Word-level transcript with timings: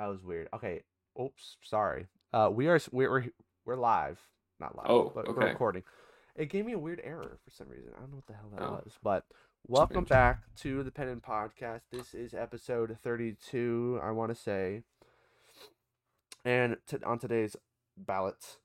that 0.00 0.08
was 0.08 0.22
weird. 0.24 0.48
Okay. 0.54 0.80
Oops. 1.20 1.56
Sorry. 1.62 2.06
Uh, 2.32 2.50
we 2.52 2.68
are 2.68 2.80
we're 2.90 3.10
we're, 3.10 3.24
we're 3.66 3.76
live. 3.76 4.18
Not 4.58 4.76
live. 4.76 4.86
Oh, 4.88 5.12
but 5.14 5.26
we're 5.28 5.34
okay. 5.42 5.48
recording. 5.52 5.82
It 6.36 6.48
gave 6.48 6.64
me 6.64 6.72
a 6.72 6.78
weird 6.78 7.00
error 7.04 7.38
for 7.44 7.50
some 7.50 7.68
reason. 7.68 7.90
I 7.96 8.00
don't 8.00 8.10
know 8.10 8.16
what 8.16 8.26
the 8.26 8.32
hell 8.34 8.50
that 8.56 8.62
Oh. 8.62 8.80
was. 8.84 8.98
But 9.02 9.24
welcome 9.66 10.04
back 10.04 10.42
to 10.60 10.82
the 10.82 10.90
Pen 10.90 11.08
and 11.08 11.22
Podcast. 11.22 11.82
This 11.92 12.14
is 12.14 12.32
episode 12.34 12.96
thirty-two. 13.02 14.00
I 14.02 14.10
want 14.12 14.30
to 14.34 14.40
say. 14.40 14.82
And 16.44 16.78
to, 16.86 17.04
on 17.04 17.18
today's 17.18 17.54
ballot, 17.98 18.56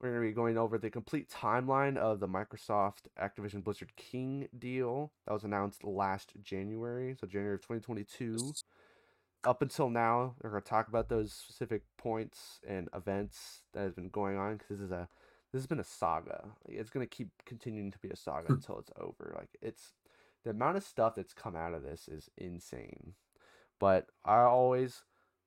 we're 0.00 0.10
going 0.10 0.20
to 0.22 0.28
be 0.28 0.34
going 0.34 0.58
over 0.58 0.76
the 0.76 0.90
complete 0.90 1.30
timeline 1.30 1.96
of 1.96 2.20
the 2.20 2.28
Microsoft 2.28 3.06
Activision 3.18 3.64
Blizzard 3.64 3.92
King 3.96 4.48
deal 4.58 5.12
that 5.26 5.32
was 5.32 5.44
announced 5.44 5.82
last 5.84 6.32
January, 6.42 7.16
so 7.18 7.26
January 7.26 7.54
of 7.54 7.62
2022. 7.62 8.52
Up 9.44 9.60
until 9.60 9.90
now, 9.90 10.34
we're 10.42 10.50
going 10.50 10.62
to 10.62 10.68
talk 10.68 10.86
about 10.88 11.08
those 11.08 11.32
specific 11.32 11.82
points 11.98 12.60
and 12.66 12.88
events 12.94 13.62
that 13.72 13.80
has 13.80 13.92
been 13.92 14.08
going 14.08 14.36
on 14.38 14.52
because 14.56 14.68
this 14.68 14.80
is 14.80 14.92
a 14.92 15.08
this 15.52 15.60
has 15.60 15.66
been 15.66 15.80
a 15.80 15.84
saga. 15.84 16.50
Like, 16.66 16.78
it's 16.78 16.90
going 16.90 17.04
to 17.06 17.10
keep 17.10 17.28
continuing 17.44 17.90
to 17.90 17.98
be 17.98 18.08
a 18.08 18.16
saga 18.16 18.48
Hmm. 18.48 18.54
until 18.54 18.78
it's 18.78 18.90
over. 19.00 19.34
Like 19.36 19.50
it's 19.60 19.94
the 20.44 20.50
amount 20.50 20.76
of 20.76 20.84
stuff 20.84 21.16
that's 21.16 21.34
come 21.34 21.56
out 21.56 21.74
of 21.74 21.82
this 21.82 22.08
is 22.08 22.30
insane. 22.38 23.14
But 23.80 24.06
I 24.24 24.42
always 24.42 25.02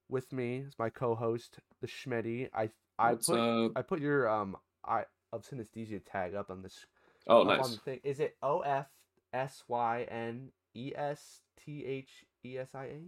with 0.10 0.34
me 0.34 0.58
is 0.58 0.74
my 0.78 0.90
co-host, 0.90 1.60
the 1.80 1.88
Schmetty. 1.88 2.50
I 2.54 2.72
I 3.00 3.12
What's 3.12 3.30
put 3.30 3.40
up? 3.40 3.72
I 3.78 3.82
put 3.82 4.02
your 4.02 4.28
um 4.30 4.58
I 4.86 5.06
of 5.32 5.44
synesthesia 5.48 6.02
tag 6.06 6.36
up 6.36 6.50
on 6.52 6.62
this 6.64 6.86
Oh, 7.28 7.44
nice. 7.44 7.70
the 7.70 7.78
thing. 7.78 8.00
Is 8.04 8.20
it 8.20 8.36
O 8.44 8.60
F 8.60 8.88
S 9.34 9.64
Y 9.70 10.06
N 10.10 10.52
E 10.76 10.92
S 10.96 11.42
T 11.64 11.86
H 11.86 12.26
E 12.44 12.58
S 12.58 12.70
I 12.76 12.86
A? 12.86 13.00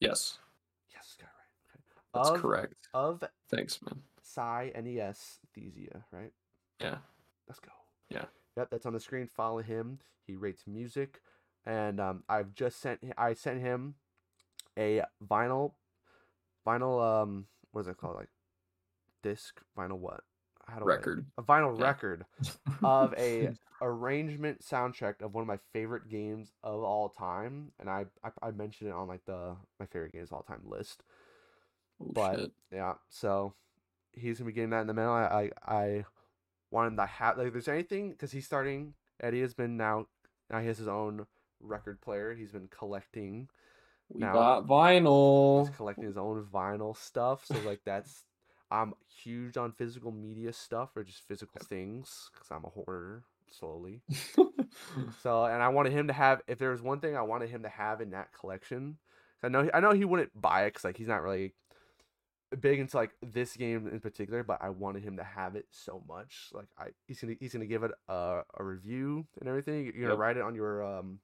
Yes, 0.00 0.38
Yes, 0.92 1.16
got 1.18 1.26
it 1.26 1.32
right. 1.68 1.74
Okay. 1.74 2.00
that's 2.14 2.28
of, 2.30 2.40
correct. 2.40 2.88
Of 2.94 3.24
Thanks, 3.50 3.80
man. 3.82 4.02
Psi 4.22 4.72
N 4.74 4.86
E 4.86 5.00
S 5.00 5.38
Thesia, 5.56 6.04
right? 6.12 6.32
Yeah. 6.80 6.98
Let's 7.48 7.60
go. 7.60 7.72
Yeah. 8.10 8.24
Yep, 8.56 8.68
that's 8.70 8.86
on 8.86 8.92
the 8.92 9.00
screen. 9.00 9.26
Follow 9.26 9.58
him. 9.62 9.98
He 10.26 10.36
rates 10.36 10.64
music, 10.66 11.20
and 11.64 12.00
um, 12.00 12.24
I've 12.28 12.54
just 12.54 12.80
sent. 12.80 13.00
I 13.16 13.32
sent 13.32 13.60
him 13.60 13.94
a 14.78 15.02
vinyl, 15.26 15.72
vinyl. 16.66 17.22
Um, 17.22 17.46
what 17.72 17.82
is 17.82 17.88
it 17.88 17.96
called? 17.96 18.16
Like 18.16 18.28
disc 19.22 19.60
vinyl. 19.76 19.98
What? 19.98 20.20
How 20.68 20.78
do 20.78 20.84
I- 20.84 20.94
Record. 20.96 21.26
a 21.38 21.42
vinyl 21.42 21.78
Yeah. 21.78 21.86
record 21.86 22.26
of 22.84 23.14
a 23.16 23.54
arrangement 23.80 24.60
soundtrack 24.60 25.22
of 25.22 25.32
one 25.34 25.42
of 25.42 25.48
my 25.48 25.58
favorite 25.72 26.08
games 26.08 26.52
of 26.62 26.82
all 26.82 27.08
time, 27.08 27.72
and 27.80 27.88
I 27.88 28.06
I, 28.22 28.30
I 28.42 28.50
mentioned 28.50 28.90
it 28.90 28.94
on 28.94 29.08
like 29.08 29.24
the 29.24 29.56
my 29.80 29.86
favorite 29.86 30.12
games 30.12 30.28
of 30.30 30.34
all 30.34 30.42
time 30.42 30.62
list. 30.64 31.02
Oh, 32.00 32.10
But 32.12 32.38
shit. 32.38 32.52
yeah, 32.72 32.94
so 33.08 33.54
he's 34.12 34.38
gonna 34.38 34.48
be 34.48 34.52
getting 34.54 34.70
that 34.70 34.82
in 34.82 34.86
the 34.88 34.94
mail. 34.94 35.10
I 35.10 35.50
I, 35.66 35.74
I 35.74 36.04
wanted 36.70 36.96
to 36.96 37.06
have 37.06 37.38
like 37.38 37.46
if 37.48 37.52
there's 37.54 37.68
anything 37.68 38.10
because 38.10 38.30
he's 38.32 38.46
starting. 38.46 38.94
Eddie 39.20 39.40
has 39.40 39.54
been 39.54 39.76
now 39.76 40.06
now 40.50 40.60
he 40.60 40.66
has 40.66 40.78
his 40.78 40.88
own 40.88 41.26
record 41.60 42.00
player. 42.00 42.34
He's 42.34 42.52
been 42.52 42.68
collecting. 42.68 43.48
We 44.10 44.20
now- 44.20 44.32
got 44.32 44.66
vinyl. 44.66 45.66
He's 45.66 45.76
collecting 45.76 46.04
his 46.04 46.16
own 46.16 46.44
vinyl 46.52 46.96
stuff. 46.96 47.44
So 47.46 47.54
like 47.64 47.80
that's 47.84 48.24
I'm 48.70 48.94
huge 49.08 49.56
on 49.56 49.72
physical 49.72 50.12
media 50.12 50.52
stuff 50.52 50.90
or 50.96 51.04
just 51.04 51.26
physical 51.26 51.60
things 51.64 52.30
because 52.32 52.48
I'm 52.50 52.64
a 52.64 52.68
hoarder 52.68 53.24
slowly. 53.50 54.02
So 55.22 55.44
and 55.44 55.62
I 55.62 55.68
wanted 55.68 55.92
him 55.92 56.06
to 56.08 56.12
have 56.12 56.42
if 56.46 56.58
there 56.58 56.70
was 56.70 56.82
one 56.82 57.00
thing 57.00 57.16
I 57.16 57.22
wanted 57.22 57.50
him 57.50 57.62
to 57.62 57.68
have 57.68 58.00
in 58.00 58.10
that 58.10 58.32
collection, 58.32 58.98
I 59.42 59.48
know 59.48 59.68
I 59.72 59.80
know 59.80 59.92
he 59.92 60.04
wouldn't 60.04 60.38
buy 60.40 60.64
it 60.64 60.68
because 60.70 60.84
like 60.84 60.96
he's 60.96 61.08
not 61.08 61.22
really 61.22 61.54
big 62.58 62.78
into 62.78 62.96
like 62.96 63.10
this 63.22 63.56
game 63.56 63.88
in 63.88 64.00
particular, 64.00 64.42
but 64.42 64.58
I 64.62 64.70
wanted 64.70 65.02
him 65.02 65.16
to 65.16 65.24
have 65.24 65.56
it 65.56 65.66
so 65.70 66.02
much. 66.08 66.48
Like 66.52 66.68
I 66.78 66.88
he's 67.06 67.20
gonna 67.20 67.34
he's 67.40 67.52
gonna 67.52 67.66
give 67.66 67.82
it 67.82 67.92
a, 68.08 68.42
a 68.58 68.64
review 68.64 69.26
and 69.40 69.48
everything. 69.48 69.84
You're 69.84 69.92
gonna 69.94 70.08
Yep. 70.10 70.18
write 70.18 70.36
it 70.36 70.42
on 70.42 70.54
your 70.54 70.84
um 70.84 71.20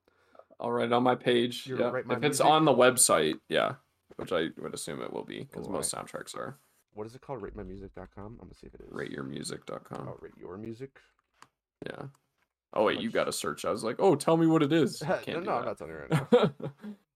I'll 0.60 0.70
write 0.70 0.86
it 0.86 0.92
on 0.92 1.02
my 1.02 1.14
page. 1.14 1.66
Yeah. 1.66 1.92
If 1.94 2.04
it's 2.04 2.20
Music? 2.20 2.46
on 2.46 2.64
the 2.64 2.74
website, 2.74 3.38
yeah, 3.48 3.74
which 4.16 4.32
I 4.32 4.48
would 4.58 4.74
assume 4.74 5.02
it 5.02 5.12
will 5.12 5.24
be 5.24 5.40
because 5.40 5.68
most 5.68 5.94
soundtracks 5.94 6.36
are. 6.36 6.58
What 6.94 7.06
is 7.06 7.14
it 7.14 7.20
called? 7.20 7.42
RateMyMusic.com. 7.42 8.24
I'm 8.24 8.36
gonna 8.38 8.54
see 8.54 8.66
if 8.66 8.74
it 8.74 8.80
is. 8.82 8.92
RateYourMusic.com. 8.92 10.08
Oh, 10.08 10.16
rate 10.20 10.32
your 10.38 10.56
music. 10.56 10.98
Yeah. 11.86 12.06
Oh 12.72 12.84
wait, 12.84 13.00
you 13.00 13.10
got 13.10 13.24
to 13.24 13.32
search. 13.32 13.64
I 13.64 13.70
was 13.70 13.84
like, 13.84 13.96
oh, 14.00 14.16
tell 14.16 14.36
me 14.36 14.46
what 14.46 14.62
it 14.62 14.72
is. 14.72 15.00
no, 15.06 15.16
Can't 15.22 15.44
no, 15.44 15.52
I'm 15.52 15.64
not 15.64 15.78
telling 15.78 15.92
you 15.92 16.00
right 16.10 16.32
now. 16.32 16.52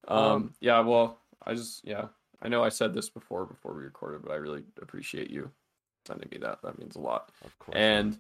um, 0.09 0.19
Um, 0.33 0.55
yeah 0.61 0.81
well 0.81 1.19
i 1.45 1.55
just 1.55 1.87
yeah 1.87 2.07
i 2.43 2.49
know 2.49 2.65
i 2.65 2.69
said 2.71 2.95
this 2.95 3.09
before 3.11 3.45
before 3.47 3.75
we 3.75 3.83
recorded 3.83 4.23
but 4.23 4.33
i 4.33 4.37
really 4.37 4.63
appreciate 4.83 5.31
you 5.31 5.51
sending 6.07 6.29
me 6.33 6.39
that 6.39 6.61
that 6.63 6.79
means 6.79 6.97
a 6.97 7.01
lot 7.01 7.31
Of 7.45 7.59
course. 7.59 7.77
and 7.77 8.19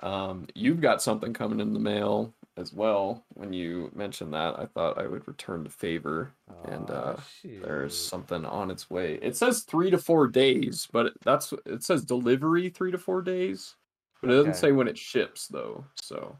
um 0.00 0.46
you've 0.54 0.80
got 0.80 1.02
something 1.02 1.32
coming 1.34 1.60
in 1.60 1.72
the 1.74 1.78
mail 1.80 2.34
as 2.58 2.72
well 2.72 3.24
when 3.34 3.52
you 3.52 3.90
mentioned 3.94 4.32
that 4.32 4.58
i 4.58 4.64
thought 4.66 4.98
i 4.98 5.06
would 5.06 5.26
return 5.28 5.62
the 5.62 5.70
favor 5.70 6.32
and, 6.64 6.90
Aw, 6.90 6.94
uh, 6.94 7.16
there's 7.62 7.96
something 7.96 8.44
on 8.44 8.70
its 8.70 8.88
way 8.90 9.18
it 9.22 9.36
says 9.36 9.62
three 9.62 9.90
to 9.90 9.98
four 9.98 10.26
days 10.26 10.88
but 10.92 11.12
that's 11.24 11.52
it 11.66 11.82
says 11.82 12.04
delivery 12.04 12.68
three 12.70 12.90
to 12.90 12.98
four 12.98 13.22
days 13.22 13.74
but 14.20 14.30
it 14.30 14.34
doesn't 14.36 14.54
say 14.54 14.72
when 14.72 14.88
it 14.88 14.96
ships 14.98 15.48
though 15.48 15.84
so 16.00 16.36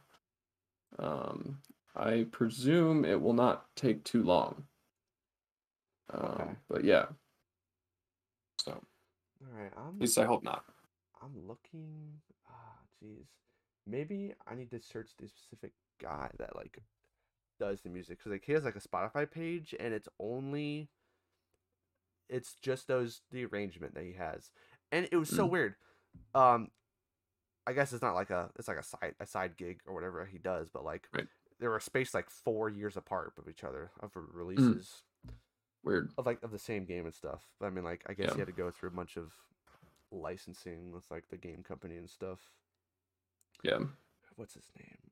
um 0.98 1.58
i 1.96 2.26
presume 2.30 3.04
it 3.04 3.20
will 3.20 3.34
not 3.34 3.66
take 3.76 4.02
too 4.04 4.22
long 4.22 4.64
um 6.14 6.20
Okay. 6.40 6.50
but 6.68 6.84
yeah 6.84 7.06
so 8.60 8.72
All 8.72 9.60
right, 9.62 9.72
I'm 9.76 9.94
at 9.94 10.00
least 10.00 10.18
i 10.18 10.24
hope 10.24 10.42
not 10.42 10.64
I'm 11.22 11.48
looking. 11.48 12.12
Ah, 12.48 12.78
jeez. 13.02 13.24
Maybe 13.86 14.34
I 14.46 14.54
need 14.54 14.70
to 14.70 14.78
search 14.80 15.10
the 15.18 15.26
specific 15.26 15.72
guy 16.00 16.30
that 16.38 16.54
like 16.56 16.78
does 17.58 17.80
the 17.82 17.88
music 17.88 18.18
because 18.18 18.32
like 18.32 18.44
he 18.44 18.52
has 18.52 18.64
like 18.64 18.76
a 18.76 18.80
Spotify 18.80 19.30
page 19.30 19.74
and 19.78 19.92
it's 19.94 20.08
only. 20.18 20.88
It's 22.28 22.54
just 22.60 22.88
those 22.88 23.20
the 23.30 23.44
arrangement 23.44 23.94
that 23.94 24.02
he 24.04 24.14
has, 24.14 24.50
and 24.90 25.08
it 25.12 25.16
was 25.16 25.28
so 25.28 25.46
Mm. 25.46 25.50
weird. 25.50 25.74
Um, 26.34 26.70
I 27.68 27.72
guess 27.72 27.92
it's 27.92 28.02
not 28.02 28.14
like 28.16 28.30
a 28.30 28.50
it's 28.58 28.66
like 28.66 28.78
a 28.78 28.82
side 28.82 29.14
a 29.20 29.26
side 29.26 29.56
gig 29.56 29.80
or 29.86 29.94
whatever 29.94 30.24
he 30.26 30.38
does, 30.38 30.68
but 30.68 30.84
like 30.84 31.08
Right. 31.12 31.28
they 31.60 31.68
were 31.68 31.78
spaced 31.78 32.14
like 32.14 32.28
four 32.28 32.68
years 32.68 32.96
apart 32.96 33.34
of 33.38 33.48
each 33.48 33.62
other 33.62 33.92
of 34.00 34.10
releases 34.14 35.02
weird 35.84 36.10
of 36.18 36.26
like 36.26 36.42
of 36.42 36.50
the 36.50 36.58
same 36.58 36.84
game 36.84 37.04
and 37.04 37.14
stuff. 37.14 37.44
But 37.60 37.66
I 37.66 37.70
mean, 37.70 37.84
like 37.84 38.02
I 38.08 38.12
guess 38.14 38.30
Yeah. 38.30 38.34
he 38.34 38.38
had 38.40 38.48
to 38.48 38.52
go 38.52 38.72
through 38.72 38.88
a 38.88 38.92
bunch 38.92 39.16
of 39.16 39.32
licensing 40.10 40.90
with 40.90 41.04
like 41.12 41.28
the 41.28 41.36
game 41.36 41.62
company 41.62 41.96
and 41.96 42.10
stuff. 42.10 42.40
yeah 43.62 43.78
What's 44.34 44.54
his 44.54 44.68
name? 44.76 45.10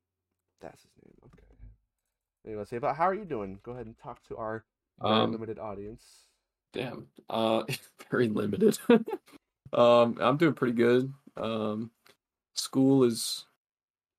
That's 0.65 0.81
his 0.81 0.91
name. 1.03 1.13
Okay. 1.25 1.45
Anyway, 2.47 2.65
say, 2.65 2.79
but 2.79 2.95
how 2.95 3.03
are 3.03 3.13
you 3.13 3.25
doing? 3.25 3.59
Go 3.63 3.73
ahead 3.73 3.85
and 3.85 3.97
talk 3.97 4.23
to 4.27 4.37
our 4.37 4.65
um 4.99 5.31
limited 5.31 5.59
audience. 5.59 6.03
Damn. 6.73 7.07
Uh 7.29 7.63
very 8.11 8.29
limited. 8.29 8.77
um 9.73 10.17
I'm 10.19 10.37
doing 10.37 10.53
pretty 10.53 10.73
good. 10.73 11.13
Um 11.37 11.91
school 12.55 13.03
is 13.03 13.45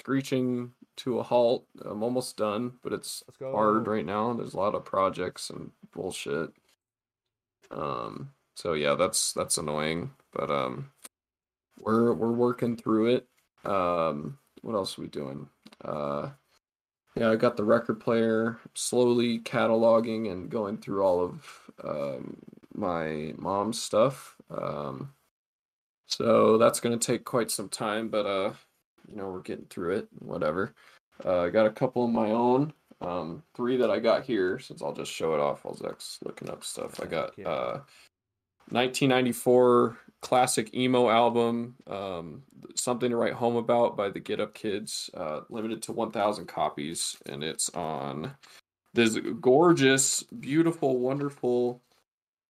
screeching 0.01 0.73
to 0.99 1.19
a 1.19 1.23
halt. 1.23 1.67
I'm 1.85 2.03
almost 2.05 2.37
done, 2.37 2.75
but 2.83 2.93
it's 2.93 3.25
hard 3.41 3.89
right 3.89 4.07
now. 4.07 4.33
There's 4.35 4.55
a 4.55 4.59
lot 4.59 4.75
of 4.77 4.85
projects 4.85 5.51
and 5.51 5.73
bullshit. 5.93 6.51
Um 7.73 8.31
so 8.55 8.75
yeah, 8.75 8.95
that's 8.95 9.33
that's 9.33 9.59
annoying, 9.59 10.13
but 10.33 10.49
um 10.49 10.91
we're 11.77 12.13
we're 12.13 12.33
working 12.33 12.77
through 12.77 13.17
it. 13.17 13.29
Um 13.65 14.39
what 14.63 14.75
else 14.75 14.99
are 14.99 15.03
we 15.03 15.09
doing? 15.09 15.49
Uh 15.85 16.31
yeah, 17.17 17.31
I 17.31 17.37
got 17.37 17.57
the 17.57 17.65
record 17.65 17.99
player 17.99 18.59
slowly 18.75 19.39
cataloging 19.39 20.31
and 20.31 20.51
going 20.51 20.77
through 20.77 21.03
all 21.03 21.25
of 21.25 21.71
um, 21.83 22.37
my 22.75 23.33
mom's 23.39 23.81
stuff. 23.81 24.37
Um, 24.51 25.15
so 26.07 26.59
that's 26.59 26.79
going 26.79 26.97
to 26.97 27.05
take 27.05 27.25
quite 27.25 27.51
some 27.51 27.71
time, 27.71 28.09
but 28.09 28.27
uh, 28.27 28.53
you 29.09 29.17
know, 29.17 29.31
we're 29.31 29.41
getting 29.41 29.65
through 29.71 29.97
it. 29.97 30.09
Whatever. 30.19 30.75
Uh, 31.25 31.45
I 31.45 31.51
got 31.51 31.67
a 31.67 31.71
couple 31.71 32.05
of 32.05 32.11
my 32.11 32.31
own. 32.31 32.75
Um, 33.01 33.43
three 33.55 33.79
that 33.79 33.91
I 33.91 33.99
got 33.99 34.25
here, 34.25 34.59
since 34.59 34.83
I'll 34.83 34.93
just 34.93 35.13
show 35.13 35.33
it 35.35 35.41
off 35.41 35.65
while 35.65 35.75
Zach's 35.75 36.19
looking 36.23 36.51
up 36.51 36.65
stuff. 36.65 37.01
I 37.01 37.07
got 37.07 37.39
uh, 37.39 37.81
1994 38.69 39.97
classic 40.23 40.75
emo 40.75 41.09
album, 41.09 41.77
um, 41.87 42.43
"Something 42.75 43.11
to 43.11 43.17
Write 43.17 43.35
Home 43.35 43.57
About" 43.57 43.97
by 43.97 44.09
the 44.11 44.21
Get 44.21 44.41
Up 44.41 44.55
Kids, 44.55 45.11
uh, 45.15 45.43
limited 45.51 45.83
to 45.85 45.93
1,000 45.93 46.47
copies, 46.47 47.17
and 47.27 47.43
it's 47.45 47.69
on 47.71 48.35
this 48.95 49.19
gorgeous, 49.41 50.23
beautiful, 50.23 50.99
wonderful, 50.99 51.83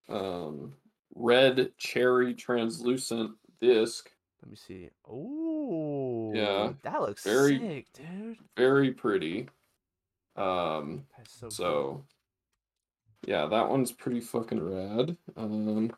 um, 0.08 0.74
red 1.14 1.72
cherry 1.78 2.34
translucent 2.34 3.36
disc. 3.60 4.10
Let 4.42 4.50
me 4.50 4.56
see. 4.56 4.90
Oh, 5.08 6.32
Yeah, 6.34 6.74
that 6.82 7.00
looks 7.00 7.24
very- 7.24 7.58
sick, 7.58 7.92
dude. 7.94 8.38
Very 8.56 8.92
pretty. 8.92 9.48
Um, 10.36 11.06
That's 11.16 11.32
so. 11.32 11.40
cool. 11.46 11.50
so 11.50 12.04
yeah, 13.26 13.46
that 13.46 13.68
one's 13.68 13.90
pretty 13.90 14.20
fucking 14.20 14.60
rad. 14.60 15.16
Um, 15.36 15.90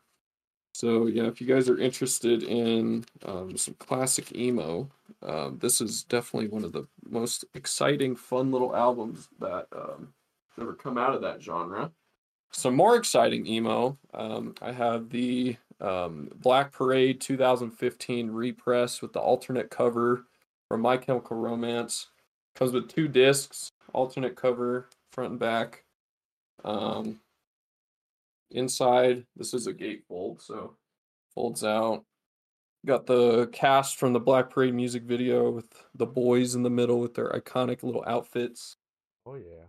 so 0.79 1.09
yeah, 1.09 1.25
if 1.25 1.41
you 1.41 1.47
guys 1.49 1.69
are 1.69 1.77
interested 1.77 2.45
in 2.45 3.05
um, 3.25 3.57
some 3.57 3.75
classic 3.81 4.33
emo, 4.37 4.89
um, 5.25 5.59
this 5.59 5.81
is 5.81 6.05
definitely 6.05 6.51
one 6.51 6.63
of 6.63 6.71
the 6.71 6.87
most 7.05 7.45
exciting, 7.55 8.15
fun 8.15 8.53
little 8.53 8.77
albums 8.77 9.29
that 9.41 9.67
um, 9.75 10.15
ever 10.57 10.75
come 10.75 10.97
out 10.97 11.17
of 11.17 11.23
that 11.23 11.43
genre. 11.43 11.91
Some 12.53 12.77
more 12.77 12.95
exciting 12.95 13.45
emo. 13.45 13.99
Um, 14.15 14.55
I 14.63 14.71
have 14.71 15.11
the 15.11 15.57
um, 15.81 16.31
Black 16.37 16.71
Parade 16.71 17.21
2015 17.21 18.31
repress 18.31 19.03
with 19.03 19.13
the 19.13 19.19
alternate 19.19 19.71
cover 19.71 20.27
from 20.69 20.81
My 20.81 20.97
Chemical 20.97 21.39
Romance. 21.39 22.07
Comes 22.55 22.71
with 22.71 22.89
two 22.89 23.09
discs, 23.09 23.73
alternate 23.93 24.37
cover, 24.37 24.87
front 25.11 25.31
and 25.31 25.41
back. 25.41 25.83
Um, 26.65 27.19
inside, 28.51 29.27
this 29.37 29.55
is 29.55 29.67
a 29.67 29.75
gatefold, 29.75 30.43
so 30.43 30.77
folds 31.35 31.65
out. 31.65 32.05
Got 32.87 33.07
the 33.07 33.49
cast 33.49 33.97
from 33.97 34.13
the 34.13 34.21
Black 34.21 34.51
Parade 34.51 34.75
music 34.75 35.03
video 35.03 35.51
with 35.51 35.67
the 35.95 36.07
boys 36.07 36.55
in 36.55 36.63
the 36.63 36.71
middle 36.71 37.01
with 37.01 37.15
their 37.15 37.31
iconic 37.31 37.83
little 37.83 38.05
outfits. 38.07 38.77
Oh 39.27 39.35
yeah. 39.35 39.67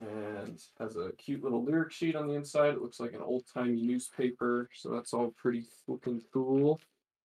And 0.00 0.60
has 0.80 0.96
a 0.96 1.12
cute 1.18 1.44
little 1.44 1.64
lyric 1.64 1.92
sheet 1.92 2.16
on 2.16 2.26
the 2.26 2.34
inside. 2.34 2.74
It 2.74 2.82
looks 2.82 2.98
like 2.98 3.12
an 3.12 3.20
old 3.20 3.44
timey 3.52 3.82
newspaper, 3.82 4.68
so 4.74 4.90
that's 4.90 5.12
all 5.12 5.34
pretty 5.36 5.64
looking 5.86 6.22
cool. 6.32 6.80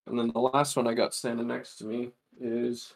And 0.07 0.17
then 0.17 0.31
the 0.33 0.39
last 0.39 0.75
one 0.75 0.87
I 0.87 0.93
got 0.93 1.13
standing 1.13 1.47
next 1.47 1.75
to 1.77 1.85
me 1.85 2.11
is 2.39 2.93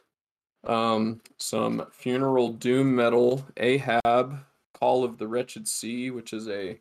um, 0.64 1.22
some 1.38 1.86
funeral 1.92 2.54
doom 2.54 2.96
metal 2.96 3.46
Ahab 3.58 4.40
Call 4.74 5.04
of 5.04 5.18
the 5.18 5.28
Wretched 5.28 5.68
Sea, 5.68 6.12
which 6.12 6.34
is 6.34 6.48
a 6.48 6.80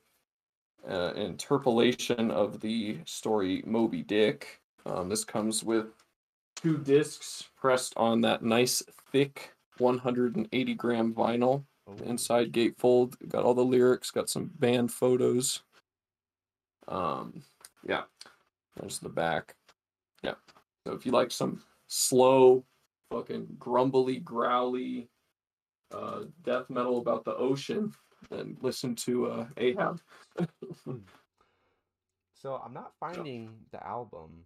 uh, 0.89 1.13
interpolation 1.15 2.31
of 2.31 2.61
the 2.61 2.99
story 3.05 3.63
Moby 3.67 4.03
Dick. 4.03 4.61
Um, 4.87 5.09
this 5.09 5.25
comes 5.25 5.65
with 5.65 5.87
two 6.57 6.79
discs 6.79 7.49
pressed 7.57 7.95
on 7.97 8.21
that 8.23 8.43
nice 8.43 8.83
thick 9.13 9.55
180 9.79 10.75
gram 10.75 11.15
vinyl. 11.15 11.65
Oh, 11.87 11.97
Inside 12.05 12.53
gatefold, 12.53 13.15
got 13.29 13.45
all 13.45 13.55
the 13.55 13.65
lyrics, 13.65 14.11
got 14.11 14.29
some 14.29 14.51
band 14.59 14.93
photos. 14.93 15.63
Um, 16.87 17.43
yeah, 17.87 18.03
there's 18.77 18.99
the 18.99 19.09
back. 19.09 19.55
Yeah, 20.23 20.35
so 20.87 20.93
if 20.93 21.07
you 21.07 21.13
like 21.13 21.31
some 21.31 21.63
slow, 21.87 22.65
fucking 23.11 23.57
grumbly, 23.59 24.19
growly, 24.19 25.09
uh, 25.93 26.25
death 26.45 26.69
metal 26.69 26.99
about 26.99 27.25
the 27.25 27.35
ocean, 27.37 27.93
then 28.31 28.57
listen 28.61 28.95
to 28.97 29.27
uh, 29.27 29.47
Ahab. 29.57 30.01
So 32.41 32.55
I'm 32.65 32.73
not 32.73 32.93
finding 33.01 33.51
the 33.73 33.85
album 33.85 34.45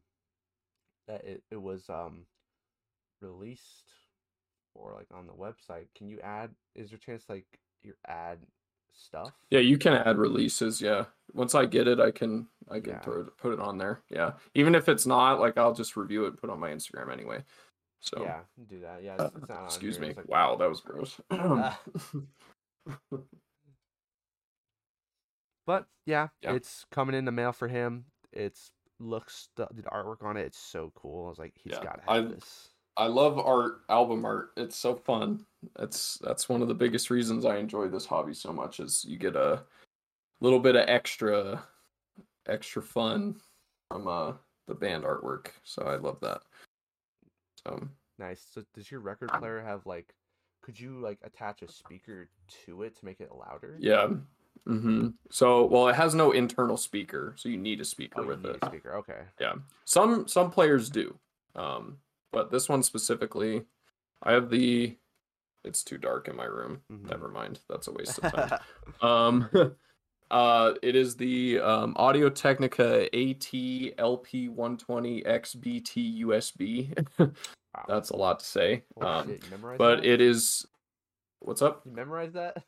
that 1.09 1.23
it, 1.25 1.43
it 1.51 1.61
was 1.61 1.91
um 1.91 2.25
released 3.21 3.93
or 4.75 4.95
like 4.97 5.09
on 5.15 5.27
the 5.27 5.35
website. 5.35 5.89
Can 5.95 6.09
you 6.09 6.19
add 6.21 6.49
is 6.75 6.89
there 6.89 6.97
a 6.97 7.01
chance 7.01 7.25
like 7.29 7.45
you 7.83 7.93
add 8.09 8.39
stuff? 8.95 9.33
Yeah, 9.51 9.61
you 9.61 9.77
can 9.77 9.93
add 9.93 10.17
releases. 10.17 10.81
Yeah, 10.81 11.05
once 11.35 11.55
I 11.55 11.67
get 11.67 11.87
it, 11.87 12.01
I 12.01 12.13
can 12.13 12.47
I 12.71 12.81
can 12.81 12.93
Yeah. 12.95 13.01
throw 13.01 13.21
it, 13.21 13.37
put 13.37 13.53
it 13.53 13.61
on 13.61 13.77
there. 13.77 14.01
Yeah, 14.09 14.33
even 14.55 14.75
if 14.75 14.89
it's 14.89 15.05
not, 15.05 15.39
like 15.39 15.59
I'll 15.59 15.75
just 15.75 15.95
review 15.95 16.25
it, 16.25 16.29
and 16.29 16.39
put 16.39 16.49
it 16.49 16.53
on 16.55 16.61
my 16.61 16.71
Instagram 16.71 17.13
anyway. 17.13 17.45
So, 18.01 18.23
Yeah, 18.23 18.41
do 18.69 18.81
that. 18.81 19.03
Yeah, 19.03 19.17
uh, 19.19 19.25
it's, 19.27 19.37
it's 19.37 19.49
not 19.51 19.59
on 19.59 19.65
excuse 19.67 19.97
here, 19.97 20.03
me. 20.03 20.09
it's 20.09 20.17
like- 20.17 20.29
Wow, 20.29 20.57
that 20.57 20.69
was 20.71 20.81
gross. 20.81 21.21
But 25.67 25.87
yeah, 26.07 26.29
Yeah. 26.43 26.55
it's 26.55 26.85
coming 26.91 27.15
in 27.15 27.25
the 27.25 27.33
mail 27.33 27.53
for 27.53 27.69
him. 27.69 28.07
It's 28.33 28.71
looks 28.99 29.49
the, 29.57 29.69
the 29.73 29.83
artwork 29.83 30.23
on 30.23 30.37
it. 30.37 30.43
It's 30.47 30.59
so 30.59 30.93
cool. 30.95 31.27
I 31.27 31.29
was 31.29 31.39
like, 31.39 31.55
he's 31.57 31.73
Yeah, 31.73 31.83
got 31.85 31.95
to 31.97 32.13
have 32.13 32.25
I- 32.27 32.35
this. 32.35 32.69
I 32.99 33.07
love 33.07 33.39
art, 33.39 33.85
album 33.89 34.25
art. 34.27 34.51
It's 34.59 34.77
so 34.77 34.95
fun. 34.95 35.47
That's 35.77 36.19
that's 36.19 36.47
one 36.51 36.61
of 36.61 36.69
the 36.69 36.75
biggest 36.75 37.09
reasons 37.09 37.47
I 37.47 37.57
enjoy 37.57 37.89
this 37.89 38.05
hobby 38.05 38.35
so 38.35 38.53
much 38.53 38.81
is 38.81 39.03
you 39.07 39.17
get 39.17 39.35
a 39.35 39.63
little 40.41 40.59
bit 40.59 40.77
of 40.77 40.87
extra 40.91 41.63
extra 42.47 42.83
fun 42.83 43.37
from 43.91 44.09
uh 44.09 44.33
the 44.67 44.75
band 44.75 45.05
artwork. 45.05 45.47
So 45.65 45.85
I 45.85 45.97
love 45.97 46.21
that. 46.21 46.43
So 47.67 47.89
Nice. 48.19 48.45
So 48.53 48.63
does 48.75 48.91
your 48.91 49.01
record 49.01 49.31
player 49.39 49.63
have 49.63 49.87
like? 49.87 50.15
Could 50.61 50.79
you 50.79 51.01
like 51.01 51.19
attach 51.23 51.63
a 51.63 51.73
speaker 51.73 52.29
to 52.67 52.83
it 52.83 52.95
to 52.99 53.05
make 53.07 53.21
it 53.23 53.31
louder? 53.35 53.79
yeah. 53.81 54.09
Hmm 54.67 55.09
So 55.31 55.65
well 55.67 55.89
it 55.89 55.97
has 55.97 56.15
no 56.15 56.33
internal 56.33 56.77
speaker, 56.77 57.35
so 57.37 57.49
you 57.49 57.57
need 57.57 57.81
a 57.81 57.85
speaker 57.85 58.23
Oh, 58.23 58.27
with 58.27 58.45
need 58.45 58.51
it. 58.57 58.59
a 58.63 58.67
speaker. 58.67 58.95
Okay. 58.97 59.23
Yeah. 59.41 59.55
Some 59.85 60.29
some 60.29 60.51
players 60.51 60.89
do. 60.91 61.19
Um 61.55 61.99
but 62.33 62.51
this 62.51 62.69
one 62.69 62.83
specifically 62.83 63.65
I 64.23 64.33
have 64.33 64.51
the 64.51 64.97
it's 65.65 65.83
too 65.85 65.99
dark 65.99 66.29
in 66.29 66.37
my 66.37 66.45
room. 66.45 66.81
Mhm. 66.93 67.09
Never 67.11 67.29
mind. 67.29 67.61
That's 67.69 67.89
a 67.89 67.93
waste 67.99 68.19
of 68.19 68.31
time. 68.31 68.51
um 69.01 69.49
uh 70.31 70.75
it 70.83 70.95
is 70.97 71.17
the 71.17 71.59
um 71.61 71.95
Audio 71.97 72.29
Technica 72.31 73.05
AT 73.15 73.95
LP 73.99 74.49
120 74.49 75.23
XBT 75.25 76.21
USB. 76.25 76.95
Wow. 77.75 77.85
That's 77.89 78.11
a 78.11 78.17
lot 78.17 78.41
to 78.41 78.45
say. 78.45 78.85
Um 79.01 79.29
shit, 79.29 79.43
you 79.45 79.51
memorized 79.51 79.79
but 79.79 79.97
that? 80.03 80.05
it 80.05 80.21
is 80.21 80.67
what's 81.41 81.63
up? 81.63 81.81
You 81.87 81.93
memorized 81.93 82.35
that? 82.35 82.63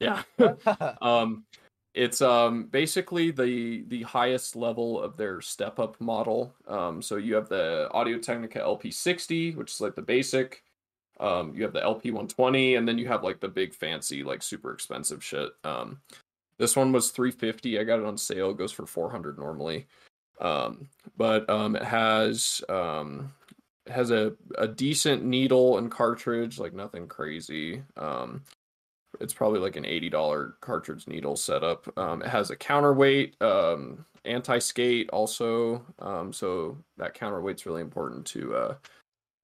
Yeah. 0.00 0.22
um 1.02 1.44
it's 1.94 2.20
um 2.22 2.64
basically 2.66 3.30
the 3.30 3.84
the 3.88 4.02
highest 4.02 4.54
level 4.54 5.00
of 5.02 5.16
their 5.16 5.40
step 5.40 5.78
up 5.78 6.00
model. 6.00 6.54
Um 6.66 7.02
so 7.02 7.16
you 7.16 7.34
have 7.34 7.48
the 7.48 7.88
audio 7.92 8.18
technica 8.18 8.60
lp60 8.60 9.56
which 9.56 9.72
is 9.72 9.80
like 9.80 9.94
the 9.94 10.02
basic. 10.02 10.62
Um 11.18 11.54
you 11.54 11.62
have 11.64 11.72
the 11.72 11.80
lp120 11.80 12.78
and 12.78 12.86
then 12.86 12.98
you 12.98 13.08
have 13.08 13.24
like 13.24 13.40
the 13.40 13.48
big 13.48 13.74
fancy 13.74 14.22
like 14.22 14.42
super 14.42 14.72
expensive 14.72 15.24
shit. 15.24 15.50
Um 15.64 16.00
this 16.58 16.76
one 16.76 16.92
was 16.92 17.10
350 17.10 17.78
i 17.78 17.84
got 17.84 18.00
it 18.00 18.04
on 18.04 18.16
sale. 18.18 18.50
It 18.50 18.58
goes 18.58 18.72
for 18.72 18.86
400 18.86 19.38
normally. 19.38 19.86
Um 20.40 20.88
but 21.16 21.48
um 21.50 21.74
it 21.74 21.82
has 21.84 22.62
um 22.68 23.32
it 23.86 23.92
has 23.92 24.10
a 24.10 24.34
a 24.56 24.68
decent 24.68 25.24
needle 25.24 25.78
and 25.78 25.90
cartridge 25.90 26.58
like 26.60 26.74
nothing 26.74 27.08
crazy. 27.08 27.82
Um 27.96 28.42
it's 29.20 29.34
probably 29.34 29.60
like 29.60 29.76
an 29.76 29.84
$80 29.84 30.54
cartridge 30.60 31.06
needle 31.06 31.36
setup. 31.36 31.86
Um, 31.98 32.22
it 32.22 32.28
has 32.28 32.50
a 32.50 32.56
counterweight, 32.56 33.40
um, 33.42 34.04
anti-skate 34.24 35.10
also. 35.10 35.84
Um, 35.98 36.32
so 36.32 36.78
that 36.96 37.14
counterweight's 37.14 37.66
really 37.66 37.80
important 37.80 38.26
to 38.26 38.54
uh, 38.54 38.74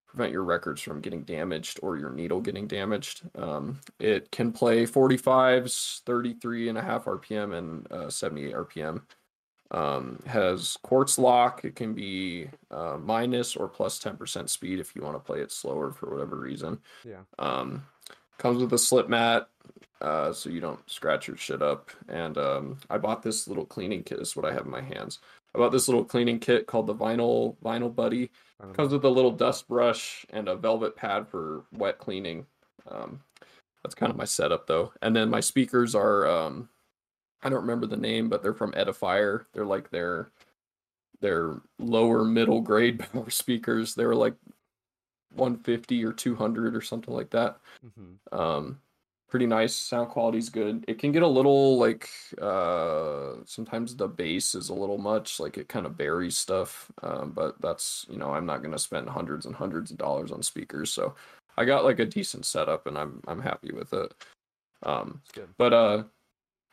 prevent 0.07 0.33
your 0.33 0.45
records 0.45 0.81
from 0.81 1.00
getting 1.00 1.23
damaged 1.23 1.81
or 1.83 1.97
your 1.97 2.11
needle 2.11 2.40
getting 2.40 2.69
damaged. 2.69 3.23
Um, 3.35 3.81
it 3.99 4.31
can 4.31 4.52
play 4.52 4.87
45s, 4.87 6.02
33 6.02 6.69
and 6.69 6.78
a 6.78 6.83
half 6.83 7.07
RPM 7.07 7.57
and 7.57 7.90
uh, 7.90 8.11
78 8.11 8.54
RPM. 8.54 9.02
Um, 9.71 10.23
has 10.26 10.76
quartz 10.83 11.19
lock. 11.19 11.64
It 11.64 11.75
can 11.75 11.95
be 11.95 12.49
uh, 12.71 12.97
minus 13.00 13.57
or 13.57 13.66
plus 13.66 13.99
10% 13.99 14.49
speed 14.49 14.78
if 14.78 14.95
you 14.95 15.02
want 15.02 15.16
to 15.16 15.21
play 15.21 15.40
it 15.40 15.50
slower 15.50 15.90
for 15.90 16.11
whatever 16.11 16.37
reason. 16.37 16.78
Yeah. 17.04 17.23
Comes 18.38 18.61
with 18.61 18.73
a 18.73 18.79
slip 18.79 19.09
mat, 19.09 19.49
uh, 20.00 20.33
so 20.33 20.50
you 20.50 20.61
don't 20.61 20.79
scratch 20.91 21.29
your 21.29 21.37
shit 21.37 21.62
up. 21.62 21.91
And 22.09 22.37
um, 22.37 22.79
I 22.91 22.99
bought 22.99 23.23
this 23.23 23.49
little 23.49 23.64
cleaning 23.64 24.03
kit. 24.03 24.19
This 24.19 24.31
is 24.31 24.37
what 24.37 24.45
I 24.45 24.53
have 24.53 24.64
in 24.67 24.71
my 24.71 24.83
hands. 24.83 25.21
I 25.55 25.59
bought 25.59 25.73
this 25.73 25.88
little 25.88 26.05
cleaning 26.05 26.41
kit 26.41 26.67
called 26.67 26.87
the 26.87 26.95
Vinyl 26.95 27.57
Vinyl 27.64 27.95
Buddy. 27.95 28.31
Comes 28.73 28.93
with 28.93 29.05
a 29.05 29.09
little 29.11 29.31
dust 29.31 29.69
brush 29.69 30.25
and 30.31 30.49
a 30.49 30.57
velvet 30.57 30.97
pad 30.97 31.29
for 31.29 31.64
wet 31.73 31.99
cleaning. 31.99 32.47
Um, 32.91 33.21
that's 33.83 33.95
kind 33.95 34.11
of 34.11 34.17
my 34.17 34.25
setup 34.25 34.67
though. 34.67 34.93
And 35.03 35.14
then 35.14 35.29
my 35.29 35.41
speakers 35.41 35.95
are 35.95 36.26
um, 36.26 36.69
I 37.43 37.50
don't 37.50 37.61
remember 37.61 37.87
the 37.87 37.97
name, 37.97 38.29
but 38.31 38.43
they're 38.43 38.55
from 38.55 38.73
Edifier. 38.73 39.45
They're 39.53 39.67
like 39.67 39.91
their 39.91 40.31
their 41.21 41.61
lower 41.79 42.25
middle 42.25 42.62
grade 42.62 42.99
power 43.12 43.31
speakers. 43.31 43.95
They 43.95 44.07
were 44.07 44.17
like 44.17 44.35
150 45.35 46.05
or 46.05 46.12
200 46.12 46.75
or 46.76 46.81
something 46.81 47.14
like 47.14 47.31
that. 47.31 47.59
Mm-hmm. 47.85 48.38
Um, 48.38 48.81
pretty 49.29 49.47
nice. 49.47 49.75
Sound 49.75 50.11
quality's 50.11 50.49
good. 50.49 50.85
It 50.87 50.99
can 51.00 51.11
get 51.11 51.23
a 51.23 51.26
little 51.26 51.76
like 51.76 52.09
uh 52.41 53.35
sometimes 53.45 53.97
the 53.97 54.07
bass 54.07 54.55
is 54.55 54.69
a 54.69 54.75
little 54.75 54.99
much, 54.99 55.41
like 55.41 55.59
it 55.59 55.69
kind 55.69 55.87
of 55.87 55.97
buries 55.97 56.38
stuff. 56.38 56.91
Um, 57.03 57.33
but 57.33 57.61
that's 57.61 58.07
you 58.09 58.17
know 58.17 58.31
I'm 58.31 58.47
not 58.47 58.62
gonna 58.62 58.79
spend 58.79 59.09
hundreds 59.09 59.47
and 59.47 59.55
hundreds 59.55 59.91
of 59.91 59.99
dollars 59.99 60.31
on 60.31 60.43
speakers, 60.43 60.93
so 60.93 61.14
I 61.57 61.64
got 61.64 61.85
like 61.85 61.99
a 61.99 62.05
decent 62.05 62.47
setup 62.47 62.87
and 62.87 62.97
I'm 62.97 63.21
I'm 63.26 63.43
happy 63.43 63.73
with 63.73 63.93
it. 63.93 64.14
Um, 64.85 65.21
good. 65.33 65.49
but 65.59 65.73
uh 65.73 66.05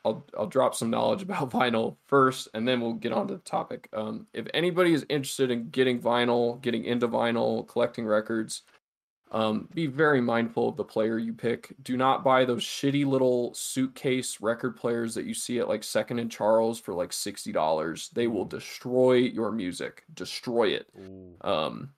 I'll 0.06 0.26
I'll 0.38 0.48
drop 0.48 0.76
some 0.76 0.90
knowledge 0.90 1.22
about 1.28 1.52
vinyl 1.52 1.98
first 2.08 2.48
and 2.54 2.68
then 2.68 2.82
we'll 2.82 2.94
get 2.94 3.14
on 3.14 3.28
to 3.28 3.36
the 3.36 3.40
topic. 3.42 3.90
Um 3.94 4.28
if 4.34 4.48
anybody 4.54 4.94
is 4.94 5.06
interested 5.10 5.52
in 5.52 5.70
getting 5.70 6.02
vinyl, 6.02 6.62
getting 6.62 6.86
into 6.86 7.08
vinyl, 7.08 7.68
collecting 7.68 8.06
records, 8.06 8.64
Um, 9.32 9.70
be 9.74 9.88
very 9.88 10.22
mindful 10.22 10.70
of 10.70 10.76
the 10.78 10.84
player 10.84 11.18
you 11.18 11.34
pick. 11.34 11.74
Do 11.84 11.96
not 11.98 12.24
buy 12.24 12.46
those 12.46 12.64
shitty 12.66 13.06
little 13.06 13.54
suitcase 13.56 14.42
record 14.42 14.76
players 14.76 15.16
that 15.16 15.26
you 15.26 15.34
see 15.34 15.60
at 15.60 15.70
like 15.70 15.84
Second 15.86 16.20
and 16.20 16.30
Charles 16.32 16.80
for 16.82 16.94
like 16.94 17.14
sixty 17.14 17.52
dollars. 17.54 18.10
They 18.14 18.28
will 18.28 18.46
destroy 18.46 19.16
your 19.16 19.52
music. 19.54 20.04
Destroy 20.14 20.70
it. 20.76 20.88
Um, 21.42 21.94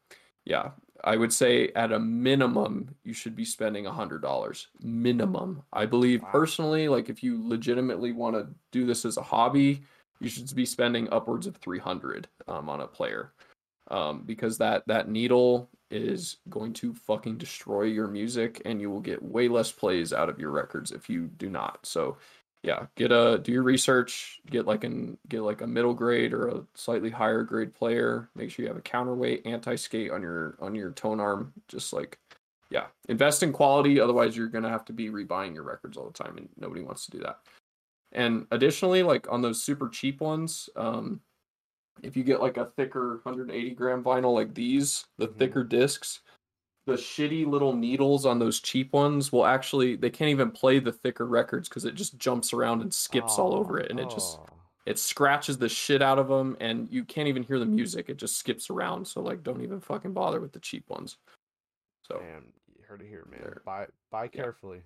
yeah, 0.45 0.72
I 1.03 1.17
would 1.17 1.33
say 1.33 1.69
at 1.75 1.91
a 1.91 2.00
minimum 2.00 2.95
you 3.03 3.13
should 3.13 3.36
be 3.36 3.45
spending 3.45 3.86
a 3.86 3.91
hundred 3.91 4.22
dollars 4.22 4.67
minimum. 4.81 5.63
I 5.74 5.86
believe 5.86 6.22
Wow. 6.24 6.29
personally, 6.31 6.88
like 6.88 7.10
if 7.10 7.24
you 7.24 7.45
legitimately 7.48 8.12
want 8.13 8.36
to 8.36 8.48
do 8.72 8.86
this 8.86 9.05
as 9.05 9.17
a 9.17 9.22
hobby, 9.22 9.83
you 10.19 10.29
should 10.29 10.53
be 10.55 10.65
spending 10.65 11.12
upwards 11.12 11.48
of 11.48 11.57
three 11.57 11.79
hundred 11.79 12.27
um, 12.48 12.69
on 12.69 12.81
a 12.81 12.88
player, 12.88 13.33
um, 13.91 14.24
because 14.25 14.57
that 14.60 14.83
that 14.88 15.10
needle 15.10 15.69
is 15.91 16.38
going 16.50 16.74
to 16.74 16.93
fucking 16.93 17.38
destroy 17.38 17.83
your 17.83 18.07
music, 18.07 18.62
and 18.65 18.79
you 18.81 18.89
will 18.89 19.01
get 19.01 19.22
way 19.22 19.48
less 19.48 19.72
plays 19.72 20.13
out 20.13 20.29
of 20.29 20.39
your 20.39 20.51
records 20.51 20.91
if 20.91 21.10
you 21.10 21.27
do 21.38 21.50
not. 21.50 21.86
So 21.86 22.17
yeah 22.63 22.86
get 22.96 23.12
a 23.12 23.39
do 23.43 23.51
your 23.51 23.63
research 23.63 24.39
get 24.50 24.65
like 24.65 24.84
an 24.84 25.17
get 25.27 25.41
like 25.41 25.62
a 25.62 25.67
middle 25.67 25.93
grade 25.93 26.34
or 26.34 26.48
a 26.48 26.65
slightly 26.75 27.10
higher 27.10 27.43
grade 27.43 27.74
player. 27.74 28.29
Make 28.36 28.50
sure 28.51 28.63
you 28.63 28.70
have 28.70 28.77
a 28.77 28.82
counterweight 28.82 29.46
anti-skate 29.46 30.12
on 30.12 30.22
your 30.22 30.55
on 30.60 30.74
your 30.74 30.91
tone 30.91 31.20
arm. 31.20 31.53
Just 31.67 31.93
like 31.93 32.17
yeah 32.70 32.86
invest 33.10 33.43
in 33.43 33.51
quality 33.53 34.00
otherwise 34.00 34.36
you're 34.38 34.48
gonna 34.48 34.70
have 34.70 34.86
to 34.86 34.93
be 34.93 35.10
rebuying 35.10 35.53
your 35.53 35.63
records 35.63 35.98
all 35.98 36.08
the 36.08 36.24
time 36.24 36.38
and 36.38 36.50
nobody 36.58 36.82
wants 36.82 37.05
to 37.05 37.12
do 37.12 37.20
that. 37.20 37.39
And 38.13 38.48
additionally 38.51 39.03
like 39.03 39.32
on 39.32 39.41
those 39.41 39.62
super 39.62 39.89
cheap 39.89 40.22
ones 40.22 40.70
um 40.75 41.20
if 42.01 42.17
you 42.17 42.24
get 42.24 42.41
like 42.41 42.58
a 42.58 42.65
thicker 42.65 43.20
180 43.24 43.72
gram 43.72 44.03
vinyl 44.03 44.34
like 44.34 44.53
these 44.53 45.05
the 45.17 45.27
Mhm. 45.27 45.38
thicker 45.38 45.63
discs 45.63 46.22
the 46.85 46.93
shitty 46.93 47.45
little 47.47 47.73
needles 47.73 48.25
on 48.25 48.39
those 48.39 48.59
cheap 48.59 48.91
ones 48.93 49.31
will 49.31 49.45
actually 49.45 49.95
they 49.95 50.09
can't 50.09 50.29
even 50.29 50.51
play 50.51 50.79
the 50.79 50.91
thicker 50.91 51.25
records 51.25 51.69
because 51.69 51.85
it 51.85 51.95
just 51.95 52.17
jumps 52.17 52.51
around 52.53 52.81
and 52.81 52.93
skips 52.93 53.39
all 53.39 53.53
over 53.55 53.79
it 53.79 53.89
and 53.89 53.99
it 53.99 54.09
just 54.09 54.37
Oh. 54.39 54.45
it 54.85 54.99
scratches 54.99 55.57
the 55.57 55.69
shit 55.69 56.01
out 56.01 56.19
of 56.19 56.27
them 56.27 56.57
and 56.59 56.89
you 56.91 57.05
can't 57.05 57.27
even 57.29 57.43
hear 57.43 57.57
the 57.57 57.65
music 57.65 58.09
it 58.09 58.17
just 58.17 58.37
skips 58.37 58.69
around 58.69 59.07
so 59.07 59.21
like 59.21 59.43
don't 59.43 59.61
even 59.61 59.79
fucking 59.79 60.11
bother 60.13 60.41
with 60.41 60.51
the 60.51 60.59
cheap 60.59 60.89
ones 60.89 61.17
so 62.01 62.19
Man, 62.19 62.43
you 62.75 62.83
heard 62.85 63.01
it 63.01 63.07
here, 63.07 63.25
man. 63.31 63.39
There. 63.41 63.61
Buy 63.65 63.87
buy 64.11 64.27
carefully. 64.27 64.81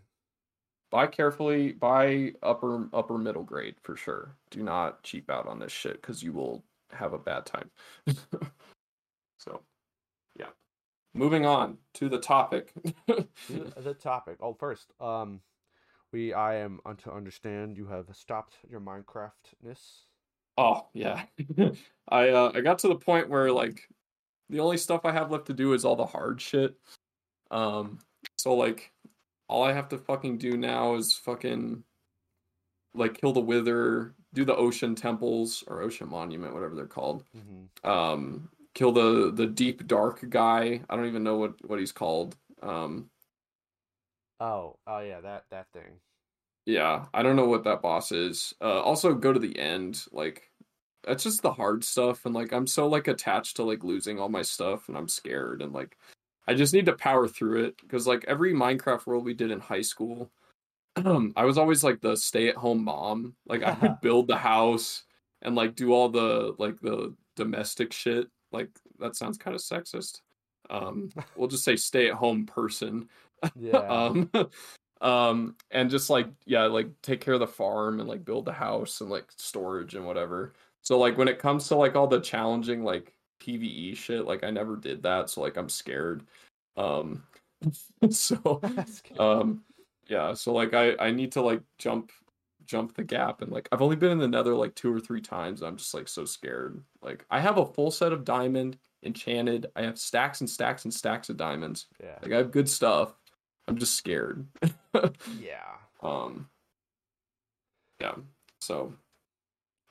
buy 0.91 1.07
carefully 1.07 1.71
buy 1.73 2.33
upper 2.43 2.87
upper 2.93 3.17
middle 3.17 3.43
grade 3.43 3.75
for 3.81 3.95
sure 3.95 4.35
do 4.51 4.61
not 4.61 5.01
cheap 5.01 5.31
out 5.31 5.47
on 5.47 5.57
this 5.57 5.71
shit 5.71 5.99
because 6.01 6.21
you 6.21 6.31
will 6.31 6.63
have 6.91 7.13
a 7.13 7.17
bad 7.17 7.45
time 7.45 7.69
so 9.37 9.51
yeah 9.51 9.76
moving 11.17 11.45
on 11.45 11.77
to 11.95 12.09
the 12.09 12.19
topic 12.19 12.71
To 13.07 13.27
the 13.77 13.93
topic. 13.93 14.37
Oh, 14.41 14.53
first, 14.53 14.91
um, 14.99 15.41
we 16.11 16.33
I 16.33 16.55
am 16.55 16.79
to 16.99 17.11
understand 17.11 17.77
you 17.77 17.87
have 17.87 18.05
stopped 18.13 18.57
your 18.69 18.79
Minecraftness. 18.79 20.03
Oh 20.57 20.87
yeah, 20.93 21.23
I 22.09 22.29
uh, 22.29 22.51
I 22.55 22.61
got 22.61 22.79
to 22.79 22.87
the 22.87 22.95
point 22.95 23.29
where 23.29 23.51
like 23.51 23.87
the 24.49 24.59
only 24.59 24.77
stuff 24.77 25.01
I 25.03 25.11
have 25.11 25.31
left 25.31 25.47
to 25.47 25.53
do 25.53 25.73
is 25.73 25.85
all 25.85 25.95
the 25.95 26.05
hard 26.05 26.41
shit. 26.41 26.75
Um, 27.51 27.99
so 28.37 28.55
like 28.55 28.91
all 29.47 29.63
I 29.63 29.73
have 29.73 29.89
to 29.89 29.97
fucking 29.97 30.37
do 30.37 30.57
now 30.57 30.95
is 30.95 31.13
fucking 31.13 31.83
like 32.93 33.19
kill 33.19 33.33
the 33.33 33.39
wither, 33.39 34.15
do 34.33 34.45
the 34.45 34.55
ocean 34.55 34.95
temples 34.95 35.63
or 35.67 35.81
ocean 35.81 36.09
monument, 36.09 36.53
whatever 36.53 36.75
they're 36.75 36.85
called. 36.85 37.23
Mm-hmm. 37.35 37.89
Um, 37.89 38.49
kill 38.77 38.91
the 38.91 39.31
the 39.33 39.47
deep 39.47 39.87
dark 39.87 40.23
guy. 40.29 40.81
I 40.89 40.95
don't 40.95 41.07
even 41.07 41.23
know 41.23 41.37
what 41.37 41.55
what 41.67 41.79
he's 41.79 41.91
called. 41.91 42.37
Um, 42.61 43.09
Oh, 44.39 44.77
oh 44.85 44.99
yeah, 44.99 45.21
that 45.21 45.45
that 45.51 45.67
thing. 45.73 45.99
Yeah, 46.65 47.05
I 47.13 47.23
don't 47.23 47.35
know 47.35 47.47
what 47.47 47.63
that 47.63 47.81
boss 47.81 48.11
is. 48.11 48.53
Uh, 48.61 48.81
also, 48.81 49.13
go 49.13 49.33
to 49.33 49.39
the 49.39 49.57
end. 49.57 50.03
Like, 50.11 50.51
that's 51.03 51.23
just 51.23 51.41
the 51.41 51.53
hard 51.53 51.83
stuff, 51.83 52.25
and 52.25 52.35
like 52.35 52.51
I'm 52.51 52.67
so 52.67 52.87
like 52.87 53.07
attached 53.07 53.55
to 53.55 53.63
like 53.63 53.83
losing 53.83 54.19
all 54.19 54.29
my 54.29 54.43
stuff, 54.43 54.87
and 54.87 54.97
I'm 54.97 55.07
scared, 55.07 55.61
and 55.61 55.73
like 55.73 55.97
I 56.47 56.53
just 56.53 56.73
need 56.73 56.85
to 56.85 56.93
power 56.93 57.27
through 57.27 57.65
it 57.65 57.77
because 57.81 58.05
like 58.05 58.25
every 58.27 58.53
Minecraft 58.53 59.05
world 59.07 59.25
we 59.25 59.33
did 59.33 59.51
in 59.51 59.59
high 59.59 59.81
school, 59.81 60.31
um, 60.97 61.33
I 61.37 61.45
was 61.45 61.57
always 61.57 61.83
like 61.83 62.01
the 62.01 62.15
stay-at-home 62.15 62.83
mom. 62.83 63.35
Like 63.47 63.63
I 63.63 63.73
would 63.73 64.01
build 64.01 64.27
the 64.27 64.37
house 64.37 65.03
and 65.41 65.55
like 65.55 65.75
do 65.75 65.93
all 65.93 66.09
the 66.09 66.53
like 66.59 66.79
the 66.81 67.15
domestic 67.35 67.91
shit. 67.93 68.27
Like 68.51 68.69
that 68.99 69.15
sounds 69.15 69.37
kind 69.37 69.55
of 69.55 69.61
sexist. 69.61 70.21
Um, 70.69 71.09
we'll 71.35 71.47
just 71.47 71.63
say 71.63 71.75
stay-at-home 71.75 72.45
person 72.45 73.07
Yeah. 73.55 73.77
um 73.77 74.31
um 75.01 75.55
and 75.69 75.91
just 75.91 76.09
like 76.09 76.27
yeah 76.45 76.63
like 76.63 76.89
take 77.03 77.21
care 77.21 77.35
of 77.35 77.39
the 77.39 77.47
farm 77.47 77.99
and 77.99 78.09
like 78.09 78.25
build 78.25 78.45
the 78.45 78.51
house 78.51 79.01
and 79.01 79.11
like 79.11 79.25
storage 79.37 79.93
and 79.93 80.03
whatever 80.05 80.53
so 80.81 80.97
like 80.97 81.17
when 81.19 81.27
it 81.27 81.37
comes 81.37 81.67
to 81.67 81.75
like 81.75 81.95
all 81.95 82.07
the 82.07 82.19
challenging 82.19 82.83
like 82.83 83.13
pve 83.39 83.95
shit 83.95 84.25
like 84.25 84.43
i 84.43 84.49
never 84.49 84.75
did 84.75 85.03
that 85.03 85.29
so 85.29 85.41
like 85.41 85.55
i'm 85.55 85.69
scared 85.69 86.23
um 86.77 87.21
so 88.09 88.59
um 89.19 89.61
yeah 90.07 90.33
so 90.33 90.51
like 90.51 90.73
i 90.73 90.95
i 90.99 91.11
need 91.11 91.31
to 91.31 91.41
like 91.41 91.61
jump 91.77 92.11
jump 92.67 92.93
the 92.95 93.03
gap 93.03 93.41
and 93.41 93.51
like 93.51 93.67
i've 93.71 93.81
only 93.81 93.95
been 93.95 94.11
in 94.11 94.19
the 94.19 94.27
nether 94.27 94.55
like 94.55 94.75
two 94.75 94.93
or 94.93 94.99
three 94.99 95.21
times 95.21 95.63
i'm 95.63 95.77
just 95.77 95.93
like 95.93 96.07
so 96.07 96.25
scared 96.25 96.83
like 97.01 97.25
i 97.31 97.39
have 97.39 97.57
a 97.57 97.65
full 97.65 97.89
set 97.89 98.13
of 98.13 98.23
diamond 98.25 98.77
enchanted 99.03 99.67
i 99.75 99.81
have 99.81 99.97
stacks 99.97 100.41
and 100.41 100.49
stacks 100.49 100.83
and 100.85 100.93
stacks 100.93 101.29
of 101.29 101.37
diamonds 101.37 101.87
yeah. 102.03 102.17
like 102.21 102.31
I 102.31 102.37
have 102.37 102.51
good 102.51 102.69
stuff. 102.69 103.13
I'm 103.67 103.77
just 103.77 103.95
scared. 103.95 104.45
Yeah. 105.39 105.75
um 106.01 106.49
yeah. 108.01 108.15
So 108.61 108.93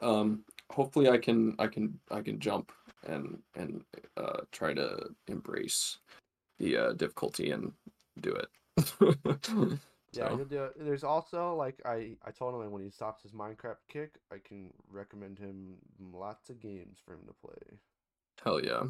um 0.00 0.42
hopefully 0.72 1.08
I 1.08 1.18
can 1.18 1.54
I 1.60 1.68
can 1.68 2.00
I 2.10 2.22
can 2.22 2.40
jump 2.40 2.72
and 3.06 3.38
and 3.54 3.84
uh 4.16 4.40
try 4.50 4.74
to 4.74 5.10
embrace 5.28 5.98
the 6.58 6.76
uh 6.76 6.92
difficulty 6.94 7.52
and 7.52 7.72
do 8.20 8.34
it. 8.34 8.48
Yeah, 10.16 10.28
So, 10.28 10.36
he'll 10.36 10.44
do 10.46 10.64
it. 10.64 10.72
There's 10.78 11.04
also 11.04 11.54
like 11.54 11.80
I 11.84 12.16
I 12.24 12.30
told 12.30 12.54
him 12.54 12.70
when 12.70 12.82
he 12.82 12.90
stops 12.90 13.22
his 13.22 13.32
Minecraft 13.32 13.76
kick, 13.88 14.18
I 14.32 14.38
can 14.38 14.72
recommend 14.90 15.38
him 15.38 15.76
lots 16.00 16.48
of 16.50 16.60
games 16.60 16.98
for 17.04 17.14
him 17.14 17.26
to 17.26 17.34
play. 17.34 17.78
hell 18.44 18.60
yeah. 18.64 18.84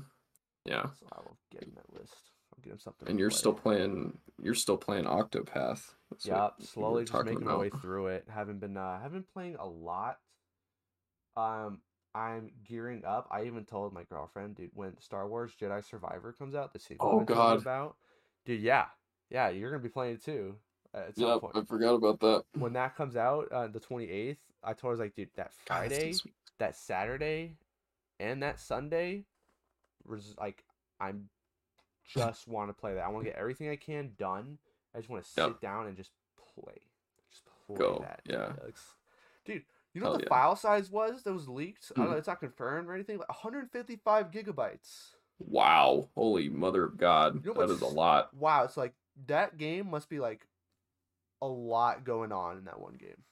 Yeah. 0.65 0.87
So 1.01 1.07
I 1.13 1.21
will 1.21 1.37
get 1.51 1.63
him 1.63 1.73
that 1.77 1.93
list. 1.99 2.15
I'll 2.53 2.63
get 2.63 2.73
him 2.73 2.79
something. 2.79 3.09
And 3.09 3.19
you're 3.19 3.31
play. 3.31 3.39
still 3.39 3.53
playing 3.53 4.19
you're 4.43 4.55
still 4.55 4.77
playing 4.77 5.05
Octopath. 5.05 5.95
That's 6.11 6.27
Yeah, 6.27 6.51
slowly 6.61 7.05
just 7.05 7.25
making 7.25 7.45
my 7.45 7.57
way 7.57 7.71
through 7.71 8.09
it. 8.09 8.27
Haven't 8.29 8.59
been 8.61 8.77
uh 8.77 9.01
haven't 9.01 9.21
been 9.21 9.33
playing 9.33 9.57
a 9.57 9.67
lot. 9.67 10.19
Um 11.37 11.81
I'm 12.15 12.51
gearing 12.65 13.05
up. 13.05 13.29
I 13.31 13.45
even 13.45 13.67
told 13.67 13.93
my 13.93 14.05
girlfriend, 14.05 14.57
dude, 14.57 14.71
when 14.73 14.99
Star 15.01 15.29
Wars 15.29 15.53
Jedi 15.61 15.85
Survivor 15.85 16.33
comes 16.33 16.55
out, 16.55 16.73
the 16.73 16.79
sequel 16.79 17.11
Oh, 17.11 17.21
I've 17.21 17.27
been 17.27 17.27
telling 17.27 17.51
you 17.53 17.59
God. 17.59 17.59
about, 17.59 17.97
dude, 18.47 18.63
yeah, 18.63 18.87
yeah, 19.29 19.51
you're 19.51 19.71
gonna 19.71 19.83
be 19.83 19.91
playing 19.91 20.15
it 20.15 20.25
too 20.25 20.57
at 20.95 21.17
some 21.17 21.27
Yeah, 21.29 21.39
point. 21.41 21.57
I 21.57 21.63
forgot 21.65 21.95
about 21.95 22.21
that. 22.21 22.45
When 22.59 22.73
that 22.75 22.97
comes 22.97 23.17
out, 23.17 23.49
uh, 23.53 23.67
the 23.69 23.81
28th, 23.81 24.37
I 24.63 24.73
told 24.73 24.83
her 24.83 24.89
I 24.89 24.91
was 24.91 25.01
like, 25.01 25.15
dude, 25.15 25.29
that 25.37 25.53
Friday, 25.67 26.09
week. 26.25 26.35
that 26.59 26.77
Saturday, 26.77 27.55
and 28.21 28.43
that 28.43 28.59
Sunday, 28.61 29.25
was 30.07 30.35
like, 30.39 30.65
I'm 31.01 31.29
just 32.05 32.47
want 32.49 32.69
to 32.71 32.75
play 32.75 32.95
that. 32.95 33.05
I 33.05 33.09
want 33.09 33.25
to 33.25 33.31
get 33.31 33.39
everything 33.39 33.69
I 33.71 33.77
can 33.77 34.13
done. 34.19 34.59
I 34.95 34.99
just 34.99 35.09
want 35.11 35.25
to 35.25 35.31
sit 35.31 35.43
Yep. 35.47 35.61
down 35.61 35.87
and 35.87 35.97
just 35.97 36.11
play, 36.55 36.81
just 37.31 37.43
play 37.67 37.77
Go, 37.77 37.99
that. 38.03 38.21
yeah. 38.25 38.53
Dude. 39.45 39.63
You 39.95 40.01
know 40.03 40.07
Hell 40.09 40.13
what 40.15 40.21
the 40.21 40.27
yeah. 40.27 40.29
file 40.29 40.57
size 40.57 40.91
was 40.91 41.23
that 41.23 41.33
was 41.33 41.49
leaked? 41.49 41.91
I 41.97 42.01
don't 42.01 42.07
know. 42.09 42.13
Hmm. 42.13 42.19
It's 42.19 42.27
not 42.27 42.41
confirmed 42.41 42.87
or 42.89 42.95
anything. 42.95 43.17
But 43.17 43.29
155 43.31 44.31
gigabytes. 44.31 45.13
Wow. 45.39 46.11
Holy 46.15 46.51
mother 46.51 46.85
of 46.85 46.99
God. 46.99 47.43
You 47.45 47.55
know 47.55 47.67
that 47.67 47.73
is 47.73 47.81
a 47.81 47.87
lot. 47.87 48.35
Wow, 48.35 48.65
it's 48.65 48.77
like 48.77 48.93
that 49.27 49.57
game 49.57 49.89
must 49.91 50.11
be 50.11 50.19
like 50.21 50.47
a 51.43 51.47
lot 51.47 52.05
going 52.05 52.33
on 52.33 52.59
in 52.59 52.65
that 52.65 52.81
one 52.81 52.95
game. 52.95 53.23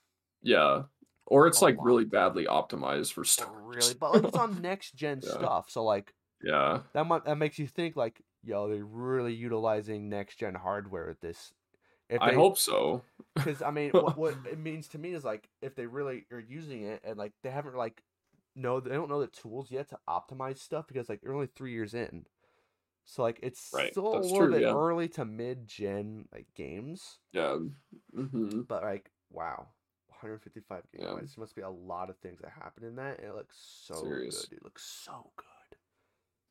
Yeah. 0.42 0.82
Or 1.26 1.46
it's 1.46 1.60
A 1.60 1.64
like 1.64 1.76
lot. 1.78 1.84
really 1.86 2.04
badly 2.04 2.44
optimized 2.46 3.12
for 3.12 3.24
stuff. 3.24 3.48
really, 3.54 3.94
but 3.98 4.12
like 4.14 4.24
it's 4.24 4.36
on 4.36 4.60
next 4.62 4.94
gen 4.94 5.20
Yeah. 5.22 5.30
stuff. 5.30 5.70
So 5.70 5.82
like 5.84 6.12
yeah. 6.42 6.80
that 6.92 7.06
might 7.06 7.24
that 7.24 7.36
makes 7.38 7.58
you 7.58 7.66
think 7.66 7.96
like, 7.96 8.20
yo, 8.42 8.68
they're 8.68 8.84
really 8.84 9.32
utilizing 9.34 10.08
next 10.08 10.36
gen 10.38 10.54
hardware 10.54 11.08
with 11.08 11.20
this. 11.20 11.52
If 12.10 12.20
I 12.20 12.34
hope 12.34 12.58
so. 12.58 13.02
because 13.34 13.62
I 13.62 13.70
mean, 13.70 13.90
what, 13.92 14.18
what 14.18 14.34
it 14.50 14.58
means 14.58 14.88
to 14.88 14.98
me 14.98 15.14
is 15.14 15.24
like 15.24 15.48
if 15.62 15.74
they 15.74 15.86
really 15.86 16.26
are 16.30 16.38
using 16.38 16.82
it 16.84 17.00
and 17.04 17.16
like 17.16 17.32
they 17.42 17.50
haven't 17.50 17.76
like 17.76 18.02
no, 18.54 18.78
they 18.78 18.90
don't 18.90 19.08
know 19.08 19.20
the 19.22 19.26
tools 19.26 19.70
yet 19.70 19.88
to 19.88 19.98
optimize 20.08 20.58
stuff 20.58 20.86
because 20.86 21.08
like 21.08 21.22
they're 21.22 21.34
only 21.34 21.48
three 21.48 21.72
years 21.72 21.94
in, 21.94 22.24
so 23.04 23.22
like 23.22 23.38
it's 23.42 23.70
Right, 23.72 23.90
still 23.92 24.16
a 24.16 24.20
little 24.20 24.38
true, 24.38 24.50
bit 24.52 24.62
yeah. 24.62 24.74
early 24.74 25.08
to 25.10 25.24
mid 25.24 25.66
gen 25.66 26.26
like 26.32 26.46
games, 26.54 27.18
Yeah. 27.32 27.58
hmm 28.14 28.62
but 28.62 28.82
like 28.82 29.10
wow. 29.30 29.68
155 30.08 30.84
Yeah. 30.92 31.00
gigabytes. 31.06 31.34
There 31.34 31.42
must 31.42 31.54
be 31.56 31.62
a 31.62 31.68
lot 31.68 32.08
of 32.08 32.16
things 32.18 32.40
that 32.40 32.50
happen 32.50 32.84
in 32.84 32.96
that. 32.96 33.18
And 33.18 33.28
it 33.28 33.34
looks 33.34 33.56
so 33.58 33.94
Serious. 33.96 34.46
good. 34.46 34.56
It 34.58 34.64
looks 34.64 34.84
so 34.84 35.30
good. 35.36 35.78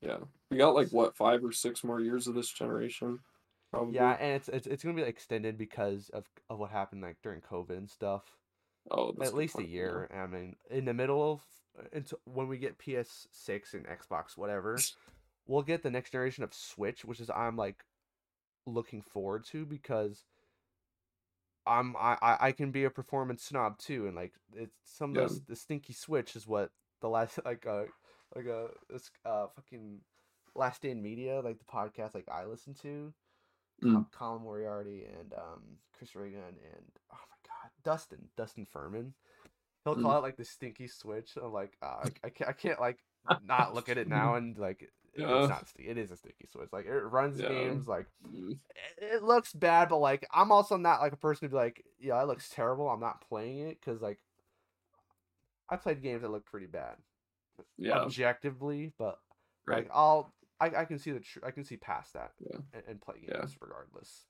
Yeah. 0.08 0.18
We 0.52 0.58
got 0.58 0.76
like 0.76 0.90
what, 0.90 1.16
five 1.16 1.44
or 1.44 1.52
six 1.52 1.84
more 1.84 2.00
years 2.02 2.28
of 2.28 2.36
this 2.36 2.50
generation? 2.52 3.20
Probably. 3.72 3.96
Yeah, 3.96 4.12
and 4.20 4.34
it's 4.36 4.50
it's 4.50 4.68
it's 4.68 4.84
gonna 4.84 4.96
be 4.96 5.02
extended 5.02 5.58
because 5.58 6.10
of 6.10 6.26
of 6.50 6.60
what 6.60 6.70
happened 6.70 7.02
like 7.02 7.18
during 7.24 7.42
COVID 7.42 7.72
and 7.78 7.90
stuff. 7.90 8.24
Oh, 8.92 9.14
that's 9.18 9.30
At 9.30 9.36
least 9.36 9.56
a 9.56 9.58
point, 9.60 9.70
yeah. 9.70 9.76
year. 9.76 10.10
I 10.14 10.28
mean, 10.28 10.56
in 10.70 10.86
the 10.86 10.94
middle 10.94 11.32
of 11.34 11.42
until 11.94 12.20
when 12.26 12.48
we 12.48 12.60
get 12.60 12.78
PS6 12.78 13.74
and 13.74 13.88
Xbox, 13.88 14.38
whatever, 14.38 14.78
we'll 15.48 15.62
get 15.64 15.84
the 15.84 15.92
next 15.92 16.12
generation 16.12 16.44
of 16.44 16.54
Switch, 16.54 17.04
which 17.06 17.20
is 17.20 17.30
I'm 17.30 17.56
like 17.58 17.84
looking 18.66 19.02
forward 19.02 19.46
to 19.52 19.66
because 19.66 20.24
I'm 21.66 21.96
I 21.98 22.18
I 22.22 22.52
can 22.52 22.72
be 22.72 22.84
a 22.84 22.90
performance 22.90 23.44
snob 23.44 23.78
too, 23.78 24.08
and 24.08 24.16
like 24.16 24.34
it's 24.56 24.76
some 24.84 25.12
of 25.12 25.16
Yeah. 25.18 25.24
those 25.24 25.42
the 25.48 25.56
stinky 25.56 25.94
Switch 25.94 26.36
is 26.36 26.48
what 26.48 26.72
the 27.02 27.10
last 27.10 27.40
like 27.46 27.66
uh 27.66 27.84
like 28.36 28.46
a 28.46 28.68
this 28.90 29.10
uh 29.26 29.48
fucking 29.56 30.00
Last 30.56 30.78
Stand 30.78 31.02
Media 31.02 31.42
like 31.42 31.58
the 31.60 31.66
podcast 31.66 32.14
like 32.14 32.28
I 32.32 32.46
listen 32.46 32.74
to. 32.82 33.14
Mm. 33.84 34.06
Colin 34.12 34.44
Moriarty 34.44 35.04
and 35.20 35.34
um, 35.34 35.62
Chris 35.98 36.16
Ray 36.16 36.30
Gun 36.30 36.42
and 36.44 36.86
oh 37.12 37.18
my 37.18 37.38
god, 37.48 37.72
Dustin, 37.84 38.30
Dustin 38.38 38.66
Furman. 38.66 39.14
He'll 39.84 39.96
call 39.96 40.14
Mm. 40.14 40.20
it 40.20 40.22
like 40.22 40.38
the 40.38 40.46
stinky 40.46 40.88
switch. 40.88 41.32
I'm 41.42 41.52
like, 41.52 41.76
uh, 41.82 42.06
I, 42.06 42.12
I 42.24 42.30
can't, 42.30 42.50
I 42.50 42.54
can't 42.54 42.80
like 42.80 43.00
not 43.46 43.74
look 43.74 43.90
at 43.90 43.98
it 43.98 44.08
now 44.10 44.36
and 44.36 44.58
like 44.58 44.90
it- 45.14 45.22
Yeah. 45.22 45.40
it's 45.42 45.50
not. 45.50 45.68
sti- 45.68 45.84
It 45.84 45.98
is 45.98 46.12
a 46.12 46.18
sticky 46.18 46.48
switch. 46.48 46.70
Like 46.72 46.86
it 46.86 46.92
runs 46.92 47.40
Yeah. 47.40 47.50
games. 47.50 47.88
Like 47.88 48.08
it, 48.98 49.24
looks 49.24 49.54
bad, 49.54 49.90
but 49.90 49.98
like 50.00 50.26
I'm 50.32 50.52
also 50.52 50.78
not 50.78 51.02
like 51.02 51.14
a 51.14 51.18
person 51.18 51.48
to 51.48 51.50
be 51.52 51.56
like, 51.56 51.86
yeah, 52.00 52.22
it 52.22 52.26
looks 52.28 52.50
terrible. 52.50 52.90
I'm 52.90 53.00
not 53.00 53.22
playing 53.28 53.60
it 53.60 53.80
because 53.80 54.02
like 54.02 54.20
I 55.70 55.78
played 55.78 56.02
games 56.02 56.22
that 56.22 56.30
look 56.32 56.46
pretty 56.46 56.68
bad 56.68 56.98
Yeah. 57.78 58.00
objectively, 58.00 58.94
but 58.98 59.20
Right. 59.66 59.84
like 59.84 59.90
I'll 59.94 60.34
I, 60.60 60.68
I 60.82 60.86
can 60.86 60.98
see 61.00 61.12
the 61.12 61.20
tr- 61.20 61.46
I 61.46 61.52
can 61.52 61.64
see 61.64 61.78
past 61.78 62.14
that 62.14 62.32
Yeah. 62.40 62.58
and, 62.74 62.84
and 62.88 63.02
play 63.02 63.20
games 63.28 63.58
regardless. 63.60 64.26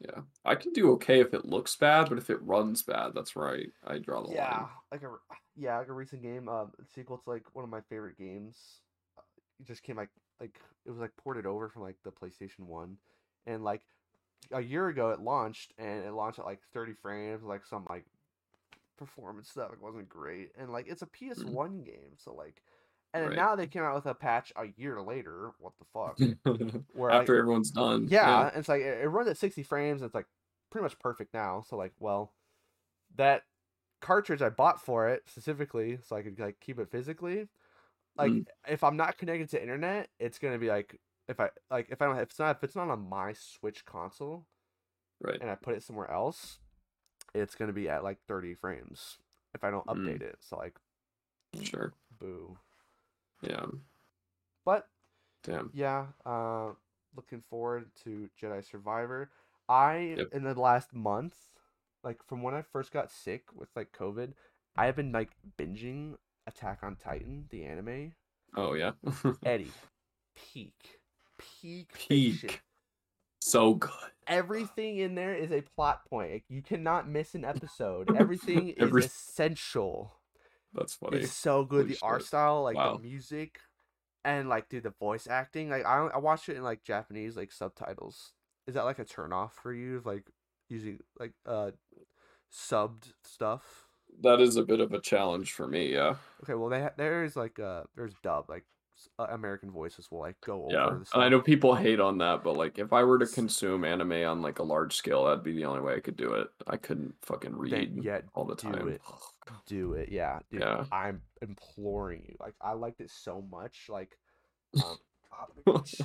Yeah. 0.00 0.22
I 0.44 0.54
can 0.56 0.72
do 0.72 0.90
okay 0.92 1.20
if 1.20 1.32
it 1.34 1.44
looks 1.44 1.76
bad, 1.76 2.08
but 2.08 2.18
if 2.18 2.28
it 2.30 2.42
runs 2.42 2.82
bad, 2.82 3.12
that's 3.14 3.36
right. 3.36 3.68
I 3.84 3.98
draw 3.98 4.22
the 4.26 4.32
yeah, 4.34 4.58
line. 4.62 4.68
like 4.90 5.02
a 5.02 5.16
yeah, 5.56 5.78
like 5.78 5.88
a 5.88 5.92
recent 5.92 6.22
game, 6.22 6.48
uh, 6.48 6.66
sequel 6.94 7.18
to 7.18 7.30
like 7.30 7.54
one 7.54 7.64
of 7.64 7.70
my 7.70 7.80
favorite 7.82 8.18
games. 8.18 8.80
uh, 9.16 9.22
It 9.60 9.66
just 9.66 9.82
came 9.82 9.96
like 9.96 10.10
like 10.40 10.60
it 10.84 10.90
was 10.90 11.00
like 11.00 11.16
ported 11.16 11.46
over 11.46 11.68
from 11.68 11.82
like 11.82 11.96
the 12.04 12.12
PlayStation 12.12 12.60
One, 12.66 12.96
and 13.46 13.64
like 13.64 13.82
a 14.52 14.60
year 14.60 14.88
ago 14.88 15.10
it 15.10 15.20
launched 15.20 15.72
and 15.78 16.04
it 16.04 16.12
launched 16.12 16.38
at 16.38 16.44
like 16.44 16.60
thirty 16.72 16.92
frames, 16.92 17.42
like 17.44 17.64
some 17.66 17.86
like 17.88 18.04
performance 18.96 19.50
stuff. 19.50 19.72
It 19.72 19.82
wasn't 19.82 20.08
great, 20.08 20.50
and 20.58 20.70
like 20.72 20.86
it's 20.88 21.02
a 21.02 21.06
hmm. 21.06 21.30
PS 21.30 21.44
One 21.44 21.82
game, 21.82 22.16
so 22.16 22.34
like, 22.34 22.62
and 23.12 23.28
Right. 23.28 23.36
now 23.36 23.56
they 23.56 23.66
came 23.66 23.82
out 23.82 23.94
with 23.94 24.06
a 24.06 24.14
patch 24.14 24.52
a 24.56 24.66
year 24.76 25.00
later. 25.00 25.52
What 25.58 25.72
the 25.78 25.84
fuck? 25.84 26.18
Where 26.94 27.10
like, 27.10 27.20
After 27.20 27.38
everyone's 27.38 27.70
done. 27.70 28.08
yeah, 28.10 28.48
and 28.48 28.56
it's 28.58 28.68
like 28.68 28.82
it, 28.82 29.02
it 29.02 29.08
runs 29.08 29.28
at 29.28 29.38
60 29.38 29.62
frames. 29.62 30.02
And 30.02 30.08
it's 30.08 30.14
like 30.14 30.26
pretty 30.70 30.82
much 30.82 30.98
perfect 30.98 31.32
now. 31.32 31.64
So 31.68 31.76
like, 31.76 31.92
well, 32.00 32.32
that 33.16 33.42
cartridge 34.00 34.42
I 34.42 34.50
bought 34.50 34.84
for 34.84 35.08
it 35.08 35.22
specifically, 35.26 35.98
so 36.06 36.16
I 36.16 36.22
could 36.22 36.38
like 36.38 36.60
keep 36.60 36.78
it 36.78 36.90
physically. 36.90 37.48
Like, 38.16 38.32
Mm. 38.32 38.46
if 38.68 38.84
I'm 38.84 38.96
not 38.96 39.18
connected 39.18 39.50
to 39.50 39.60
internet, 39.62 40.08
it's 40.18 40.38
gonna 40.38 40.58
be 40.58 40.68
like 40.68 41.00
if 41.28 41.40
I 41.40 41.50
like 41.70 41.88
if 41.90 42.00
I 42.02 42.06
don't 42.06 42.16
if 42.18 42.22
it's 42.30 42.38
not 42.38 42.56
if 42.56 42.64
it's 42.64 42.76
not 42.76 42.88
on 42.90 43.08
my 43.08 43.32
Switch 43.32 43.84
console 43.84 44.46
Right. 45.20 45.38
and 45.40 45.50
I 45.50 45.54
put 45.56 45.74
it 45.74 45.82
somewhere 45.82 46.10
else, 46.10 46.58
it's 47.34 47.54
gonna 47.54 47.72
be 47.72 47.88
at 47.88 48.04
like 48.04 48.18
30 48.28 48.54
frames 48.54 49.18
if 49.54 49.64
I 49.64 49.70
don't 49.70 49.86
Mm. 49.86 49.96
update 50.06 50.22
it. 50.22 50.36
So 50.40 50.56
like, 50.58 50.76
Sure. 51.62 51.92
boo. 52.18 52.58
Yeah. 53.42 53.66
But 54.64 54.88
Damn. 55.42 55.70
yeah 55.74 56.06
uh 56.24 56.70
looking 57.16 57.42
forward 57.42 57.90
to 58.02 58.28
jedi 58.40 58.64
survivor 58.64 59.30
i 59.68 60.14
Yep. 60.16 60.28
in 60.32 60.42
the 60.42 60.54
last 60.58 60.94
month 60.94 61.34
like 62.02 62.22
from 62.26 62.42
when 62.42 62.54
i 62.54 62.62
first 62.62 62.90
got 62.92 63.10
sick 63.10 63.44
with 63.54 63.68
like 63.76 63.92
covid 63.92 64.32
i 64.74 64.86
have 64.86 64.96
been 64.96 65.12
like 65.12 65.30
binging 65.58 66.16
attack 66.46 66.80
on 66.82 66.96
titan 66.96 67.46
the 67.50 67.64
anime 67.64 68.12
Oh 68.56 68.74
yeah. 68.74 68.92
eddie 69.44 69.72
peak 70.36 70.98
peak 71.38 71.90
Peak. 71.94 72.34
fiction. 72.40 72.60
so 73.40 73.74
good. 73.74 73.90
everything 74.26 74.98
in 74.98 75.14
there 75.14 75.34
is 75.34 75.50
a 75.52 75.62
plot 75.62 76.04
point 76.08 76.42
you 76.48 76.62
cannot 76.62 77.08
miss 77.08 77.34
an 77.34 77.44
episode 77.44 78.10
everything 78.16 78.68
is 78.68 78.94
essential 78.96 80.12
That's 80.72 80.94
funny. 80.94 81.18
It's 81.18 81.32
so 81.32 81.64
good. 81.64 81.82
Holy 81.82 81.94
the 81.94 81.98
art 82.02 82.24
style, 82.24 82.62
like 82.64 82.74
Wow. 82.76 82.96
the 82.96 83.02
music, 83.02 83.60
and 84.24 84.48
like 84.48 84.68
dude, 84.68 84.82
the 84.82 84.90
voice 84.98 85.28
acting. 85.28 85.70
Like 85.70 85.86
I 85.86 86.08
I 86.12 86.18
watched 86.18 86.48
it 86.48 86.56
in 86.56 86.64
like 86.64 86.82
Japanese 86.82 87.36
like 87.36 87.52
subtitles. 87.52 88.32
Is 88.66 88.74
that 88.74 88.84
like 88.84 88.98
a 88.98 89.04
turn 89.04 89.32
off 89.32 89.54
for 89.54 89.72
you? 89.72 90.02
Like 90.04 90.26
using 90.68 90.98
like 91.18 91.32
uh 91.46 91.70
subbed 92.52 93.12
stuff. 93.22 93.86
That 94.22 94.40
is 94.40 94.56
a 94.56 94.62
bit 94.62 94.80
of 94.80 94.92
a 94.92 95.00
challenge 95.00 95.52
for 95.52 95.66
me. 95.66 95.92
Yeah. 95.92 96.16
Okay, 96.42 96.54
well 96.54 96.68
they 96.68 96.82
ha- 96.82 96.92
there 96.96 97.24
is 97.24 97.36
like 97.36 97.58
uh 97.58 97.84
there's 97.96 98.14
dub 98.22 98.48
like 98.48 98.64
uh, 99.18 99.26
American 99.30 99.70
voices 99.70 100.10
will 100.10 100.20
like 100.20 100.40
go 100.40 100.64
over. 100.64 100.72
Yeah. 100.72 100.86
the 100.86 101.06
And 101.14 101.24
I 101.24 101.28
know 101.28 101.40
people 101.40 101.74
hate 101.74 102.00
on 102.00 102.18
that, 102.18 102.44
but 102.44 102.56
like 102.56 102.78
if 102.78 102.92
I 102.92 103.02
were 103.04 103.18
to 103.18 103.26
consume 103.26 103.84
anime 103.84 104.12
on 104.12 104.42
like 104.42 104.58
a 104.58 104.62
large 104.62 104.94
scale, 104.94 105.24
that'd 105.24 105.44
be 105.44 105.54
the 105.54 105.64
only 105.64 105.80
way 105.80 105.94
I 105.94 106.00
could 106.00 106.16
do 106.16 106.34
it. 106.34 106.48
I 106.66 106.76
couldn't 106.76 107.14
fucking 107.22 107.56
read 107.56 108.02
yet 108.02 108.24
all 108.34 108.44
the 108.44 108.54
do 108.54 108.72
time. 108.72 108.88
it. 108.88 109.00
do 109.66 109.94
it. 109.94 110.10
Yeah, 110.10 110.38
dude. 110.50 110.60
Yeah. 110.60 110.84
I'm 110.92 111.22
imploring 111.42 112.24
you. 112.28 112.36
Like 112.40 112.54
I 112.60 112.72
liked 112.72 113.00
it 113.00 113.10
so 113.10 113.44
much. 113.50 113.86
Like, 113.88 114.16
um, 114.76 114.96
ah, 115.32 115.46
reach, 115.66 116.00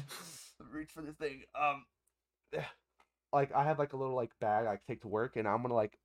reach 0.72 0.92
for 0.92 1.02
this 1.02 1.16
thing. 1.16 1.44
Um, 1.60 1.86
like 3.34 3.54
I 3.54 3.64
have 3.64 3.80
like 3.80 3.94
a 3.94 3.98
little 3.98 4.16
like 4.16 4.32
bag 4.40 4.68
I 4.68 4.80
take 4.88 5.02
to 5.02 5.08
work, 5.08 5.36
and 5.36 5.48
I'm 5.48 5.62
gonna 5.62 5.74
like, 5.74 5.98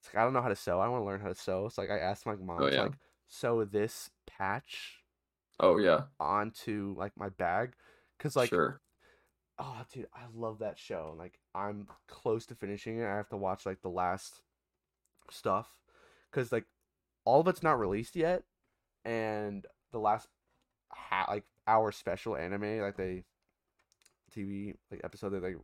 it's 0.00 0.12
like, 0.14 0.20
I 0.20 0.24
don't 0.24 0.32
know 0.32 0.42
how 0.42 0.48
to 0.48 0.56
sew. 0.56 0.80
I 0.80 0.88
want 0.88 1.02
to 1.02 1.06
learn 1.06 1.20
how 1.20 1.28
to 1.28 1.34
sew. 1.34 1.68
So 1.68 1.82
like 1.82 1.90
I 1.90 1.98
asked 1.98 2.26
my 2.26 2.34
oh, 2.34 2.44
mom 2.44 2.62
Oh, 2.62 2.68
to 2.70 2.74
yeah. 2.74 2.82
like 2.82 2.92
sew 3.28 3.64
this 3.64 4.10
patch 4.26 4.98
Oh 5.60 5.78
yeah. 5.78 6.02
onto 6.20 6.94
like 6.96 7.12
my 7.16 7.28
bag, 7.30 7.72
cause 8.20 8.36
like 8.36 8.48
sure. 8.48 8.80
oh 9.58 9.82
dude 9.92 10.06
i 10.14 10.20
love 10.34 10.60
that 10.60 10.78
show 10.78 11.14
like 11.18 11.38
i'm 11.54 11.86
close 12.06 12.46
to 12.46 12.54
finishing 12.54 12.98
it 12.98 13.04
i 13.06 13.16
have 13.16 13.28
to 13.28 13.36
watch 13.36 13.66
like 13.66 13.82
the 13.82 13.88
last 13.88 14.40
stuff 15.30 15.68
because 16.30 16.52
like 16.52 16.64
all 17.24 17.40
of 17.40 17.48
it's 17.48 17.62
not 17.62 17.78
released 17.78 18.14
yet 18.16 18.44
and 19.04 19.66
the 19.92 19.98
last 19.98 20.28
ha- 20.92 21.26
like 21.28 21.44
hour 21.66 21.90
special 21.92 22.36
anime 22.36 22.78
like 22.80 22.96
they 22.96 23.24
tv 24.34 24.74
like 24.90 25.00
episode 25.04 25.30
that 25.30 25.40
they 25.42 25.54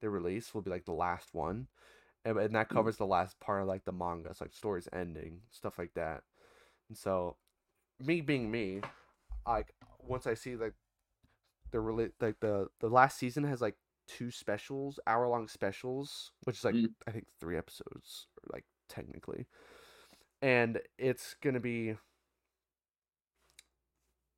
they 0.00 0.08
release 0.08 0.52
will 0.52 0.62
be 0.62 0.70
like 0.70 0.84
the 0.84 0.92
last 0.92 1.28
one 1.32 1.68
and, 2.26 2.38
and 2.38 2.54
that 2.54 2.68
Mm. 2.68 2.74
covers 2.74 2.96
the 2.98 3.06
last 3.06 3.38
part 3.40 3.62
of 3.62 3.68
like 3.68 3.84
the 3.86 3.92
manga 3.92 4.30
it's 4.30 4.40
like 4.42 4.52
stories 4.52 4.88
ending 4.92 5.40
stuff 5.50 5.78
like 5.78 5.94
that 5.94 6.22
and 6.88 6.98
so 6.98 7.36
me 8.00 8.20
being 8.20 8.50
me 8.50 8.80
like 9.46 9.72
once 10.00 10.26
i 10.26 10.34
see 10.34 10.56
like 10.56 10.74
the 11.72 11.80
really 11.80 12.10
like 12.20 12.38
the 12.40 12.68
the 12.80 12.88
last 12.88 13.18
season 13.18 13.44
has 13.44 13.60
like 13.62 13.76
two 14.08 14.30
specials 14.30 15.00
hour 15.06 15.28
long 15.28 15.48
specials 15.48 16.32
which 16.44 16.58
is 16.58 16.64
like 16.64 16.74
Mm. 16.74 16.88
i 17.08 17.10
think 17.10 17.26
three 17.40 17.56
episodes 17.56 18.28
or 18.42 18.54
like 18.54 18.64
technically 18.88 19.46
and 20.42 20.80
it's 20.98 21.34
gonna 21.42 21.60
be 21.60 21.94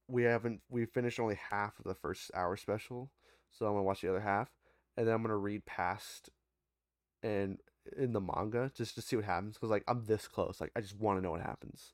we 0.08 0.22
haven't 0.24 0.60
we 0.70 0.86
finished 0.86 1.20
only 1.20 1.38
half 1.50 1.78
of 1.78 1.84
the 1.84 1.94
first 1.94 2.30
hour 2.34 2.56
special 2.56 3.10
so 3.50 3.66
i'm 3.66 3.72
gonna 3.72 3.82
watch 3.82 4.00
the 4.00 4.08
other 4.08 4.20
half 4.20 4.48
and 4.96 5.06
then 5.06 5.14
i'm 5.14 5.22
gonna 5.22 5.36
read 5.36 5.64
past 5.66 6.30
and 7.22 7.58
in 7.96 8.12
the 8.12 8.20
manga 8.20 8.70
just 8.74 8.94
to 8.94 9.00
see 9.02 9.16
what 9.16 9.24
happens 9.24 9.54
because 9.54 9.70
like 9.70 9.84
i'm 9.88 10.04
this 10.06 10.26
close 10.28 10.60
like 10.60 10.70
i 10.76 10.80
just 10.80 10.98
want 10.98 11.18
to 11.18 11.22
know 11.22 11.30
what 11.30 11.40
happens 11.40 11.92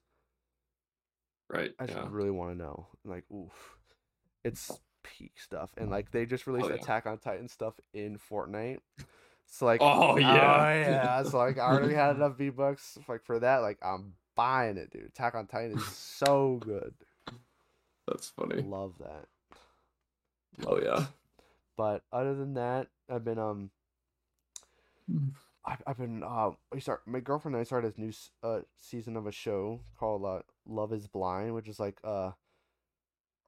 Right. 1.50 1.72
I 1.78 1.86
just 1.86 1.98
Yeah. 1.98 2.06
really 2.10 2.30
want 2.30 2.52
to 2.52 2.56
know. 2.58 2.86
Like, 3.04 3.24
oof, 3.30 3.76
it's 4.44 4.72
peak 5.02 5.32
stuff, 5.36 5.70
and 5.76 5.90
like 5.90 6.10
they 6.10 6.24
just 6.24 6.46
released 6.46 6.66
Oh, 6.66 6.74
yeah. 6.74 6.80
Attack 6.80 7.06
on 7.06 7.18
Titan 7.18 7.48
stuff 7.48 7.74
in 7.92 8.18
Fortnite. 8.18 8.78
So 9.46 9.66
like, 9.70 9.80
Oh, 9.82 10.16
yeah. 10.18 10.74
yeah. 10.74 11.22
So 11.24 11.36
like, 11.36 11.58
I 11.58 11.66
already 11.66 11.94
had 11.94 12.16
enough 12.16 12.38
V 12.38 12.48
bucks 12.48 12.98
like 13.08 13.22
for 13.24 13.38
that. 13.40 13.58
Like, 13.58 13.78
I'm 13.82 14.14
buying 14.34 14.78
it, 14.78 14.90
dude. 14.90 15.04
Attack 15.04 15.34
on 15.34 15.46
Titan 15.46 15.72
is 15.76 15.84
so 15.86 16.60
good. 16.64 16.94
That's 18.08 18.30
funny. 18.30 18.62
Love 18.62 18.94
that. 18.98 19.26
Oh 20.66 20.80
yeah. 20.82 21.06
But 21.76 22.02
other 22.10 22.34
than 22.34 22.54
that, 22.54 22.88
I've 23.08 23.24
been 23.24 23.38
um, 23.38 23.70
Mm. 25.12 25.32
I've, 25.66 25.82
I've 25.86 25.98
been 25.98 26.22
uh, 26.22 26.50
we 26.72 26.80
start 26.80 27.02
my 27.06 27.20
girlfriend 27.20 27.54
and 27.54 27.60
I 27.60 27.64
started 27.64 27.92
this 27.92 27.98
new 27.98 28.12
uh 28.42 28.60
season 28.78 29.16
of 29.16 29.26
a 29.26 29.32
show 29.32 29.80
called 29.98 30.24
uh, 30.24 30.40
Love 30.66 30.92
Is 30.92 31.06
Blind, 31.06 31.54
which 31.54 31.68
is 31.68 31.80
like 31.80 31.98
uh 32.04 32.32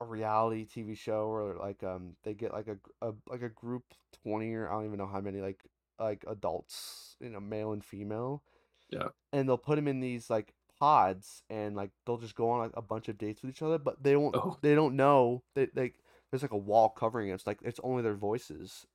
a 0.01 0.05
reality 0.05 0.67
TV 0.67 0.95
show 0.95 1.31
where 1.31 1.55
like 1.55 1.83
um 1.83 2.17
they 2.23 2.35
get 2.35 2.53
like 2.53 2.69
a, 2.69 2.77
a 3.07 3.15
like 3.29 3.43
a 3.43 3.49
group 3.49 3.85
twenty 4.23 4.53
or 4.55 4.69
I 4.69 4.75
don't 4.75 4.87
even 4.87 4.99
know 4.99 5.07
how 5.07 5.21
many 5.21 5.41
like 5.41 5.65
like 5.99 6.25
adults, 6.29 7.17
you 7.21 7.31
know, 7.31 7.41
male 7.41 7.73
and 7.73 7.85
female. 7.85 8.43
Yeah. 8.91 9.09
And 9.33 9.49
they'll 9.49 9.59
put 9.59 9.77
them 9.77 9.89
in 9.89 10.01
these 10.01 10.29
like 10.31 10.55
pods 10.79 11.43
and 11.49 11.75
like 11.75 11.91
they'll 12.05 12.19
just 12.19 12.35
go 12.35 12.51
on 12.51 12.61
like 12.61 12.73
a 12.75 12.83
bunch 12.83 13.09
of 13.09 13.17
dates 13.19 13.43
with 13.43 13.51
each 13.51 13.63
other, 13.63 13.79
but 13.79 14.03
they 14.03 14.17
won't 14.17 14.37
Oh. 14.37 14.59
they 14.63 14.75
don't 14.75 14.97
know 14.97 15.43
they 15.55 15.69
like 15.75 15.97
there's 16.31 16.43
like 16.43 16.53
a 16.53 16.57
wall 16.57 16.91
covering 16.91 17.29
it. 17.31 17.35
It's 17.35 17.47
like 17.47 17.61
it's 17.63 17.81
only 17.83 18.03
their 18.03 18.15
voices 18.15 18.87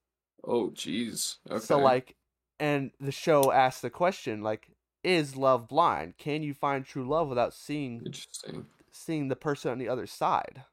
Oh, 0.43 0.69
jeez. 0.71 1.37
Okay. 1.49 1.59
So 1.59 1.77
like, 1.79 2.15
and 2.61 2.91
the 2.99 3.11
show 3.11 3.51
asks 3.51 3.81
the 3.81 3.89
question 3.89 4.41
like, 4.43 4.69
is 5.03 5.35
love 5.35 5.67
blind? 5.67 6.17
Can 6.17 6.43
you 6.43 6.53
find 6.53 6.85
true 6.85 7.07
love 7.07 7.27
without 7.27 7.53
seeing 7.53 8.03
interesting. 8.05 8.67
seeing 8.91 9.27
the 9.27 9.35
person 9.35 9.71
on 9.71 9.79
the 9.79 9.89
other 9.89 10.05
side? 10.05 10.63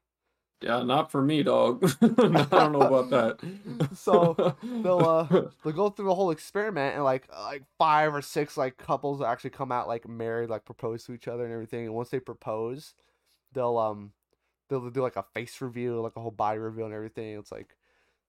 Yeah, 0.61 0.83
not 0.83 1.09
for 1.09 1.21
me, 1.21 1.41
dog. 1.41 1.83
I 2.01 2.07
don't 2.07 2.73
know 2.73 2.81
about 2.81 3.09
that. 3.09 3.39
So, 3.95 4.35
They'll 4.61 4.99
uh 4.99 5.23
they'll 5.63 5.73
go 5.73 5.89
through 5.89 6.07
the 6.09 6.15
whole 6.15 6.31
experiment 6.31 6.95
and 6.95 7.03
like 7.03 7.27
like 7.31 7.63
five 7.77 8.13
or 8.13 8.21
six 8.21 8.55
like 8.55 8.77
couples 8.77 9.21
actually 9.21 9.49
come 9.49 9.71
out 9.71 9.87
like 9.87 10.07
married 10.07 10.49
like 10.49 10.65
propose 10.65 11.05
to 11.05 11.13
each 11.13 11.27
other 11.27 11.43
and 11.43 11.53
everything 11.53 11.85
and 11.85 11.95
once 11.95 12.09
they 12.09 12.19
propose 12.19 12.93
they'll 13.53 13.77
um 13.77 14.11
they'll 14.69 14.89
do 14.89 15.01
like 15.01 15.15
a 15.15 15.23
face 15.33 15.59
reveal 15.61 16.01
like 16.01 16.15
a 16.17 16.21
whole 16.21 16.29
body 16.29 16.59
reveal 16.59 16.85
and 16.85 16.93
everything 16.93 17.37
it's 17.39 17.51
like 17.51 17.75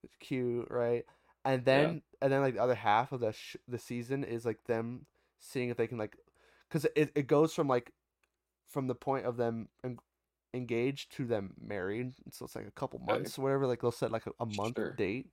it's 0.03 0.15
cute 0.19 0.67
right 0.69 1.05
and 1.45 1.65
then 1.65 2.01
and 2.21 2.31
then 2.31 2.41
like 2.41 2.55
the 2.55 2.61
other 2.61 2.75
half 2.75 3.11
of 3.11 3.19
the 3.19 3.31
sh- 3.31 3.55
the 3.67 3.79
season 3.79 4.23
is 4.23 4.45
like 4.45 4.63
them 4.65 5.05
seeing 5.39 5.69
if 5.69 5.77
they 5.77 5.87
can 5.87 5.97
like 5.97 6.17
because 6.69 6.85
it, 6.95 7.11
it 7.15 7.27
goes 7.27 7.53
from 7.53 7.67
like 7.67 7.91
from 8.67 8.87
the 8.87 8.95
point 8.95 9.25
of 9.25 9.37
them 9.37 9.67
en- 9.83 9.97
engaged 10.53 11.11
to 11.15 11.25
them 11.25 11.53
married 11.59 12.13
so 12.31 12.45
it's 12.45 12.55
like 12.55 12.67
a 12.67 12.71
couple 12.71 12.99
Okay. 13.09 13.23
months 13.23 13.37
or 13.37 13.43
whatever 13.43 13.67
like 13.67 13.81
they'll 13.81 13.91
set 13.91 14.11
like 14.11 14.25
a, 14.27 14.31
a 14.39 14.45
month 14.45 14.75
Sure. 14.75 14.93
date 14.97 15.27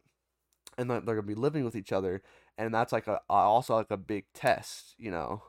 and 0.79 0.89
like 0.89 1.05
they're 1.05 1.15
gonna 1.15 1.27
be 1.27 1.35
living 1.35 1.65
with 1.65 1.77
each 1.77 1.93
other 1.93 2.23
and 2.57 2.73
that's 2.75 2.93
like 2.93 3.07
a 3.07 3.21
a- 3.29 3.33
also 3.33 3.75
like 3.77 3.91
a 3.91 3.97
big 3.97 4.25
test 4.35 4.95
you 4.99 5.11
know 5.11 5.43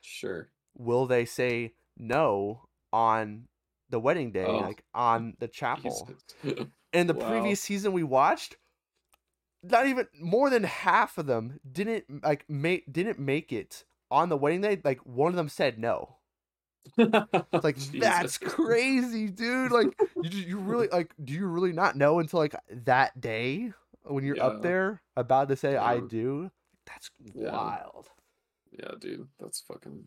sure. 0.00 0.48
will 0.76 1.06
they 1.06 1.24
say 1.24 1.72
no 1.96 2.62
on 2.92 3.46
the 3.90 4.00
wedding 4.00 4.32
day 4.32 4.46
Oh, 4.46 4.58
like 4.60 4.84
on 4.94 5.34
the 5.38 5.48
chapel 5.48 6.08
in 6.92 7.06
the 7.06 7.14
Wow. 7.14 7.20
previous 7.28 7.60
season 7.60 7.92
we 7.92 8.02
watched 8.02 8.56
not 9.70 9.86
even 9.86 10.06
more 10.20 10.50
than 10.50 10.62
half 10.64 11.18
of 11.18 11.26
them 11.26 11.58
didn't 11.70 12.22
like 12.22 12.44
make 12.48 12.90
didn't 12.92 13.18
make 13.18 13.52
it 13.52 13.84
on 14.10 14.28
the 14.28 14.36
wedding 14.36 14.60
day 14.60 14.80
like 14.84 15.04
one 15.06 15.30
of 15.32 15.36
them 15.36 15.48
said 15.48 15.78
no 15.78 16.16
it's 16.98 17.64
like 17.64 17.76
that's 17.98 18.36
crazy 18.38 19.28
dude 19.28 19.72
like 19.72 19.98
you 20.22 20.28
just, 20.28 20.46
you 20.46 20.58
really 20.58 20.88
like 20.88 21.14
do 21.24 21.32
you 21.32 21.46
really 21.46 21.72
not 21.72 21.96
know 21.96 22.18
until 22.18 22.38
like 22.40 22.54
that 22.70 23.18
day 23.20 23.72
when 24.04 24.22
you're 24.24 24.36
Yeah. 24.36 24.44
up 24.46 24.62
there 24.62 25.00
about 25.16 25.48
to 25.48 25.56
say 25.56 25.76
i 25.76 25.94
Yeah. 25.94 26.00
do 26.08 26.50
that's 26.86 27.10
Yeah. 27.34 27.52
wild 27.52 28.08
Yeah, 28.78 28.90
dude, 28.98 29.28
that's 29.38 29.60
fucking. 29.60 30.02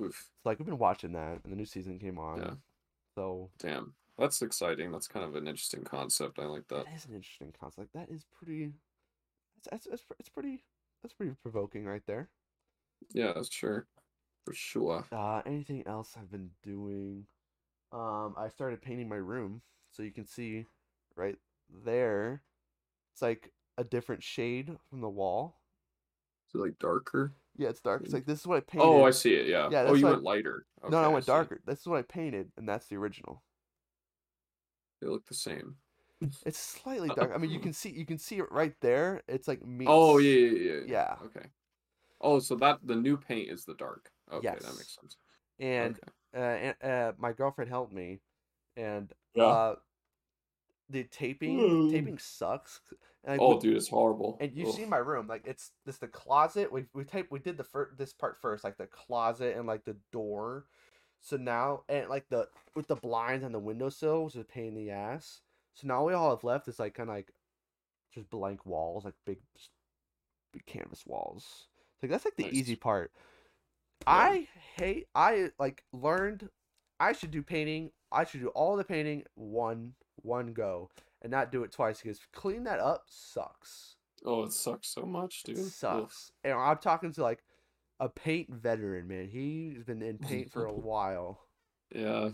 Oof. 0.00 0.28
so 0.32 0.48
like 0.48 0.58
we've 0.58 0.66
been 0.66 0.76
watching 0.78 1.12
that 1.12 1.40
and 1.44 1.52
the 1.52 1.56
new 1.56 1.64
season 1.64 1.98
came 1.98 2.18
on 2.18 2.38
Yeah. 2.40 2.54
so 3.14 3.50
Damn, 3.58 3.94
that's 4.18 4.42
exciting. 4.42 4.92
That's 4.92 5.08
kind 5.08 5.24
of 5.24 5.34
an 5.34 5.48
interesting 5.48 5.84
concept. 5.84 6.38
I 6.38 6.44
like 6.44 6.68
that. 6.68 6.86
that 6.86 6.94
is 6.94 7.06
an 7.06 7.14
interesting 7.14 7.52
concept 7.58 7.92
that 7.94 8.08
is 8.10 8.24
pretty 8.36 8.72
it's, 9.56 9.68
it's, 9.72 9.86
it's, 9.86 10.04
it's 10.18 10.28
pretty 10.28 10.64
that's 11.02 11.14
pretty 11.14 11.32
provoking 11.42 11.84
right 11.84 12.02
there 12.06 12.28
Yeah, 13.12 13.32
sure, 13.50 13.86
for 14.44 14.54
sure. 14.54 15.04
Uh, 15.12 15.42
anything 15.46 15.82
else 15.86 16.14
I've 16.18 16.30
been 16.30 16.50
doing? 16.62 17.26
Um, 17.92 18.34
I 18.38 18.48
started 18.48 18.82
painting 18.82 19.08
my 19.08 19.16
room, 19.16 19.62
so 19.90 20.02
you 20.02 20.12
can 20.12 20.26
see 20.26 20.66
right 21.16 21.36
there. 21.84 22.42
It's 23.12 23.22
like 23.22 23.52
a 23.76 23.84
different 23.84 24.22
shade 24.22 24.76
from 24.88 25.00
the 25.00 25.08
wall. 25.08 25.58
Is 26.48 26.60
it 26.60 26.64
like 26.64 26.78
darker? 26.78 27.32
Yeah, 27.56 27.68
it's 27.68 27.80
dark. 27.80 28.02
It's 28.02 28.14
like 28.14 28.24
this 28.24 28.40
is 28.40 28.46
what 28.46 28.56
I 28.56 28.60
painted. 28.60 28.86
Oh, 28.86 29.04
I 29.04 29.10
see 29.10 29.34
it. 29.34 29.46
Yeah. 29.46 29.68
Yeah, 29.70 29.84
oh, 29.88 29.94
you 29.94 30.06
went 30.06 30.22
lighter. 30.22 30.64
no, 30.82 30.88
no, 30.88 30.98
I 30.98 31.08
went 31.08 31.24
see. 31.24 31.32
darker. 31.32 31.60
This 31.66 31.80
is 31.80 31.86
what 31.86 31.98
I 31.98 32.02
painted, 32.02 32.50
and 32.56 32.68
that's 32.68 32.86
the 32.86 32.96
original. 32.96 33.42
They 35.02 35.08
look 35.08 35.26
the 35.26 35.34
same. 35.34 35.74
It's 36.46 36.58
slightly 36.58 37.08
dark. 37.08 37.32
I 37.34 37.38
mean, 37.38 37.50
you 37.50 37.58
can 37.58 37.72
see 37.72 37.90
you 37.90 38.06
can 38.06 38.18
see 38.18 38.38
it 38.38 38.50
right 38.52 38.74
there. 38.80 39.22
It's 39.26 39.48
like 39.48 39.66
me. 39.66 39.84
Oh 39.88 40.18
yeah, 40.18 40.36
yeah, 40.36 40.72
yeah, 40.72 40.80
yeah. 40.86 41.16
Okay. 41.26 41.46
Oh, 42.20 42.38
so 42.38 42.54
that 42.56 42.78
the 42.84 42.94
new 42.94 43.16
paint 43.16 43.50
is 43.50 43.64
the 43.64 43.74
dark. 43.74 44.12
Okay, 44.32 44.46
that 44.46 44.62
makes 44.62 44.96
sense. 45.00 45.16
And 45.58 45.98
okay. 46.36 46.72
uh, 46.82 46.86
uh, 46.86 47.12
my 47.18 47.32
girlfriend 47.32 47.68
helped 47.68 47.92
me, 47.92 48.20
and 48.76 49.12
Yeah. 49.34 49.44
uh, 49.44 49.74
the 50.88 51.02
taping 51.04 51.58
Mm. 51.58 51.90
taping 51.90 52.18
sucks. 52.18 52.80
And, 53.24 53.32
like, 53.32 53.40
oh, 53.40 53.54
we- 53.54 53.60
dude, 53.60 53.76
it's 53.76 53.88
horrible. 53.88 54.38
And 54.40 54.56
you 54.56 54.66
see 54.66 54.84
my 54.84 54.98
room, 54.98 55.26
like 55.26 55.42
it's 55.46 55.72
this 55.84 55.98
the 55.98 56.08
closet. 56.08 56.70
We 56.72 56.84
we 56.94 57.02
tape 57.04 57.26
we 57.30 57.40
did 57.40 57.56
the 57.56 57.64
fir- 57.64 57.92
this 57.96 58.12
part 58.12 58.38
first, 58.40 58.62
like 58.62 58.76
the 58.78 58.86
closet 58.86 59.56
and 59.56 59.66
like 59.66 59.84
the 59.84 59.96
door. 60.12 60.66
So 61.22 61.36
now 61.36 61.84
and 61.88 62.08
like 62.08 62.28
the 62.28 62.48
with 62.74 62.88
the 62.88 62.96
blinds 62.96 63.44
and 63.44 63.54
the 63.54 63.58
windowsill, 63.58 64.24
which 64.24 64.34
is 64.34 64.40
a 64.40 64.44
pain 64.44 64.68
in 64.68 64.74
the 64.74 64.90
ass. 64.90 65.40
So 65.74 65.86
now 65.86 66.04
we 66.04 66.12
all 66.12 66.30
have 66.30 66.44
left 66.44 66.68
is 66.68 66.78
like 66.78 66.94
kind 66.94 67.08
of 67.08 67.14
like 67.16 67.32
just 68.12 68.28
blank 68.28 68.66
walls, 68.66 69.04
like 69.04 69.14
big, 69.24 69.38
big 70.52 70.66
canvas 70.66 71.04
walls. 71.06 71.68
Like 72.02 72.10
that's 72.10 72.24
like 72.24 72.36
the 72.36 72.44
Nice. 72.44 72.52
easy 72.54 72.76
part. 72.76 73.12
Yeah. 74.06 74.12
I 74.12 74.48
hate. 74.76 75.06
I 75.14 75.50
like 75.58 75.84
learned. 75.92 76.48
I 76.98 77.12
should 77.12 77.30
do 77.30 77.42
painting. 77.42 77.92
I 78.10 78.24
should 78.24 78.40
do 78.40 78.48
all 78.48 78.76
the 78.76 78.84
painting 78.84 79.22
one 79.34 79.94
one 80.16 80.52
go 80.52 80.90
and 81.22 81.30
not 81.30 81.50
do 81.52 81.62
it 81.64 81.72
twice 81.72 82.00
because 82.02 82.20
clean 82.32 82.64
that 82.64 82.78
up 82.80 83.04
sucks 83.08 83.96
Oh, 84.24 84.44
it 84.44 84.52
sucks 84.52 84.88
so 84.88 85.02
much, 85.02 85.42
dude. 85.42 85.58
Ugh. 85.58 85.64
sucks. 85.64 86.30
And 86.44 86.52
I'm 86.52 86.78
talking 86.78 87.12
to 87.12 87.22
like 87.22 87.42
a 88.02 88.08
paint 88.08 88.50
veteran, 88.50 89.06
man. 89.06 89.28
He's 89.28 89.84
been 89.84 90.02
in 90.02 90.18
paint 90.28 90.52
for 90.52 90.66
a 90.66 90.72
while. 90.72 91.40
Yeah. 91.94 92.30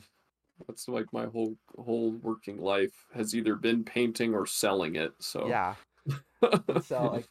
That's 0.66 0.88
like 0.88 1.12
my 1.12 1.26
whole 1.26 1.56
whole 1.76 2.10
working 2.10 2.60
life 2.60 3.06
has 3.14 3.34
either 3.34 3.54
been 3.54 3.84
painting 3.84 4.34
or 4.34 4.46
selling 4.46 4.96
it. 4.96 5.12
So 5.20 5.46
Yeah. 5.46 5.74
So 6.84 7.10
like 7.12 7.28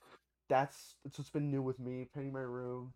that's 0.49 0.95
that's 1.03 1.17
what's 1.17 1.31
been 1.31 1.49
new 1.51 1.61
with 1.61 1.79
me, 1.79 2.07
painting 2.13 2.31
my 2.31 2.41
room. 2.41 2.93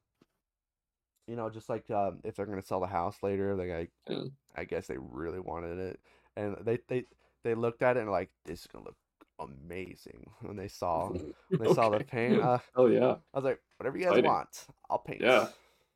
You 1.27 1.35
know, 1.35 1.49
just 1.49 1.69
like 1.69 1.89
um, 1.89 2.19
if 2.23 2.35
they're 2.35 2.45
gonna 2.45 2.61
sell 2.61 2.79
the 2.79 2.87
house 2.87 3.17
later, 3.23 3.55
like 3.55 3.71
I, 3.71 3.87
Yeah. 4.07 4.25
I 4.55 4.65
guess 4.65 4.87
they 4.87 4.97
really 4.97 5.39
wanted 5.39 5.79
it, 5.79 5.99
and 6.35 6.55
they 6.63 6.79
they 6.87 7.05
they 7.43 7.55
looked 7.55 7.81
at 7.81 7.97
it 7.97 8.01
and 8.01 8.11
like 8.11 8.29
this 8.45 8.61
is 8.61 8.67
gonna 8.67 8.85
look 8.85 8.95
amazing 9.41 10.29
when 10.41 10.55
they 10.57 10.67
saw 10.67 11.09
when 11.09 11.33
they 11.59 11.73
saw 11.73 11.89
the 11.89 12.03
paint. 12.03 12.41
Uh, 12.41 12.59
oh 12.75 12.87
yeah, 12.87 13.15
I 13.33 13.37
was 13.37 13.43
like, 13.45 13.59
whatever 13.77 13.97
you 13.97 14.03
guys 14.05 14.11
Exciting. 14.11 14.29
want, 14.29 14.65
I'll 14.89 14.99
paint. 14.99 15.21
Yeah. 15.21 15.47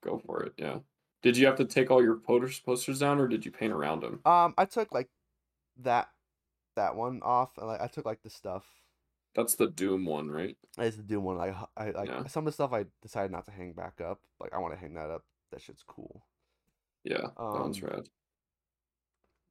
go 0.03 0.17
for 0.25 0.43
it. 0.43 0.53
Yeah. 0.58 0.79
Did 1.21 1.38
you 1.38 1.45
have 1.47 1.55
to 1.58 1.65
take 1.65 1.89
all 1.89 2.03
your 2.03 2.17
posters 2.17 2.60
posters 2.60 2.99
down, 2.99 3.19
or 3.19 3.27
did 3.27 3.45
you 3.45 3.51
paint 3.51 3.73
around 3.73 4.01
them? 4.01 4.19
Um, 4.25 4.53
I 4.58 4.65
took 4.65 4.91
like 4.91 5.10
that 5.81 6.10
that 6.75 6.95
one 6.95 7.21
off, 7.23 7.58
and 7.58 7.67
like 7.67 7.81
I 7.81 7.88
took 7.88 8.05
like 8.05 8.21
the 8.21 8.29
stuff. 8.29 8.65
That's 9.36 9.55
the 9.55 9.67
Doom 9.67 10.05
one, 10.05 10.29
right? 10.31 10.55
I 10.77 10.89
the 10.89 11.01
Doom 11.03 11.23
one 11.23 11.38
like 11.38 11.55
I 11.75 11.89
like 11.91 12.08
Yeah. 12.10 12.25
some 12.27 12.43
of 12.45 12.45
the 12.45 12.51
stuff 12.53 12.71
I 12.73 12.86
decided 13.01 13.31
not 13.31 13.45
to 13.45 13.51
hang 13.51 13.73
back 13.73 13.99
up. 14.01 14.19
Like 14.39 14.53
I 14.53 14.60
want 14.60 14.73
to 14.73 14.79
hang 14.79 14.93
that 14.93 15.10
up. 15.10 15.23
That 15.51 15.62
shit's 15.62 15.84
cool. 15.86 16.25
Yeah, 17.03 17.21
that 17.21 17.39
one's 17.60 17.81
Um, 17.84 17.89
rad. 17.89 18.10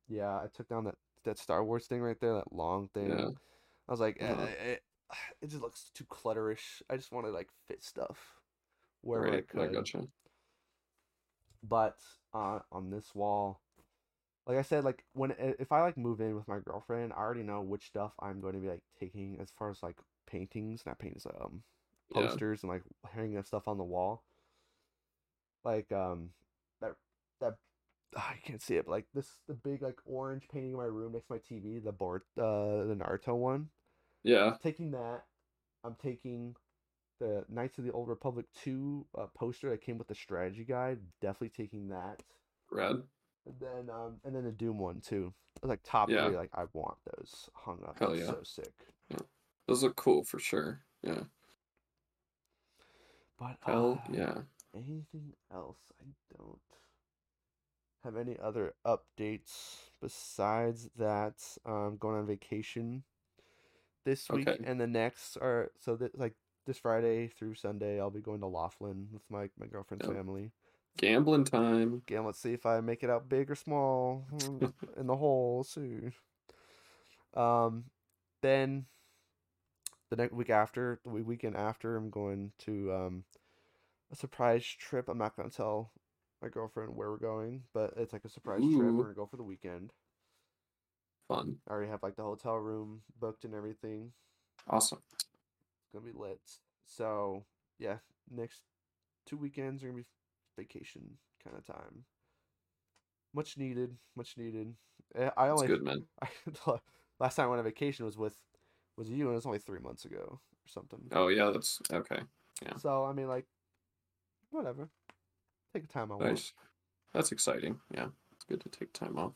Yeah, 0.09 0.30
I 0.37 0.46
took 0.54 0.68
down 0.68 0.85
that 0.85 0.96
that 1.24 1.38
Star 1.38 1.64
Wars 1.64 1.87
thing 1.87 2.00
right 2.02 2.18
there, 2.20 2.35
that 2.35 2.52
long 2.52 2.88
thing. 2.88 3.11
Yeah. 3.11 3.28
I 3.88 3.92
was 3.92 4.00
like, 4.00 4.18
eh, 4.20 4.24
Uh-huh. 4.24 4.48
eh, 4.58 4.72
it, 4.74 4.84
it 5.42 5.48
just 5.50 5.62
looks 5.62 5.90
too 5.94 6.04
clutterish. 6.04 6.82
I 6.90 6.96
just 6.96 7.12
want 7.12 7.26
to 7.26 7.32
like 7.32 7.50
fit 7.68 7.82
stuff 7.82 8.40
wherever 9.02 9.32
I 9.32 9.40
Right, 9.40 9.46
I 9.56 9.68
could. 9.68 9.68
gotcha. 9.68 10.08
But 11.62 11.98
uh, 12.32 12.60
on 12.70 12.90
this 12.90 13.14
wall, 13.14 13.60
like 14.46 14.58
I 14.58 14.62
said, 14.62 14.84
like 14.84 15.04
when 15.14 15.32
if 15.38 15.72
I 15.72 15.82
like 15.82 15.96
move 15.96 16.20
in 16.20 16.36
with 16.36 16.48
my 16.48 16.60
girlfriend, 16.60 17.12
I 17.12 17.16
already 17.18 17.42
know 17.42 17.60
which 17.62 17.86
stuff 17.88 18.14
I'm 18.20 18.40
going 18.40 18.54
to 18.54 18.60
be 18.60 18.68
like 18.68 18.82
taking 18.98 19.38
as 19.40 19.50
far 19.50 19.70
as 19.70 19.82
like 19.82 19.98
paintings, 20.26 20.84
not 20.86 20.98
paintings, 20.98 21.26
um, 21.26 21.64
Yeah. 22.10 22.36
posters 22.36 22.62
and 22.62 22.70
like 22.70 22.84
hanging 23.12 23.38
up 23.38 23.46
stuff 23.46 23.68
on 23.68 23.78
the 23.78 23.84
wall. 23.84 24.24
Like 25.64 25.90
um, 25.92 26.30
I 28.16 28.35
can't 28.44 28.62
see 28.62 28.77
it, 28.77 28.87
but 28.87 28.92
like 28.92 29.07
this 29.14 29.29
the 29.48 29.55
big 29.55 29.83
like 29.83 29.98
orange 30.05 30.44
painting 30.53 30.72
in 30.72 30.77
my 30.77 30.85
room 30.85 31.12
next 31.12 31.27
to 31.29 31.35
my 31.35 31.38
TV, 31.38 31.83
the 31.83 31.92
board, 31.92 32.22
uh, 32.38 32.85
the 32.87 32.96
Naruto 32.98 33.35
one. 33.37 33.68
Yeah. 34.22 34.53
I'm 34.53 34.59
Taking 34.62 34.90
that, 34.92 35.22
I'm 35.85 35.96
taking 36.03 36.55
the 37.20 37.44
Knights 37.48 37.79
of 37.79 37.85
the 37.85 37.92
Old 37.92 38.09
Republic 38.09 38.46
2 38.62 39.07
uh, 39.18 39.27
poster 39.37 39.70
that 39.70 39.81
came 39.83 39.98
with 39.98 40.09
the 40.09 40.14
strategy 40.14 40.64
guide. 40.64 40.98
Definitely 41.20 41.50
taking 41.57 41.88
that. 41.90 42.22
Red. 42.70 42.96
And 43.46 43.55
then 43.61 43.90
um 43.94 44.16
and 44.24 44.35
then 44.35 44.44
the 44.44 44.53
Doom 44.53 44.79
one 44.79 45.00
too. 45.00 45.33
Like 45.62 45.81
top 45.85 46.09
Yeah. 46.11 46.27
three, 46.27 46.37
like 46.37 46.50
I 46.55 46.64
want 46.72 46.96
those 47.16 47.48
hung 47.55 47.81
up. 47.87 47.98
Hell 47.98 48.16
yeah. 48.16 48.27
so 48.27 48.40
sick. 48.42 48.72
Yeah. 49.11 49.18
Those 49.68 49.83
look 49.83 49.96
cool 49.96 50.24
for 50.24 50.38
sure. 50.38 50.81
Yeah. 51.03 51.24
But 53.38 53.57
Hell 53.61 54.03
uh, 54.09 54.12
yeah. 54.12 54.35
anything 54.74 55.33
else? 55.53 55.79
I 56.00 56.05
don't 56.38 56.59
have 58.04 58.16
any 58.16 58.38
other 58.42 58.74
updates 58.86 59.90
besides 60.00 60.90
that. 60.96 61.36
Um 61.66 61.96
going 61.98 62.16
on 62.18 62.26
vacation 62.26 63.04
this 64.04 64.30
week 64.30 64.48
Okay. 64.48 64.64
and 64.64 64.80
the 64.80 64.86
next 64.86 65.36
are 65.38 65.72
so 65.80 65.96
that 65.96 66.18
like 66.18 66.34
this 66.66 66.78
Friday 66.78 67.28
through 67.28 67.54
Sunday 67.54 68.00
I'll 68.00 68.10
be 68.10 68.20
going 68.20 68.40
to 68.40 68.46
Laughlin 68.46 69.08
with 69.12 69.22
my, 69.30 69.48
my 69.58 69.66
girlfriend's 69.66 70.06
Yep. 70.06 70.16
family. 70.16 70.52
Gambling 70.98 71.44
time. 71.44 72.02
Again, 72.06 72.24
let's 72.24 72.38
see 72.40 72.52
if 72.52 72.66
I 72.66 72.80
make 72.80 73.02
it 73.02 73.10
out 73.10 73.28
big 73.28 73.50
or 73.50 73.54
small 73.54 74.26
in 74.96 75.06
the 75.06 75.16
hole 75.16 75.64
soon. 75.64 76.12
Um, 77.34 77.84
then 78.42 78.86
the 80.10 80.16
next 80.16 80.32
week 80.34 80.50
after, 80.50 81.00
the 81.04 81.10
weekend 81.10 81.56
after, 81.56 81.96
I'm 81.96 82.10
going 82.10 82.52
to 82.60 82.92
um 82.92 83.24
a 84.12 84.16
surprise 84.16 84.64
trip. 84.66 85.08
I'm 85.08 85.18
not 85.18 85.36
gonna 85.36 85.50
tell 85.50 85.92
my 86.44 86.50
girlfriend 86.50 86.94
where 86.94 87.11
we're 87.11 87.16
going, 87.16 87.62
but 87.72 87.94
it's 87.96 88.12
like 88.12 88.24
a 88.24 88.28
surprise 88.28 88.61
trip. 88.61 88.92
We're 88.92 89.04
gonna 89.04 89.14
go 89.14 89.26
for 89.26 89.38
the 89.38 89.42
weekend. 89.42 89.92
Fun. 91.26 91.57
I 91.66 91.72
already 91.72 91.90
have 91.90 92.02
like 92.02 92.16
the 92.16 92.22
hotel 92.22 92.57
room 92.57 93.00
booked 93.18 93.46
and 93.46 93.54
everything. 93.54 94.12
Awesome. 94.68 94.98
It's 95.14 95.24
gonna 95.94 96.04
be 96.04 96.12
lit. 96.16 96.40
So 96.85 97.44
yeah, 97.78 97.96
next 98.30 98.61
two 99.26 99.38
weekends 99.38 99.83
are 99.83 99.87
gonna 99.87 100.02
be 100.02 100.07
vacation 100.59 101.16
kind 101.42 101.57
of 101.57 101.64
time. 101.64 102.04
Much 103.35 103.57
needed, 103.57 103.96
much 104.14 104.37
needed. 104.37 104.74
Eh, 105.16 105.30
I 105.37 105.48
That's 105.48 105.62
only 105.62 105.66
good, 105.66 105.83
man. 105.83 106.04
I, 106.22 106.28
last 107.18 107.37
time 107.37 107.46
I 107.46 107.48
went 107.48 107.61
on 107.61 107.64
vacation 107.64 108.04
was 108.04 108.18
with 108.18 108.37
was 108.98 109.09
you, 109.09 109.24
and 109.24 109.33
it 109.33 109.37
was 109.37 109.46
only 109.46 109.61
three 109.61 109.80
months 109.80 110.04
ago 110.04 110.40
or 110.40 110.68
something. 110.68 111.00
Oh 111.12 111.28
yeah, 111.28 111.50
that's 111.50 111.80
okay. 111.90 112.20
yeah. 112.62 112.76
So 112.76 113.07
I 113.07 113.14
mean, 113.14 113.28
like, 113.28 113.46
whatever. 114.50 114.90
Take 115.74 115.88
the 115.88 115.92
time 115.92 116.12
I 116.12 116.14
want. 116.14 116.30
Nice. 116.30 116.52
That's 117.12 117.32
exciting. 117.32 117.80
Yeah, 117.92 118.06
it's 118.32 118.44
good 118.44 118.60
to 118.60 118.68
take 118.68 118.92
time 118.92 119.18
off. 119.18 119.32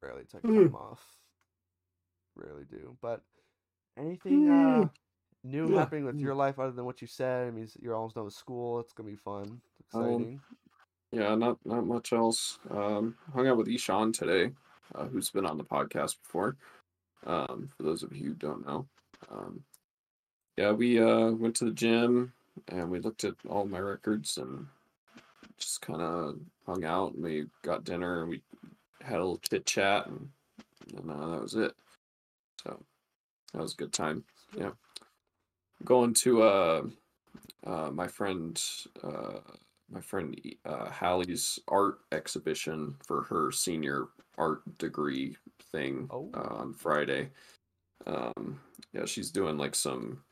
Rarely 0.00 0.24
take 0.24 0.42
Mm. 0.42 0.66
time 0.66 0.74
off. 0.76 1.04
Rarely 2.36 2.64
do. 2.70 2.96
But 3.02 3.24
anything 3.96 4.48
uh, 4.48 4.52
Mm. 4.52 4.90
new 5.42 5.68
Yeah. 5.72 5.78
happening 5.80 6.04
with 6.04 6.16
Mm. 6.16 6.20
your 6.20 6.34
life 6.36 6.60
other 6.60 6.70
than 6.70 6.84
what 6.84 7.00
you 7.00 7.08
said? 7.08 7.48
I 7.48 7.50
mean, 7.50 7.68
you're 7.80 7.96
almost 7.96 8.14
done 8.14 8.24
with 8.24 8.34
school. 8.34 8.78
It's 8.78 8.92
gonna 8.92 9.08
be 9.08 9.16
fun. 9.16 9.60
It's 9.80 9.94
Um, 9.94 10.02
exciting. 10.04 10.42
Yeah, 11.10 11.34
not 11.34 11.64
not 11.66 11.86
much 11.86 12.12
else. 12.12 12.60
Um, 12.70 13.16
hung 13.32 13.48
out 13.48 13.56
with 13.56 13.66
Ishan 13.68 14.12
today, 14.12 14.54
uh, 14.94 15.08
who's 15.08 15.30
been 15.30 15.46
on 15.46 15.58
the 15.58 15.64
podcast 15.64 16.20
before. 16.22 16.56
Um, 17.24 17.66
for 17.76 17.82
those 17.82 18.04
of 18.04 18.14
you 18.14 18.28
who 18.28 18.34
don't 18.34 18.64
know, 18.64 18.88
um, 19.28 19.64
yeah, 20.56 20.70
we 20.70 21.00
uh 21.00 21.32
went 21.32 21.56
to 21.56 21.64
the 21.64 21.72
gym 21.72 22.32
and 22.68 22.90
we 22.90 23.00
looked 23.00 23.24
at 23.24 23.34
all 23.48 23.64
my 23.66 23.80
records 23.80 24.38
and 24.38 24.68
just 25.58 25.80
kind 25.80 26.00
of 26.00 26.38
hung 26.66 26.84
out 26.84 27.14
and 27.14 27.22
we 27.22 27.46
got 27.62 27.84
dinner 27.84 28.22
and 28.22 28.30
we 28.30 28.42
had 29.02 29.16
a 29.16 29.18
little 29.18 29.38
chit 29.38 29.66
chat 29.66 30.06
and, 30.06 30.28
and 30.96 31.10
uh, 31.10 31.30
that 31.30 31.42
was 31.42 31.54
it. 31.54 31.74
So 32.62 32.82
that 33.52 33.62
was 33.62 33.74
a 33.74 33.76
good 33.76 33.92
time. 33.92 34.24
Yeah, 34.56 34.70
going 35.84 36.14
to 36.14 36.42
uh, 36.42 36.82
uh 37.66 37.90
my 37.90 38.06
friend 38.06 38.60
uh 39.02 39.40
my 39.90 40.00
friend 40.00 40.38
uh, 40.66 40.90
Hallie's 40.90 41.58
art 41.68 42.00
exhibition 42.12 42.94
for 43.06 43.22
her 43.22 43.50
senior 43.50 44.08
art 44.36 44.60
degree 44.78 45.36
thing 45.72 46.08
Oh. 46.10 46.30
uh, 46.34 46.54
on 46.56 46.74
Friday. 46.74 47.30
Um, 48.06 48.60
yeah, 48.92 49.06
she's 49.06 49.30
doing 49.30 49.56
like 49.56 49.74
some 49.74 50.22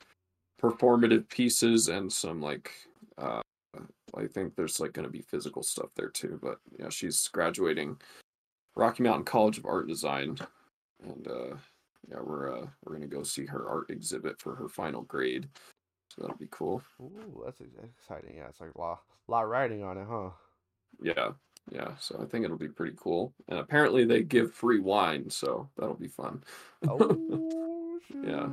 performative 0.60 1.28
pieces 1.28 1.88
and 1.88 2.12
some 2.12 2.40
like 2.40 2.70
uh, 3.18 3.40
I 4.16 4.26
think 4.26 4.54
there's 4.54 4.80
like 4.80 4.92
going 4.92 5.06
to 5.06 5.12
be 5.12 5.22
physical 5.22 5.62
stuff 5.62 5.90
there 5.96 6.10
too. 6.10 6.38
But 6.42 6.58
yeah, 6.78 6.88
she's 6.88 7.28
graduating 7.28 7.98
Rocky 8.74 9.02
Mountain 9.02 9.24
College 9.24 9.58
of 9.58 9.66
Art 9.66 9.88
Design, 9.88 10.38
and 11.02 11.28
uh, 11.28 11.56
yeah, 12.08 12.20
we're 12.22 12.52
uh, 12.52 12.66
we're 12.84 12.94
gonna 12.94 13.06
go 13.06 13.22
see 13.22 13.46
her 13.46 13.68
art 13.68 13.90
exhibit 13.90 14.40
for 14.40 14.54
her 14.54 14.68
final 14.68 15.02
grade. 15.02 15.48
So 16.10 16.22
that'll 16.22 16.36
be 16.36 16.48
cool. 16.50 16.82
Ooh, 17.00 17.42
that's 17.44 17.60
exciting. 17.60 18.36
Yeah, 18.36 18.48
it's 18.48 18.60
like 18.60 18.74
a 18.74 18.80
lot, 18.80 19.00
lot 19.28 19.48
riding 19.48 19.82
on 19.82 19.98
it, 19.98 20.06
huh? 20.08 20.30
Yeah, 21.02 21.32
yeah. 21.70 21.96
So 21.98 22.20
I 22.22 22.26
think 22.26 22.44
it'll 22.44 22.56
be 22.56 22.68
pretty 22.68 22.96
cool. 22.98 23.34
And 23.48 23.58
apparently 23.58 24.04
they 24.04 24.22
give 24.22 24.54
free 24.54 24.80
wine, 24.80 25.28
so 25.28 25.68
that'll 25.76 25.94
be 25.94 26.08
fun. 26.08 26.42
Oh, 26.88 27.98
Yeah. 28.24 28.48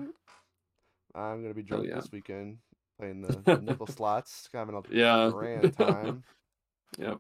I'm 1.16 1.42
gonna 1.42 1.54
be 1.54 1.62
drunk 1.62 1.88
yeah. 1.88 1.96
this 1.96 2.12
weekend 2.12 2.58
playing 3.04 3.22
the, 3.22 3.56
the 3.56 3.62
nickel 3.62 3.88
slots, 3.88 4.50
having 4.54 4.76
a 4.76 4.82
yeah. 4.90 5.30
grand 5.32 5.76
time. 5.78 6.24
Yep. 7.00 7.18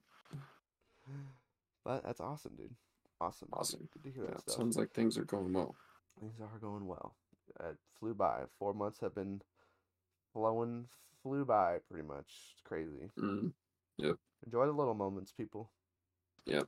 But 1.83 2.03
that's 2.03 2.21
awesome, 2.21 2.51
dude. 2.55 2.69
Awesome. 3.19 3.49
Awesome. 3.51 3.89
Good 3.91 4.03
to 4.03 4.11
hear 4.11 4.23
Yeah, 4.25 4.31
that 4.35 4.41
stuff. 4.41 4.55
sounds 4.57 4.77
like 4.77 4.91
things 4.91 5.17
are 5.17 5.25
going 5.25 5.51
well. 5.51 5.75
Things 6.19 6.35
are 6.39 6.59
going 6.59 6.85
well. 6.85 7.15
It 7.59 7.77
flew 7.99 8.13
by. 8.13 8.43
Four 8.59 8.75
months 8.75 8.99
have 9.01 9.15
been 9.15 9.41
flowing, 10.31 10.85
flew 11.23 11.43
by 11.43 11.79
pretty 11.89 12.07
much. 12.07 12.27
It's 12.53 12.61
crazy. 12.63 13.09
Mm, 13.19 13.51
Enjoy 14.45 14.65
the 14.67 14.71
little 14.71 14.93
moments, 14.93 15.31
people. 15.31 15.71
Yep. 16.45 16.67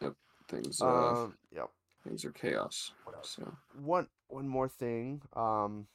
Yep. 0.00 0.14
Things 0.48 0.80
uh 0.80 0.86
Um, 0.86 1.34
yep. 1.54 1.68
things 2.04 2.24
are 2.24 2.32
chaos. 2.32 2.92
What 3.04 3.16
else? 3.16 3.36
So 3.36 3.52
One 3.84 4.08
one 4.28 4.48
more 4.48 4.68
thing. 4.68 5.20
Um, 5.36 5.86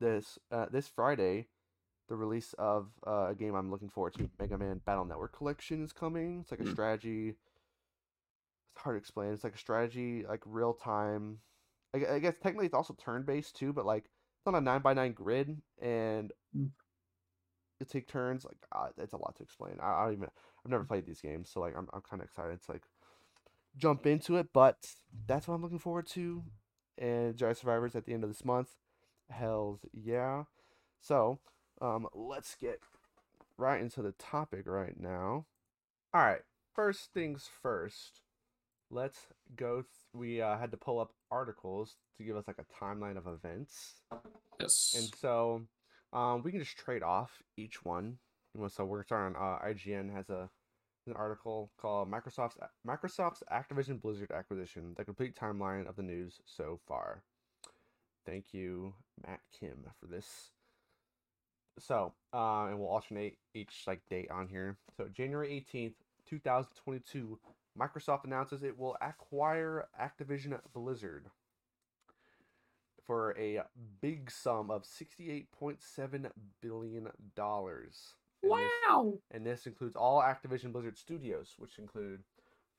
this 0.00 0.38
uh 0.50 0.66
this 0.70 0.88
Friday, 0.88 1.48
the 2.08 2.16
release 2.16 2.54
of 2.58 2.88
uh, 3.06 3.28
a 3.30 3.34
game 3.34 3.54
I'm 3.54 3.70
looking 3.70 3.90
forward 3.90 4.14
to, 4.14 4.30
Mega 4.38 4.56
Man 4.58 4.80
Battle 4.84 5.04
Network 5.04 5.36
Collection, 5.36 5.82
is 5.84 5.92
coming. 5.92 6.40
It's 6.40 6.50
like 6.50 6.60
a 6.60 6.64
Mm. 6.64 6.72
strategy. 6.72 7.28
It's 8.74 8.82
hard 8.82 8.94
to 8.96 8.98
explain. 8.98 9.32
It's 9.32 9.44
like 9.44 9.54
a 9.54 9.58
strategy, 9.58 10.24
like 10.28 10.42
real 10.46 10.72
time. 10.74 11.38
I, 11.94 12.14
I 12.14 12.18
guess 12.18 12.34
technically 12.42 12.66
it's 12.66 12.74
also 12.74 12.94
turn 12.94 13.24
based 13.24 13.56
too, 13.56 13.72
but 13.72 13.86
like 13.86 14.04
it's 14.04 14.46
on 14.46 14.54
a 14.54 14.60
nine 14.60 14.82
by 14.82 14.94
nine 14.94 15.12
grid, 15.12 15.60
and 15.80 16.32
Mm. 16.56 16.70
you 17.80 17.86
take 17.86 18.08
turns. 18.08 18.44
Like 18.44 18.56
uh, 18.72 18.88
it's 18.98 19.12
a 19.12 19.16
lot 19.18 19.36
to 19.36 19.42
explain. 19.42 19.74
I, 19.82 19.86
I 19.90 20.04
don't 20.04 20.14
even. 20.14 20.28
I've 20.64 20.70
never 20.70 20.84
played 20.84 21.06
these 21.06 21.20
games, 21.20 21.50
so 21.50 21.60
like 21.60 21.74
I'm 21.76 21.88
I'm 21.92 22.02
kind 22.02 22.22
of 22.22 22.26
excited 22.28 22.62
to 22.64 22.72
like 22.72 22.84
jump 23.76 24.06
into 24.06 24.36
it. 24.36 24.48
But 24.52 24.76
that's 25.26 25.46
what 25.48 25.54
I'm 25.54 25.62
looking 25.62 25.78
forward 25.78 26.06
to. 26.08 26.44
And 26.96 27.36
Jedi 27.36 27.56
Survivors 27.56 27.94
at 27.94 28.06
the 28.06 28.14
end 28.14 28.24
of 28.24 28.30
this 28.30 28.44
month. 28.44 28.70
Hell's 29.30 29.80
yeah. 29.92 30.44
So, 31.00 31.38
um, 31.80 32.06
let's 32.14 32.56
get 32.56 32.80
right 33.56 33.80
into 33.80 34.02
the 34.02 34.12
topic 34.12 34.62
right 34.66 34.98
now. 34.98 35.46
All 36.14 36.22
right. 36.22 36.40
First 36.74 37.12
things 37.12 37.48
first. 37.62 38.22
Let's 38.90 39.18
go. 39.56 39.82
Th- 39.82 39.86
we 40.14 40.40
uh, 40.40 40.56
had 40.58 40.70
to 40.70 40.76
pull 40.76 40.98
up 40.98 41.12
articles 41.30 41.96
to 42.16 42.24
give 42.24 42.36
us 42.36 42.46
like 42.46 42.58
a 42.58 42.84
timeline 42.84 43.16
of 43.16 43.26
events. 43.26 44.02
yes. 44.60 44.94
And 44.96 45.12
so, 45.20 45.62
um, 46.12 46.42
we 46.42 46.50
can 46.50 46.60
just 46.60 46.76
trade 46.76 47.02
off 47.02 47.42
each 47.56 47.84
one. 47.84 48.18
So 48.68 48.84
we're 48.84 49.04
starting 49.04 49.36
on 49.36 49.58
uh, 49.60 49.66
IGN 49.66 50.12
has 50.14 50.30
a 50.30 50.48
an 51.06 51.14
article 51.14 51.70
called 51.80 52.10
Microsoft's 52.10 52.58
Microsoft's 52.86 53.42
Activision 53.52 54.00
Blizzard 54.00 54.30
acquisition: 54.30 54.94
the 54.96 55.04
complete 55.04 55.36
timeline 55.36 55.88
of 55.88 55.96
the 55.96 56.02
news 56.02 56.40
so 56.44 56.80
far. 56.86 57.22
Thank 58.28 58.52
you, 58.52 58.92
Matt 59.26 59.40
Kim, 59.58 59.84
for 59.98 60.06
this. 60.06 60.50
So, 61.78 62.12
uh, 62.34 62.66
and 62.66 62.78
we'll 62.78 62.88
alternate 62.88 63.38
each 63.54 63.84
like 63.86 64.00
date 64.10 64.30
on 64.30 64.48
here. 64.48 64.76
So 64.96 65.08
January 65.08 65.50
eighteenth, 65.52 65.94
two 66.28 66.38
thousand 66.38 66.72
twenty-two, 66.84 67.38
Microsoft 67.78 68.24
announces 68.24 68.62
it 68.62 68.76
will 68.78 68.96
acquire 69.00 69.86
Activision 70.00 70.58
Blizzard 70.74 71.26
for 73.06 73.34
a 73.38 73.62
big 74.02 74.30
sum 74.30 74.70
of 74.70 74.82
$68.7 74.84 76.30
billion. 76.60 77.08
And 78.42 78.50
this- 78.60 78.70
and 79.30 79.46
this 79.46 79.66
includes 79.66 79.96
all 79.96 80.20
Activision 80.20 80.72
Blizzard 80.72 80.98
studios, 80.98 81.54
which 81.56 81.78
include 81.78 82.22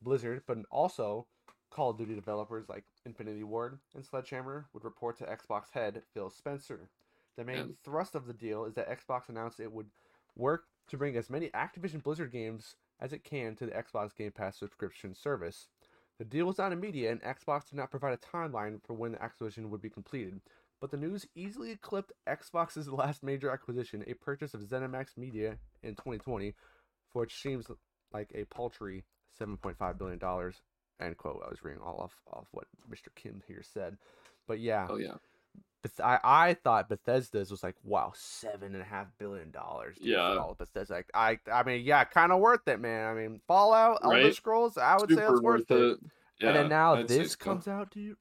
Blizzard, 0.04 0.44
but 0.46 0.60
also 0.70 1.26
Call 1.70 1.92
of 1.92 1.98
Duty 1.98 2.16
developers 2.16 2.68
like 2.68 2.86
Infinity 3.06 3.44
Ward 3.44 3.80
and 3.96 4.04
Sledgehammer 4.06 4.68
would 4.74 4.84
report 4.84 5.18
to 5.18 5.26
Xbox 5.26 5.72
head 5.72 6.04
Phil 6.14 6.30
Spencer. 6.30 6.90
The 7.36 7.46
main 7.46 7.70
Yeah. 7.70 7.76
thrust 7.84 8.16
of 8.16 8.26
the 8.26 8.34
deal 8.34 8.66
is 8.66 8.74
that 8.76 8.90
Xbox 8.90 9.30
announced 9.30 9.60
it 9.60 9.72
would 9.72 9.90
work 10.36 10.68
to 10.88 10.98
bring 10.98 11.16
as 11.16 11.30
many 11.30 11.50
Activision 11.52 12.02
Blizzard 12.04 12.32
games 12.32 12.76
as 13.00 13.14
it 13.14 13.24
can 13.24 13.56
to 13.56 13.66
the 13.66 13.72
Xbox 13.72 14.16
Game 14.16 14.32
Pass 14.32 14.58
subscription 14.58 15.14
service. 15.14 15.70
The 16.18 16.26
deal 16.26 16.48
was 16.48 16.58
not 16.58 16.74
immediate, 16.74 17.12
and 17.12 17.22
Xbox 17.22 17.70
did 17.70 17.78
not 17.78 17.92
provide 17.92 18.14
a 18.14 18.18
timeline 18.18 18.84
for 18.84 18.94
when 18.94 19.14
the 19.14 19.24
acquisition 19.24 19.70
would 19.70 19.82
be 19.82 19.90
completed. 19.90 20.42
But 20.82 20.92
the 20.92 20.98
news 20.98 21.28
easily 21.36 21.72
eclipsed 21.72 22.12
Xbox's 22.28 22.88
last 22.90 23.24
major 23.24 23.52
acquisition, 23.52 24.04
a 24.08 24.16
purchase 24.16 24.54
of 24.54 24.62
ZeniMax 24.62 25.18
Media 25.18 25.60
in 25.82 25.96
2020, 25.96 26.56
for 27.08 27.22
which 27.22 27.42
seems 27.42 27.70
like 28.12 28.32
a 28.34 28.44
paltry 28.46 29.06
7.5 29.40 29.98
billion 29.98 30.20
dollars. 30.20 30.62
End 31.00 31.18
quote. 31.18 31.42
I 31.46 31.50
was 31.50 31.64
reading 31.64 31.82
all 31.82 31.98
off 32.00 32.16
off 32.32 32.48
what 32.52 32.66
Mr. 32.92 33.08
Kim 33.16 33.42
here 33.48 33.64
said, 33.64 33.98
but 34.48 34.60
yeah, 34.60 34.88
oh 34.90 34.98
yeah. 34.98 35.14
Beth- 35.82 36.02
I, 36.04 36.20
I 36.24 36.54
thought 36.56 36.90
Bethesda's 36.90 37.52
was 37.52 37.64
like 37.64 37.76
wow 37.84 38.12
seven 38.16 38.74
and 38.74 38.82
a 38.82 38.86
half 38.86 39.08
billion 39.18 39.50
dollars. 39.52 39.98
Yeah. 40.02 40.36
all 40.38 40.52
of 40.52 40.58
Bethesda. 40.58 40.94
Like, 40.94 41.10
I 41.14 41.40
I 41.52 41.64
mean 41.64 41.86
yeah, 41.86 42.04
kind 42.04 42.32
of 42.32 42.40
worth 42.40 42.68
it, 42.68 42.80
man. 42.82 43.10
I 43.10 43.14
mean 43.14 43.40
Fallout, 43.48 44.00
Elder 44.04 44.24
Right? 44.24 44.36
Scrolls, 44.36 44.78
I 44.78 44.98
would 44.98 45.10
say 45.10 45.26
it's 45.26 45.42
worth 45.42 45.72
it. 45.72 46.00
Yeah. 46.40 46.48
and 46.50 46.56
then 46.58 46.70
now 46.70 46.96
I'd 46.96 47.08
this 47.08 47.36
comes 47.36 47.68
out, 47.68 47.92
dude. 47.92 48.18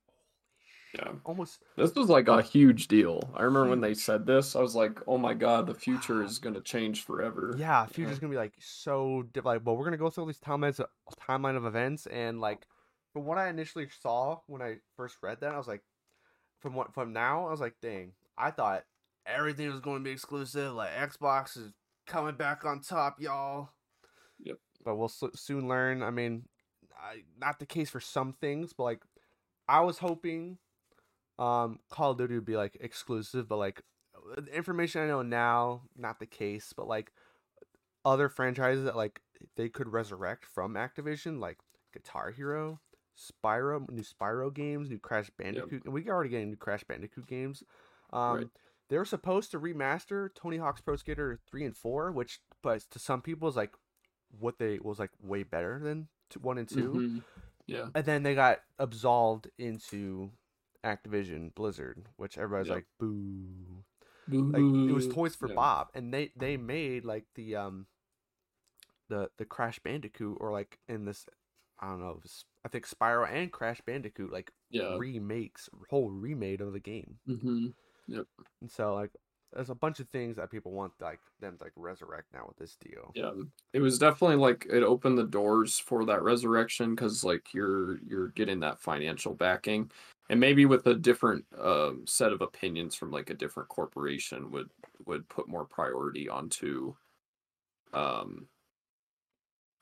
Yeah. 0.99 1.13
Almost 1.25 1.61
This 1.77 1.95
was 1.95 2.09
like 2.09 2.27
a 2.29 2.43
huge 2.43 2.89
deal. 2.89 3.31
I 3.35 3.43
remember 3.43 3.71
when 3.71 3.81
they 3.81 3.95
said 3.95 4.27
this, 4.27 4.57
I 4.57 4.61
was 4.61 4.75
like, 4.75 4.99
"Oh 5.07 5.17
my 5.17 5.33
god, 5.33 5.67
the 5.67 5.75
future 5.75 6.23
is 6.25 6.39
gonna 6.41 6.61
change 6.61 7.05
forever." 7.05 7.55
yeah, 7.57 7.87
future's 7.87 8.19
gonna 8.19 8.33
be 8.33 8.37
like 8.37 8.55
so 8.59 9.25
diff- 9.33 9.45
like. 9.45 9.63
Well, 9.65 9.77
we're 9.77 9.85
gonna 9.85 9.97
go 9.97 10.11
through 10.11 10.23
all 10.25 10.27
these 10.27 10.41
timelines, 10.41 10.81
uh, 10.81 10.87
timeline 11.29 11.57
of 11.57 11.65
events, 11.65 12.07
and 12.07 12.41
like 12.41 12.67
from 13.13 13.25
what 13.27 13.39
I 13.39 13.49
initially 13.49 13.89
saw 14.03 14.41
when 14.47 14.61
I 14.61 14.79
first 14.97 15.17
read 15.23 15.41
that, 15.41 15.55
I 15.55 15.59
was 15.59 15.69
like, 15.69 15.83
from 16.59 16.75
what 16.75 16.93
from 16.93 17.13
now, 17.13 17.47
I 17.47 17.51
was 17.51 17.61
like, 17.61 17.77
dang, 17.81 18.13
I 18.37 18.51
thought 18.51 18.85
everything 19.25 19.71
was 19.71 19.81
going 19.81 19.99
to 19.99 20.05
be 20.05 20.11
exclusive. 20.11 20.73
Like 20.75 20.91
Xbox 20.91 21.57
is 21.57 21.71
coming 22.07 22.35
back 22.35 22.65
on 22.65 22.81
top, 22.81 23.21
y'all. 23.21 23.71
Yep. 24.41 24.59
But 24.85 24.97
we'll 24.97 25.07
s- 25.07 25.23
soon 25.37 25.69
learn. 25.69 26.03
I 26.03 26.11
mean, 26.11 26.45
I, 27.01 27.23
not 27.39 27.59
the 27.61 27.67
case 27.67 27.89
for 27.91 28.01
some 28.01 28.33
things, 28.41 28.73
but 28.73 28.85
like 28.85 29.03
I 29.69 29.81
was 29.81 29.99
hoping 29.99 30.59
um 31.38 31.79
Call 31.90 32.12
of 32.12 32.18
Duty 32.18 32.35
would 32.35 32.44
be 32.44 32.57
like 32.57 32.77
exclusive, 32.81 33.48
but 33.48 33.57
like 33.59 33.83
the 34.37 34.55
information 34.55 35.03
I 35.03 35.07
know 35.07 35.22
now, 35.22 35.83
not 35.96 36.18
the 36.20 36.27
case, 36.27 36.72
but 36.77 36.87
like 36.88 37.12
other 38.05 38.29
franchises 38.29 38.85
that 38.85 38.96
like 38.96 39.20
they 39.57 39.68
could 39.68 39.88
resurrect 39.92 40.44
from 40.44 40.74
Activision, 40.74 41.38
like 41.40 41.59
Guitar 41.92 42.31
Hero, 42.31 42.81
Spyro, 43.16 43.88
new 43.90 44.03
Spyro 44.03 44.53
games, 44.53 44.88
new 44.90 44.98
Crash 44.98 45.31
Bandicoot, 45.37 45.85
and 45.85 45.92
we 45.94 46.09
already 46.09 46.31
getting 46.31 46.51
new 46.51 46.57
Crash 46.57 46.85
Bandicoot 46.85 47.27
games. 47.27 47.62
Um, 48.12 48.37
Right. 48.37 48.48
They 48.88 48.96
were 48.96 49.05
supposed 49.05 49.51
to 49.51 49.61
remaster 49.61 50.31
Tony 50.35 50.57
Hawk's 50.57 50.81
Pro 50.81 50.96
Skater 50.96 51.38
three 51.51 51.64
and 51.66 51.77
four, 51.77 52.11
which, 52.11 52.40
but 52.62 52.81
to 52.90 52.98
some 52.98 53.20
people 53.20 53.46
is 53.46 53.55
like 53.57 53.74
what 54.40 54.59
they 54.59 54.79
was 54.79 54.98
like 54.98 55.11
way 55.22 55.42
better 55.42 55.79
than 55.79 56.09
t- 56.31 56.40
one 56.40 56.57
and 56.59 56.66
2 56.68 56.92
Mhm. 56.92 57.22
Yeah. 57.66 57.88
and 57.94 58.05
then 58.07 58.22
they 58.22 58.35
got 58.35 58.61
absolved 58.79 59.51
into 59.59 60.31
Activision 60.88 61.55
Blizzard, 61.55 62.07
which 62.16 62.38
everybody's 62.38 62.68
Yep. 62.68 62.77
like 62.77 62.87
boo. 62.98 63.85
Like 64.31 64.61
it 64.90 64.92
was 64.92 65.09
Toys 65.09 65.35
for 65.35 65.48
Yeah. 65.48 65.55
Bob, 65.55 65.88
and 65.94 66.12
they 66.12 66.33
they 66.37 66.57
made 66.57 67.05
like 67.05 67.24
the 67.35 67.57
um 67.57 67.87
the 69.09 69.31
the 69.38 69.44
Crash 69.44 69.79
Bandicoot 69.79 70.37
or 70.40 70.53
like 70.53 70.79
in 70.88 71.05
this 71.05 71.27
I 71.81 71.90
don't 71.90 72.01
know, 72.01 72.11
it 72.11 72.22
was- 72.22 72.44
I 72.64 72.68
think 72.68 72.88
Spyro 72.88 73.31
and 73.31 73.53
Crash 73.53 73.81
Bandicoot 73.87 74.33
like 74.33 74.51
Yeah. 74.70 74.96
remakes, 74.98 75.68
whole 75.88 76.11
remade 76.11 76.61
of 76.61 76.72
the 76.72 76.81
game. 76.81 77.18
hmm 77.24 77.68
And 78.61 78.70
so 78.70 78.94
like 78.94 79.12
there's 79.53 79.70
a 79.70 79.74
bunch 79.74 79.98
of 80.01 80.09
things 80.11 80.37
that 80.37 80.51
people 80.51 80.72
want 80.72 80.92
like 81.01 81.20
them 81.40 81.57
to 81.57 81.64
like 81.64 81.72
resurrect 81.77 82.33
now 82.35 82.44
with 82.46 82.59
this 82.59 82.77
deal. 82.77 83.12
Yeah. 83.14 83.33
It 83.72 83.81
was 83.81 83.98
definitely 83.98 84.37
like 84.37 84.66
it 84.68 84.83
opened 84.83 85.16
the 85.16 85.24
doors 85.24 85.79
for 85.79 86.05
that 86.05 86.22
resurrection 86.22 86.94
because 86.94 87.24
like 87.24 87.55
you're 87.55 87.98
you're 88.01 88.29
getting 88.29 88.61
that 88.61 88.79
financial 88.81 89.35
backing, 89.35 89.90
and 90.29 90.41
maybe 90.41 90.67
with 90.67 90.87
a 90.87 90.95
different 90.95 91.47
um, 91.59 92.07
set 92.07 92.33
of 92.33 92.43
opinions 92.43 92.95
from 92.95 93.11
like 93.11 93.31
a 93.31 93.35
different 93.35 93.69
corporation 93.69 94.51
would 94.51 94.71
would 95.07 95.29
put 95.29 95.49
more 95.49 95.64
priority 95.67 96.29
onto 96.29 96.97
um 97.93 98.49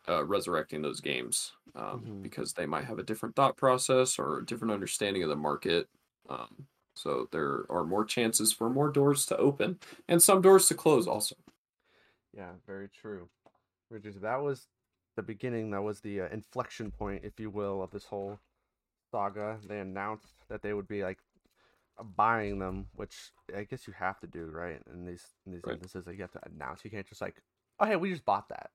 uh, 0.08 0.24
resurrecting 0.24 0.82
those 0.82 1.00
games 1.00 1.52
um, 1.74 2.04
Mhm. 2.04 2.22
because 2.22 2.52
they 2.52 2.66
might 2.66 2.84
have 2.84 2.98
a 2.98 3.02
different 3.02 3.34
thought 3.34 3.56
process 3.56 4.18
or 4.18 4.38
a 4.38 4.46
different 4.46 4.72
understanding 4.72 5.22
of 5.22 5.28
the 5.28 5.36
market. 5.36 5.88
Um, 6.28 6.68
so 6.94 7.28
there 7.32 7.66
are 7.70 7.84
more 7.84 8.04
chances 8.04 8.52
for 8.52 8.70
more 8.70 8.90
doors 8.90 9.26
to 9.26 9.36
open 9.36 9.78
and 10.08 10.22
some 10.22 10.40
doors 10.40 10.68
to 10.68 10.74
close 10.74 11.06
also. 11.08 11.34
Yeah, 12.32 12.54
very 12.66 12.88
true. 12.88 13.30
True. 13.88 14.00
That 14.00 14.36
was 14.36 14.68
the 15.16 15.22
beginning. 15.22 15.70
That 15.70 15.82
was 15.82 16.00
the 16.00 16.22
uh, 16.22 16.28
inflection 16.28 16.90
point, 16.90 17.24
if 17.24 17.40
you 17.40 17.50
will, 17.50 17.82
of 17.82 17.90
this 17.90 18.06
whole 18.06 18.40
saga. 19.16 19.58
They 19.66 19.80
announced 19.80 20.34
that 20.48 20.62
they 20.62 20.72
would 20.74 20.88
be 20.88 21.02
like 21.02 21.18
buying 22.16 22.58
them, 22.58 22.86
which 22.94 23.14
I 23.56 23.64
guess 23.64 23.86
you 23.86 23.94
have 23.98 24.20
to 24.20 24.26
do, 24.26 24.44
right? 24.46 24.80
In 24.92 25.06
these 25.06 25.24
in 25.46 25.52
these 25.52 25.62
Right. 25.64 25.74
instances, 25.80 26.06
like 26.06 26.16
you 26.16 26.22
have 26.22 26.32
to 26.32 26.40
announce. 26.54 26.84
You 26.84 26.90
can't 26.90 27.06
just 27.08 27.22
like, 27.22 27.36
oh 27.80 27.86
hey, 27.86 27.96
we 27.96 28.10
just 28.10 28.24
bought 28.24 28.48
that. 28.50 28.70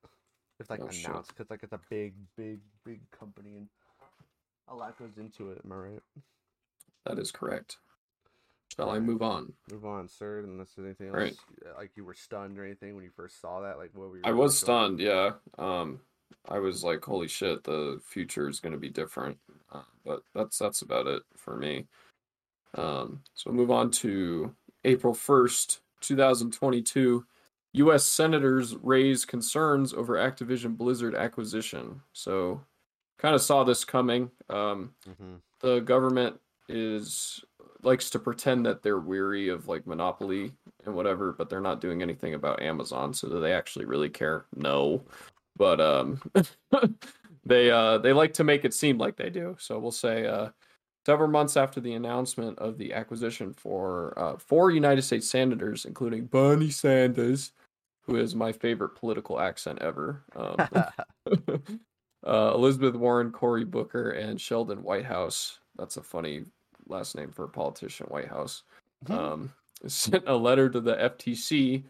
It's 0.58 0.70
like 0.70 0.80
Oh, 0.80 0.88
announced 0.88 1.30
because 1.30 1.50
like 1.50 1.62
it's 1.62 1.72
a 1.72 1.80
big, 1.90 2.14
big, 2.36 2.60
big 2.84 3.00
company 3.10 3.56
and 3.56 3.68
a 4.68 4.74
lot 4.74 4.98
goes 4.98 5.16
into 5.18 5.50
it. 5.52 5.60
Am 5.64 5.72
I 5.72 5.76
right? 5.76 6.02
That 7.04 7.18
is 7.18 7.30
correct. 7.30 7.78
Shall 8.76 8.90
I 8.90 9.00
move 9.00 9.22
on? 9.22 9.52
Move 9.70 9.84
on, 9.84 10.08
sir. 10.08 10.40
Unless 10.40 10.72
there's 10.74 10.86
anything 10.86 11.08
else, 11.08 11.16
Right. 11.16 11.36
like 11.76 11.90
you 11.96 12.04
were 12.04 12.14
stunned 12.14 12.58
or 12.58 12.64
anything 12.64 12.94
when 12.94 13.04
you 13.04 13.10
first 13.10 13.40
saw 13.40 13.60
that. 13.60 13.78
Like 13.78 13.90
what 13.94 14.08
were 14.10 14.16
you? 14.16 14.22
I 14.24 14.32
was 14.32 14.58
stunned, 14.58 14.98
yeah. 15.00 15.32
Um, 15.58 16.00
I 16.48 16.58
was 16.58 16.84
like, 16.84 17.04
"Holy 17.04 17.28
shit, 17.28 17.64
the 17.64 18.00
future 18.04 18.48
is 18.48 18.60
going 18.60 18.72
to 18.72 18.78
be 18.78 18.90
different." 18.90 19.38
Uh, 19.72 19.82
but 20.04 20.22
that's 20.34 20.58
that's 20.58 20.82
about 20.82 21.06
it 21.06 21.22
for 21.36 21.56
me. 21.56 21.86
Um, 22.74 23.22
so 23.34 23.50
we'll 23.50 23.56
move 23.56 23.70
on 23.70 23.90
to 23.92 24.54
April 24.84 25.14
first, 25.14 25.80
two 26.00 26.16
thousand 26.16 26.52
twenty-two. 26.52 27.26
U.S. 27.74 28.04
senators 28.04 28.76
raise 28.76 29.24
concerns 29.24 29.94
over 29.94 30.14
Activision 30.16 30.76
Blizzard 30.76 31.14
acquisition. 31.14 32.02
So, 32.12 32.60
kind 33.18 33.34
of 33.34 33.40
saw 33.40 33.64
this 33.64 33.84
coming. 33.84 34.30
Um, 34.50 34.94
hmm 35.18 35.36
the 35.60 35.80
government 35.80 36.38
is 36.68 37.42
likes 37.82 38.10
to 38.10 38.18
pretend 38.18 38.64
that 38.66 38.82
they're 38.82 38.98
weary 38.98 39.48
of 39.48 39.68
like 39.68 39.86
monopoly 39.86 40.52
and 40.84 40.94
whatever 40.94 41.32
but 41.32 41.48
they're 41.48 41.60
not 41.60 41.80
doing 41.80 42.02
anything 42.02 42.34
about 42.34 42.62
amazon 42.62 43.12
so 43.12 43.28
do 43.28 43.40
they 43.40 43.52
actually 43.52 43.84
really 43.84 44.08
care 44.08 44.46
no 44.54 45.04
but 45.56 45.80
um 45.80 46.20
they 47.44 47.70
uh 47.70 47.98
they 47.98 48.12
like 48.12 48.32
to 48.34 48.44
make 48.44 48.64
it 48.64 48.74
seem 48.74 48.98
like 48.98 49.16
they 49.16 49.30
do 49.30 49.56
so 49.58 49.78
we'll 49.78 49.90
say 49.90 50.26
uh 50.26 50.48
several 51.04 51.28
months 51.28 51.56
after 51.56 51.80
the 51.80 51.94
announcement 51.94 52.58
of 52.58 52.78
the 52.78 52.92
acquisition 52.92 53.52
for 53.52 54.14
uh 54.16 54.36
four 54.36 54.70
united 54.70 55.02
states 55.02 55.28
senators 55.28 55.84
including 55.84 56.26
bernie 56.26 56.70
sanders 56.70 57.52
who 58.02 58.16
is 58.16 58.34
my 58.34 58.52
favorite 58.52 58.94
political 58.96 59.40
accent 59.40 59.78
ever 59.80 60.22
um 60.36 60.56
uh, 62.26 62.52
Elizabeth 62.54 62.94
Warren, 62.94 63.30
Cory 63.30 63.64
Booker, 63.64 64.10
and 64.10 64.40
Sheldon 64.40 64.82
Whitehouse. 64.82 65.58
That's 65.76 65.96
a 65.96 66.02
funny 66.02 66.44
last 66.86 67.16
name 67.16 67.30
for 67.30 67.44
a 67.44 67.48
politician, 67.48 68.06
Whitehouse. 68.06 68.62
Um, 69.08 69.52
sent 69.86 70.24
a 70.26 70.36
letter 70.36 70.68
to 70.68 70.80
the 70.80 70.94
FTC. 70.94 71.84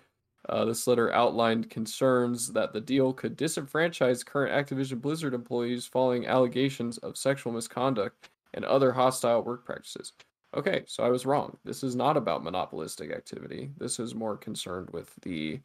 Uh, 0.52 0.66
this 0.66 0.86
letter 0.86 1.10
outlined 1.14 1.70
concerns 1.70 2.52
that 2.52 2.74
the 2.74 2.80
deal 2.80 3.10
could 3.14 3.38
disenfranchise 3.38 4.24
current 4.24 4.52
Activision 4.52 5.00
Blizzard 5.00 5.32
employees 5.32 5.86
following 5.86 6.26
allegations 6.26 6.98
of 6.98 7.16
sexual 7.16 7.54
misconduct 7.54 8.28
and 8.52 8.62
other 8.66 8.92
hostile 8.92 9.42
work 9.42 9.64
practices. 9.64 10.12
Okay, 10.54 10.82
so 10.86 11.04
I 11.04 11.08
was 11.08 11.24
wrong. 11.24 11.56
This 11.64 11.82
is 11.82 11.96
not 11.96 12.18
about 12.18 12.44
monopolistic 12.44 13.12
activity. 13.12 13.70
This 13.78 13.98
is 13.98 14.14
more 14.14 14.36
concerned 14.36 14.90
with 14.90 15.14
the 15.22 15.58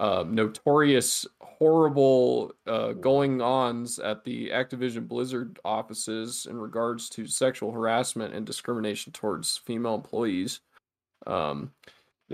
uh, 0.00 0.24
notorious, 0.26 1.24
horrible 1.40 2.50
uh, 2.66 2.94
going 2.94 3.40
ons 3.40 4.00
at 4.00 4.24
the 4.24 4.48
Activision 4.48 5.06
Blizzard 5.06 5.60
offices 5.64 6.48
in 6.50 6.58
regards 6.58 7.08
to 7.10 7.28
sexual 7.28 7.70
harassment 7.70 8.34
and 8.34 8.44
discrimination 8.44 9.12
towards 9.12 9.58
female 9.58 9.94
employees. 9.94 10.58
Um, 11.24 11.70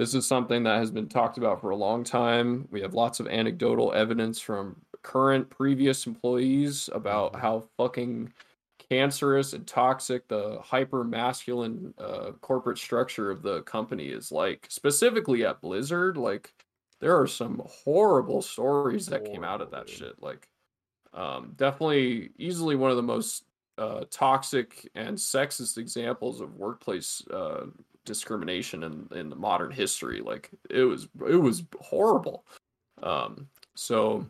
this 0.00 0.14
is 0.14 0.26
something 0.26 0.62
that 0.62 0.78
has 0.78 0.90
been 0.90 1.08
talked 1.08 1.36
about 1.36 1.60
for 1.60 1.70
a 1.70 1.76
long 1.76 2.04
time. 2.04 2.66
We 2.70 2.80
have 2.80 2.94
lots 2.94 3.20
of 3.20 3.28
anecdotal 3.28 3.92
evidence 3.92 4.40
from 4.40 4.80
current, 5.02 5.50
previous 5.50 6.06
employees 6.06 6.88
about 6.92 7.34
Mhm. 7.34 7.40
how 7.40 7.60
fucking 7.76 8.32
cancerous 8.78 9.52
and 9.52 9.66
toxic 9.66 10.26
the 10.28 10.60
hyper 10.62 11.04
masculine 11.04 11.94
uh, 11.98 12.32
corporate 12.40 12.78
structure 12.78 13.30
of 13.30 13.42
the 13.42 13.62
company 13.62 14.08
is 14.08 14.32
like 14.32 14.66
specifically 14.70 15.44
at 15.44 15.60
blizzard 15.60 16.16
like 16.16 16.54
there 17.00 17.20
are 17.20 17.26
some 17.26 17.62
horrible 17.66 18.42
stories 18.42 19.06
that 19.06 19.24
came 19.24 19.44
out 19.44 19.60
of 19.60 19.70
that 19.70 19.88
shit 19.88 20.20
like 20.22 20.48
um 21.12 21.52
definitely 21.56 22.30
easily 22.38 22.76
one 22.76 22.90
of 22.90 22.96
the 22.96 23.02
most 23.02 23.44
uh 23.78 24.04
toxic 24.10 24.90
and 24.94 25.16
sexist 25.18 25.78
examples 25.78 26.40
of 26.40 26.56
workplace 26.56 27.22
uh 27.30 27.66
discrimination 28.04 28.84
in 28.84 29.08
in 29.14 29.28
the 29.28 29.36
modern 29.36 29.70
history 29.70 30.20
like 30.20 30.50
it 30.70 30.82
was 30.82 31.08
it 31.28 31.36
was 31.36 31.64
horrible 31.80 32.46
um 33.02 33.46
so 33.74 34.26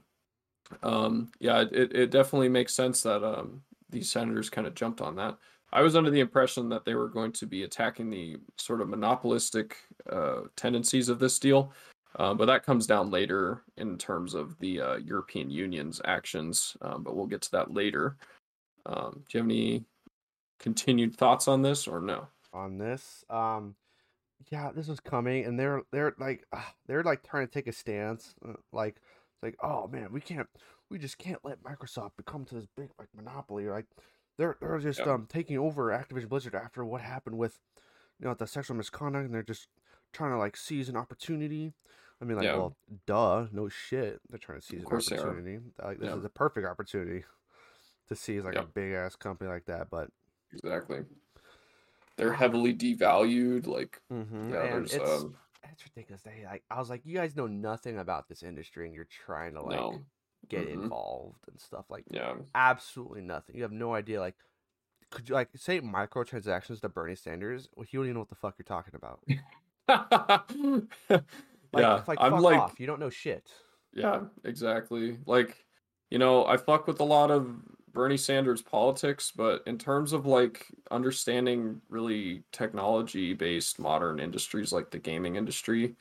um 0.83 1.31
yeah 1.39 1.65
it, 1.73 1.95
it 1.95 2.11
definitely 2.11 2.49
makes 2.49 2.75
sense 2.75 3.03
that 3.03 3.25
um 3.25 3.63
these 3.89 4.11
senators 4.11 4.51
kind 4.51 4.67
of 4.67 4.75
jumped 4.75 5.01
on 5.01 5.15
that 5.15 5.37
i 5.73 5.83
was 5.83 5.97
under 5.97 6.11
the 6.11 6.21
impression 6.21 6.69
that 6.69 6.85
they 6.85 6.95
were 6.95 7.09
going 7.09 7.33
to 7.33 7.47
be 7.47 7.63
attacking 7.63 8.11
the 8.11 8.37
sort 8.57 8.81
of 8.81 8.89
monopolistic 8.89 9.77
uh 10.11 10.41
tendencies 10.57 11.09
of 11.09 11.19
this 11.19 11.39
deal 11.39 11.73
uh, 12.19 12.35
but 12.35 12.47
that 12.47 12.65
comes 12.65 12.87
down 12.87 13.11
later 13.11 13.63
in 13.77 13.97
terms 13.97 14.35
of 14.35 14.59
the 14.59 14.81
uh, 14.81 14.97
European 14.97 15.49
Union's 15.49 16.01
actions. 16.05 16.77
Um, 16.83 17.05
but 17.05 17.15
we'll 17.15 17.27
get 17.27 17.43
to 17.43 17.51
that 17.53 17.73
later. 17.73 18.17
Um, 18.87 19.23
do 19.29 19.39
you 19.39 19.43
have 19.43 19.51
any 19.51 19.85
continued 20.59 21.17
thoughts 21.17 21.47
on 21.47 21.63
this 21.63 21.87
or 21.87 22.01
no? 22.01 22.27
On 22.53 22.79
this. 22.79 23.25
Um, 23.29 23.77
yeah, 24.51 24.73
this 24.73 24.89
was 24.89 25.01
coming, 25.01 25.45
and 25.45 25.59
they're 25.59 25.83
they're 25.93 26.15
like 26.19 26.47
ah, 26.53 26.75
they're 26.87 27.03
like 27.05 27.23
trying 27.23 27.47
to 27.47 27.53
take 27.53 27.67
a 27.67 27.73
stance, 27.73 28.35
uh, 28.47 28.55
like 28.73 28.97
it's 28.97 29.43
like 29.43 29.57
oh 29.63 29.87
man, 29.89 30.13
we 30.13 30.21
can't, 30.21 30.49
we 30.91 30.99
just 30.99 31.19
can't 31.19 31.45
let 31.45 31.63
Microsoft 31.63 32.13
become 32.17 32.45
to 32.47 32.55
this 32.55 32.67
big 32.77 32.91
like 32.99 33.09
monopoly. 33.15 33.69
Like 33.69 33.87
they're 34.39 34.57
they're 34.61 34.79
just 34.79 35.01
Yeah. 35.01 35.15
um 35.15 35.27
taking 35.29 35.59
over 35.59 35.87
Activision 35.89 36.29
Blizzard 36.29 36.55
after 36.55 36.85
what 36.85 37.03
happened 37.03 37.37
with, 37.39 37.59
you 38.19 38.27
know, 38.27 38.35
the 38.35 38.47
sexual 38.47 38.77
misconduct, 38.77 39.27
and 39.27 39.35
they're 39.35 39.43
just 39.43 39.69
trying 40.13 40.31
to 40.33 40.39
like 40.39 40.57
seize 40.57 40.89
an 40.89 40.97
opportunity. 40.97 41.73
I 42.23 42.27
mean, 42.27 42.37
like, 42.37 42.47
Yeah. 42.47 42.57
well, 42.57 42.77
duh, 43.07 43.47
no 43.51 43.69
shit, 43.69 44.21
they're 44.29 44.39
trying 44.39 44.61
to 44.61 44.67
seize 44.67 44.81
an 44.83 44.87
course 44.87 45.07
they 45.09 45.17
are. 45.17 45.27
opportunity. 45.31 45.59
Like, 45.83 45.99
this 45.99 46.11
Yeah. 46.11 46.17
is 46.17 46.25
a 46.25 46.29
perfect 46.29 46.67
opportunity 46.67 47.25
to 48.09 48.17
seize 48.17 48.45
like 48.45 48.57
a 48.57 48.65
big 48.65 48.93
ass 48.93 49.17
company 49.17 49.49
like 49.51 49.65
that, 49.67 49.89
but 49.91 50.11
Exactly. 50.53 51.01
They're 52.21 52.33
heavily 52.33 52.75
devalued. 52.75 53.67
Like, 53.67 54.01
Mm-hmm. 54.13 54.53
yeah, 54.53 54.77
it's 54.79 54.95
um, 54.97 55.35
it's 55.73 55.85
ridiculous. 55.85 56.23
They 56.23 56.45
like 56.45 56.63
I 56.71 56.79
was 56.79 56.91
like, 56.91 57.03
you 57.05 57.15
guys 57.17 57.35
know 57.37 57.47
nothing 57.47 57.99
about 57.99 58.29
this 58.29 58.43
industry, 58.43 58.87
and 58.87 58.95
you're 58.95 59.09
trying 59.27 59.55
to 59.55 59.63
like 59.63 59.79
no, 59.81 60.01
get 60.49 60.69
Mhm. 60.69 60.75
involved 60.85 61.41
and 61.49 61.61
stuff 61.61 61.87
like 61.91 62.05
yeah, 62.11 62.35
absolutely 62.55 63.23
nothing. 63.23 63.57
You 63.57 63.63
have 63.63 63.73
no 63.73 63.95
idea. 63.95 64.21
Like, 64.21 64.37
could 65.11 65.29
you 65.29 65.35
like 65.35 65.49
say 65.57 65.81
microtransactions 65.81 66.81
to 66.83 66.89
Bernie 66.89 67.15
Sanders? 67.17 67.69
Well, 67.75 67.87
he 67.89 67.97
don't 67.97 68.05
even 68.07 68.15
know 68.15 68.21
what 68.21 68.29
the 68.29 68.35
fuck 68.37 68.55
you're 68.59 68.65
talking 68.65 68.95
about. 68.95 69.21
Like, 71.73 71.83
yeah. 71.83 72.03
like 72.09 72.19
I'm 72.21 72.33
fuck 72.33 72.43
like, 72.43 72.59
off. 72.59 72.81
You 72.81 72.89
don't 72.89 72.99
know 72.99 73.11
shit. 73.11 73.49
Yeah, 73.93 74.23
exactly. 74.45 75.19
Like, 75.25 75.57
you 76.11 76.19
know, 76.19 76.45
I 76.45 76.57
fuck 76.57 76.89
with 76.89 76.99
a 76.99 77.05
lot 77.05 77.31
of 77.31 77.55
Bernie 77.93 78.17
Sanders 78.17 78.63
politics, 78.63 79.33
but 79.35 79.63
in 79.67 79.79
terms 79.79 80.13
of 80.13 80.27
like 80.27 80.67
understanding 80.91 81.81
really 81.89 82.43
technology 82.53 83.35
based 83.35 83.79
modern 83.79 84.21
industries 84.21 84.73
like 84.73 84.91
the 84.91 84.99
gaming 84.99 85.37
industry, 85.37 85.95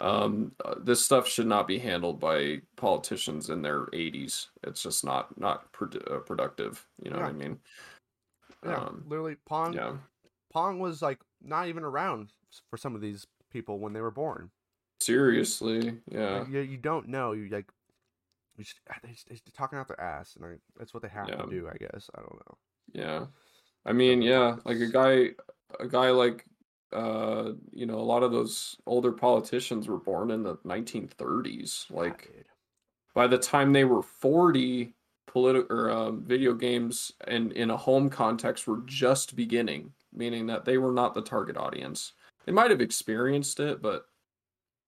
um, 0.00 0.52
uh, 0.64 0.74
this 0.78 1.04
stuff 1.04 1.26
should 1.26 1.46
not 1.46 1.66
be 1.66 1.78
handled 1.78 2.20
by 2.20 2.60
politicians 2.76 3.50
in 3.50 3.62
their 3.62 3.86
80s. 3.86 4.48
It's 4.64 4.82
just 4.82 5.04
not 5.04 5.38
not 5.40 5.72
produ- 5.72 6.10
uh, 6.10 6.18
productive. 6.20 6.84
You 7.02 7.10
know 7.10 7.18
what 7.18 7.28
I 7.28 7.32
mean? 7.32 7.58
Yeah, 8.64 8.76
Um, 8.76 9.04
literally, 9.06 9.36
Pong. 9.46 9.74
yeah, 9.74 9.92
Pong 10.52 10.78
was 10.78 11.02
like 11.02 11.20
not 11.42 11.68
even 11.68 11.84
around 11.84 12.32
for 12.70 12.76
some 12.76 12.94
of 12.94 13.00
these 13.00 13.26
people 13.50 13.78
when 13.78 13.92
they 13.92 14.00
were 14.00 14.10
born. 14.10 14.50
seriously. 15.00 15.98
Yeah, 16.10 16.40
Like, 16.40 16.48
you, 16.48 16.60
you 16.60 16.76
don't 16.76 17.08
know. 17.08 17.32
You 17.32 17.48
like, 17.48 17.70
just, 18.64 18.80
they 19.02 19.10
just, 19.10 19.28
they're 19.28 19.38
talking 19.56 19.78
out 19.78 19.88
their 19.88 20.00
ass, 20.00 20.36
and 20.36 20.44
I, 20.44 20.54
that's 20.78 20.94
what 20.94 21.02
they 21.02 21.08
have 21.08 21.28
Yeah. 21.28 21.36
to 21.36 21.50
do. 21.50 21.68
I 21.68 21.76
guess 21.76 22.10
I 22.14 22.20
don't 22.20 22.34
know. 22.34 22.58
Yeah. 22.92 23.26
I 23.84 23.92
mean, 23.92 24.22
yeah, 24.22 24.56
like 24.64 24.78
a 24.78 24.86
guy 24.86 25.30
a 25.80 25.86
guy 25.88 26.10
like 26.10 26.44
uh 26.92 27.52
you 27.72 27.86
know, 27.86 27.98
a 27.98 28.08
lot 28.12 28.22
of 28.22 28.32
those 28.32 28.76
older 28.86 29.12
politicians 29.12 29.88
were 29.88 29.98
born 29.98 30.30
in 30.30 30.42
the 30.42 30.56
1930s. 30.58 31.86
Like 31.90 32.26
dude. 32.26 32.46
by 33.14 33.26
the 33.26 33.38
time 33.38 33.72
they 33.72 33.84
were 33.84 34.02
40, 34.02 34.94
political 35.26 35.76
or 35.76 35.90
um, 35.90 36.22
video 36.24 36.54
games 36.54 37.12
and 37.26 37.52
in 37.52 37.70
a 37.70 37.76
home 37.76 38.08
context 38.08 38.66
were 38.66 38.82
just 38.86 39.36
beginning, 39.36 39.92
meaning 40.12 40.46
that 40.46 40.64
they 40.64 40.78
were 40.78 40.92
not 40.92 41.14
the 41.14 41.22
target 41.22 41.56
audience. 41.56 42.12
They 42.44 42.52
might 42.52 42.70
have 42.70 42.80
experienced 42.80 43.60
it, 43.60 43.82
but 43.82 44.06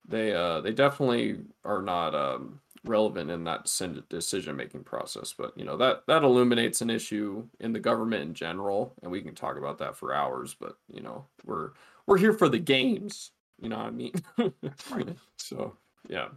they 0.06 0.32
uh 0.32 0.60
they 0.62 0.72
definitely 0.72 1.40
are 1.64 1.82
not 1.82 2.14
um 2.14 2.60
relevant 2.84 3.30
in 3.30 3.44
that 3.44 3.64
decision 4.08 4.56
making 4.56 4.84
process 4.84 5.34
but 5.36 5.56
you 5.56 5.64
know 5.64 5.76
that 5.76 6.02
that 6.06 6.22
illuminates 6.22 6.80
an 6.80 6.90
issue 6.90 7.44
in 7.60 7.72
the 7.72 7.80
government 7.80 8.22
in 8.22 8.34
general 8.34 8.94
and 9.02 9.10
we 9.10 9.20
can 9.20 9.34
talk 9.34 9.56
about 9.56 9.78
that 9.78 9.96
for 9.96 10.14
hours 10.14 10.54
but 10.58 10.76
you 10.92 11.00
know 11.00 11.24
we're 11.44 11.70
we're 12.06 12.18
here 12.18 12.32
for 12.32 12.48
the 12.48 12.58
games 12.58 13.32
you 13.60 13.68
know 13.68 13.78
what 13.78 13.86
i 13.86 13.90
mean 13.90 14.12
Right. 14.90 15.16
so 15.36 15.76
yeah 16.08 16.28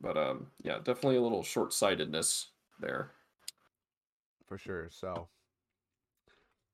but 0.00 0.16
um 0.16 0.46
yeah 0.62 0.76
definitely 0.76 1.16
a 1.16 1.22
little 1.22 1.42
short-sightedness 1.42 2.48
there 2.78 3.10
for 4.48 4.58
sure. 4.58 4.88
So, 4.90 5.28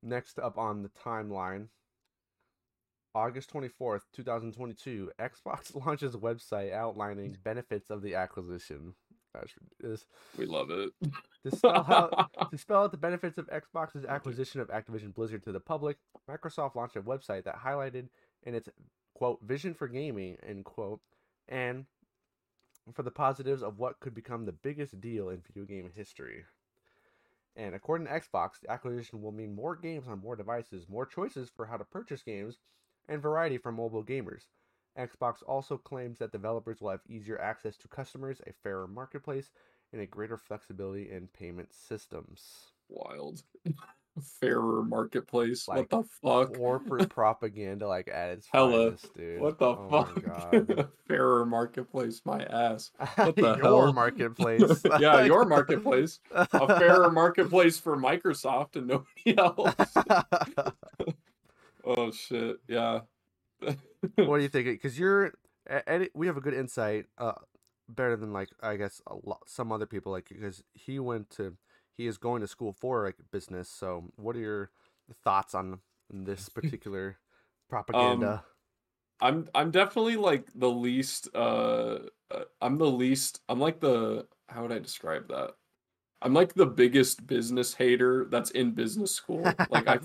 next 0.03 0.39
up 0.39 0.57
on 0.57 0.83
the 0.83 0.91
timeline, 0.91 1.67
August 3.15 3.53
24th, 3.53 4.03
2022, 4.13 5.11
Xbox 5.21 5.75
launches 5.87 6.15
a 6.15 6.19
website 6.19 6.73
outlining 6.73 7.37
benefits 7.43 7.91
of 7.91 8.01
the 8.01 8.15
acquisition. 8.15 8.95
That's 9.35 9.53
this 9.81 10.05
we 10.39 10.47
love 10.47 10.71
it 10.71 10.91
to 11.45 11.57
spell 11.57 11.87
out 11.89 12.31
to 12.51 12.59
spell 12.59 12.85
out 12.85 12.93
the 12.93 12.97
benefits 12.97 13.39
of 13.39 13.49
Xbox's 13.49 14.05
acquisition 14.05 14.61
of 14.61 14.69
Activision 14.69 15.15
Blizzard 15.15 15.43
to 15.45 15.53
the 15.53 15.61
public. 15.61 15.99
Microsoft 16.29 16.77
launched 16.77 16.97
a 16.97 17.03
website 17.03 17.45
that 17.45 17.63
highlighted 17.65 18.09
in 18.45 18.55
its 18.55 18.69
quote 19.15 19.41
vision 19.43 19.75
for 19.75 19.89
gaming 19.89 20.37
end 20.47 20.65
quote 20.65 21.01
and 21.49 21.87
for 22.93 23.03
the 23.03 23.11
positives 23.11 23.63
of 23.63 23.79
what 23.79 24.01
could 24.01 24.15
become 24.15 24.45
the 24.45 24.53
biggest 24.53 25.01
deal 25.01 25.31
in 25.31 25.43
video 25.47 25.65
game 25.65 25.91
history. 25.95 26.45
And 27.57 27.75
according 27.75 28.09
to 28.09 28.13
Xbox, 28.13 28.61
the 28.61 28.71
acquisition 28.71 29.23
will 29.23 29.33
mean 29.33 29.55
more 29.55 29.77
games 29.77 30.09
on 30.09 30.21
more 30.21 30.37
devices, 30.37 30.89
more 30.89 31.07
choices 31.07 31.51
for 31.55 31.67
how 31.67 31.77
to 31.77 31.85
purchase 31.85 32.23
games, 32.23 32.59
and 33.09 33.23
variety 33.23 33.59
for 33.59 33.71
mobile 33.71 34.05
gamers. 34.05 34.47
Xbox 34.99 35.43
also 35.47 35.77
claims 35.77 36.19
that 36.19 36.33
developers 36.33 36.81
will 36.81 36.91
have 36.91 37.01
easier 37.09 37.41
access 37.41 37.77
to 37.79 37.89
customers, 37.89 38.41
a 38.47 38.53
fairer 38.63 38.87
marketplace, 38.87 39.51
and 39.93 40.01
a 40.01 40.07
greater 40.07 40.37
flexibility 40.37 41.11
in 41.11 41.29
payment 41.29 41.73
systems. 41.73 42.71
wild 42.89 43.43
fairer 44.41 44.83
marketplace 44.85 45.67
Like, 45.67 45.79
what 45.79 45.91
the 45.91 46.03
fuck 46.23 46.55
Corporate 46.57 47.11
propaganda, 47.11 47.89
like 47.89 48.07
at 48.09 48.31
its 48.31 48.47
Hella. 48.47 48.91
finest, 48.91 49.15
dude. 49.17 49.41
what 49.41 49.59
the 49.59 49.75
Oh 49.75 49.89
fuck 49.91 50.23
God. 50.23 50.89
fairer 51.09 51.45
marketplace 51.45 52.23
my 52.25 52.45
ass 52.45 52.91
What 53.17 53.35
the 53.35 53.55
your 53.57 53.57
hell? 53.57 53.93
marketplace. 53.93 54.85
yeah 55.01 55.25
your 55.25 55.45
marketplace 55.45 56.21
a 56.33 56.79
fairer 56.79 57.11
marketplace 57.11 57.79
for 57.79 57.97
Microsoft 57.97 58.77
and 58.77 58.87
nobody 58.87 59.37
else. 59.37 59.75
oh 61.85 62.11
shit, 62.13 62.57
yeah. 62.69 63.01
What 64.17 64.39
do 64.39 64.43
you 64.43 64.49
think? 64.51 64.67
Because 64.67 64.99
you're, 64.99 65.33
Eddie, 65.69 66.11
we 66.15 66.27
have 66.27 66.37
a 66.37 66.41
good 66.41 66.55
insight, 66.55 67.07
uh, 67.19 67.33
better 67.89 68.17
than 68.17 68.33
like 68.33 68.49
I 68.63 68.77
guess 68.77 69.03
a 69.07 69.15
lot 69.25 69.41
some 69.47 69.73
other 69.73 69.87
people. 69.87 70.13
Like 70.13 70.29
because 70.29 70.63
he 70.75 70.99
went 70.99 71.31
to, 71.31 71.57
he 71.97 72.07
is 72.07 72.19
going 72.19 72.41
to 72.41 72.49
school 72.49 72.73
for 72.73 73.05
like 73.05 73.17
business. 73.31 73.69
So 73.69 74.05
what 74.17 74.37
are 74.37 74.41
your 74.41 74.71
thoughts 75.23 75.55
on 75.55 75.81
this 76.11 76.49
particular 76.49 77.19
propaganda? 77.69 78.45
I'm 79.21 79.49
I'm 79.55 79.71
definitely 79.71 80.17
like 80.17 80.49
the 80.55 80.71
least 80.71 81.29
uh 81.35 81.99
uh, 82.31 82.45
I'm 82.61 82.79
the 82.79 82.91
least 82.91 83.41
I'm 83.49 83.61
like 83.61 83.81
the 83.81 84.27
how 84.49 84.63
would 84.63 84.73
I 84.73 84.79
describe 84.79 85.29
that? 85.29 85.55
I'm 86.25 86.33
like 86.33 86.55
the 86.55 86.67
biggest 86.67 87.27
business 87.27 87.75
hater 87.75 88.27
that's 88.31 88.51
in 88.53 88.73
business 88.73 89.13
school. 89.13 89.43
Like 89.71 89.87
I 89.87 89.99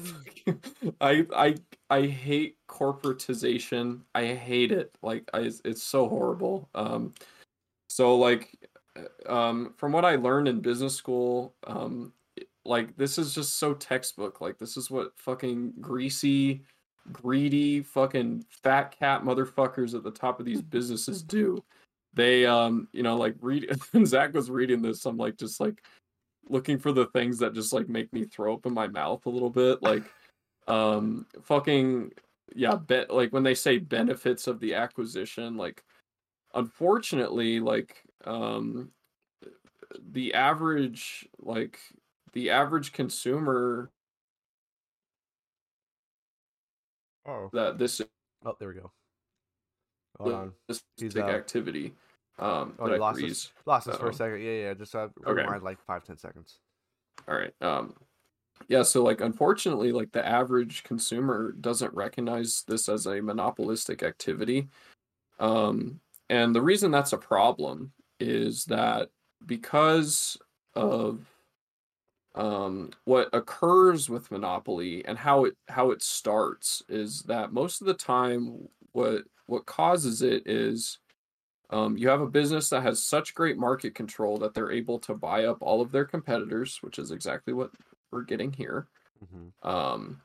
I 1.01 1.25
I 1.35 1.55
I 1.89 2.05
hate 2.07 2.57
corporatization. 2.67 4.01
I 4.13 4.25
hate 4.25 4.71
it. 4.71 4.93
Like 5.01 5.29
I 5.33 5.39
it's- 5.39 5.81
so 5.81 6.07
horrible. 6.09 6.69
Um 6.75 7.13
so 7.89 8.15
like 8.17 8.53
uh, 8.97 9.33
um 9.33 9.73
from 9.77 9.93
what 9.93 10.03
I 10.05 10.15
learned 10.15 10.49
in 10.49 10.59
business 10.59 10.93
school, 10.95 11.55
um 11.65 12.11
like 12.65 12.95
this 12.97 13.17
is 13.17 13.33
just 13.33 13.57
so 13.57 13.73
textbook. 13.73 14.41
Like 14.41 14.57
this 14.57 14.75
is 14.75 14.91
what 14.91 15.17
fucking 15.17 15.73
greasy 15.79 16.63
greedy 17.11 17.81
fucking 17.81 18.45
fat 18.63 18.95
cat 18.97 19.23
motherfuckers 19.23 19.95
at 19.95 20.03
the 20.03 20.11
top 20.11 20.39
of 20.39 20.45
these 20.45 20.61
businesses 20.61 21.23
do. 21.23 21.63
They 22.13 22.45
um, 22.45 22.87
you 22.91 23.03
know, 23.03 23.15
like 23.15 23.35
read 23.41 23.67
Zach 24.05 24.33
was 24.33 24.49
reading 24.49 24.81
this, 24.81 25.05
I'm 25.05 25.17
like 25.17 25.37
just 25.37 25.59
like 25.59 25.81
looking 26.49 26.79
for 26.79 26.91
the 26.91 27.05
things 27.07 27.37
that 27.39 27.53
just 27.53 27.71
like 27.71 27.87
make 27.87 28.11
me 28.11 28.25
throw 28.25 28.53
up 28.53 28.65
in 28.65 28.73
my 28.73 28.87
mouth 28.87 29.25
a 29.25 29.29
little 29.29 29.49
bit. 29.49 29.81
Like 29.81 30.03
um 30.67 31.25
fucking 31.43 32.11
yeah, 32.55 32.75
bet 32.75 33.11
like 33.13 33.31
when 33.31 33.43
they 33.43 33.55
say 33.55 33.77
benefits 33.77 34.47
of 34.47 34.59
the 34.59 34.73
acquisition, 34.73 35.55
like 35.55 35.83
unfortunately, 36.53 37.59
like 37.59 38.03
um 38.25 38.91
the 40.11 40.33
average 40.33 41.27
like 41.39 41.79
the 42.33 42.49
average 42.49 42.91
consumer 42.91 43.91
oh, 47.25 47.49
that 47.53 47.77
this 47.77 48.01
oh, 48.45 48.55
there 48.59 48.69
we 48.69 48.75
go. 48.75 48.91
Hold 50.19 50.33
on. 50.33 50.53
this 50.67 50.83
He's, 50.97 51.13
big 51.13 51.23
activity. 51.23 51.93
Um, 52.39 52.73
Oh, 52.79 52.91
I 52.91 52.97
lost 52.97 53.19
freeze? 53.19 53.31
us. 53.31 53.51
Lost 53.65 53.87
us 53.87 53.97
for 53.97 54.09
a 54.09 54.13
second. 54.13 54.41
Yeah, 54.41 54.51
yeah. 54.51 54.73
Just 54.73 54.95
uh, 54.95 55.09
Okay. 55.25 55.41
rewind 55.41 55.63
like 55.63 55.79
five, 55.85 56.03
ten 56.03 56.17
seconds. 56.17 56.59
All 57.27 57.35
right. 57.35 57.53
Um, 57.61 57.93
yeah. 58.67 58.83
So, 58.83 59.03
like, 59.03 59.21
unfortunately, 59.21 59.91
like 59.91 60.11
the 60.11 60.25
average 60.25 60.83
consumer 60.83 61.53
doesn't 61.53 61.93
recognize 61.93 62.63
this 62.67 62.89
as 62.89 63.05
a 63.05 63.21
monopolistic 63.21 64.03
activity. 64.03 64.69
Um, 65.39 65.99
and 66.29 66.55
the 66.55 66.61
reason 66.61 66.91
that's 66.91 67.13
a 67.13 67.17
problem 67.17 67.91
is 68.19 68.65
that 68.65 69.09
because 69.45 70.37
of 70.75 71.25
um, 72.35 72.91
what 73.05 73.29
occurs 73.33 74.09
with 74.09 74.31
monopoly 74.31 75.03
and 75.05 75.17
how 75.17 75.45
it 75.45 75.55
how 75.67 75.91
it 75.91 76.01
starts 76.03 76.83
is 76.87 77.23
that 77.23 77.51
most 77.53 77.81
of 77.81 77.87
the 77.87 77.93
time 77.93 78.67
what 78.91 79.23
what 79.47 79.65
causes 79.65 80.21
it 80.21 80.43
is 80.45 80.99
um, 81.69 81.97
you 81.97 82.09
have 82.09 82.21
a 82.21 82.27
business 82.27 82.69
that 82.69 82.83
has 82.83 83.03
such 83.03 83.35
great 83.35 83.57
market 83.57 83.93
control 83.93 84.37
that 84.37 84.53
they're 84.53 84.71
able 84.71 84.99
to 84.99 85.13
buy 85.13 85.45
up 85.45 85.57
all 85.61 85.81
of 85.81 85.91
their 85.91 86.05
competitors, 86.05 86.79
which 86.81 86.97
is 86.97 87.11
exactly 87.11 87.53
what 87.53 87.71
we're 88.11 88.23
getting 88.23 88.51
here. 88.51 88.87
hmm 89.31 89.67
Um, 89.67 90.21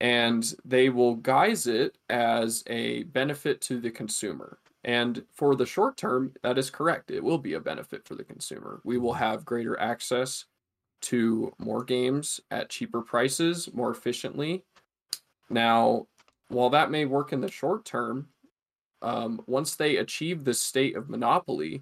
and 0.00 0.54
they 0.64 0.88
will 0.88 1.16
guise 1.16 1.66
it 1.66 1.98
as 2.08 2.64
a 2.66 3.02
benefit 3.04 3.60
to 3.60 3.78
the 3.78 3.90
consumer. 3.90 4.58
And 4.82 5.24
for 5.34 5.54
the 5.54 5.66
short 5.66 5.98
term, 5.98 6.32
that 6.42 6.56
is 6.56 6.70
correct. 6.70 7.10
It 7.10 7.22
will 7.22 7.36
be 7.36 7.52
a 7.52 7.60
benefit 7.60 8.06
for 8.06 8.14
the 8.14 8.24
consumer. 8.24 8.80
We 8.82 8.96
will 8.96 9.12
have 9.12 9.44
greater 9.44 9.78
access 9.78 10.46
to 11.02 11.52
more 11.58 11.84
games 11.84 12.40
at 12.50 12.70
cheaper 12.70 13.02
prices 13.02 13.72
more 13.74 13.90
efficiently. 13.90 14.64
Now, 15.50 16.06
while 16.48 16.70
that 16.70 16.90
may 16.90 17.04
work 17.04 17.32
in 17.32 17.42
the 17.42 17.50
short 17.50 17.84
term, 17.84 18.28
um, 19.02 19.42
once 19.46 19.76
they 19.76 19.96
achieve 19.96 20.44
this 20.44 20.60
state 20.62 20.96
of 20.96 21.08
monopoly, 21.08 21.80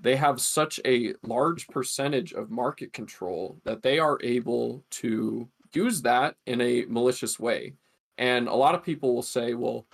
they 0.00 0.16
have 0.16 0.40
such 0.40 0.80
a 0.84 1.14
large 1.22 1.68
percentage 1.68 2.32
of 2.32 2.50
market 2.50 2.92
control 2.92 3.60
that 3.64 3.82
they 3.82 3.98
are 3.98 4.18
able 4.22 4.84
to 4.90 5.48
use 5.74 6.02
that 6.02 6.36
in 6.46 6.60
a 6.60 6.84
malicious 6.86 7.40
way. 7.40 7.74
And 8.18 8.48
a 8.48 8.54
lot 8.54 8.74
of 8.74 8.82
people 8.82 9.14
will 9.14 9.22
say, 9.22 9.54
well, 9.54 9.86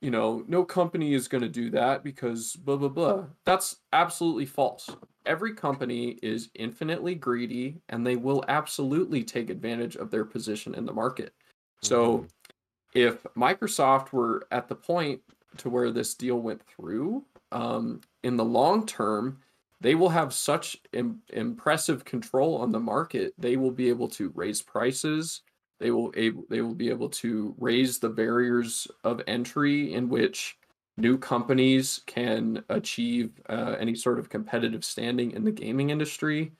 you 0.00 0.10
know, 0.10 0.44
no 0.46 0.64
company 0.64 1.14
is 1.14 1.28
going 1.28 1.42
to 1.42 1.48
do 1.48 1.70
that 1.70 2.04
because 2.04 2.56
blah, 2.56 2.76
blah, 2.76 2.88
blah. 2.88 3.26
That's 3.44 3.80
absolutely 3.92 4.46
false. 4.46 4.90
Every 5.24 5.54
company 5.54 6.18
is 6.22 6.50
infinitely 6.54 7.14
greedy 7.14 7.80
and 7.88 8.06
they 8.06 8.16
will 8.16 8.44
absolutely 8.48 9.24
take 9.24 9.48
advantage 9.48 9.96
of 9.96 10.10
their 10.10 10.24
position 10.26 10.74
in 10.74 10.84
the 10.84 10.92
market. 10.92 11.32
So 11.82 12.18
Mhm. 12.18 12.28
if 12.94 13.22
Microsoft 13.36 14.12
were 14.12 14.46
at 14.50 14.68
the 14.68 14.76
point 14.76 15.22
to 15.58 15.70
where 15.70 15.90
this 15.90 16.14
deal 16.14 16.40
went 16.40 16.62
through, 16.62 17.24
um, 17.52 18.00
in 18.22 18.36
the 18.36 18.44
long 18.44 18.86
term, 18.86 19.38
they 19.80 19.94
will 19.94 20.08
have 20.08 20.32
such 20.32 20.76
Im- 20.92 21.22
impressive 21.32 22.04
control 22.04 22.56
on 22.58 22.72
the 22.72 22.80
market. 22.80 23.34
They 23.38 23.56
will 23.56 23.70
be 23.70 23.88
able 23.88 24.08
to 24.08 24.32
raise 24.34 24.62
prices. 24.62 25.42
They 25.80 25.90
will 25.90 26.12
able 26.16 26.44
they 26.48 26.62
will 26.62 26.74
be 26.74 26.88
able 26.88 27.10
to 27.10 27.54
raise 27.58 27.98
the 27.98 28.08
barriers 28.08 28.86
of 29.02 29.20
entry 29.26 29.92
in 29.92 30.08
which 30.08 30.56
new 30.96 31.18
companies 31.18 32.00
can 32.06 32.64
achieve 32.68 33.32
uh, 33.48 33.76
any 33.78 33.94
sort 33.94 34.18
of 34.18 34.28
competitive 34.28 34.84
standing 34.84 35.32
in 35.32 35.44
the 35.44 35.50
gaming 35.50 35.90
industry. 35.90 36.52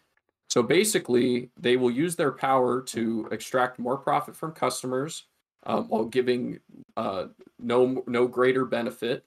So 0.51 0.63
basically, 0.63 1.51
they 1.59 1.77
will 1.77 1.91
use 1.91 2.17
their 2.17 2.33
power 2.33 2.83
to 2.83 3.29
extract 3.31 3.79
more 3.79 3.97
profit 3.97 4.37
from 4.37 4.53
customers 4.53 5.27
um, 5.67 5.89
while 5.89 6.05
giving 6.05 6.61
uh, 6.97 7.27
no 7.59 8.03
no 8.07 8.27
greater 8.29 8.65
benefit, 8.65 9.25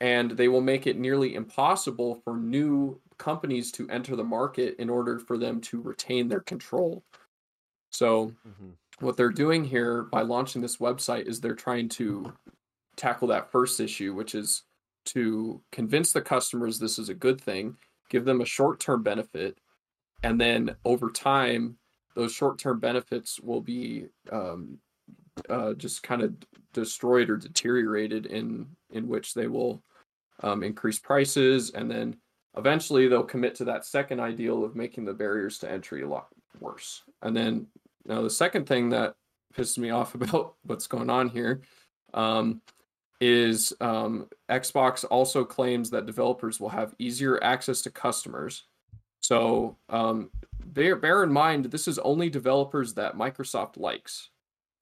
and 0.00 0.32
they 0.32 0.48
will 0.48 0.60
make 0.60 0.86
it 0.86 0.98
nearly 0.98 1.34
impossible 1.34 2.16
for 2.24 2.36
new 2.36 3.00
companies 3.18 3.72
to 3.72 3.88
enter 3.88 4.16
the 4.16 4.24
market 4.24 4.76
in 4.78 4.90
order 4.90 5.18
for 5.18 5.38
them 5.38 5.60
to 5.62 5.80
retain 5.80 6.28
their 6.28 6.40
control. 6.40 7.02
So 7.90 8.32
Mhm. 8.46 8.76
what 9.00 9.16
they're 9.16 9.30
doing 9.30 9.64
here 9.64 10.02
by 10.02 10.22
launching 10.22 10.62
this 10.62 10.78
website 10.78 11.26
is 11.26 11.40
they're 11.40 11.54
trying 11.54 11.88
to 11.90 12.32
tackle 12.96 13.28
that 13.28 13.50
first 13.50 13.80
issue, 13.80 14.14
which 14.14 14.34
is 14.34 14.64
to 15.06 15.62
convince 15.72 16.12
the 16.12 16.22
customers 16.22 16.78
this 16.78 16.98
is 16.98 17.08
a 17.08 17.14
good 17.14 17.40
thing, 17.40 17.76
give 18.08 18.24
them 18.24 18.40
a 18.40 18.46
short 18.46 18.80
term 18.80 19.02
benefit, 19.02 19.58
and 20.22 20.40
then 20.40 20.76
over 20.84 21.10
time, 21.10 21.78
those 22.14 22.32
short 22.32 22.58
term 22.58 22.80
benefits 22.80 23.38
will 23.40 23.60
be 23.60 24.08
um, 24.32 24.80
uh, 25.48 25.74
just 25.74 26.02
kind 26.02 26.22
of 26.22 26.34
destroyed 26.72 27.30
or 27.30 27.36
deteriorated 27.36 28.26
in 28.26 28.66
in 28.90 29.08
which 29.08 29.34
they 29.34 29.46
will 29.46 29.82
um, 30.42 30.62
increase 30.62 30.98
prices 30.98 31.70
and 31.70 31.90
then 31.90 32.16
eventually 32.56 33.08
they'll 33.08 33.22
commit 33.22 33.54
to 33.54 33.64
that 33.64 33.84
second 33.84 34.20
ideal 34.20 34.64
of 34.64 34.74
making 34.74 35.04
the 35.04 35.12
barriers 35.12 35.58
to 35.58 35.70
entry 35.70 36.02
a 36.02 36.08
lot 36.08 36.28
worse. 36.60 37.02
And 37.22 37.36
then 37.36 37.66
now 38.04 38.22
the 38.22 38.30
second 38.30 38.66
thing 38.66 38.88
that 38.90 39.14
pisses 39.54 39.78
me 39.78 39.90
off 39.98 40.14
about 40.14 40.54
what's 40.64 40.86
going 40.86 41.10
on 41.10 41.28
here 41.28 41.62
um, 42.14 42.60
is 43.20 43.72
um, 43.80 44.28
xbox 44.50 45.04
also 45.10 45.44
claims 45.44 45.90
that 45.90 46.06
developers 46.06 46.60
will 46.60 46.68
have 46.68 46.94
easier 46.98 47.42
access 47.42 47.82
to 47.82 47.90
customers. 47.90 48.64
So 49.20 49.76
um, 49.88 50.30
bear, 50.66 50.96
bear 50.96 51.24
in 51.24 51.32
mind 51.32 51.66
this 51.66 51.88
is 51.88 51.98
only 51.98 52.30
developers 52.30 52.94
that 52.94 53.16
microsoft 53.16 53.76
likes 53.76 54.30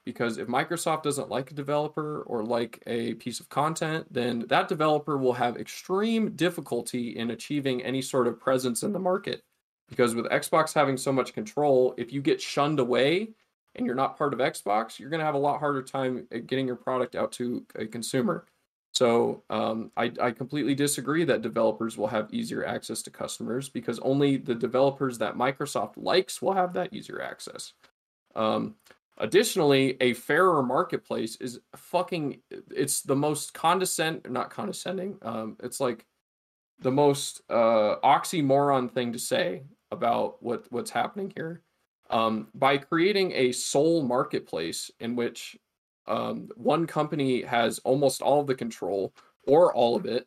because 0.04 0.38
if 0.38 0.48
Microsoft 0.48 1.02
doesn't 1.02 1.30
like 1.30 1.50
a 1.50 1.54
developer 1.54 2.22
or 2.22 2.44
like 2.44 2.82
a 2.86 3.14
piece 3.14 3.40
of 3.40 3.48
content, 3.48 4.06
then 4.12 4.44
that 4.48 4.68
developer 4.68 5.16
will 5.16 5.32
have 5.32 5.56
extreme 5.56 6.36
difficulty 6.36 7.16
in 7.16 7.30
achieving 7.30 7.82
any 7.82 8.02
sort 8.02 8.26
of 8.26 8.38
presence 8.38 8.82
in 8.82 8.92
the 8.92 8.98
market. 8.98 9.42
Because 9.88 10.14
with 10.14 10.26
Xbox 10.26 10.72
having 10.72 10.96
so 10.96 11.12
much 11.12 11.32
control, 11.32 11.94
if 11.96 12.12
you 12.12 12.20
get 12.22 12.40
shunned 12.40 12.80
away 12.80 13.30
and 13.74 13.86
you're 13.86 13.94
not 13.94 14.16
part 14.16 14.32
of 14.32 14.38
Xbox, 14.40 14.98
you're 14.98 15.10
going 15.10 15.20
to 15.20 15.26
have 15.26 15.34
a 15.34 15.38
lot 15.38 15.58
harder 15.58 15.82
time 15.82 16.26
getting 16.46 16.66
your 16.66 16.76
product 16.76 17.14
out 17.14 17.32
to 17.32 17.64
a 17.74 17.86
consumer. 17.86 18.46
So 18.92 19.42
um, 19.50 19.90
I, 19.96 20.12
I 20.22 20.30
completely 20.30 20.74
disagree 20.74 21.24
that 21.24 21.42
developers 21.42 21.98
will 21.98 22.06
have 22.06 22.32
easier 22.32 22.64
access 22.64 23.02
to 23.02 23.10
customers 23.10 23.68
because 23.68 23.98
only 24.00 24.36
the 24.36 24.54
developers 24.54 25.18
that 25.18 25.34
Microsoft 25.34 25.94
likes 25.96 26.40
will 26.40 26.52
have 26.52 26.72
that 26.74 26.92
easier 26.94 27.20
access. 27.20 27.72
Um, 28.36 28.76
Additionally, 29.18 29.96
a 30.00 30.14
fairer 30.14 30.62
marketplace 30.62 31.36
is 31.36 31.60
fucking 31.76 32.40
it's 32.50 33.02
the 33.02 33.14
most 33.14 33.54
condescend 33.54 34.26
not 34.28 34.50
condescending. 34.50 35.18
Um 35.22 35.56
it's 35.62 35.80
like 35.80 36.04
the 36.80 36.90
most 36.90 37.42
uh 37.48 37.96
oxymoron 38.02 38.90
thing 38.90 39.12
to 39.12 39.18
say 39.18 39.64
about 39.92 40.42
what 40.42 40.66
what's 40.70 40.90
happening 40.90 41.32
here. 41.36 41.62
Um 42.10 42.48
by 42.54 42.78
creating 42.78 43.32
a 43.32 43.52
sole 43.52 44.02
marketplace 44.02 44.90
in 44.98 45.14
which 45.14 45.56
um 46.08 46.48
one 46.56 46.86
company 46.86 47.42
has 47.42 47.78
almost 47.80 48.20
all 48.20 48.40
of 48.40 48.48
the 48.48 48.54
control 48.54 49.14
or 49.46 49.72
all 49.74 49.94
of 49.94 50.06
it, 50.06 50.26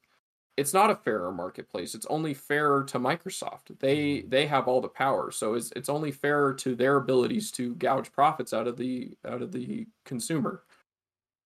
it's 0.58 0.74
not 0.74 0.90
a 0.90 0.96
fairer 0.96 1.32
marketplace. 1.32 1.94
It's 1.94 2.08
only 2.08 2.34
fairer 2.34 2.84
to 2.86 3.00
Microsoft. 3.00 3.80
They 3.80 4.22
they 4.22 4.48
have 4.48 4.68
all 4.68 4.82
the 4.82 4.88
power, 4.90 5.30
so 5.32 5.54
it's 5.54 5.72
it's 5.76 5.88
only 5.88 6.12
fairer 6.12 6.54
to 6.56 6.76
their 6.76 6.98
abilities 6.98 7.52
to 7.52 7.76
gouge 7.76 8.12
profits 8.12 8.54
out 8.54 8.68
of 8.68 8.76
the 8.76 9.16
out 9.26 9.44
of 9.44 9.52
the 9.52 9.88
consumer. 10.04 10.64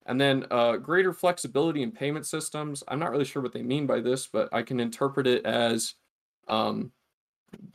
And 0.06 0.20
then 0.20 0.46
uh, 0.50 0.78
greater 0.78 1.14
flexibility 1.14 1.84
in 1.84 1.92
payment 1.92 2.26
systems. 2.26 2.84
I'm 2.88 3.00
not 3.00 3.12
really 3.12 3.26
sure 3.26 3.42
what 3.42 3.54
they 3.54 3.62
mean 3.62 3.86
by 3.86 4.00
this, 4.00 4.26
but 4.26 4.50
I 4.52 4.64
can 4.64 4.80
interpret 4.80 5.28
it 5.28 5.46
as 5.46 5.94
um, 6.48 6.92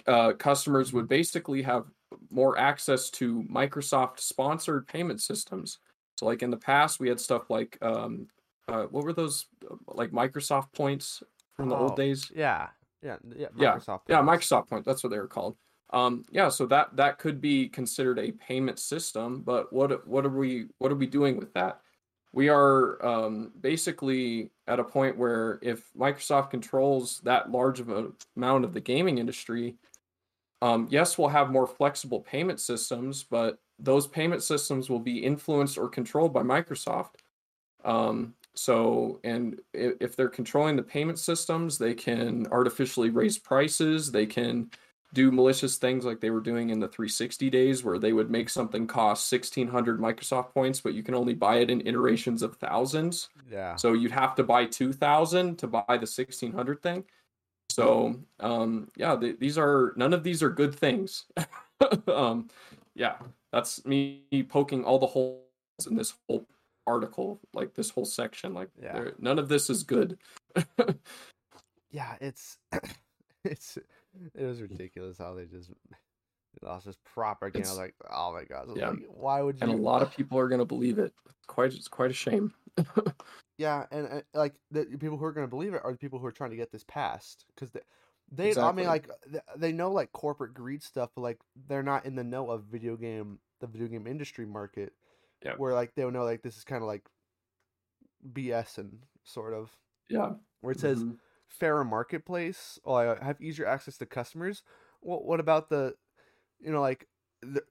uh, 0.06 0.32
customers 0.32 0.92
would 0.92 1.06
basically 1.06 1.62
have 1.62 1.84
more 2.30 2.58
access 2.58 3.10
to 3.10 3.44
Microsoft 3.44 4.20
sponsored 4.20 4.88
payment 4.88 5.20
systems. 5.20 5.78
So, 6.18 6.26
like 6.26 6.42
in 6.42 6.50
the 6.50 6.56
past, 6.56 6.98
we 6.98 7.08
had 7.08 7.20
stuff 7.20 7.50
like 7.50 7.78
um, 7.82 8.26
uh, 8.68 8.84
what 8.84 9.04
were 9.04 9.12
those 9.12 9.46
uh, 9.70 9.74
like 9.88 10.10
Microsoft 10.10 10.72
points 10.72 11.22
from 11.54 11.68
the 11.68 11.76
Oh, 11.76 11.84
old 11.84 11.96
days? 11.96 12.30
Yeah. 12.34 12.68
Yeah. 13.02 13.16
Yeah. 13.36 13.48
Yeah, 13.56 13.74
Microsoft. 13.74 14.00
Yeah, 14.08 14.22
points. 14.22 14.46
Microsoft 14.46 14.68
points. 14.68 14.86
That's 14.86 15.02
what 15.02 15.10
they 15.10 15.18
were 15.18 15.28
called. 15.28 15.56
Um, 15.90 16.24
yeah, 16.30 16.48
so 16.48 16.66
that 16.66 16.96
that 16.96 17.18
could 17.18 17.40
be 17.40 17.68
considered 17.68 18.18
a 18.18 18.32
payment 18.32 18.78
system, 18.80 19.42
but 19.42 19.72
what 19.72 20.06
what 20.06 20.26
are 20.26 20.30
we 20.30 20.66
what 20.78 20.90
are 20.90 20.96
we 20.96 21.06
doing 21.06 21.36
with 21.36 21.52
that? 21.54 21.80
We 22.32 22.48
are 22.48 23.04
um, 23.06 23.52
basically 23.60 24.50
at 24.66 24.80
a 24.80 24.84
point 24.84 25.16
where 25.16 25.58
if 25.62 25.88
Microsoft 25.96 26.50
controls 26.50 27.20
that 27.20 27.50
large 27.50 27.78
of 27.80 27.88
a 27.88 28.10
amount 28.36 28.64
of 28.64 28.74
the 28.74 28.80
gaming 28.80 29.18
industry, 29.18 29.76
um, 30.60 30.88
yes, 30.90 31.16
we'll 31.16 31.28
have 31.28 31.50
more 31.50 31.68
flexible 31.68 32.20
payment 32.20 32.60
systems, 32.60 33.22
but 33.22 33.58
those 33.78 34.06
payment 34.08 34.42
systems 34.42 34.90
will 34.90 34.98
be 34.98 35.18
influenced 35.22 35.78
or 35.78 35.88
controlled 35.88 36.32
by 36.32 36.42
Microsoft. 36.42 37.14
Um, 37.84 38.34
so, 38.56 39.20
and 39.22 39.60
if, 39.74 40.16
they're 40.16 40.28
controlling 40.28 40.76
the 40.76 40.82
payment 40.82 41.18
systems, 41.18 41.78
they 41.78 41.94
can 41.94 42.46
artificially 42.50 43.10
raise 43.10 43.38
prices. 43.38 44.10
They 44.10 44.26
can 44.26 44.70
do 45.12 45.30
malicious 45.30 45.76
things 45.76 46.04
like 46.04 46.20
they 46.20 46.30
were 46.30 46.40
doing 46.40 46.70
in 46.70 46.80
the 46.80 46.88
360 46.88 47.50
days, 47.50 47.84
where 47.84 47.98
they 47.98 48.12
would 48.12 48.30
make 48.30 48.48
something 48.48 48.86
cost 48.86 49.30
1600 49.30 50.00
Microsoft 50.00 50.52
points, 50.52 50.80
but 50.80 50.94
you 50.94 51.02
can 51.02 51.14
only 51.14 51.34
buy 51.34 51.56
it 51.56 51.70
in 51.70 51.86
iterations 51.86 52.42
of 52.42 52.56
thousands. 52.56 53.28
Yeah. 53.50 53.76
So 53.76 53.92
you'd 53.92 54.10
have 54.10 54.34
to 54.36 54.42
buy 54.42 54.64
2000 54.66 55.56
to 55.58 55.66
buy 55.66 55.84
the 55.86 55.92
1600 56.06 56.82
thing. 56.82 57.04
So, 57.70 58.16
um, 58.40 58.88
yeah, 58.96 59.16
th- 59.16 59.38
these 59.38 59.58
are 59.58 59.92
none 59.96 60.12
of 60.12 60.22
these 60.22 60.42
are 60.42 60.50
good 60.50 60.74
things. 60.74 61.26
um, 62.08 62.48
yeah, 62.94 63.16
that's 63.52 63.84
me 63.84 64.24
poking 64.48 64.84
all 64.84 64.98
the 64.98 65.06
holes 65.06 65.42
in 65.86 65.96
this 65.96 66.14
whole 66.26 66.46
article, 66.86 67.40
like 67.54 67.74
this 67.74 67.90
whole 67.90 68.04
section. 68.04 68.54
Like, 68.54 68.68
Yeah. 68.80 69.10
none 69.18 69.38
of 69.38 69.48
this 69.48 69.68
is 69.70 69.82
good. 69.94 70.18
yeah. 71.90 72.16
It's 72.20 72.58
it's 73.44 73.78
it 74.34 74.44
was 74.44 74.60
ridiculous 74.62 75.18
how 75.18 75.34
they 75.34 75.44
just 75.44 75.70
lost 76.62 76.86
this 76.86 76.96
propaganda. 77.04 77.60
It's- 77.68 77.76
like, 77.76 77.94
oh 78.10 78.32
my 78.32 78.44
god. 78.44 78.68
yeah. 78.76 78.90
Like, 78.90 79.04
why 79.08 79.42
would 79.42 79.56
you? 79.60 79.66
and 79.68 79.72
a 79.78 79.82
lot 79.82 80.02
of 80.02 80.14
people 80.16 80.38
are 80.38 80.48
going 80.48 80.60
to 80.60 80.64
believe 80.64 80.98
it. 80.98 81.12
Quite, 81.46 81.74
it's 81.74 81.88
quite 81.88 82.10
a 82.10 82.14
shame. 82.14 82.52
Yeah, 83.58 83.86
and, 83.90 84.06
and 84.06 84.22
like 84.34 84.52
the 84.70 84.84
people 84.84 85.16
who 85.16 85.24
are 85.24 85.32
going 85.32 85.46
to 85.46 85.50
believe 85.50 85.72
it 85.72 85.80
are 85.82 85.92
the 85.92 85.96
people 85.96 86.18
who 86.18 86.26
are 86.26 86.30
trying 86.32 86.50
to 86.50 86.56
get 86.56 86.70
this 86.70 86.84
passed 86.86 87.46
because 87.54 87.70
they, 87.70 87.80
they 88.52 88.60
I 88.60 88.70
mean 88.72 88.84
like 88.84 89.08
they 89.56 89.72
know 89.72 89.90
like 89.90 90.12
corporate 90.12 90.52
greed 90.52 90.82
stuff, 90.82 91.08
but 91.16 91.22
like 91.22 91.38
they're 91.66 91.82
not 91.82 92.04
in 92.04 92.16
the 92.16 92.22
know 92.22 92.50
of 92.50 92.64
video 92.64 92.96
game 92.98 93.38
the 93.62 93.66
video 93.66 93.88
game 93.88 94.06
industry 94.06 94.44
market. 94.44 94.92
Yeah. 95.46 95.56
Where 95.56 95.74
like 95.74 95.94
they'll 95.94 96.10
know 96.10 96.24
like 96.24 96.42
this 96.42 96.56
is 96.56 96.64
kind 96.64 96.82
of 96.82 96.88
like 96.88 97.08
BS 98.32 98.78
and 98.78 99.02
sort 99.24 99.54
of 99.54 99.70
Yeah. 100.08 100.34
where 100.60 100.72
it 100.72 100.80
says 100.80 101.02
Mhm. 101.02 101.18
fairer 101.48 101.84
marketplace. 101.84 102.78
Oh, 102.84 102.94
I 102.94 103.22
have 103.24 103.40
easier 103.40 103.66
access 103.66 103.98
to 103.98 104.06
customers. 104.06 104.62
Well, 105.00 105.22
what 105.24 105.40
about 105.40 105.68
the, 105.70 105.96
you 106.58 106.70
know, 106.72 106.80
like 106.80 107.08
the, 107.42 107.62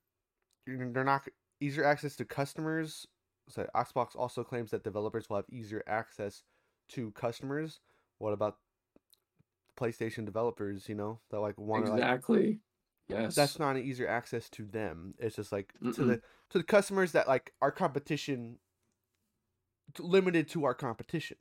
they're 0.65 1.03
not 1.03 1.27
easier 1.59 1.83
access 1.83 2.15
to 2.17 2.25
customers 2.25 3.07
so 3.47 3.67
Xbox 3.75 4.15
also 4.15 4.43
claims 4.43 4.71
that 4.71 4.83
developers 4.83 5.29
will 5.29 5.37
have 5.37 5.49
easier 5.49 5.83
access 5.87 6.43
to 6.89 7.11
customers. 7.11 7.79
What 8.17 8.33
about 8.33 8.57
PlayStation 9.77 10.25
developers? 10.25 10.87
You 10.89 10.95
know, 10.95 11.19
that 11.29 11.39
like 11.39 11.57
want 11.59 11.85
to 11.85 11.91
like 11.91 11.99
Exactly. 11.99 12.59
Yes. 13.07 13.35
that's 13.35 13.59
not 13.59 13.75
an 13.75 13.83
easier 13.83 14.07
access 14.07 14.49
to 14.51 14.65
them. 14.65 15.13
It's 15.19 15.35
just 15.35 15.51
like 15.51 15.73
to 15.79 15.85
Mm-mm. 15.85 16.07
the 16.07 16.21
to 16.49 16.57
the 16.57 16.63
customers 16.63 17.11
that 17.11 17.27
like 17.27 17.53
our 17.61 17.71
competition 17.71 18.57
limited 19.99 20.47
to 20.49 20.65
our 20.65 20.73
competition. 20.73 21.37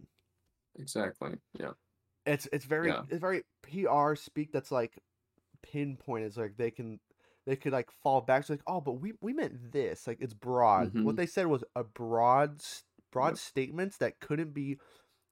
exactly. 0.79 1.37
Yeah. 1.59 1.73
It's 2.27 2.47
it's 2.53 2.65
very 2.65 2.89
Yeah. 2.89 3.03
it's 3.09 3.21
very 3.21 3.43
PR 3.63 4.15
speak 4.15 4.53
that's 4.53 4.71
like 4.71 4.99
pinpoint. 5.63 6.25
It's 6.25 6.37
like 6.37 6.57
they 6.57 6.71
can 6.71 7.01
they 7.47 7.57
could 7.57 7.73
like 7.73 7.91
fall 7.91 8.21
back 8.21 8.45
to 8.47 8.53
like 8.53 8.63
oh 8.67 8.81
but 8.81 8.93
we 9.01 9.15
we 9.21 9.33
meant 9.33 9.73
this 9.73 10.07
like 10.07 10.19
it's 10.21 10.35
broad. 10.35 10.95
What 10.95 11.15
Mhm. 11.15 11.17
they 11.17 11.27
said 11.27 11.47
was 11.47 11.65
a 11.75 11.85
broad 11.85 12.63
broad 13.11 13.29
Yep. 13.31 13.39
statements 13.39 13.97
that 13.99 14.21
couldn't 14.21 14.53
be 14.53 14.79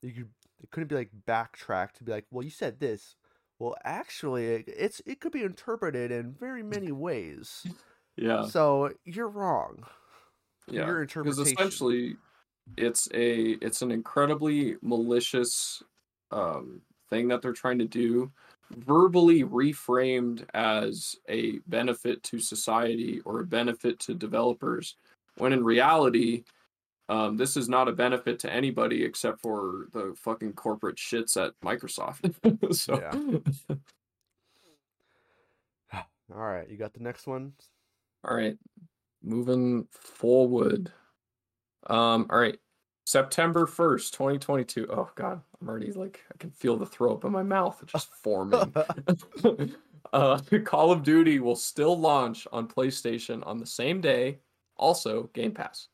you 0.02 0.12
could 0.12 0.30
it 0.62 0.70
couldn't 0.70 0.88
be 0.88 0.94
like 0.94 1.10
backtracked 1.26 1.96
to 1.96 2.04
be 2.04 2.12
like 2.12 2.26
well 2.30 2.42
you 2.44 2.50
said 2.50 2.80
this. 2.80 3.16
Well 3.62 3.76
actually 3.84 4.46
it's 4.66 5.00
it 5.06 5.20
could 5.20 5.30
be 5.32 5.44
interpreted 5.44 6.10
in 6.10 6.32
very 6.34 6.64
many 6.64 6.90
ways. 6.90 7.64
Yeah. 8.16 8.50
So 8.50 8.92
you're 9.04 9.28
wrong. 9.28 9.84
Yeah. 10.68 10.86
Your 10.86 11.02
Because 11.22 11.38
interpretation. 11.38 11.56
essentially, 11.58 12.16
it's 12.76 13.08
a 13.14 13.52
it's 13.62 13.82
an 13.82 13.90
incredibly 13.90 14.76
malicious 14.82 15.82
um, 16.30 16.82
thing 17.10 17.28
that 17.28 17.42
they're 17.42 17.52
trying 17.52 17.78
to 17.78 17.86
do, 17.86 18.32
verbally 18.70 19.44
reframed 19.44 20.46
as 20.54 21.16
a 21.28 21.58
benefit 21.66 22.22
to 22.24 22.38
society 22.38 23.20
or 23.24 23.40
a 23.40 23.46
benefit 23.46 23.98
to 24.00 24.14
developers, 24.14 24.96
when 25.36 25.52
in 25.52 25.64
reality, 25.64 26.44
um, 27.12 27.36
this 27.36 27.58
is 27.58 27.68
not 27.68 27.88
a 27.88 27.92
benefit 27.92 28.38
to 28.38 28.50
anybody 28.50 29.04
except 29.04 29.42
for 29.42 29.88
the 29.92 30.14
fucking 30.16 30.54
corporate 30.54 30.96
shits 30.96 31.36
at 31.36 31.52
Microsoft. 31.60 32.74
so, 32.74 33.42
Yeah. 35.92 36.00
All 36.34 36.40
right, 36.40 36.70
you 36.70 36.78
got 36.78 36.94
the 36.94 37.02
next 37.02 37.26
one. 37.26 37.52
All 38.24 38.34
right, 38.34 38.56
moving 39.22 39.86
forward. 39.90 40.90
Um, 41.88 42.28
all 42.30 42.38
right, 42.38 42.58
September 43.04 43.66
first, 43.66 44.14
twenty 44.14 44.38
twenty 44.38 44.64
two. 44.64 44.86
Oh 44.88 45.10
God, 45.14 45.42
I'm 45.60 45.68
already 45.68 45.92
like 45.92 46.20
I 46.32 46.36
can 46.38 46.50
feel 46.50 46.78
the 46.78 46.86
throw 46.86 47.12
up 47.12 47.24
in 47.26 47.32
my 47.32 47.42
mouth 47.42 47.82
just 47.88 48.14
forming. 48.22 48.72
uh, 50.12 50.38
Call 50.64 50.92
of 50.92 51.02
Duty 51.02 51.40
will 51.40 51.56
still 51.56 51.98
launch 51.98 52.46
on 52.52 52.68
PlayStation 52.68 53.46
on 53.46 53.58
the 53.58 53.66
same 53.66 54.00
day. 54.00 54.38
Also, 54.76 55.24
Game 55.34 55.52
Pass. 55.52 55.88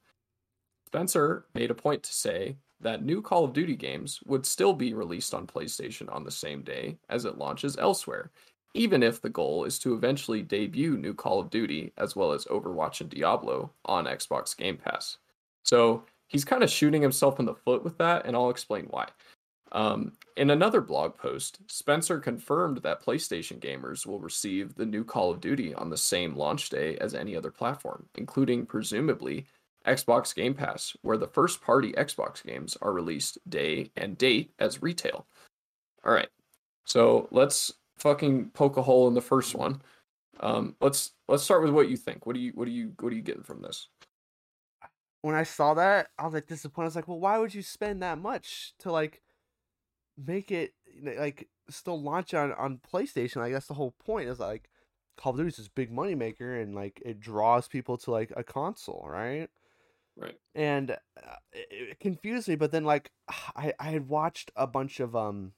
Spencer 0.89 1.45
made 1.53 1.71
a 1.71 1.75
point 1.75 2.03
to 2.03 2.15
say 2.15 2.57
that 2.81 3.05
new 3.05 3.21
Call 3.21 3.45
of 3.45 3.53
Duty 3.53 3.77
games 3.77 4.21
would 4.25 4.47
still 4.47 4.73
be 4.73 4.95
released 4.95 5.35
on 5.35 5.47
PlayStation 5.47 6.11
on 6.11 6.25
the 6.25 6.31
same 6.31 6.63
day 6.63 6.97
as 7.11 7.27
it 7.27 7.37
launches 7.37 7.77
elsewhere, 7.77 8.31
even 8.73 9.03
if 9.03 9.21
the 9.21 9.29
goal 9.29 9.65
is 9.65 9.79
to 9.81 9.93
eventually 9.93 10.41
debut 10.41 10.97
new 10.97 11.13
Call 11.13 11.41
of 11.41 11.51
Duty 11.51 11.93
as 11.99 12.17
well 12.17 12.33
as 12.33 12.47
Overwatch 12.47 13.03
and 13.03 13.11
Diablo 13.11 13.71
on 13.85 14.07
Xbox 14.07 14.57
Game 14.57 14.79
Pass. 14.79 15.19
So 15.63 16.05
he's 16.27 16.47
kind 16.47 16.63
of 16.63 16.71
shooting 16.71 17.03
himself 17.03 17.39
in 17.39 17.45
the 17.45 17.55
foot 17.55 17.85
with 17.85 17.99
that, 17.99 18.25
and 18.25 18.35
I'll 18.35 18.49
explain 18.49 18.87
why. 18.87 19.09
Um, 19.73 20.13
in 20.39 20.49
another 20.49 20.81
blog 20.81 21.19
post, 21.19 21.59
Spencer 21.67 22.19
confirmed 22.19 22.79
that 22.79 23.05
PlayStation 23.05 23.59
gamers 23.61 24.07
will 24.07 24.21
receive 24.21 24.75
the 24.75 24.87
new 24.87 25.05
Call 25.05 25.31
of 25.31 25.43
Duty 25.43 25.75
on 25.75 25.91
the 25.91 25.99
same 25.99 26.35
launch 26.35 26.71
day 26.71 26.97
as 26.97 27.15
any 27.15 27.37
other 27.37 27.51
platform, 27.51 28.07
including 28.15 28.65
presumably 28.65 29.45
Xbox 29.87 30.35
Game 30.35 30.55
Pass, 30.55 30.97
where 31.03 31.17
the 31.17 31.29
first 31.29 31.61
party 31.61 31.93
Xbox 31.93 32.45
games 32.45 32.77
are 32.83 32.93
released 32.93 33.39
day 33.49 33.91
and 33.97 34.19
date 34.19 34.53
as 34.59 34.83
retail. 34.83 35.27
All 36.05 36.13
right. 36.13 36.29
So 36.85 37.29
let's 37.31 37.73
fucking 37.99 38.51
poke 38.51 38.77
a 38.77 38.83
hole 38.83 39.09
in 39.09 39.15
the 39.15 39.21
first 39.21 39.55
one. 39.55 39.83
Um, 40.41 40.77
let's 40.81 41.13
let's 41.29 41.43
start 41.43 41.63
with 41.63 41.73
what 41.73 41.89
you 41.89 41.97
think. 41.97 42.27
What 42.27 42.35
do 42.35 42.41
you 42.41 42.53
what 42.55 42.67
do 42.67 42.71
you 42.71 42.93
what 43.01 43.13
are 43.13 43.17
you 43.17 43.23
getting 43.23 43.43
from 43.43 43.63
this? 43.63 43.89
when 45.23 45.35
I 45.35 45.43
saw 45.43 45.75
that, 45.75 46.09
I 46.19 46.25
was 46.25 46.35
like 46.35 46.47
disappointed. 46.47 46.87
I 46.87 46.89
was 46.89 46.97
like, 46.97 47.09
well, 47.09 47.21
why 47.21 47.39
would 47.39 47.55
you 47.55 47.63
spend 47.63 48.03
that 48.03 48.19
much 48.19 48.75
to 48.81 48.93
like 48.93 49.23
make 50.17 50.51
it 50.51 50.75
like 51.03 51.49
still 51.71 52.01
launch 52.01 52.35
on 52.35 52.53
on 52.53 52.81
PlayStation? 52.93 53.37
Like 53.37 53.53
that's 53.53 53.67
the 53.67 53.75
whole 53.75 53.95
point. 54.05 54.29
Is 54.29 54.41
like 54.41 54.69
Call 55.17 55.33
of 55.33 55.39
Duty 55.39 55.49
is 55.49 55.57
this 55.57 55.69
big 55.69 55.91
money 55.91 56.15
maker, 56.15 56.57
and 56.61 56.75
like 56.75 57.03
it 57.05 57.21
draws 57.21 57.69
people 57.69 57.99
to 57.99 58.11
like 58.11 58.33
a 58.37 58.45
console, 58.45 59.07
right? 59.09 59.49
Right. 60.19 60.35
And 60.55 60.91
uh, 60.91 61.37
it, 61.53 61.69
it 61.71 62.01
confused 62.01 62.49
me. 62.49 62.57
But 62.57 62.73
then 62.73 62.85
like 62.85 63.11
I 63.29 63.73
I 63.79 63.91
had 63.91 64.09
watched 64.09 64.51
a 64.57 64.67
bunch 64.67 65.01
of 65.01 65.15
um 65.17 65.53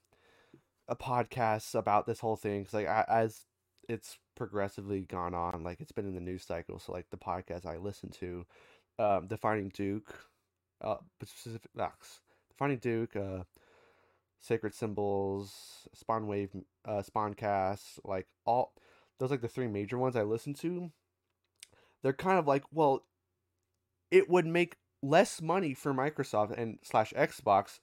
a 0.88 0.96
podcasts 0.96 1.74
about 1.74 2.06
this 2.06 2.20
whole 2.20 2.36
thing 2.36 2.60
because 2.60 2.74
like 2.74 2.88
I, 2.88 3.04
as 3.08 3.46
it's 3.88 4.18
progressively 4.36 5.02
gone 5.02 5.34
on, 5.34 5.62
like 5.62 5.80
it's 5.80 5.92
been 5.92 6.06
in 6.06 6.14
the 6.14 6.20
news 6.20 6.44
cycle. 6.44 6.78
So 6.78 6.92
like 6.92 7.06
the 7.10 7.16
podcast 7.16 7.64
I 7.64 7.76
listen 7.76 8.10
to 8.20 8.44
um, 8.98 9.26
Defining 9.26 9.70
Duke, 9.70 10.14
uh, 10.82 10.96
specific 11.24 11.70
Vox, 11.74 12.20
Defining 12.50 12.78
Duke, 12.78 13.16
uh, 13.16 13.44
Sacred 14.40 14.74
Symbols, 14.74 15.88
Spawn 15.94 16.26
Wave, 16.26 16.50
uh, 16.84 17.02
Spawncast, 17.02 18.00
like 18.04 18.26
all 18.44 18.72
those 19.18 19.30
like 19.30 19.42
the 19.42 19.48
three 19.48 19.68
major 19.68 19.98
ones 19.98 20.16
I 20.16 20.22
listen 20.22 20.54
to. 20.54 20.90
They're 22.02 22.12
kind 22.12 22.38
of 22.38 22.46
like, 22.46 22.64
well, 22.72 23.04
it 24.10 24.28
would 24.28 24.46
make 24.46 24.76
less 25.02 25.40
money 25.40 25.74
for 25.74 25.94
Microsoft 25.94 26.52
and 26.56 26.78
slash 26.82 27.12
Xbox 27.14 27.80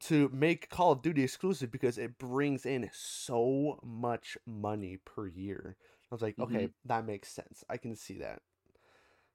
to 0.00 0.28
make 0.32 0.68
Call 0.68 0.92
of 0.92 1.02
Duty 1.02 1.22
exclusive 1.22 1.70
because 1.70 1.96
it 1.98 2.18
brings 2.18 2.66
in 2.66 2.90
so 2.92 3.78
much 3.84 4.36
money 4.46 4.98
per 5.04 5.26
year. 5.28 5.76
I 6.10 6.14
was 6.14 6.22
like, 6.22 6.38
okay, 6.38 6.64
mm-hmm. 6.64 6.88
that 6.88 7.06
makes 7.06 7.28
sense. 7.28 7.64
I 7.70 7.76
can 7.76 7.94
see 7.96 8.18
that. 8.18 8.42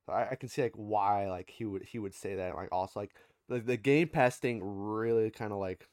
I, 0.09 0.28
I 0.32 0.36
can 0.36 0.49
see 0.49 0.61
like 0.61 0.73
why 0.75 1.30
like 1.30 1.49
he 1.49 1.65
would 1.65 1.84
he 1.84 1.99
would 1.99 2.13
say 2.13 2.36
that 2.36 2.55
like 2.55 2.69
also 2.71 2.99
like 2.99 3.13
the, 3.49 3.59
the 3.59 3.78
game 3.78 4.07
pass 4.07 4.38
thing 4.38 4.61
really 4.63 5.30
kind 5.32 5.51
of 5.51 5.59
like 5.59 5.88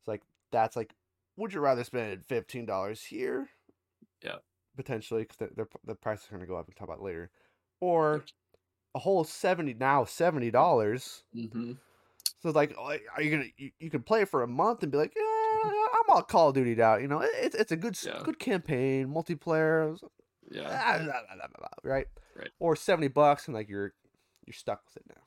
it's 0.00 0.08
like 0.08 0.22
that's 0.50 0.76
like 0.76 0.94
would 1.36 1.52
you 1.52 1.60
rather 1.60 1.84
spend 1.84 2.24
fifteen 2.24 2.66
dollars 2.66 3.02
here 3.02 3.48
Yeah. 4.22 4.36
potentially 4.76 5.22
because 5.22 5.38
the, 5.38 5.50
the 5.56 5.66
the 5.84 5.94
price 5.94 6.22
is 6.22 6.28
going 6.28 6.40
to 6.42 6.46
go 6.46 6.56
up 6.56 6.66
and 6.68 6.76
talk 6.76 6.86
about 6.88 7.02
later 7.02 7.30
or 7.80 8.24
a 8.94 8.98
whole 8.98 9.24
70 9.24 9.74
now 9.74 10.04
70 10.04 10.50
dollars 10.50 11.22
Mm-hmm. 11.34 11.72
so 12.40 12.50
like 12.50 12.74
are 12.78 13.22
you 13.22 13.30
gonna 13.30 13.48
you, 13.56 13.70
you 13.78 13.90
can 13.90 14.02
play 14.02 14.22
it 14.22 14.28
for 14.28 14.42
a 14.42 14.46
month 14.48 14.82
and 14.82 14.92
be 14.92 14.98
like 14.98 15.12
yeah 15.16 15.70
i'm 15.94 16.10
all 16.14 16.22
call 16.22 16.48
of 16.48 16.54
duty 16.54 16.80
out 16.82 17.00
you 17.00 17.08
know 17.08 17.20
it's, 17.22 17.54
it's 17.54 17.72
a 17.72 17.76
good 17.76 17.96
Yeah. 18.04 18.20
good 18.24 18.38
campaign 18.38 19.08
multiplayer 19.08 19.98
Yeah. 20.50 20.62
ah, 20.68 20.98
blah, 20.98 21.36
blah, 21.36 21.46
blah, 21.58 21.90
right? 21.90 22.06
Right. 22.36 22.50
Or 22.58 22.76
seventy 22.76 23.08
bucks, 23.08 23.46
and 23.46 23.54
like 23.54 23.68
you're 23.68 23.92
you're 24.46 24.54
stuck 24.54 24.82
with 24.86 24.96
it 24.96 25.04
now 25.08 25.22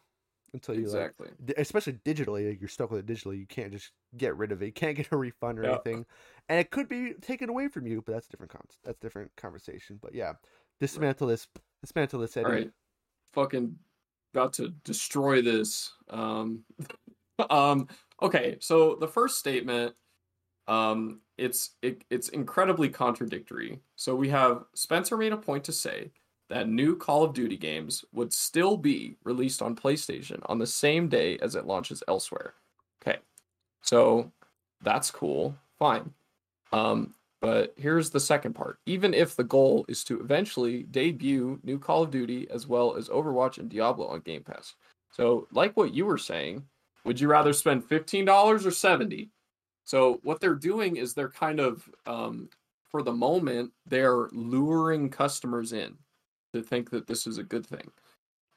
until 0.53 0.75
you 0.75 0.81
Exactly. 0.81 1.29
di- 1.43 1.53
especially 1.57 1.93
digitally, 2.05 2.49
like 2.49 2.59
you're 2.59 2.67
stuck 2.69 2.91
with 2.91 3.07
it 3.09 3.11
digitally. 3.13 3.37
You 3.39 3.45
can't 3.47 3.71
just 3.71 3.91
get 4.17 4.35
rid 4.35 4.51
of 4.51 4.61
it. 4.61 4.65
You 4.67 4.71
can't 4.73 4.95
get 4.97 5.07
a 5.11 5.17
refund 5.17 5.59
or 5.59 5.63
Yeah. 5.63 5.69
anything, 5.73 6.05
and 6.49 6.59
it 6.59 6.69
could 6.71 6.89
be 6.89 7.13
taken 7.13 7.49
away 7.49 7.67
from 7.69 7.87
you. 7.87 8.01
But 8.05 8.13
that's 8.13 8.27
a 8.27 8.31
different 8.31 8.51
con- 8.51 8.67
that's 8.83 8.97
a 8.97 9.01
different 9.01 9.31
conversation. 9.37 9.99
But 10.01 10.13
yeah, 10.15 10.33
dismantle 10.79 11.27
this, 11.27 11.47
dismantle 11.81 12.19
this. 12.19 12.35
Eddie. 12.37 12.45
All 12.45 12.51
right. 12.51 12.71
Fucking 13.35 13.77
about 14.33 14.53
to 14.53 14.69
destroy 14.83 15.41
this. 15.41 15.93
Um 16.09 16.63
um 17.49 17.87
okay, 18.21 18.57
so 18.59 18.95
the 18.95 19.07
first 19.07 19.37
statement 19.37 19.93
um 20.67 21.19
it's 21.37 21.71
it, 21.81 22.03
it's 22.09 22.29
incredibly 22.29 22.89
contradictory. 22.89 23.79
So 23.97 24.15
we 24.15 24.29
have 24.29 24.63
Spencer 24.73 25.17
made 25.17 25.33
a 25.33 25.37
point 25.37 25.65
to 25.65 25.73
say 25.73 26.11
that 26.49 26.69
new 26.69 26.95
Call 26.95 27.23
of 27.23 27.33
Duty 27.33 27.57
games 27.57 28.05
would 28.13 28.31
still 28.31 28.77
be 28.77 29.17
released 29.23 29.61
on 29.61 29.75
PlayStation 29.75 30.39
on 30.45 30.59
the 30.59 30.67
same 30.67 31.09
day 31.09 31.37
as 31.39 31.55
it 31.55 31.65
launches 31.65 32.03
elsewhere. 32.07 32.53
Okay. 33.01 33.19
So 33.81 34.31
that's 34.81 35.11
cool. 35.11 35.55
Fine. 35.77 36.13
Um 36.71 37.13
but 37.45 37.75
here's 37.77 38.09
the 38.09 38.19
second 38.19 38.53
part. 38.53 38.79
Even 38.87 39.13
if 39.13 39.35
the 39.35 39.43
goal 39.43 39.85
is 39.87 40.03
to 40.05 40.19
eventually 40.19 40.81
debut 40.81 41.59
new 41.61 41.77
Call 41.77 42.01
of 42.01 42.09
Duty 42.09 42.47
as 42.49 42.65
well 42.65 42.95
as 42.95 43.07
Overwatch 43.07 43.59
and 43.59 43.69
Diablo 43.69 44.07
on 44.07 44.21
Game 44.21 44.41
Pass. 44.41 44.73
So, 45.11 45.47
like 45.51 45.77
what 45.77 45.93
you 45.93 46.07
were 46.07 46.17
saying, 46.17 46.63
would 47.03 47.19
you 47.19 47.27
rather 47.27 47.53
spend 47.53 47.87
$15 47.87 48.65
or 48.65 48.71
70? 48.71 49.29
So, 49.83 50.19
what 50.23 50.39
they're 50.39 50.55
doing 50.55 50.95
is 50.95 51.13
they're 51.13 51.29
kind 51.29 51.59
of 51.59 51.87
um 52.07 52.49
for 52.89 53.03
the 53.03 53.13
moment, 53.13 53.71
they're 53.85 54.27
luring 54.31 55.11
customers 55.11 55.71
in 55.71 55.95
to 56.55 56.63
think 56.63 56.89
that 56.89 57.05
this 57.05 57.27
is 57.27 57.37
a 57.37 57.43
good 57.43 57.67
thing. 57.67 57.91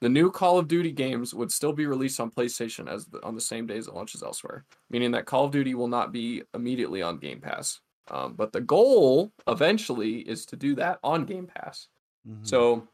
The 0.00 0.08
new 0.08 0.30
Call 0.30 0.58
of 0.58 0.66
Duty 0.66 0.92
games 0.92 1.34
would 1.34 1.52
still 1.52 1.74
be 1.74 1.84
released 1.84 2.20
on 2.20 2.30
PlayStation 2.30 2.88
as 2.88 3.04
the, 3.04 3.22
on 3.22 3.34
the 3.34 3.40
same 3.42 3.66
day 3.66 3.76
as 3.76 3.86
it 3.86 3.94
launches 3.94 4.22
elsewhere, 4.22 4.64
meaning 4.88 5.10
that 5.10 5.26
Call 5.26 5.44
of 5.44 5.50
Duty 5.50 5.74
will 5.74 5.88
not 5.88 6.10
be 6.10 6.42
immediately 6.54 7.02
on 7.02 7.18
Game 7.18 7.42
Pass. 7.42 7.80
Um, 8.10 8.34
but 8.34 8.52
the 8.52 8.60
goal 8.60 9.32
eventually 9.46 10.20
is 10.20 10.46
to 10.46 10.56
do 10.56 10.74
that 10.76 10.98
on 11.02 11.24
Game 11.24 11.46
Pass. 11.46 11.88
Mhm. 12.26 12.46
So 12.46 12.88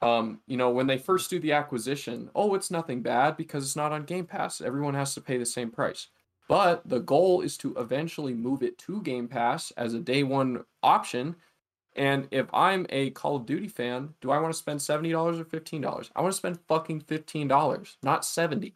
um, 0.00 0.40
you 0.46 0.56
know, 0.56 0.70
when 0.70 0.86
they 0.86 0.98
first 0.98 1.28
do 1.28 1.40
the 1.40 1.52
acquisition, 1.52 2.30
oh, 2.34 2.54
it's 2.54 2.70
nothing 2.70 3.02
bad 3.02 3.36
because 3.36 3.64
it's 3.64 3.76
not 3.76 3.92
on 3.92 4.04
Game 4.04 4.26
Pass. 4.26 4.60
Everyone 4.60 4.94
has 4.94 5.14
to 5.14 5.20
pay 5.20 5.38
the 5.38 5.46
same 5.46 5.70
price. 5.70 6.08
But 6.48 6.88
the 6.88 7.00
goal 7.00 7.40
is 7.42 7.56
to 7.58 7.74
eventually 7.76 8.32
move 8.32 8.62
it 8.62 8.78
to 8.78 9.02
Game 9.02 9.28
Pass 9.28 9.70
as 9.72 9.94
a 9.94 9.98
day 9.98 10.22
one 10.22 10.64
option. 10.82 11.36
And 11.96 12.28
if 12.30 12.46
I'm 12.54 12.86
a 12.90 13.10
Call 13.10 13.36
of 13.36 13.44
Duty 13.46 13.68
fan, 13.68 14.14
do 14.20 14.30
I 14.30 14.38
want 14.38 14.54
to 14.54 14.58
spend 14.58 14.80
$70 14.80 15.40
or 15.40 15.44
$15? 15.44 16.10
I 16.14 16.22
want 16.22 16.32
to 16.32 16.36
spend 16.36 16.60
fucking 16.68 17.02
$15, 17.02 17.96
not 18.02 18.24
70. 18.24 18.74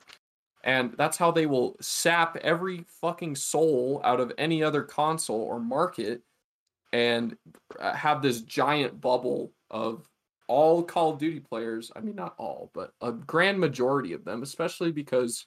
And 0.65 0.95
that's 0.97 1.17
how 1.17 1.31
they 1.31 1.47
will 1.47 1.77
sap 1.81 2.37
every 2.37 2.85
fucking 3.01 3.35
soul 3.35 4.01
out 4.05 4.21
of 4.21 4.33
any 4.39 4.63
other 4.63 4.83
console 4.83 5.41
or 5.41 5.59
market 5.59 6.23
and 6.93 7.37
uh, 7.81 7.93
have 7.95 8.23
this 8.23 8.43
giant 8.43 9.01
bubble 9.01 9.53
of 9.71 10.09
all 10.47 10.83
Call 10.83 11.13
of 11.13 11.19
Duty 11.19 11.41
players. 11.41 11.91
I 11.97 12.01
mean, 12.01 12.15
not 12.15 12.35
all, 12.39 12.71
but 12.75 12.93
a 13.01 13.11
grand 13.13 13.59
majority 13.59 14.13
of 14.13 14.25
them, 14.25 14.43
especially 14.43 14.93
because, 14.93 15.47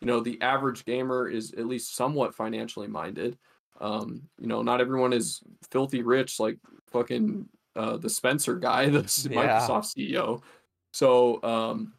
you 0.00 0.06
know, 0.06 0.20
the 0.20 0.40
average 0.42 0.84
gamer 0.84 1.28
is 1.28 1.52
at 1.54 1.66
least 1.66 1.96
somewhat 1.96 2.34
financially 2.34 2.88
minded. 2.88 3.38
Um, 3.80 4.22
you 4.38 4.46
know, 4.46 4.62
not 4.62 4.80
everyone 4.80 5.12
is 5.12 5.40
filthy 5.70 6.02
rich 6.02 6.38
like 6.38 6.58
fucking 6.92 7.48
uh, 7.74 7.96
the 7.96 8.10
Spencer 8.10 8.56
guy, 8.56 8.86
the 8.90 9.00
Yeah. 9.30 9.36
Microsoft 9.60 9.96
CEO. 9.96 10.42
So, 10.92 11.42
um, 11.42 11.94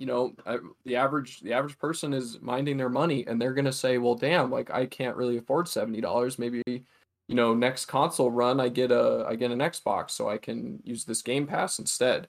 you 0.00 0.06
know, 0.06 0.34
I, 0.46 0.56
the 0.86 0.96
average 0.96 1.40
the 1.40 1.52
average 1.52 1.78
person 1.78 2.14
is 2.14 2.40
minding 2.40 2.78
their 2.78 2.88
money, 2.88 3.26
and 3.26 3.40
they're 3.40 3.52
gonna 3.52 3.70
say, 3.70 3.98
"Well, 3.98 4.14
damn, 4.14 4.50
like 4.50 4.70
I 4.70 4.86
can't 4.86 5.14
really 5.14 5.36
afford 5.36 5.68
seventy 5.68 6.00
dollars. 6.00 6.38
Maybe, 6.38 6.62
you 6.66 7.34
know, 7.34 7.52
next 7.52 7.84
console 7.84 8.30
run, 8.30 8.60
I 8.60 8.70
get 8.70 8.90
a 8.90 9.26
I 9.28 9.36
get 9.36 9.50
an 9.50 9.58
Xbox, 9.58 10.12
so 10.12 10.26
I 10.26 10.38
can 10.38 10.80
use 10.84 11.04
this 11.04 11.20
Game 11.20 11.46
Pass 11.46 11.78
instead." 11.78 12.28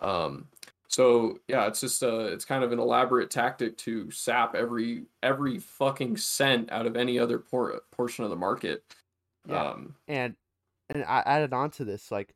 Um, 0.00 0.48
so 0.88 1.38
yeah, 1.48 1.66
it's 1.66 1.82
just 1.82 2.02
a 2.02 2.28
it's 2.28 2.46
kind 2.46 2.64
of 2.64 2.72
an 2.72 2.78
elaborate 2.78 3.28
tactic 3.28 3.76
to 3.78 4.10
sap 4.10 4.54
every 4.54 5.04
every 5.22 5.58
fucking 5.58 6.16
cent 6.16 6.72
out 6.72 6.86
of 6.86 6.96
any 6.96 7.18
other 7.18 7.38
por- 7.38 7.82
portion 7.90 8.24
of 8.24 8.30
the 8.30 8.36
market. 8.36 8.84
Yeah. 9.46 9.64
Um, 9.64 9.96
and 10.08 10.34
and 10.88 11.04
I 11.04 11.22
added 11.26 11.52
on 11.52 11.72
to 11.72 11.84
this 11.84 12.10
like 12.10 12.34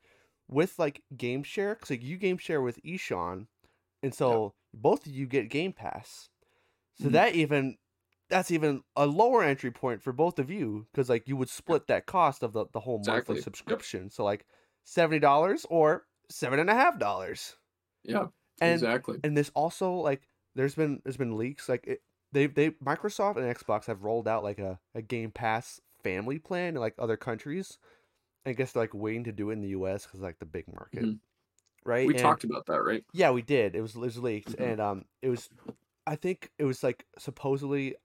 with 0.49 0.79
like 0.79 1.03
game 1.17 1.43
share 1.43 1.75
because 1.77 1.89
like 1.89 2.03
you 2.03 2.19
game 2.19 2.37
share 2.37 2.61
with 2.61 2.79
Eshawn, 2.83 3.47
and 4.03 4.15
so 4.15 4.53
both 4.77 5.07
of 5.07 5.13
you 5.13 5.27
get 5.27 5.51
Game 5.51 5.73
Pass. 5.73 6.31
So 6.97 7.09
Mhm. 7.09 7.13
that 7.13 7.35
even 7.35 7.79
that's 8.29 8.51
even 8.51 8.83
a 8.97 9.07
lower 9.07 9.43
entry 9.45 9.71
point 9.71 10.03
for 10.03 10.13
both 10.13 10.39
of 10.39 10.51
you 10.51 10.87
because 10.93 11.09
like 11.09 11.29
you 11.29 11.37
would 11.37 11.51
split 11.51 11.87
that 11.89 12.07
cost 12.07 12.43
of 12.43 12.53
the, 12.53 12.67
the 12.73 12.81
whole 12.81 12.99
Exactly. 12.99 13.35
monthly 13.35 13.37
Yep. 13.37 13.45
subscription. 13.45 14.11
So 14.11 14.25
like 14.25 14.47
seventy 14.85 15.21
dollars 15.21 15.67
or 15.71 16.07
seven 16.31 16.59
and 16.59 16.71
a 16.71 16.75
half 16.75 16.99
dollars. 16.99 17.57
yeah, 18.05 18.29
And 18.61 18.73
exactly. 18.73 19.19
and 19.23 19.37
this 19.37 19.51
also 19.55 19.93
like 19.95 20.29
there's 20.55 20.75
been 20.75 21.01
there's 21.05 21.17
been 21.17 21.37
leaks 21.37 21.69
like 21.69 21.87
it, 21.87 22.03
they 22.33 22.47
they 22.47 22.71
Microsoft 22.73 23.37
and 23.37 23.55
Xbox 23.55 23.87
have 23.87 24.03
rolled 24.03 24.29
out 24.29 24.43
like 24.43 24.59
a, 24.59 24.81
a 24.95 25.03
Game 25.03 25.31
Pass 25.31 25.81
family 26.03 26.39
plan 26.39 26.75
in 26.75 26.81
like 26.81 26.95
other 26.99 27.17
countries. 27.17 27.79
I 28.47 28.53
guess 28.55 28.73
they're 28.73 28.83
like 28.85 28.95
waiting 28.95 29.25
to 29.25 29.33
do 29.33 29.51
it 29.51 29.55
in 29.55 29.61
the 29.63 29.69
U.S. 29.71 30.07
because 30.07 30.21
like 30.21 30.39
the 30.39 30.47
big 30.47 30.67
market, 30.73 31.05
Mhm. 31.05 31.21
Right? 31.87 32.07
We 32.07 32.15
And- 32.15 32.23
talked 32.23 32.45
about 32.45 32.67
that, 32.67 32.83
right? 32.83 33.05
Yeah, 33.13 33.31
we 33.31 33.43
did. 33.43 33.75
It 33.75 33.81
was 33.81 33.95
it 33.95 34.01
was 34.01 34.19
leaked, 34.19 34.53
Mhm. 34.57 34.73
and 34.73 34.81
um, 34.81 35.05
it 35.23 35.29
was, 35.29 35.49
I 36.07 36.17
think 36.17 36.51
it 36.59 36.65
was 36.65 36.83
like 36.83 37.07
supposedly. 37.19 37.97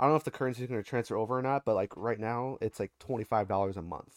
I 0.00 0.04
don't 0.04 0.12
know 0.12 0.16
if 0.16 0.24
the 0.24 0.30
currency 0.32 0.62
is 0.62 0.68
going 0.68 0.82
to 0.82 0.88
transfer 0.88 1.16
over 1.16 1.38
or 1.38 1.42
not, 1.42 1.64
but 1.64 1.74
like 1.76 1.96
right 1.96 2.18
now, 2.18 2.58
it's 2.60 2.80
like 2.80 2.92
twenty 2.98 3.24
five 3.24 3.46
dollars 3.48 3.76
a 3.76 3.82
month 3.82 4.16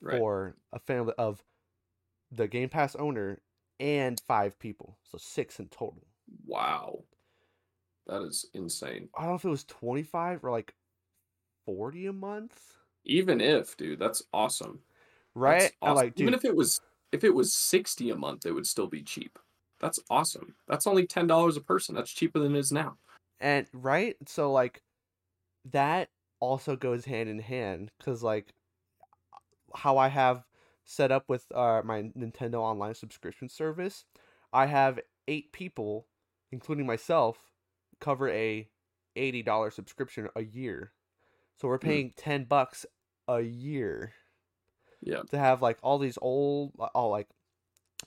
Right. 0.00 0.18
for 0.18 0.56
a 0.72 0.78
family 0.78 1.12
of 1.18 1.44
the 2.30 2.48
Game 2.48 2.70
Pass 2.70 2.94
owner 2.96 3.42
and 3.78 4.18
five 4.20 4.58
people, 4.58 4.98
so 5.02 5.18
six 5.18 5.60
in 5.60 5.68
total. 5.68 6.06
Wow. 6.46 7.04
That 8.06 8.22
is 8.22 8.46
insane. 8.54 9.10
I 9.14 9.20
don't 9.22 9.30
know 9.32 9.34
if 9.36 9.44
it 9.44 9.48
was 9.48 9.64
25 9.64 10.44
or 10.44 10.50
like 10.50 10.74
40 11.66 12.06
a 12.06 12.12
month, 12.12 12.74
Even 13.04 13.40
if, 13.40 13.76
dude, 13.76 13.98
that's 13.98 14.22
awesome. 14.32 14.82
Right? 15.34 15.72
Awesome. 15.82 15.94
like, 15.96 16.20
Even 16.20 16.34
if 16.34 16.44
it 16.44 16.54
was 16.54 16.80
if 17.12 17.24
it 17.24 17.34
was 17.34 17.52
60 17.54 18.10
a 18.10 18.16
month, 18.16 18.46
it 18.46 18.52
would 18.52 18.66
still 18.66 18.86
be 18.86 19.02
cheap. 19.02 19.38
That's 19.80 19.98
awesome. 20.08 20.54
That's 20.68 20.86
only 20.86 21.06
$10 21.06 21.56
a 21.56 21.60
person. 21.60 21.94
That's 21.94 22.10
cheaper 22.12 22.38
than 22.38 22.54
it 22.54 22.58
is 22.58 22.72
now. 22.72 22.96
and 23.40 23.66
right? 23.72 24.16
So 24.26 24.52
like 24.52 24.82
that 25.72 26.08
also 26.40 26.76
goes 26.76 27.04
hand 27.04 27.28
in 27.28 27.38
hand 27.38 27.90
cuz 28.00 28.22
like 28.22 28.52
how 29.74 29.98
I 29.98 30.08
have 30.08 30.44
set 30.84 31.12
up 31.12 31.28
with 31.28 31.46
uh 31.54 31.82
my 31.84 32.02
Nintendo 32.16 32.56
online 32.56 32.94
subscription 32.94 33.48
service, 33.48 34.04
I 34.52 34.66
have 34.66 35.00
8 35.28 35.52
people 35.52 36.06
including 36.50 36.86
myself 36.86 37.38
cover 38.00 38.28
a 38.28 38.68
$80 39.16 39.70
subscription 39.74 40.28
a 40.36 40.42
year. 40.42 40.92
So 41.56 41.68
we're 41.68 41.78
Hmm. 41.80 41.86
paying 41.86 42.12
10 42.16 42.44
bucks 42.44 42.86
a 43.28 43.40
year. 43.40 44.14
Yeah. 45.02 45.22
to 45.30 45.38
have 45.38 45.62
like 45.62 45.78
all 45.82 45.98
these 45.98 46.18
old 46.22 46.72
all 46.94 47.10
like 47.10 47.28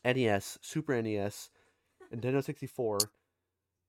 NES, 0.04 0.58
Super 0.62 1.02
NES, 1.02 1.50
Nintendo 2.14 2.44
64, 2.44 3.00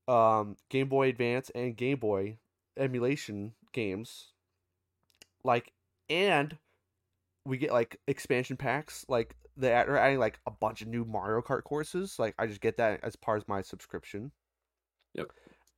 um 0.08 0.56
Game 0.68 0.88
Boy 0.88 1.08
Advance 1.08 1.50
and 1.54 1.76
Game 1.76 1.98
Boy 1.98 2.38
emulation 2.76 3.52
games 3.72 4.32
like 5.44 5.72
and 6.10 6.56
we 7.44 7.56
get 7.56 7.72
like 7.72 7.98
expansion 8.06 8.56
packs 8.56 9.04
like 9.08 9.34
they're 9.56 9.98
adding 9.98 10.18
like 10.18 10.38
a 10.46 10.50
bunch 10.50 10.82
of 10.82 10.88
new 10.88 11.04
Mario 11.04 11.40
Kart 11.40 11.64
courses 11.64 12.18
like 12.18 12.34
I 12.38 12.46
just 12.46 12.60
get 12.60 12.76
that 12.76 13.00
as 13.02 13.16
part 13.16 13.38
of 13.38 13.48
my 13.48 13.62
subscription. 13.62 14.32
Yep. 15.14 15.28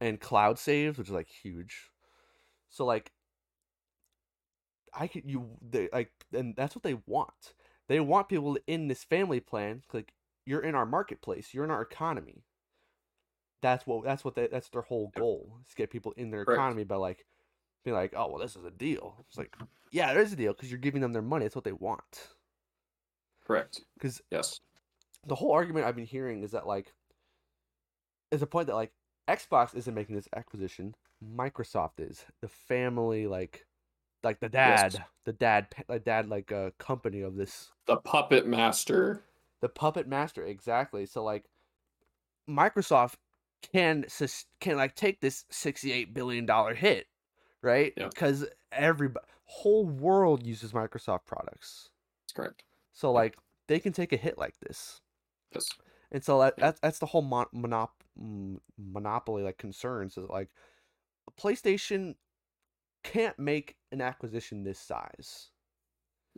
And 0.00 0.20
cloud 0.20 0.58
saves 0.58 0.98
which 0.98 1.08
is 1.08 1.14
like 1.14 1.28
huge. 1.28 1.90
So 2.70 2.84
like 2.84 3.12
I 4.92 5.06
could 5.06 5.24
you 5.24 5.56
they 5.60 5.88
like 5.92 6.10
and 6.32 6.54
that's 6.56 6.74
what 6.74 6.82
they 6.82 6.94
want. 7.06 7.54
They 7.88 8.00
want 8.00 8.28
people 8.28 8.58
in 8.66 8.88
this 8.88 9.04
family 9.04 9.40
plan. 9.40 9.82
Like 9.92 10.12
you're 10.44 10.60
in 10.60 10.74
our 10.74 10.86
marketplace, 10.86 11.52
you're 11.52 11.64
in 11.64 11.70
our 11.70 11.82
economy. 11.82 12.44
That's 13.60 13.86
what 13.86 14.04
that's 14.04 14.24
what 14.24 14.34
they, 14.34 14.46
that's 14.46 14.68
their 14.68 14.82
whole 14.82 15.12
goal 15.16 15.58
is 15.66 15.74
get 15.74 15.90
people 15.90 16.12
in 16.16 16.30
their 16.30 16.44
Correct. 16.44 16.58
economy 16.58 16.84
by 16.84 16.96
like 16.96 17.26
being 17.84 17.96
like, 17.96 18.14
oh 18.16 18.28
well, 18.28 18.38
this 18.38 18.56
is 18.56 18.64
a 18.64 18.70
deal. 18.70 19.24
It's 19.28 19.38
like, 19.38 19.56
yeah, 19.90 20.10
it 20.10 20.16
is 20.18 20.32
a 20.32 20.36
deal 20.36 20.52
because 20.52 20.70
you're 20.70 20.78
giving 20.78 21.00
them 21.00 21.12
their 21.12 21.22
money. 21.22 21.44
That's 21.44 21.54
what 21.54 21.64
they 21.64 21.72
want. 21.72 22.28
Correct. 23.44 23.80
Because 23.94 24.20
Yes. 24.30 24.60
the 25.26 25.34
whole 25.34 25.52
argument 25.52 25.86
I've 25.86 25.96
been 25.96 26.04
hearing 26.06 26.42
is 26.42 26.50
that 26.52 26.66
like, 26.66 26.92
is 28.30 28.42
a 28.42 28.46
point 28.46 28.66
that 28.66 28.74
like 28.74 28.92
Xbox 29.26 29.74
isn't 29.74 29.94
making 29.94 30.16
this 30.16 30.28
acquisition, 30.36 30.94
Microsoft 31.24 31.98
is 31.98 32.24
the 32.40 32.48
family 32.48 33.26
like, 33.26 33.66
like 34.22 34.40
the 34.40 34.48
dad, 34.48 34.94
Yes. 34.94 35.02
the 35.24 35.32
dad, 35.32 35.68
the 35.88 35.98
dad 35.98 36.28
like 36.28 36.50
uh, 36.52 36.70
company 36.78 37.20
of 37.22 37.36
this 37.36 37.70
The 37.86 37.96
puppet 37.96 38.46
master. 38.46 39.22
the 39.60 39.68
puppet 39.68 40.06
master 40.08 40.44
exactly 40.44 41.06
so 41.06 41.22
like 41.24 41.44
microsoft 42.48 43.14
can 43.72 44.04
sus- 44.08 44.46
can 44.60 44.76
like 44.76 44.94
take 44.94 45.20
this 45.20 45.44
68 45.50 46.14
billion 46.14 46.46
dollar 46.46 46.74
hit 46.74 47.06
right 47.62 47.92
Yeah. 47.96 48.08
because 48.08 48.46
every 48.72 49.10
whole 49.44 49.84
world 49.84 50.46
uses 50.46 50.72
microsoft 50.72 51.26
products 51.26 51.90
That's 52.22 52.32
correct. 52.32 52.62
so 52.92 53.12
like 53.12 53.36
they 53.66 53.80
can 53.80 53.92
take 53.92 54.12
a 54.12 54.16
hit 54.16 54.38
like 54.38 54.58
this 54.60 55.00
Yes. 55.54 55.68
and 56.12 56.22
so 56.24 56.38
that, 56.40 56.54
that's 56.56 56.78
that's 56.80 56.98
the 56.98 57.06
whole 57.06 57.22
mon- 57.22 57.46
monop- 57.54 58.60
monopoly 58.78 59.42
like 59.42 59.58
concerns 59.58 60.16
is 60.16 60.28
like 60.28 60.48
playstation 61.38 62.14
can't 63.12 63.38
make 63.38 63.76
an 63.92 64.00
acquisition 64.00 64.64
this 64.64 64.78
size 64.78 65.50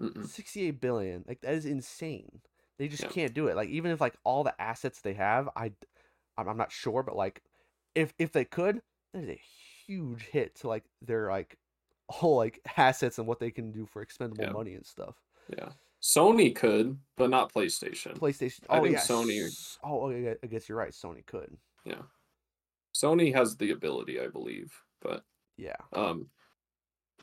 Mm-mm. 0.01 0.27
68 0.27 0.81
billion 0.81 1.25
like 1.29 1.41
that 1.43 1.55
is 1.55 1.67
insane 1.67 2.41
they 2.79 2.89
just 2.89 3.03
Yeah. 3.03 3.09
can't 3.11 3.35
do 3.35 3.49
it 3.49 3.57
like 3.57 3.69
even 3.69 3.91
if 3.91 4.01
like 4.01 4.17
all 4.25 4.45
the 4.45 4.61
assets 4.61 5.01
they 5.01 5.15
have 5.15 5.49
i 5.57 5.73
i'm, 6.39 6.49
I'm 6.49 6.57
not 6.57 6.73
sure 6.73 7.03
but 7.03 7.17
like 7.17 7.43
if 7.95 8.15
if 8.19 8.33
they 8.33 8.45
could 8.45 8.81
that 9.13 9.25
is 9.25 9.29
a 9.31 9.41
huge 9.87 10.23
hit 10.23 10.55
to 10.61 10.69
like 10.69 10.85
their 11.03 11.29
like 11.31 11.57
whole 12.11 12.37
like 12.37 12.61
assets 12.77 13.19
and 13.19 13.27
what 13.27 13.41
they 13.41 13.51
can 13.51 13.73
do 13.73 13.87
for 13.87 14.01
expendable 14.03 14.45
Yeah. 14.45 14.51
money 14.53 14.75
and 14.75 14.87
stuff 14.87 15.17
Yeah. 15.49 15.71
Sony 16.03 16.57
could, 16.57 16.97
but 17.19 17.29
not 17.29 17.53
PlayStation. 17.53 18.17
playstation 18.19 18.61
I 18.71 18.79
oh 18.79 18.83
think 18.83 18.95
yeah 18.95 19.01
Sony- 19.01 19.77
oh 19.85 20.11
okay, 20.11 20.35
i 20.43 20.47
guess 20.47 20.67
you're 20.69 20.79
right 20.79 20.93
sony 20.93 21.25
could 21.27 21.57
Yeah. 21.85 22.03
Sony 22.95 23.33
has 23.35 23.57
the 23.57 23.71
ability, 23.71 24.19
I 24.21 24.29
believe, 24.29 24.73
but 25.03 25.25
yeah 25.59 25.77
um 25.93 26.27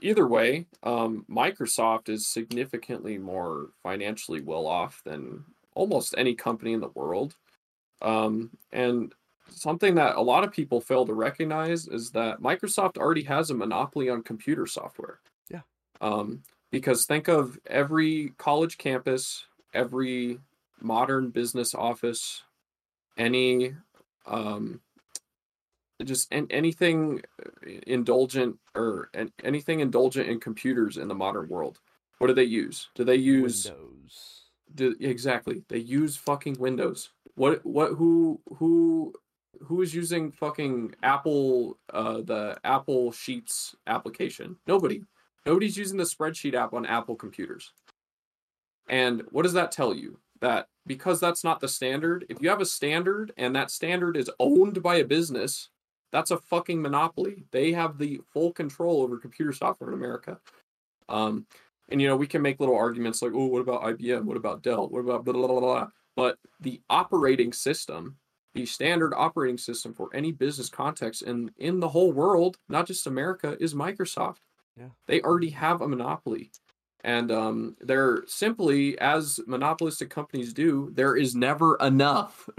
either 0.02 0.28
way, 0.28 0.68
um 0.84 1.26
Microsoft 1.30 2.10
is 2.10 2.32
significantly 2.32 3.18
more 3.18 3.70
financially 3.84 4.41
well 4.41 4.68
off 4.68 5.02
than 5.04 5.43
almost 5.74 6.16
any 6.18 6.36
company 6.36 6.74
in 6.74 6.82
the 6.82 6.89
world. 6.89 7.36
Um 8.02 8.52
and 8.72 9.14
something 9.50 9.95
that 9.95 10.16
a 10.16 10.22
lot 10.22 10.43
of 10.43 10.52
people 10.52 10.82
fail 10.82 11.06
to 11.06 11.14
recognize 11.14 11.88
is 11.88 12.12
that 12.12 12.41
Microsoft 12.41 12.98
already 12.98 13.24
has 13.24 13.50
a 13.50 13.56
monopoly 13.56 14.10
on 14.10 14.22
computer 14.24 14.66
software. 14.66 15.20
Yeah. 15.50 15.62
Um 16.02 16.43
because 16.72 17.06
think 17.06 17.28
of 17.28 17.58
every 17.66 18.34
college 18.38 18.78
campus, 18.78 19.45
every 19.74 20.39
modern 20.82 21.30
business 21.30 21.74
office, 21.74 22.43
any 23.18 23.74
um, 24.26 24.82
just 26.04 26.32
an, 26.32 26.48
anything 26.50 27.22
uh, 27.43 27.70
indulgent 27.88 28.58
or 28.76 29.10
an, 29.14 29.32
anything 29.43 29.80
indulgent 29.80 30.30
in 30.30 30.39
computers 30.39 30.98
in 30.98 31.08
the 31.08 31.16
modern 31.16 31.48
world. 31.50 31.80
What 32.20 32.28
do 32.28 32.34
they 32.34 32.43
use? 32.43 32.89
Do 32.95 33.04
they 33.04 33.16
use 33.16 33.66
Windows. 33.66 34.41
do, 34.76 34.95
exactly? 35.00 35.64
They 35.70 35.80
use 35.80 36.16
fucking 36.18 36.58
Windows. 36.60 37.10
What 37.36 37.66
what 37.66 37.93
who 37.93 38.39
who 38.56 39.14
who 39.62 39.82
is 39.82 39.93
using 39.93 40.32
fucking 40.32 40.95
Apple 41.04 41.78
uh 41.93 42.22
the 42.22 42.58
Apple 42.64 43.12
Sheets 43.12 43.76
application? 43.86 44.58
Nobody. 44.66 45.04
Nobody's 45.45 45.78
using 45.78 45.98
the 45.98 46.04
spreadsheet 46.04 46.56
app 46.56 46.74
on 46.74 46.86
Apple 46.86 47.16
computers. 47.16 47.72
And 48.89 49.24
what 49.30 49.43
does 49.43 49.54
that 49.54 49.72
tell 49.72 49.93
you? 49.93 50.20
That 50.41 50.68
because 50.86 51.20
that's 51.20 51.43
not 51.43 51.60
the 51.60 51.68
standard, 51.68 52.26
if 52.30 52.41
you 52.41 52.50
have 52.50 52.62
a 52.62 52.66
standard 52.66 53.34
and 53.38 53.56
that 53.56 53.72
standard 53.72 54.18
is 54.18 54.30
owned 54.39 54.82
by 54.84 54.95
a 54.98 55.06
business, 55.06 55.70
that's 56.12 56.32
a 56.32 56.38
fucking 56.38 56.82
monopoly. 56.82 57.43
They 57.51 57.72
have 57.74 57.97
the 57.97 58.22
full 58.34 58.51
control 58.51 59.01
over 59.01 59.18
computer 59.18 59.53
software 59.53 59.89
in 59.89 59.95
America. 59.95 60.39
Um, 61.10 61.45
and 61.89 62.01
you 62.01 62.08
know, 62.08 62.16
we 62.16 62.28
can 62.28 62.41
make 62.41 62.60
little 62.60 62.78
arguments 62.78 63.22
like, 63.22 63.32
oh, 63.34 63.45
what 63.45 63.62
about 63.62 63.84
IBM? 63.84 64.24
What 64.24 64.38
about 64.38 64.62
Dell? 64.62 64.88
What 64.89 64.99
about 64.99 65.26
blah 65.26 65.34
blah 65.34 65.47
blah 65.47 65.60
blah? 65.60 65.88
But 66.16 66.38
the 66.60 66.82
operating 66.89 67.53
system, 67.53 68.18
the 68.53 68.66
standard 68.66 69.14
operating 69.16 69.58
system 69.58 69.93
for 69.93 70.10
any 70.14 70.32
business 70.32 70.70
context 70.70 71.22
in 71.22 71.51
in 71.58 71.80
the 71.80 71.89
whole 71.89 72.12
world, 72.12 72.58
not 72.68 72.88
just 72.88 73.08
America, 73.08 73.55
is 73.60 73.74
Microsoft. 73.74 74.38
Yeah. 74.78 74.89
They 75.08 75.22
already 75.22 75.49
have 75.51 75.82
a 75.82 75.88
monopoly. 75.88 76.51
And 77.02 77.32
um, 77.32 77.78
they're 77.80 78.26
simply, 78.28 78.98
as 79.00 79.39
monopolistic 79.48 80.10
companies 80.10 80.54
do, 80.54 80.91
there 80.93 81.16
is 81.16 81.36
never 81.36 81.76
enough. 81.78 82.50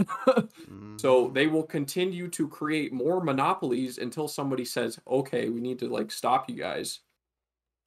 Mhm. 0.66 0.98
So 1.00 1.28
they 1.30 1.46
will 1.46 1.62
continue 1.62 2.26
to 2.30 2.48
create 2.48 2.92
more 2.92 3.22
monopolies 3.22 3.98
until 3.98 4.26
somebody 4.26 4.64
says, 4.64 4.98
"Okay, 5.06 5.48
we 5.48 5.60
need 5.60 5.78
to 5.78 5.88
like 5.88 6.10
stop 6.10 6.50
you 6.50 6.56
guys 6.56 7.00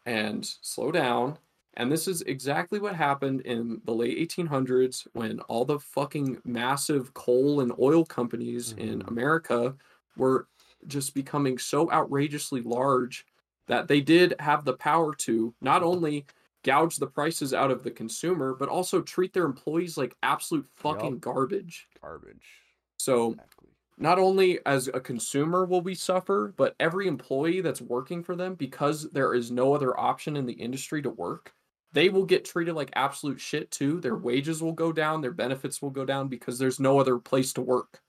and 0.05 0.45
slow 0.45 0.91
down." 0.91 1.37
And 1.75 1.91
this 1.91 2.07
is 2.07 2.21
exactly 2.23 2.79
what 2.79 2.95
happened 2.95 3.41
in 3.41 3.81
the 3.85 3.93
late 3.95 4.17
1800s 4.17 5.07
when 5.13 5.39
all 5.41 5.63
the 5.65 5.79
fucking 5.79 6.41
massive 6.43 7.13
coal 7.13 7.61
and 7.61 7.71
oil 7.79 8.05
companies 8.05 8.73
in 8.73 9.01
Mhm. 9.01 9.07
America 9.07 9.75
were 10.17 10.47
just 10.87 11.13
becoming 11.13 11.57
so 11.57 11.89
outrageously 11.91 12.61
large 12.61 13.25
that 13.67 13.87
they 13.87 14.01
did 14.01 14.35
have 14.39 14.65
the 14.65 14.73
power 14.73 15.13
to 15.15 15.55
not 15.61 15.81
only 15.83 16.25
gouge 16.63 16.97
the 16.97 17.07
prices 17.07 17.53
out 17.53 17.71
of 17.71 17.83
the 17.83 17.91
consumer 17.91 18.53
but 18.55 18.69
also 18.69 19.01
treat 19.01 19.33
their 19.33 19.45
employees 19.45 19.97
like 19.97 20.15
absolute 20.23 20.67
fucking 20.75 21.13
Yup. 21.13 21.21
garbage. 21.21 21.89
garbage. 22.01 22.63
So 22.97 23.39
Exactly. 23.39 23.69
not 23.97 24.19
only 24.19 24.65
as 24.65 24.87
a 24.89 24.99
consumer 25.01 25.65
will 25.65 25.81
we 25.81 25.95
suffer, 25.95 26.53
but 26.57 26.75
every 26.79 27.07
employee 27.07 27.61
that's 27.61 27.81
working 27.81 28.23
for 28.23 28.35
them 28.35 28.55
because 28.55 29.11
there 29.11 29.33
is 29.35 29.51
no 29.51 29.73
other 29.73 29.97
option 29.99 30.37
in 30.37 30.45
the 30.45 30.53
industry 30.53 31.01
to 31.03 31.09
work, 31.09 31.53
they 31.93 32.09
will 32.09 32.25
get 32.25 32.45
treated 32.45 32.73
like 32.75 32.91
absolute 32.95 33.39
shit 33.41 33.71
too. 33.71 33.99
Their 34.01 34.17
wages 34.17 34.61
will 34.63 34.73
go 34.73 34.93
down, 34.93 35.21
their 35.21 35.33
benefits 35.33 35.81
will 35.81 35.89
go 35.91 36.05
down 36.05 36.27
because 36.29 36.59
there's 36.59 36.79
no 36.79 36.99
other 36.99 37.19
place 37.19 37.53
to 37.53 37.61
work. 37.61 38.01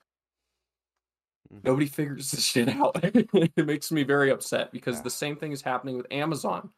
Mhm. 1.50 1.62
Nobody 1.64 1.86
figures 1.86 2.30
this 2.30 2.44
shit 2.44 2.68
out. 2.68 2.96
it 3.02 3.66
makes 3.66 3.90
me 3.92 4.02
very 4.04 4.30
upset 4.30 4.72
because 4.72 4.96
Yeah. 4.96 5.02
the 5.02 5.10
same 5.10 5.36
thing 5.36 5.52
is 5.52 5.62
happening 5.62 5.96
with 5.96 6.06
Amazon. 6.10 6.72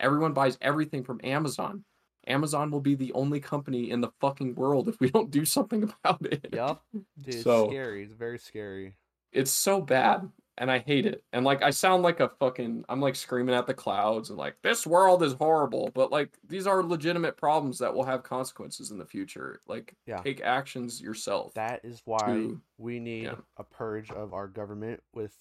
Everyone 0.00 0.32
buys 0.32 0.58
everything 0.60 1.04
from 1.04 1.20
Amazon. 1.24 1.84
Amazon 2.26 2.70
will 2.70 2.80
be 2.80 2.94
the 2.94 3.12
only 3.14 3.40
company 3.40 3.90
in 3.90 4.00
the 4.00 4.10
fucking 4.20 4.54
world 4.54 4.88
if 4.88 5.00
we 5.00 5.08
don't 5.10 5.30
do 5.30 5.44
something 5.44 5.82
about 6.04 6.24
it. 6.26 6.48
Yup. 6.52 6.84
Dude, 6.92 7.34
it's 7.34 7.42
So- 7.42 7.68
scary. 7.68 8.02
It's 8.04 8.12
very 8.12 8.38
scary. 8.38 8.96
it's 9.32 9.50
so 9.50 9.80
bad 9.80 10.28
and 10.60 10.70
I 10.70 10.78
hate 10.80 11.06
it. 11.06 11.22
And 11.32 11.44
like 11.44 11.62
I 11.62 11.70
sound 11.70 12.02
like 12.02 12.18
a 12.20 12.28
fucking 12.40 12.84
I'm 12.88 13.00
like 13.00 13.14
screaming 13.14 13.54
at 13.54 13.66
the 13.66 13.74
clouds 13.74 14.28
and 14.30 14.38
like 14.38 14.56
this 14.62 14.86
world 14.86 15.22
is 15.22 15.32
horrible, 15.34 15.90
but 15.94 16.10
like 16.10 16.36
these 16.46 16.66
are 16.66 16.82
legitimate 16.82 17.36
problems 17.36 17.78
that 17.78 17.94
will 17.94 18.04
have 18.04 18.22
consequences 18.24 18.90
in 18.90 18.98
the 18.98 19.06
future. 19.06 19.60
Like 19.68 19.94
Yeah. 20.06 20.20
take 20.20 20.40
actions 20.42 21.00
yourself. 21.00 21.54
That 21.54 21.80
is 21.84 22.02
why 22.04 22.18
to- 22.26 22.60
we 22.76 22.98
need 23.00 23.24
yeah. 23.24 23.36
a 23.56 23.64
purge 23.64 24.10
of 24.10 24.34
our 24.34 24.48
government 24.48 25.00
with 25.14 25.34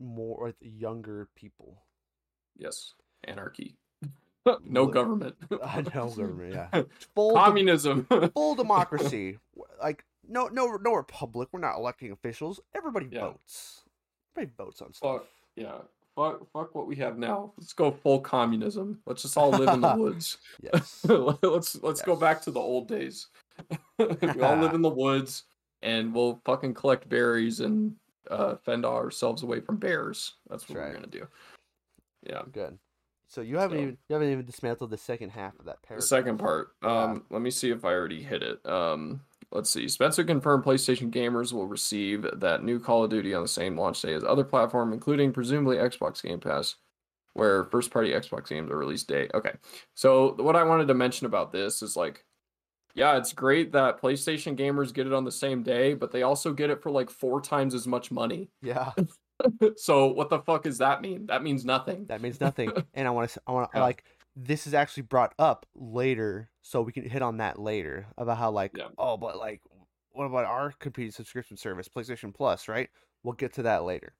more 0.00 0.42
with 0.42 0.56
younger 0.60 1.28
people. 1.36 1.82
yes. 2.56 2.94
Anarchy. 3.24 3.76
no 4.64 4.86
government. 4.86 5.34
I 5.64 5.80
know 5.80 6.08
government, 6.10 6.54
yeah. 6.54 6.82
Full 7.14 7.30
de- 7.30 7.34
Communism. 7.40 8.06
full 8.34 8.54
democracy. 8.54 9.38
Like 9.82 10.04
no 10.28 10.48
no 10.48 10.76
no 10.76 10.94
republic. 10.94 11.48
We're 11.52 11.60
not 11.60 11.76
electing 11.76 12.12
officials. 12.12 12.60
Everybody 12.74 13.08
Yeah. 13.10 13.20
votes. 13.20 13.84
Everybody 14.36 14.54
votes 14.56 14.82
on 14.82 14.92
stuff. 14.92 15.12
Fuck. 15.20 15.26
yeah. 15.56 15.72
Fuck 16.16 16.46
fuck 16.52 16.74
what 16.74 16.86
we 16.86 16.94
have 16.96 17.18
now. 17.18 17.52
Let's 17.58 17.72
go 17.72 17.90
full 17.90 18.20
communism. 18.20 19.00
Let's 19.06 19.22
just 19.22 19.36
all 19.36 19.50
live 19.50 19.68
in 19.70 19.80
the 19.80 19.94
woods. 19.96 20.38
Yes. 20.62 21.04
let's 21.42 21.76
let's 21.82 22.02
go 22.02 22.14
back 22.14 22.40
to 22.42 22.50
the 22.50 22.60
old 22.60 22.86
days. 22.86 23.28
we 23.98 24.40
all 24.42 24.56
live 24.56 24.74
in 24.74 24.82
the 24.82 24.90
woods 24.90 25.44
and 25.82 26.14
we'll 26.14 26.40
fucking 26.44 26.74
collect 26.74 27.08
berries 27.08 27.60
and 27.60 27.94
uh, 28.30 28.56
fend 28.56 28.84
ourselves 28.84 29.42
away 29.42 29.60
from 29.60 29.76
bears. 29.76 30.34
That's 30.48 30.68
what 30.68 30.74
That's 30.76 30.78
we're 30.78 30.84
right. 30.84 30.94
gonna 30.94 31.06
do. 31.06 31.26
Yeah. 32.28 32.42
Good. 32.52 32.78
So 33.34 33.40
you 33.40 33.56
haven't 33.58 33.78
So- 33.78 33.82
even 33.82 33.98
you 34.08 34.12
haven't 34.14 34.30
even 34.30 34.44
dismantled 34.46 34.90
the 34.90 34.96
second 34.96 35.30
half 35.30 35.58
of 35.58 35.64
that 35.66 35.82
paragraph. 35.82 36.02
The 36.02 36.06
second 36.06 36.38
part. 36.38 36.68
Yeah. 36.82 37.02
Um, 37.02 37.24
let 37.30 37.42
me 37.42 37.50
see 37.50 37.70
if 37.70 37.84
I 37.84 37.92
already 37.92 38.22
hit 38.22 38.42
it. 38.44 38.64
Um, 38.64 39.22
let's 39.50 39.70
see. 39.70 39.88
Spencer 39.88 40.22
confirmed 40.22 40.64
PlayStation 40.64 41.10
gamers 41.10 41.52
will 41.52 41.66
receive 41.66 42.24
that 42.32 42.62
new 42.62 42.78
Call 42.78 43.02
of 43.04 43.10
Duty 43.10 43.34
on 43.34 43.42
the 43.42 43.48
same 43.48 43.76
launch 43.76 44.00
day 44.02 44.14
as 44.14 44.22
other 44.22 44.44
platform, 44.44 44.92
including 44.92 45.32
presumably 45.32 45.78
Xbox 45.78 46.22
Game 46.22 46.38
Pass, 46.38 46.76
where 47.32 47.64
first 47.64 47.90
party 47.90 48.12
Xbox 48.12 48.48
games 48.48 48.70
are 48.70 48.76
released 48.78 49.08
day. 49.08 49.28
Okay. 49.34 49.54
So 49.94 50.34
what 50.34 50.54
I 50.54 50.62
wanted 50.62 50.86
to 50.88 50.94
mention 50.94 51.26
about 51.26 51.50
this 51.50 51.82
is 51.82 51.96
like, 51.96 52.24
yeah, 52.94 53.16
it's 53.16 53.32
great 53.32 53.72
that 53.72 54.00
PlayStation 54.00 54.56
gamers 54.56 54.94
get 54.94 55.08
it 55.08 55.12
on 55.12 55.24
the 55.24 55.32
same 55.32 55.64
day, 55.64 55.94
but 55.94 56.12
they 56.12 56.22
also 56.22 56.52
get 56.52 56.70
it 56.70 56.80
for 56.80 56.92
like 56.92 57.10
four 57.10 57.40
times 57.40 57.74
as 57.74 57.88
much 57.88 58.12
money. 58.12 58.50
Yeah, 58.62 58.92
so 59.76 60.06
what 60.06 60.30
the 60.30 60.38
fuck 60.40 60.62
does 60.62 60.78
that 60.78 61.00
mean? 61.02 61.26
That 61.26 61.42
means 61.42 61.64
nothing. 61.64 62.06
that 62.06 62.20
means 62.20 62.40
nothing. 62.40 62.72
and 62.94 63.06
I 63.08 63.10
want 63.10 63.30
to 63.30 63.40
I 63.46 63.52
want 63.52 63.70
to 63.72 63.78
Yeah. 63.78 63.84
like 63.84 64.04
this 64.36 64.66
is 64.66 64.74
actually 64.74 65.04
brought 65.04 65.32
up 65.38 65.64
later, 65.76 66.50
so 66.62 66.82
we 66.82 66.90
can 66.92 67.08
hit 67.08 67.22
on 67.22 67.36
that 67.36 67.58
later 67.58 68.06
about 68.18 68.38
how 68.38 68.50
like 68.50 68.72
Yeah. 68.76 68.88
oh, 68.98 69.16
but 69.16 69.36
like 69.38 69.60
what 70.12 70.24
about 70.26 70.44
our 70.44 70.72
competing 70.78 71.10
subscription 71.12 71.56
service, 71.56 71.88
PlayStation 71.88 72.32
Plus, 72.34 72.68
right? 72.68 72.88
We'll 73.22 73.34
get 73.34 73.52
to 73.54 73.62
that 73.62 73.84
later. 73.84 74.14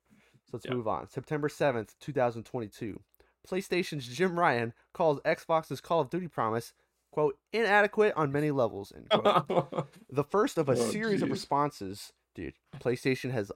So 0.47 0.51
let's 0.55 0.67
Yeah. 0.67 0.75
move 0.75 0.89
on. 0.89 1.09
September 1.09 1.49
seventh, 1.49 1.95
two 2.01 2.13
thousand 2.13 2.45
twenty-two. 2.45 3.01
PlayStation's 3.49 4.07
Jim 4.09 4.39
Ryan 4.39 4.73
calls 4.95 5.21
Xbox's 5.21 5.81
Call 5.81 6.01
of 6.01 6.11
Duty 6.11 6.29
promise 6.29 6.73
quote 7.13 7.39
inadequate 7.53 8.13
on 8.17 8.33
many 8.33 8.51
levels 8.51 8.93
end 8.95 9.09
quote. 9.11 9.87
the 10.11 10.25
first 10.25 10.59
of 10.59 10.69
a 10.69 10.73
Oh, 10.73 10.75
series 10.75 11.23
of 11.23 11.31
responses 11.31 12.13
dude 12.35 12.55
playstation 12.81 13.31
has 13.31 13.53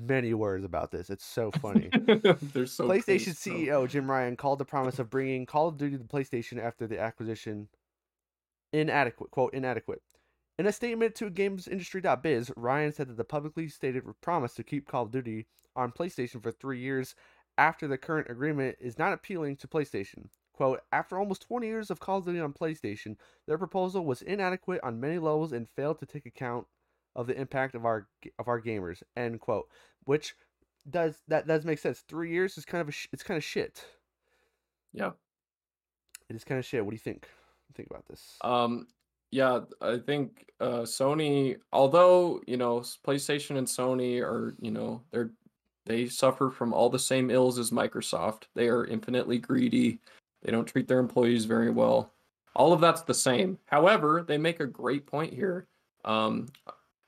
many 0.00 0.34
words 0.34 0.64
about 0.64 0.90
this. 0.90 1.10
It's 1.10 1.24
so 1.24 1.50
funny. 1.50 1.90
So 2.66 2.86
playstation 2.86 3.26
pissed, 3.26 3.46
ceo 3.46 3.88
jim 3.88 4.10
ryan 4.10 4.36
called 4.36 4.58
the 4.58 4.64
promise 4.64 4.98
of 4.98 5.10
bringing 5.10 5.46
call 5.46 5.68
of 5.68 5.76
duty 5.76 5.98
to 5.98 6.04
playstation 6.04 6.62
after 6.62 6.86
the 6.86 7.00
acquisition. 7.00 7.68
Inadequate 8.72 9.30
quote 9.30 9.54
inadequate. 9.54 10.02
In 10.58 10.66
a 10.66 10.72
statement 10.72 11.14
to 11.16 11.30
gamesindustry.biz 11.30 12.52
ryan 12.56 12.92
said 12.92 13.08
that 13.08 13.16
the 13.16 13.24
publicly 13.24 13.68
stated 13.68 14.04
promise 14.20 14.54
to 14.54 14.62
keep 14.62 14.86
call 14.86 15.04
of 15.04 15.10
duty 15.10 15.46
on 15.74 15.92
playstation 15.92 16.42
for 16.42 16.52
three 16.52 16.78
years 16.78 17.14
after 17.58 17.86
the 17.86 17.98
current 17.98 18.30
agreement 18.30 18.76
is 18.80 18.98
not 18.98 19.12
appealing 19.12 19.56
to 19.56 19.68
playstation. 19.68 20.28
Quote 20.54 20.80
after 20.92 21.18
almost 21.18 21.42
20 21.42 21.66
years 21.66 21.90
of 21.90 22.00
call 22.00 22.18
of 22.18 22.26
duty 22.26 22.40
on 22.40 22.52
playstation 22.52 23.16
their 23.46 23.58
proposal 23.58 24.04
was 24.04 24.22
inadequate 24.22 24.80
on 24.82 25.00
many 25.00 25.18
levels 25.18 25.52
and 25.52 25.68
failed 25.68 25.98
to 25.98 26.06
take 26.06 26.26
account 26.26 26.66
of 27.16 27.26
the 27.26 27.38
impact 27.40 27.74
of 27.74 27.84
our 27.84 28.06
of 28.38 28.48
our 28.48 28.60
gamers 28.60 29.02
end 29.16 29.40
quote 29.40 29.68
which 30.04 30.34
does 30.90 31.22
that 31.28 31.46
does 31.46 31.64
make 31.64 31.78
sense 31.78 32.04
three 32.08 32.30
years 32.30 32.56
is 32.58 32.64
kind 32.64 32.80
of 32.82 32.88
a 32.88 32.92
sh- 32.92 33.08
it's 33.12 33.22
kind 33.22 33.36
of 33.38 33.44
shit 33.44 33.84
Yeah. 34.92 35.12
it 36.28 36.36
is 36.36 36.44
kind 36.44 36.58
of 36.58 36.64
shit 36.64 36.84
what 36.84 36.90
do 36.90 36.94
you 36.96 37.00
think 37.00 37.28
think 37.74 37.88
about 37.90 38.06
this 38.08 38.36
Um, 38.42 38.86
yeah, 39.30 39.60
I 39.80 39.96
think 39.96 40.50
uh, 40.60 40.82
Sony, 40.82 41.56
although 41.72 42.42
you 42.46 42.58
know 42.58 42.80
PlayStation 43.06 43.56
and 43.56 43.66
Sony 43.66 44.20
are, 44.20 44.54
you 44.60 44.70
know, 44.70 45.02
they're 45.10 45.30
they 45.86 46.06
suffer 46.06 46.50
from 46.50 46.74
all 46.74 46.90
the 46.90 46.98
same 46.98 47.30
ills 47.30 47.58
as 47.58 47.70
Microsoft. 47.70 48.42
They 48.54 48.68
are 48.68 48.84
infinitely 48.84 49.38
greedy. 49.38 50.00
They 50.42 50.52
don't 50.52 50.66
treat 50.66 50.86
their 50.86 50.98
employees 50.98 51.46
very 51.46 51.70
well. 51.70 52.12
All 52.54 52.74
of 52.74 52.82
that's 52.82 53.00
the 53.00 53.14
same. 53.14 53.58
However, 53.64 54.22
they 54.22 54.36
make 54.36 54.60
a 54.60 54.66
great 54.66 55.06
point 55.06 55.32
here. 55.32 55.66
Um, 56.04 56.48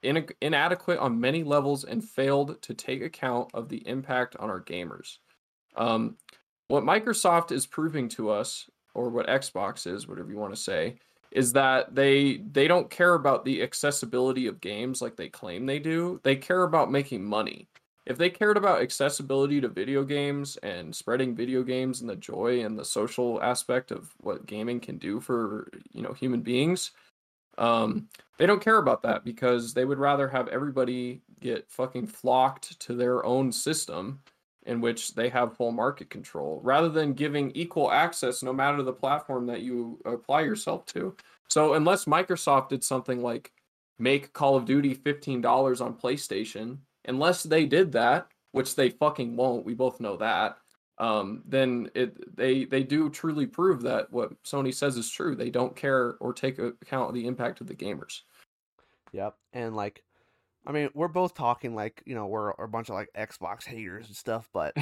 in, 0.05 0.27
inadequate 0.41 0.99
on 0.99 1.21
many 1.21 1.43
levels 1.43 1.85
and 1.85 2.05
failed 2.05 2.61
to 2.63 2.75
take 2.75 3.03
account 3.03 3.51
of 3.55 3.69
the 3.69 3.87
impact 3.89 4.37
on 4.37 4.51
our 4.51 4.61
gamers. 4.61 5.19
Um, 5.77 6.17
what 6.69 6.85
Microsoft 6.85 7.53
is 7.53 7.67
proving 7.67 8.09
to 8.11 8.31
us, 8.31 8.71
or 8.95 9.09
what 9.09 9.27
Xbox 9.27 9.87
is, 9.87 10.07
whatever 10.07 10.31
you 10.31 10.39
want 10.39 10.55
to 10.55 10.61
say, 10.61 10.97
is 11.33 11.53
that 11.53 11.95
they 11.95 12.43
they 12.53 12.69
don't 12.69 12.91
care 12.91 13.15
about 13.15 13.45
the 13.45 13.63
accessibility 13.63 14.47
of 14.47 14.61
games 14.61 15.03
like 15.03 15.17
they 15.17 15.29
claim 15.29 15.67
they 15.67 15.81
do. 15.81 16.21
They 16.23 16.37
care 16.37 16.63
about 16.63 16.93
making 16.93 17.25
money. 17.25 17.69
If 18.07 18.19
they 18.19 18.31
cared 18.31 18.57
about 18.57 18.83
accessibility 18.83 19.61
to 19.63 19.69
video 19.69 20.05
games 20.05 20.59
and 20.59 20.95
spreading 20.95 21.35
video 21.35 21.63
games 21.63 22.03
and 22.03 22.11
the 22.11 22.17
joy 22.17 22.63
and 22.63 22.79
the 22.79 22.85
social 22.85 23.43
aspect 23.43 23.91
of 23.91 24.13
what 24.21 24.47
gaming 24.47 24.79
can 24.79 24.99
do 24.99 25.21
for, 25.21 25.71
you 25.93 26.03
know, 26.03 26.13
human 26.13 26.43
beings, 26.43 26.93
um, 27.59 28.09
they 28.39 28.47
don't 28.47 28.63
care 28.63 28.79
about 28.79 29.03
that 29.03 29.25
because 29.25 29.75
they 29.75 29.85
would 29.85 29.99
rather 29.99 30.29
have 30.29 30.49
everybody 30.49 31.23
get 31.41 31.71
fucking 31.71 32.07
flocked 32.07 32.79
to 32.81 32.95
their 32.95 33.25
own 33.25 33.53
system 33.53 34.21
in 34.67 34.81
which 34.81 35.15
they 35.15 35.29
have 35.29 35.57
full 35.57 35.73
market 35.73 36.11
control 36.11 36.61
rather 36.65 36.89
than 36.89 37.13
giving 37.13 37.51
equal 37.53 37.93
access 37.93 38.43
no 38.43 38.53
matter 38.53 38.83
the 38.83 38.93
platform 38.93 39.47
that 39.47 39.61
you 39.61 40.01
apply 40.05 40.41
yourself 40.41 40.87
to. 40.87 41.15
So 41.49 41.75
unless 41.75 42.07
Microsoft 42.07 42.71
did 42.71 42.83
something 42.83 43.23
like 43.23 43.53
make 43.99 44.33
Call 44.33 44.57
of 44.57 44.65
Duty 44.65 44.95
$15 44.95 45.81
on 45.81 45.95
PlayStation, 45.95 46.79
unless 47.05 47.43
they 47.43 47.67
did 47.67 47.93
that, 47.93 48.29
which 48.53 48.75
they 48.75 48.91
fucking 48.91 49.37
won't, 49.37 49.67
we 49.67 49.75
both 49.75 50.01
know 50.01 50.17
that. 50.17 50.57
Um, 50.99 51.43
then 51.47 51.91
it 51.95 52.37
they 52.37 52.65
they 52.65 52.85
do 52.85 53.11
truly 53.11 53.47
prove 53.47 53.83
that 53.83 54.13
what 54.13 54.41
Sony 54.45 54.73
says 54.73 54.97
is 54.97 55.11
true. 55.11 55.35
They 55.35 55.51
don't 55.51 55.75
care 55.75 56.17
or 56.21 56.33
take 56.33 56.59
account 56.59 57.09
of 57.09 57.15
the 57.15 57.27
impact 57.27 57.61
of 57.61 57.67
the 57.67 57.75
gamers. 57.75 58.21
Yep. 59.13 59.35
And 59.53 59.75
like 59.75 60.03
I 60.67 60.73
mean, 60.73 60.91
we're 60.95 61.09
both 61.09 61.35
talking 61.35 61.75
like, 61.75 62.03
you 62.07 62.15
know, 62.15 62.27
we're 62.27 62.51
a 62.51 62.69
bunch 62.69 62.89
of 62.89 62.95
like 62.95 63.11
Xbox 63.17 63.65
haters 63.65 64.07
and 64.07 64.17
stuff, 64.17 64.49
but 64.53 64.77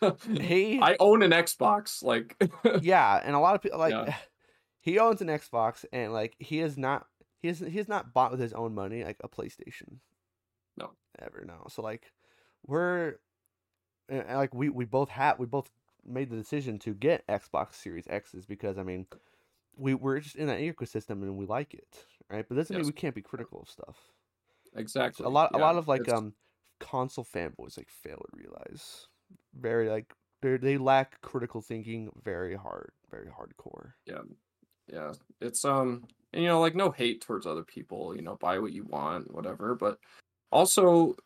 he 0.40 0.80
I 0.80 0.96
own 1.00 1.22
an 1.22 1.32
Xbox, 1.32 2.02
like 2.02 2.40
yeah, 2.82 3.20
and 3.22 3.34
a 3.34 3.40
lot 3.40 3.54
of 3.54 3.62
people 3.62 3.78
like 3.78 3.92
Yeah. 3.92 4.14
he 4.80 4.98
owns 4.98 5.20
an 5.20 5.28
Xbox 5.28 5.84
and 5.92 6.12
like 6.12 6.36
he 6.38 6.60
is 6.60 6.78
not 6.78 7.06
he 7.42 7.48
has 7.48 7.58
he 7.58 7.76
has 7.78 7.88
not 7.88 8.12
bought 8.14 8.30
with 8.30 8.40
his 8.40 8.52
own 8.52 8.74
money 8.74 9.02
like 9.02 9.18
a 9.22 9.28
PlayStation. 9.28 9.98
No. 10.76 10.92
Ever 11.18 11.44
no. 11.44 11.66
So 11.68 11.82
like 11.82 12.04
we're 12.66 13.16
and, 14.10 14.20
and, 14.28 14.38
like 14.38 14.54
we 14.54 14.68
we 14.70 14.84
both 14.84 15.08
have 15.10 15.38
we 15.38 15.46
both 15.46 15.70
made 16.04 16.30
the 16.30 16.36
decision 16.36 16.78
to 16.80 16.94
get 16.94 17.26
Xbox 17.28 17.74
Series 17.74 18.06
X's 18.08 18.46
because 18.46 18.78
I 18.78 18.82
mean 18.82 19.06
we 19.76 19.94
we're 19.94 20.20
just 20.20 20.36
in 20.36 20.46
that 20.48 20.60
ecosystem 20.60 21.22
and 21.22 21.36
we 21.36 21.46
like 21.46 21.74
it, 21.74 22.06
right? 22.30 22.46
But 22.48 22.56
doesn't 22.56 22.76
mean 22.76 22.86
we 22.86 22.92
can't 22.92 23.14
be 23.14 23.22
critical 23.22 23.62
of 23.62 23.68
stuff. 23.70 23.98
exactly. 24.74 25.24
So 25.24 25.28
a 25.28 25.30
lot 25.32 25.50
a 25.54 25.58
lot 25.58 25.76
of 25.76 25.88
like 25.88 26.02
it's- 26.02 26.16
um 26.18 26.34
console 26.80 27.24
fanboys 27.26 27.76
like 27.76 27.90
fail 27.90 28.16
to 28.16 28.36
realize 28.38 29.08
very 29.54 29.90
like 29.90 30.14
they 30.40 30.56
they 30.56 30.78
lack 30.78 31.20
critical 31.20 31.60
thinking 31.60 32.10
very 32.24 32.56
hard 32.56 32.92
very 33.10 33.26
hardcore 33.28 33.92
Yeah. 34.06 34.22
yeah 34.88 35.12
it's 35.42 35.64
um 35.64 36.06
and, 36.32 36.42
you 36.42 36.48
know 36.48 36.60
like 36.60 36.74
no 36.74 36.90
hate 36.90 37.20
towards 37.20 37.46
other 37.46 37.64
people 37.64 38.16
you 38.16 38.22
know 38.22 38.36
buy 38.36 38.58
what 38.58 38.72
you 38.72 38.84
want 38.84 39.32
whatever 39.34 39.74
but 39.74 39.98
also 40.52 41.16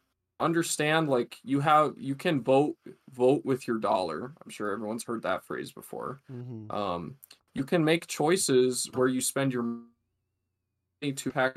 understand 0.41 1.09
like 1.09 1.39
you 1.45 1.61
have 1.61 1.95
you 1.97 2.15
can 2.15 2.43
vote 2.43 2.77
vote 3.13 3.45
with 3.45 3.67
your 3.69 3.79
dollar. 3.79 4.35
I'm 4.45 4.51
sure 4.51 4.73
everyone's 4.73 5.05
heard 5.05 5.23
that 5.23 5.45
phrase 5.45 5.73
before. 5.73 6.21
Mm-hmm. 6.31 6.71
um 6.71 7.17
you 7.55 7.65
can 7.65 7.85
make 7.85 8.09
choices 8.09 8.91
where 8.95 9.07
you 9.07 9.21
spend 9.21 9.53
your 9.53 9.63
money 9.63 11.13
to 11.15 11.31
pack 11.31 11.57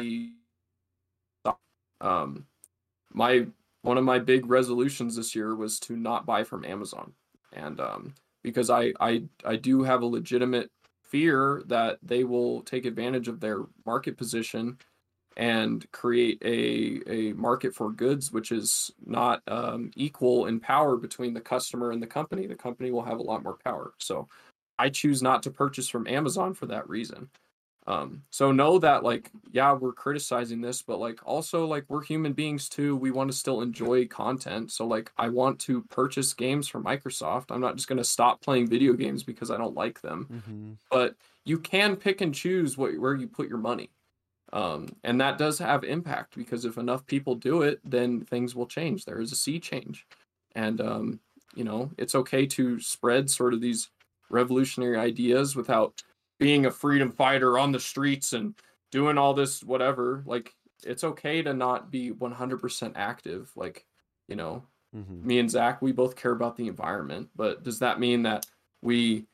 um 2.02 2.46
my 3.12 3.48
one 3.82 3.98
of 3.98 4.04
my 4.04 4.20
big 4.20 4.48
resolutions 4.48 5.16
this 5.16 5.34
year 5.34 5.56
was 5.56 5.80
to 5.80 5.96
not 5.96 6.26
buy 6.26 6.44
from 6.44 6.64
amazon. 6.66 7.14
And 7.54 7.80
um 7.80 8.14
because 8.44 8.70
i 8.70 8.94
i 9.00 9.24
i 9.44 9.56
do 9.56 9.82
have 9.84 10.04
a 10.04 10.06
legitimate 10.06 10.70
fear 11.04 11.64
that 11.66 11.98
they 12.04 12.24
will 12.24 12.62
take 12.62 12.86
advantage 12.86 13.28
of 13.28 13.40
their 13.40 13.64
market 13.86 14.18
position 14.18 14.78
and 15.38 15.90
create 15.92 16.42
a 16.44 17.00
a 17.10 17.34
market 17.34 17.74
for 17.74 17.92
goods 17.92 18.32
which 18.32 18.52
is 18.52 18.92
not 19.06 19.42
um, 19.48 19.92
equal 19.96 20.48
in 20.48 20.60
power 20.60 20.98
between 20.98 21.34
the 21.34 21.42
customer 21.42 21.92
and 21.92 22.04
the 22.04 22.08
company 22.08 22.46
the 22.46 22.56
company 22.56 22.92
will 22.92 23.04
have 23.04 23.20
a 23.20 23.24
lot 23.24 23.44
more 23.44 23.58
power 23.64 23.94
so 23.98 24.28
I 24.80 24.90
choose 24.90 25.22
not 25.22 25.44
to 25.44 25.52
purchase 25.52 25.90
from 25.90 26.08
Amazon 26.08 26.54
for 26.54 26.68
that 26.68 26.88
reason. 26.88 27.30
Um, 27.88 28.24
so 28.32 28.52
know 28.52 28.80
that 28.80 29.04
like, 29.04 29.32
yeah, 29.52 29.72
we're 29.72 29.94
criticizing 29.94 30.60
this, 30.60 30.82
but 30.82 31.00
like 31.00 31.26
also 31.26 31.66
like 31.66 31.86
we're 31.88 32.04
human 32.04 32.34
beings 32.34 32.68
too. 32.68 32.98
We 32.98 33.12
want 33.12 33.32
to 33.32 33.38
still 33.38 33.62
enjoy 33.62 34.08
content. 34.08 34.74
So 34.74 34.86
like 34.86 35.10
I 35.18 35.30
want 35.30 35.60
to 35.62 35.84
purchase 35.84 36.34
games 36.34 36.68
from 36.68 36.84
Microsoft. 36.84 37.46
I'm 37.50 37.62
not 37.62 37.78
just 37.78 37.88
gonna 37.88 38.04
stop 38.04 38.42
playing 38.42 38.68
video 38.68 38.92
games 38.92 39.24
because 39.24 39.50
I 39.50 39.58
don't 39.58 39.76
like 39.76 40.02
them. 40.02 40.28
Mm-hmm. 40.32 40.72
But 40.92 41.16
you 41.46 41.60
can 41.60 41.96
pick 41.96 42.20
and 42.20 42.36
choose 42.36 42.78
what 42.78 42.98
where 43.00 43.16
you 43.16 43.26
put 43.26 43.48
your 43.48 43.58
money. 43.58 43.90
Um, 44.54 44.88
and 45.04 45.20
that 45.20 45.38
does 45.38 45.60
have 45.60 45.84
impact 45.84 46.36
because 46.38 46.64
if 46.66 46.78
enough 46.78 47.06
people 47.06 47.36
do 47.36 47.62
it, 47.64 47.80
then 47.84 48.22
things 48.22 48.56
will 48.56 48.66
change. 48.68 49.06
There 49.06 49.20
is 49.20 49.32
a 49.32 49.36
sea 49.36 49.60
change. 49.60 50.06
And 50.56 50.80
um, 50.82 51.20
you 51.56 51.64
know, 51.64 51.91
it's 51.98 52.16
okay 52.16 52.45
to 52.48 52.80
spread 52.80 53.30
sort 53.30 53.54
of 53.54 53.62
these 53.62 53.89
revolutionary 54.30 54.98
ideas 54.98 55.56
without 55.56 56.02
being 56.39 56.66
a 56.66 56.72
freedom 56.72 57.12
fighter 57.12 57.58
on 57.58 57.72
the 57.72 57.80
streets 57.80 58.34
and 58.34 58.56
doing 58.91 59.18
all 59.18 59.34
this 59.34 59.64
whatever 59.64 60.24
like 60.26 60.56
it's 60.84 61.04
okay 61.04 61.41
to 61.41 61.54
not 61.54 61.89
be 61.91 62.12
100% 62.12 62.93
active 62.95 63.52
like 63.56 63.86
you 64.28 64.36
know 64.36 64.64
Mm-hmm. 64.95 65.28
me 65.28 65.39
and 65.39 65.52
zach 65.52 65.82
we 65.82 65.91
both 65.91 66.16
care 66.16 66.32
about 66.32 66.56
the 66.56 66.68
environment 66.68 67.30
but 67.36 67.64
does 67.64 67.80
that 67.80 68.00
mean 68.00 68.24
that 68.24 68.45
we 68.82 69.26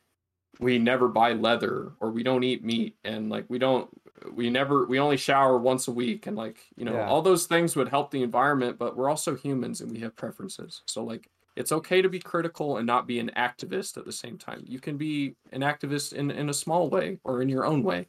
we 0.60 0.78
never 0.80 1.08
buy 1.08 1.34
leather 1.34 1.94
or 2.00 2.12
we 2.12 2.24
don't 2.24 2.44
eat 2.44 2.64
meat 2.64 2.98
and 3.04 3.30
like 3.30 3.46
we 3.50 3.58
don't 3.60 3.90
we 4.32 4.50
never 4.50 4.86
we 4.86 5.00
only 5.00 5.18
shower 5.18 5.58
once 5.58 5.88
a 5.88 5.92
week 5.92 6.28
and 6.28 6.38
like 6.38 6.58
you 6.76 6.86
know 6.86 6.94
Yeah. 6.94 7.08
all 7.08 7.22
those 7.22 7.46
things 7.46 7.76
would 7.76 7.90
help 7.90 8.12
the 8.12 8.24
environment 8.24 8.78
but 8.78 8.96
we're 8.96 9.10
also 9.10 9.36
humans 9.36 9.82
and 9.82 9.92
we 9.92 10.00
have 10.00 10.16
preferences 10.16 10.82
so 10.88 11.04
like 11.04 11.28
it's 11.56 11.72
okay 11.72 12.02
to 12.02 12.10
be 12.10 12.20
critical 12.20 12.78
and 12.78 12.88
not 12.88 13.08
be 13.08 13.20
an 13.20 13.32
activist 13.36 13.98
at 13.98 14.06
the 14.06 14.12
same 14.12 14.38
time 14.38 14.64
you 14.66 14.80
can 14.80 14.98
be 14.98 15.36
an 15.52 15.62
activist 15.62 16.14
in 16.14 16.32
in 16.32 16.50
a 16.50 16.54
small 16.54 16.90
way 16.90 17.20
or 17.24 17.42
in 17.42 17.50
your 17.50 17.66
own 17.66 17.84
way 17.84 18.08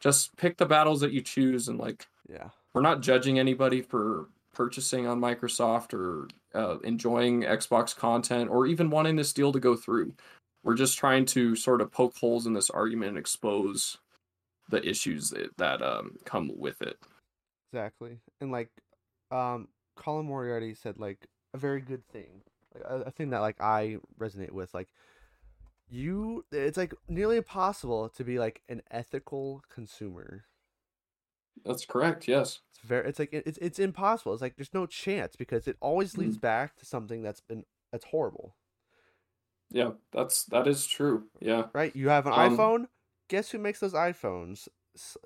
just 0.00 0.36
pick 0.36 0.56
the 0.56 0.66
battles 0.66 1.00
that 1.00 1.12
you 1.12 1.20
choose 1.20 1.68
and 1.68 1.78
like 1.78 2.06
Yeah. 2.28 2.48
we're 2.74 2.82
not 2.82 3.00
judging 3.02 3.38
anybody 3.38 3.80
for 3.82 4.28
purchasing 4.54 5.06
on 5.06 5.20
Microsoft 5.20 5.92
or 5.92 6.28
uh, 6.54 6.78
enjoying 6.84 7.42
Xbox 7.42 7.94
content 7.94 8.48
or 8.48 8.66
even 8.66 8.88
wanting 8.88 9.16
this 9.16 9.32
deal 9.32 9.50
to 9.50 9.58
go 9.58 9.74
through. 9.74 10.14
We're 10.62 10.74
just 10.76 10.96
trying 10.96 11.24
to 11.26 11.56
sort 11.56 11.80
of 11.80 11.90
poke 11.90 12.16
holes 12.16 12.46
in 12.46 12.52
this 12.52 12.70
argument 12.70 13.08
and 13.10 13.18
expose 13.18 13.98
the 14.68 14.86
issues 14.88 15.30
that, 15.30 15.56
that 15.58 15.82
um, 15.82 16.16
come 16.24 16.50
with 16.56 16.80
it. 16.82 16.96
Exactly. 17.72 18.20
And 18.40 18.52
like 18.52 18.70
um 19.30 19.68
Colin 19.96 20.26
Moriarty 20.26 20.74
said 20.74 20.98
like 20.98 21.26
a 21.52 21.58
very 21.58 21.80
good 21.80 22.06
thing. 22.08 22.42
Like 22.74 22.84
a, 22.86 23.00
a 23.02 23.10
thing 23.10 23.30
that 23.30 23.40
like 23.40 23.60
I 23.60 23.98
resonate 24.18 24.52
with 24.52 24.72
like 24.74 24.88
you 25.88 26.44
it's 26.52 26.76
like 26.76 26.94
nearly 27.08 27.36
impossible 27.36 28.08
to 28.10 28.24
be 28.24 28.38
like 28.38 28.62
an 28.68 28.82
ethical 28.90 29.62
consumer. 29.68 30.44
That's 31.64 31.84
correct. 31.86 32.28
Yes. 32.28 32.60
It's 32.70 32.80
very 32.84 33.08
it's 33.08 33.18
like 33.18 33.32
it's 33.32 33.58
it's 33.58 33.78
impossible. 33.78 34.32
It's 34.32 34.42
like 34.42 34.56
there's 34.56 34.74
no 34.74 34.86
chance 34.86 35.36
because 35.36 35.66
it 35.66 35.76
always 35.80 36.16
leads 36.18 36.38
back 36.38 36.76
to 36.76 36.86
something 36.86 37.22
that's 37.22 37.40
been 37.40 37.64
that's 37.92 38.06
horrible. 38.06 38.56
Yeah. 39.70 39.92
That's 40.12 40.44
that 40.46 40.66
is 40.66 40.86
true. 40.86 41.24
Yeah. 41.40 41.66
Right? 41.72 41.94
You 41.94 42.08
have 42.08 42.26
an 42.26 42.32
Um, 42.32 42.56
iPhone, 42.56 42.86
guess 43.28 43.50
who 43.50 43.58
makes 43.58 43.80
those 43.80 43.94
iPhones? 43.94 44.68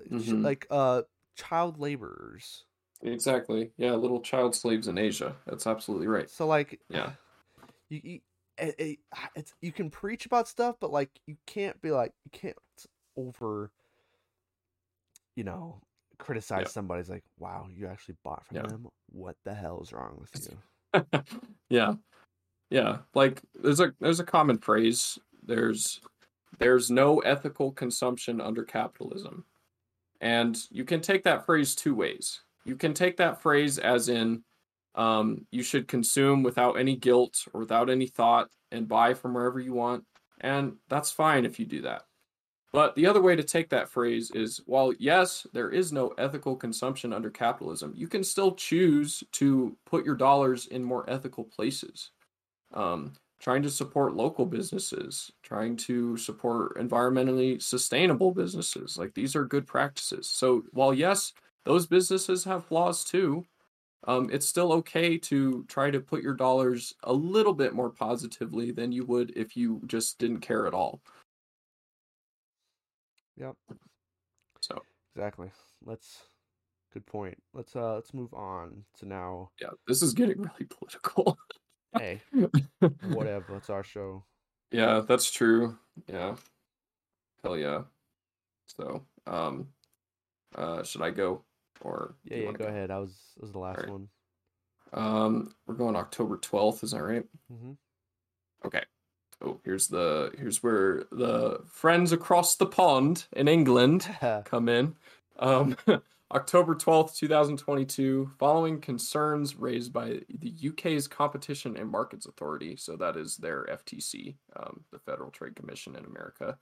Mhm. 0.09 0.43
Like 0.43 0.67
uh 0.69 1.03
child 1.35 1.79
laborers. 1.79 2.65
Exactly. 3.01 3.71
Yeah. 3.77 3.93
Little 3.95 4.21
child 4.21 4.55
slaves 4.55 4.87
in 4.87 4.97
Asia. 4.97 5.35
That's 5.45 5.67
absolutely 5.67 6.07
right. 6.07 6.29
So 6.29 6.47
like, 6.47 6.81
Yeah. 6.89 7.13
you, 7.89 8.01
you 8.03 8.19
it, 8.57 8.75
it, 8.79 8.99
it's 9.35 9.53
you 9.61 9.71
can 9.71 9.89
preach 9.89 10.25
about 10.25 10.47
stuff, 10.47 10.77
but 10.79 10.91
like 10.91 11.11
you 11.27 11.37
can't 11.45 11.79
be 11.81 11.91
like 11.91 12.13
you 12.25 12.31
can't 12.31 12.57
over, 13.15 13.71
you 15.35 15.43
know, 15.43 15.81
criticize 16.17 16.65
Yeah. 16.65 16.67
somebody's 16.71 17.09
like, 17.09 17.23
wow, 17.37 17.67
you 17.71 17.87
actually 17.87 18.17
bought 18.23 18.45
from 18.45 18.57
Yeah. 18.57 18.67
them. 18.67 18.87
What 19.07 19.37
the 19.43 19.53
hell 19.53 19.81
is 19.81 19.93
wrong 19.93 20.17
with 20.19 20.31
you? 20.35 20.61
yeah 21.69 21.93
yeah 22.69 22.99
like 23.15 23.41
there's 23.55 23.79
a 23.79 23.93
there's 23.99 24.19
a 24.19 24.25
common 24.25 24.57
phrase 24.57 25.19
there's 25.43 26.01
there's 26.57 26.89
no 26.89 27.19
ethical 27.19 27.71
consumption 27.71 28.41
under 28.41 28.63
capitalism. 28.63 29.45
And 30.21 30.57
you 30.69 30.83
can 30.83 31.01
take 31.01 31.23
that 31.23 31.45
phrase 31.45 31.75
two 31.75 31.95
ways. 31.95 32.41
You 32.65 32.75
can 32.75 32.93
take 32.93 33.17
that 33.17 33.41
phrase 33.41 33.77
as 33.77 34.09
in 34.09 34.43
um, 34.95 35.45
you 35.51 35.63
should 35.63 35.87
consume 35.87 36.43
without 36.43 36.73
any 36.73 36.95
guilt 36.95 37.45
or 37.53 37.61
without 37.61 37.89
any 37.89 38.07
thought 38.07 38.49
and 38.71 38.87
buy 38.87 39.13
from 39.13 39.33
wherever 39.33 39.59
you 39.59 39.73
want 39.73 40.03
and 40.41 40.73
that's 40.87 41.11
fine 41.11 41.45
if 41.45 41.59
you 41.59 41.65
do 41.65 41.81
that. 41.81 42.03
But 42.71 42.95
the 42.95 43.07
other 43.07 43.21
way 43.21 43.35
to 43.35 43.43
take 43.43 43.69
that 43.69 43.89
phrase 43.89 44.31
is 44.31 44.61
while 44.65 44.93
yes, 44.99 45.47
there 45.53 45.71
is 45.71 45.91
no 45.91 46.09
ethical 46.19 46.55
consumption 46.55 47.13
under 47.13 47.31
capitalism, 47.31 47.93
you 47.95 48.07
can 48.07 48.23
still 48.23 48.53
choose 48.53 49.23
to 49.33 49.75
put 49.85 50.05
your 50.05 50.15
dollars 50.15 50.67
in 50.67 50.83
more 50.83 51.09
ethical 51.09 51.43
places. 51.43 52.11
Um, 52.73 53.13
trying 53.39 53.63
to 53.63 53.69
support 53.69 54.15
local 54.15 54.45
businesses, 54.45 55.31
trying 55.43 55.77
to 55.77 56.17
support 56.17 56.77
environmentally 56.77 57.61
sustainable 57.61 58.33
businesses. 58.33 58.97
Like 58.97 59.13
these 59.13 59.35
are 59.35 59.45
good 59.45 59.65
practices. 59.65 60.29
So 60.29 60.63
while 60.71 60.93
yes, 60.93 61.33
those 61.65 61.87
businesses 61.87 62.43
have 62.43 62.65
flaws 62.65 63.03
too, 63.03 63.45
um, 64.07 64.29
it's 64.31 64.47
still 64.47 64.71
okay 64.73 65.17
to 65.17 65.65
try 65.67 65.91
to 65.91 65.99
put 65.99 66.23
your 66.23 66.33
dollars 66.33 66.93
a 67.03 67.13
little 67.13 67.53
bit 67.53 67.73
more 67.73 67.89
positively 67.89 68.71
than 68.71 68.91
you 68.91 69.05
would 69.05 69.33
if 69.35 69.57
you 69.57 69.81
just 69.87 70.17
didn't 70.19 70.39
care 70.39 70.67
at 70.67 70.73
all. 70.73 71.01
Yep. 73.37 73.55
So 74.61 74.81
Exactly. 75.15 75.51
Let's 75.83 76.21
good 76.93 77.05
point. 77.05 77.37
Let's 77.53 77.75
uh 77.75 77.95
let's 77.95 78.13
move 78.13 78.33
on 78.33 78.85
to 78.99 79.05
now. 79.05 79.49
yeah, 79.59 79.69
this 79.87 80.01
is 80.01 80.13
getting 80.13 80.37
really 80.41 80.65
political. 80.69 81.37
Hey, 81.97 82.21
whatever. 83.09 83.55
It's 83.57 83.69
our 83.69 83.83
show. 83.83 84.23
yeah, 84.71 85.01
that's 85.07 85.31
true. 85.31 85.77
Yeah. 86.07 86.35
Hell 87.43 87.57
yeah. 87.57 87.81
So, 88.67 89.03
um, 89.25 89.69
uh, 90.55 90.83
should 90.83 91.01
I 91.01 91.09
go 91.11 91.43
or 91.81 92.15
Yeah, 92.25 92.37
yeah. 92.37 92.45
wanna 92.45 92.57
Go 92.57 92.65
ahead. 92.65 92.91
I 92.91 92.99
was 92.99 93.17
was 93.39 93.51
the 93.51 93.59
last 93.59 93.77
Alright. 93.79 93.91
one. 93.91 94.09
Um, 94.93 95.53
we're 95.67 95.75
going 95.75 95.95
October 95.95 96.37
12th, 96.37 96.83
is 96.83 96.91
that 96.91 97.01
right? 97.03 97.25
Mm-hmm. 97.51 97.71
Okay. 98.65 98.83
Oh, 99.41 99.59
here's 99.63 99.87
the 99.87 100.31
here's 100.37 100.61
where 100.61 101.05
the 101.11 101.61
friends 101.65 102.11
across 102.11 102.55
the 102.57 102.65
pond 102.65 103.25
in 103.33 103.47
England 103.47 104.09
come 104.45 104.67
in. 104.69 104.95
Um, 105.39 105.77
October 106.31 106.75
12th, 106.75 107.15
2022, 107.15 108.29
following 108.37 108.79
concerns 108.79 109.55
raised 109.55 109.91
by 109.91 110.19
the 110.39 110.53
UK's 110.69 111.07
Competition 111.07 111.75
and 111.75 111.89
Markets 111.89 112.27
Authority, 112.27 112.75
so 112.75 112.95
that 112.97 113.17
is 113.17 113.35
their 113.37 113.65
FTC, 113.65 114.35
um, 114.55 114.83
the 114.91 114.99
Federal 114.99 115.31
Trade 115.31 115.55
Commission 115.55 115.95
in 115.95 116.05
America. 116.05 116.55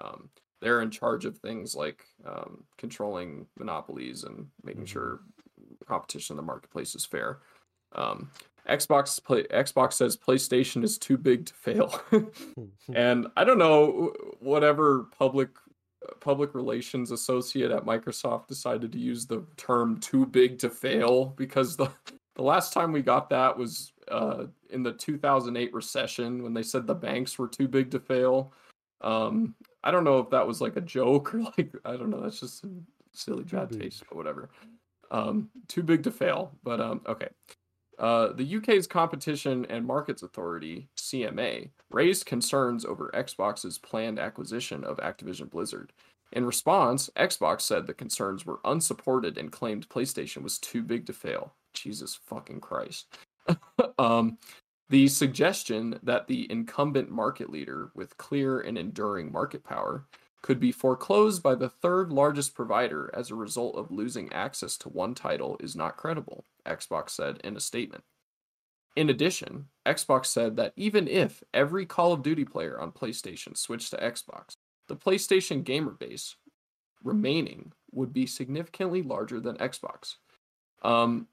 Um, 0.00 0.30
they're 0.62 0.80
in 0.80 0.90
charge 0.90 1.26
of 1.26 1.36
things 1.38 1.74
like 1.74 2.04
um, 2.26 2.64
controlling 2.78 3.46
monopolies 3.58 4.24
and 4.24 4.46
making 4.62 4.84
Mhm. 4.84 4.88
sure 4.88 5.20
competition 5.86 6.34
in 6.34 6.36
the 6.38 6.42
marketplace 6.42 6.94
is 6.94 7.04
fair. 7.04 7.40
Um, 7.92 8.30
Xbox 8.68 9.22
play, 9.22 9.44
Xbox 9.44 9.94
says 9.94 10.16
PlayStation 10.16 10.82
is 10.84 10.96
too 10.98 11.18
big 11.18 11.44
to 11.46 11.54
fail. 11.54 12.00
and 12.94 13.26
I 13.36 13.44
don't 13.44 13.58
know 13.58 14.12
whatever 14.38 15.04
public 15.18 15.50
public 16.20 16.54
relations 16.54 17.10
associate 17.10 17.70
at 17.70 17.84
Microsoft 17.84 18.46
decided 18.46 18.92
to 18.92 18.98
use 18.98 19.26
the 19.26 19.44
term 19.56 19.98
too 20.00 20.26
big 20.26 20.58
to 20.58 20.70
fail 20.70 21.26
because 21.36 21.76
the 21.76 21.90
the 22.36 22.42
last 22.42 22.72
time 22.72 22.92
we 22.92 23.02
got 23.02 23.28
that 23.30 23.56
was 23.56 23.92
uh, 24.08 24.44
in 24.70 24.82
the 24.82 24.92
2008 24.92 25.74
recession 25.74 26.42
when 26.42 26.54
they 26.54 26.62
said 26.62 26.86
the 26.86 26.94
banks 26.94 27.38
were 27.38 27.48
too 27.48 27.68
big 27.68 27.90
to 27.90 28.00
fail. 28.00 28.52
Um, 29.02 29.54
I 29.84 29.90
don't 29.90 30.04
know 30.04 30.18
if 30.18 30.30
that 30.30 30.46
was 30.46 30.60
like 30.60 30.76
a 30.76 30.80
joke 30.80 31.34
or 31.34 31.40
like 31.56 31.72
I 31.84 31.96
don't 31.96 32.10
know. 32.10 32.20
That's 32.20 32.40
just 32.40 32.64
silly 33.12 33.44
bad 33.44 33.70
taste, 33.70 34.04
but 34.08 34.16
whatever. 34.16 34.50
Um, 35.10 35.50
too 35.68 35.82
big 35.82 36.02
to 36.04 36.10
fail. 36.10 36.52
But 36.62 36.80
um, 36.80 37.02
okay. 37.06 37.28
Uh, 38.00 38.32
the 38.32 38.56
UK's 38.56 38.86
Competition 38.86 39.66
and 39.68 39.86
Markets 39.86 40.22
Authority, 40.22 40.88
CMA, 40.96 41.68
raised 41.90 42.24
concerns 42.24 42.86
over 42.86 43.10
Xbox's 43.12 43.76
planned 43.76 44.18
acquisition 44.18 44.84
of 44.84 44.96
Activision 44.96 45.50
Blizzard. 45.50 45.92
In 46.32 46.46
response, 46.46 47.10
Xbox 47.16 47.60
said 47.60 47.86
the 47.86 47.92
concerns 47.92 48.46
were 48.46 48.60
unsupported 48.64 49.36
and 49.36 49.52
claimed 49.52 49.88
PlayStation 49.90 50.42
was 50.42 50.58
too 50.58 50.82
big 50.82 51.04
to 51.06 51.12
fail. 51.12 51.52
Jesus 51.74 52.18
fucking 52.24 52.60
Christ. 52.60 53.06
um, 53.98 54.38
the 54.88 55.06
suggestion 55.06 55.98
that 56.02 56.26
the 56.26 56.50
incumbent 56.50 57.10
market 57.10 57.50
leader 57.50 57.90
with 57.94 58.16
clear 58.16 58.60
and 58.60 58.78
enduring 58.78 59.30
market 59.30 59.62
power 59.62 60.06
could 60.42 60.58
be 60.58 60.72
foreclosed 60.72 61.42
by 61.42 61.54
the 61.54 61.68
third 61.68 62.12
largest 62.12 62.54
provider 62.54 63.10
as 63.14 63.30
a 63.30 63.34
result 63.34 63.76
of 63.76 63.90
losing 63.90 64.32
access 64.32 64.76
to 64.78 64.88
one 64.88 65.14
title 65.14 65.56
is 65.60 65.76
not 65.76 65.96
credible, 65.96 66.44
Xbox 66.66 67.10
said 67.10 67.38
in 67.44 67.56
a 67.56 67.60
statement. 67.60 68.04
In 68.96 69.10
addition, 69.10 69.66
Xbox 69.86 70.26
said 70.26 70.56
that 70.56 70.72
even 70.76 71.06
if 71.06 71.42
every 71.54 71.86
Call 71.86 72.12
of 72.12 72.22
Duty 72.22 72.44
player 72.44 72.80
on 72.80 72.90
PlayStation 72.90 73.56
switched 73.56 73.90
to 73.90 73.96
Xbox, 73.98 74.56
the 74.88 74.96
PlayStation 74.96 75.62
gamer 75.62 75.92
base 75.92 76.36
remaining 77.04 77.72
would 77.92 78.12
be 78.12 78.26
significantly 78.26 79.02
larger 79.02 79.40
than 79.40 79.56
Xbox. 79.56 80.16
Um, 80.82 81.28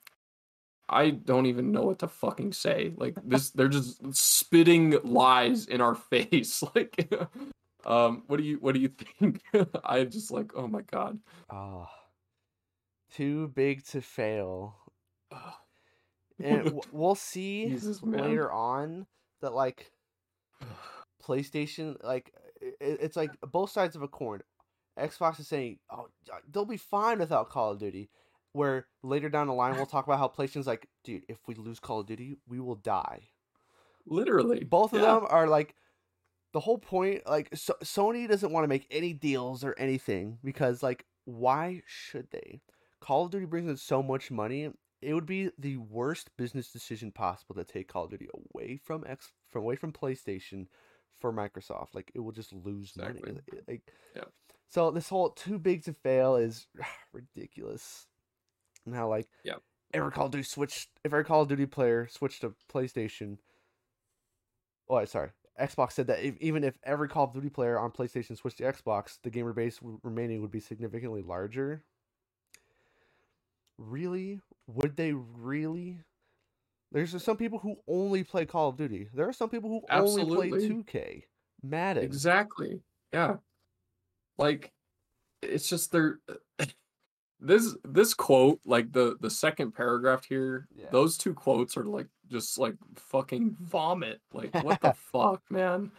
I 0.90 1.10
don't 1.10 1.48
even 1.48 1.72
know 1.72 1.84
what 1.84 2.00
to 2.00 2.08
fucking 2.08 2.54
say. 2.54 2.94
Like 2.96 3.16
this, 3.24 3.50
they're 3.50 3.68
just 3.68 4.16
spitting 4.16 4.98
lies 5.04 5.66
in 5.66 5.82
our 5.82 5.96
face. 6.12 6.64
Like, 6.76 7.12
um, 7.88 8.24
what 8.28 8.38
do 8.38 8.44
you 8.44 8.58
what 8.58 8.76
do 8.76 8.82
you 8.82 8.90
think? 9.20 9.42
I 9.84 10.04
just 10.04 10.30
like, 10.32 10.52
oh 10.56 10.68
my 10.68 10.82
god. 10.82 11.20
Ah, 11.50 11.90
too 13.12 13.48
big 13.50 13.84
to 13.88 14.02
fail. 14.02 14.76
And 16.40 16.64
w- 16.66 16.82
we'll 16.92 17.16
see 17.16 17.70
Jesus, 17.70 18.04
later 18.04 18.52
on 18.52 19.08
that 19.42 19.54
like 19.54 19.92
PlayStation, 21.24 21.96
like 22.04 22.32
i- 22.62 22.66
i- 22.84 22.98
it's 23.02 23.16
like 23.16 23.32
both 23.42 23.72
sides 23.72 23.96
of 23.96 24.02
a 24.02 24.08
coin. 24.08 24.42
Xbox 25.00 25.40
is 25.40 25.48
saying, 25.48 25.80
"Oh, 25.92 26.08
they'll 26.52 26.66
be 26.66 26.78
fine 26.78 27.20
without 27.20 27.50
Call 27.50 27.72
of 27.72 27.80
Duty." 27.80 28.10
Where 28.54 28.88
later 29.04 29.30
down 29.30 29.46
the 29.48 29.54
line 29.54 29.76
we'll 29.76 29.86
talk 29.86 30.08
about 30.08 30.18
how 30.18 30.28
PlayStation's 30.28 30.66
like, 30.68 30.88
"Dude, 31.04 31.26
if 31.30 31.38
we 31.48 31.54
lose 31.54 31.80
Call 31.80 32.00
of 32.00 32.08
Duty, 32.08 32.38
we 32.48 32.60
will 32.60 32.76
die." 32.76 33.30
Literally, 34.08 34.64
Both 34.64 34.94
of 34.94 35.02
yeah. 35.02 35.14
them 35.16 35.26
are 35.30 35.48
like 35.48 35.76
the 36.58 36.62
whole 36.62 36.80
point. 36.80 37.22
Like 37.28 37.50
so- 37.56 37.78
Sony 37.84 38.28
doesn't 38.28 38.52
want 38.52 38.64
to 38.64 38.68
make 38.68 38.88
any 38.90 39.14
deals 39.14 39.64
or 39.64 39.76
anything 39.78 40.40
because 40.44 40.82
like 40.82 41.06
why 41.26 41.84
should 41.86 42.32
they? 42.32 42.62
Call 43.00 43.26
of 43.26 43.32
Duty 43.32 43.46
brings 43.46 43.70
in 43.70 43.78
so 43.78 44.02
much 44.02 44.32
money. 44.32 44.72
It 45.04 45.14
would 45.14 45.28
be 45.28 45.52
the 45.60 45.78
worst 45.78 46.36
business 46.36 46.72
decision 46.72 47.12
possible 47.12 47.54
to 47.56 47.64
take 47.64 47.88
Call 47.90 48.06
of 48.06 48.10
Duty 48.10 48.28
away 48.56 48.80
from 48.84 49.04
X 49.08 49.32
from 49.52 49.62
away 49.62 49.76
from 49.76 49.94
PlayStation 49.94 50.66
for 51.20 51.32
Microsoft. 51.32 51.94
Like 51.94 52.12
it 52.16 52.22
will 52.22 52.32
just 52.32 52.52
lose 52.54 52.98
money. 52.98 53.20
Exactly. 53.20 53.60
It- 53.60 53.64
Like 53.68 53.82
Yeah. 54.16 54.24
so 54.68 54.90
this 54.90 55.10
whole 55.10 55.30
too 55.30 55.60
big 55.60 55.84
to 55.84 55.94
fail 55.94 56.38
is 56.38 56.66
ridiculous. 57.14 58.08
Now 58.84 59.08
like 59.08 59.28
Yeah. 59.44 59.58
every 59.94 60.12
Call 60.12 60.26
of 60.26 60.32
Duty 60.32 60.44
switched 60.44 60.90
if 61.04 61.14
every 61.14 61.24
Call 61.24 61.44
of 61.44 61.50
Duty 61.50 61.68
player 61.68 62.08
switched 62.08 62.42
to 62.42 62.56
PlayStation. 62.68 63.38
Oh, 64.90 65.04
sorry. 65.06 65.30
Xbox 65.60 65.94
said 65.94 66.08
that 66.08 66.20
if, 66.24 66.36
even 66.40 66.64
if 66.64 66.78
every 66.84 67.08
Call 67.10 67.26
of 67.26 67.34
Duty 67.34 67.50
player 67.50 67.80
on 67.80 67.92
PlayStation 67.92 68.38
switched 68.38 68.58
to 68.60 68.64
Xbox, 68.64 69.18
the 69.24 69.30
gamer 69.30 69.54
base 69.54 69.80
remaining 70.04 70.42
would 70.42 70.52
be 70.52 70.60
significantly 70.60 71.22
larger. 71.22 71.84
Really? 73.78 74.40
Would 74.68 74.96
they 74.96 75.14
really? 75.14 76.00
There's 76.92 77.22
some 77.24 77.38
people 77.38 77.60
who 77.60 77.76
only 77.88 78.24
play 78.24 78.46
Call 78.46 78.70
of 78.70 78.78
Duty. 78.78 79.10
There 79.14 79.28
are 79.28 79.34
some 79.34 79.50
people 79.50 79.70
who 79.70 79.82
only 79.90 80.26
play 80.26 80.50
2K, 80.50 81.24
Madden. 81.62 82.04
Exactly. 82.04 82.82
Yeah. 83.14 83.36
Like 84.38 84.72
it's 85.42 85.68
just 85.68 85.92
they're 85.92 86.20
this 87.40 87.76
this 87.84 88.14
quote, 88.14 88.60
like 88.66 88.92
the 88.92 89.18
the 89.20 89.30
second 89.30 89.74
paragraph 89.74 90.26
here, 90.26 90.68
Yeah. 90.76 90.86
those 90.92 91.18
two 91.18 91.34
quotes 91.34 91.76
are 91.78 91.84
like 91.86 92.08
just 92.30 92.58
like 92.58 92.76
fucking 92.96 93.56
vomit. 93.62 94.22
Like 94.34 94.54
what 94.64 94.82
the 94.82 94.94
fuck, 95.12 95.42
man? 95.50 95.92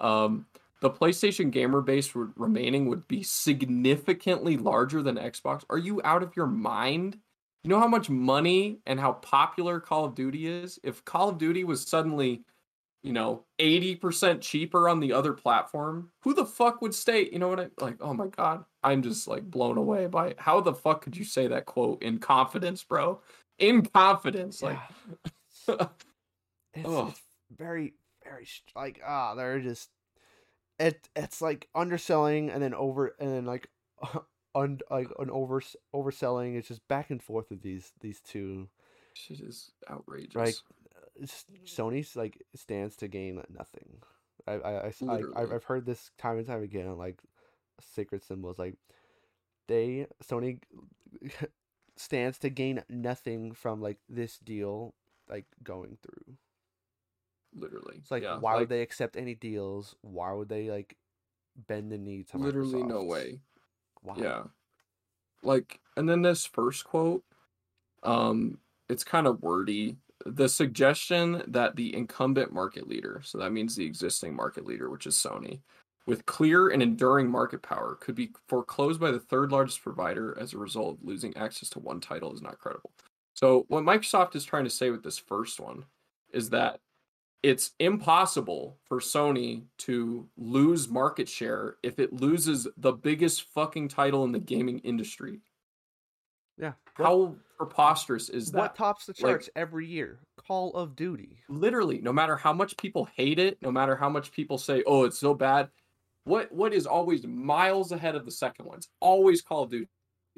Um 0.00 0.46
the 0.80 0.90
PlayStation 0.90 1.50
gamer 1.50 1.80
base 1.80 2.14
re- 2.14 2.28
remaining 2.36 2.86
would 2.88 3.08
be 3.08 3.22
significantly 3.22 4.58
larger 4.58 5.02
than 5.02 5.16
Xbox. 5.16 5.64
Are 5.70 5.78
you 5.78 6.02
out 6.04 6.22
of 6.22 6.36
your 6.36 6.46
mind? 6.46 7.18
You 7.64 7.70
know 7.70 7.80
how 7.80 7.88
much 7.88 8.10
money 8.10 8.78
and 8.86 9.00
how 9.00 9.12
popular 9.12 9.80
Call 9.80 10.04
of 10.04 10.14
Duty 10.14 10.46
is? 10.46 10.78
If 10.84 11.04
Call 11.04 11.30
of 11.30 11.38
Duty 11.38 11.64
was 11.64 11.82
suddenly 11.82 12.44
you 13.06 13.12
know, 13.12 13.44
80% 13.60 14.40
cheaper 14.40 14.88
on 14.88 14.98
the 14.98 15.12
other 15.12 15.32
platform, 15.32 16.10
who 16.22 16.34
the 16.34 16.44
fuck 16.44 16.82
would 16.82 16.92
stay? 16.92 17.28
You 17.30 17.38
know 17.38 17.46
what 17.46 17.60
I 17.60 17.68
like? 17.80 17.98
Oh 18.00 18.12
my 18.12 18.26
God. 18.26 18.64
I'm 18.82 19.00
just 19.00 19.28
like 19.28 19.48
blown 19.48 19.78
away 19.78 20.06
by 20.06 20.30
it. 20.30 20.40
How 20.40 20.60
the 20.60 20.74
fuck 20.74 21.02
could 21.02 21.16
you 21.16 21.24
say 21.24 21.46
that 21.46 21.66
quote 21.66 22.02
in 22.02 22.18
confidence, 22.18 22.82
bro? 22.82 23.20
In 23.60 23.82
confidence. 23.86 24.60
Like, 24.60 24.78
Yeah. 25.08 25.30
it's, 26.74 26.88
Ugh. 26.88 27.08
it's 27.08 27.22
very 27.56 27.94
very 28.24 28.46
like 28.74 29.00
ah 29.06 29.34
they're 29.34 29.60
just 29.60 29.90
it 30.78 31.08
it's 31.14 31.40
like 31.40 31.68
underselling 31.74 32.50
and 32.50 32.62
then 32.62 32.74
over 32.74 33.14
and 33.18 33.32
then 33.32 33.46
like 33.46 33.68
un, 34.54 34.80
like 34.90 35.08
an 35.18 35.30
over 35.30 35.62
overselling 35.94 36.56
it's 36.56 36.68
just 36.68 36.86
back 36.88 37.10
and 37.10 37.22
forth 37.22 37.50
with 37.50 37.62
these 37.62 37.92
these 38.00 38.20
two 38.20 38.68
shit 39.14 39.40
is 39.40 39.72
outrageous. 39.90 40.34
Like, 40.34 40.54
Sony's 41.64 42.14
like 42.14 42.42
stands 42.54 42.96
to 42.96 43.08
gain 43.08 43.42
nothing 43.48 44.02
I 44.46 44.52
I, 44.54 44.92
Literally. 45.00 45.54
I've 45.54 45.64
heard 45.64 45.86
this 45.86 46.10
time 46.18 46.38
and 46.38 46.46
time 46.46 46.62
again 46.62 46.86
on 46.86 46.98
like 46.98 47.18
sacred 47.80 48.22
symbols 48.22 48.58
like 48.58 48.74
they 49.66 50.06
Sony 50.22 50.58
stands 51.96 52.38
to 52.40 52.50
gain 52.50 52.82
nothing 52.88 53.52
from 53.52 53.80
like 53.80 53.98
this 54.08 54.38
deal 54.38 54.94
like 55.28 55.46
going 55.62 55.98
through 56.02 56.34
literally. 57.54 57.96
It's 57.98 58.10
like, 58.10 58.22
yeah, 58.22 58.38
why 58.38 58.52
like, 58.52 58.60
would 58.60 58.68
they 58.68 58.82
accept 58.82 59.16
any 59.16 59.34
deals? 59.34 59.96
Why 60.02 60.32
would 60.32 60.48
they 60.48 60.70
like 60.70 60.96
bend 61.56 61.90
the 61.90 61.98
knee 61.98 62.24
to 62.30 62.38
literally 62.38 62.82
no 62.82 63.02
way. 63.02 63.40
Why? 64.02 64.16
Yeah. 64.18 64.42
Like, 65.42 65.80
and 65.96 66.08
then 66.08 66.22
this 66.22 66.46
first 66.46 66.84
quote, 66.84 67.22
um, 68.02 68.58
it's 68.88 69.04
kind 69.04 69.26
of 69.26 69.42
wordy. 69.42 69.96
The 70.24 70.48
suggestion 70.48 71.42
that 71.46 71.76
the 71.76 71.94
incumbent 71.94 72.52
market 72.52 72.88
leader, 72.88 73.20
so 73.24 73.38
that 73.38 73.52
means 73.52 73.76
the 73.76 73.84
existing 73.84 74.34
market 74.34 74.64
leader, 74.64 74.90
which 74.90 75.06
is 75.06 75.14
Sony, 75.14 75.60
with 76.06 76.26
clear 76.26 76.68
and 76.68 76.82
enduring 76.82 77.30
market 77.30 77.62
power, 77.62 77.96
could 78.00 78.14
be 78.14 78.32
foreclosed 78.48 79.00
by 79.00 79.10
the 79.10 79.20
third 79.20 79.52
largest 79.52 79.82
provider 79.82 80.36
as 80.38 80.52
a 80.52 80.58
result 80.58 80.98
of 80.98 81.04
losing 81.04 81.36
access 81.36 81.68
to 81.70 81.78
one 81.78 82.00
title 82.00 82.32
is 82.32 82.42
not 82.42 82.58
credible. 82.58 82.92
So, 83.36 83.66
what 83.68 83.84
Microsoft 83.84 84.34
is 84.34 84.44
trying 84.46 84.64
to 84.64 84.70
say 84.70 84.88
with 84.90 85.02
this 85.02 85.18
first 85.18 85.60
one 85.60 85.84
is 86.32 86.48
that 86.50 86.80
it's 87.42 87.72
impossible 87.78 88.78
for 88.88 88.98
Sony 88.98 89.62
to 89.78 90.26
lose 90.38 90.88
market 90.88 91.28
share 91.28 91.76
if 91.82 91.98
it 91.98 92.14
loses 92.14 92.66
the 92.78 92.92
biggest 92.92 93.42
fucking 93.52 93.88
title 93.88 94.24
in 94.24 94.32
the 94.32 94.38
gaming 94.38 94.78
industry. 94.80 95.40
Yeah. 96.58 96.72
What, 96.96 97.06
How 97.06 97.34
preposterous 97.58 98.30
is 98.30 98.50
that? 98.52 98.58
what 98.58 98.74
tops 98.74 99.04
the 99.04 99.10
Like- 99.12 99.32
charts 99.32 99.50
every 99.54 99.86
year? 99.86 100.18
Call 100.38 100.72
of 100.72 100.96
Duty. 100.96 101.36
Literally, 101.50 102.00
no 102.00 102.14
matter 102.14 102.36
how 102.36 102.54
much 102.54 102.74
people 102.78 103.04
hate 103.16 103.38
it, 103.38 103.58
no 103.60 103.70
matter 103.70 103.94
how 103.96 104.08
much 104.08 104.32
people 104.32 104.56
say, 104.56 104.82
"Oh, 104.86 105.04
it's 105.04 105.18
so 105.18 105.34
bad," 105.34 105.68
what 106.24 106.50
what 106.52 106.72
is 106.72 106.86
always 106.86 107.26
miles 107.26 107.92
ahead 107.92 108.14
of 108.14 108.24
the 108.24 108.30
second 108.30 108.64
one? 108.64 108.78
It's 108.78 108.88
always 109.00 109.42
Call 109.42 109.64
of 109.64 109.70
Duty, 109.70 109.88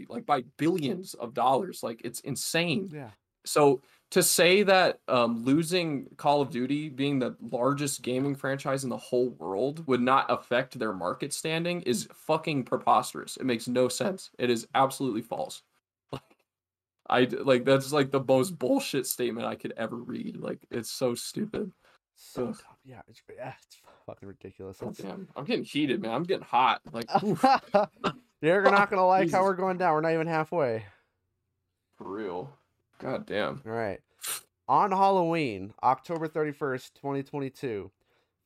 like 0.08 0.26
by 0.26 0.42
billions 0.56 1.14
of 1.14 1.34
dollars. 1.34 1.82
Like 1.82 2.00
it's 2.04 2.20
insane. 2.20 2.90
Yeah. 2.92 3.10
So 3.44 3.80
to 4.10 4.22
say 4.22 4.62
that 4.62 5.00
um, 5.08 5.44
losing 5.44 6.06
Call 6.16 6.40
of 6.40 6.50
Duty 6.50 6.88
being 6.88 7.18
the 7.18 7.36
largest 7.40 8.02
gaming 8.02 8.34
franchise 8.34 8.84
in 8.84 8.90
the 8.90 8.96
whole 8.96 9.30
world 9.30 9.86
would 9.86 10.00
not 10.00 10.26
affect 10.30 10.78
their 10.78 10.92
market 10.92 11.32
standing 11.32 11.82
is 11.82 12.08
fucking 12.12 12.64
preposterous. 12.64 13.36
It 13.36 13.44
makes 13.44 13.68
no 13.68 13.88
sense. 13.88 14.30
It 14.38 14.50
is 14.50 14.66
absolutely 14.74 15.22
false. 15.22 15.62
Like 17.10 17.30
I 17.32 17.42
like 17.42 17.64
that's 17.64 17.90
like 17.90 18.10
the 18.10 18.22
most 18.22 18.58
bullshit 18.58 19.06
statement 19.06 19.46
I 19.46 19.54
could 19.54 19.72
ever 19.78 19.96
read. 19.96 20.36
Like 20.36 20.58
it's 20.70 20.90
so 20.90 21.14
stupid. 21.14 21.72
So 22.16 22.48
Ugh. 22.48 22.60
yeah, 22.84 23.00
it's 23.08 23.22
yeah, 23.34 23.54
it's 23.66 23.78
fucking 24.04 24.28
ridiculous. 24.28 24.78
Oh, 24.82 24.90
damn, 24.90 25.26
I'm 25.36 25.44
getting 25.44 25.64
heated, 25.64 26.02
man. 26.02 26.10
I'm 26.10 26.24
getting 26.24 26.44
hot. 26.44 26.82
Like 26.92 27.08
You're 28.40 28.62
not 28.62 28.90
gonna 28.90 29.06
like 29.06 29.30
how 29.30 29.42
we're 29.42 29.54
going 29.54 29.78
down. 29.78 29.94
We're 29.94 30.00
not 30.00 30.12
even 30.12 30.26
halfway. 30.26 30.84
for 31.96 32.08
real. 32.08 32.50
God 32.98 33.26
damn. 33.26 33.62
All 33.66 33.72
right. 33.72 34.00
On 34.68 34.90
Halloween, 34.90 35.72
October 35.82 36.28
31st, 36.28 36.94
2022, 36.94 37.90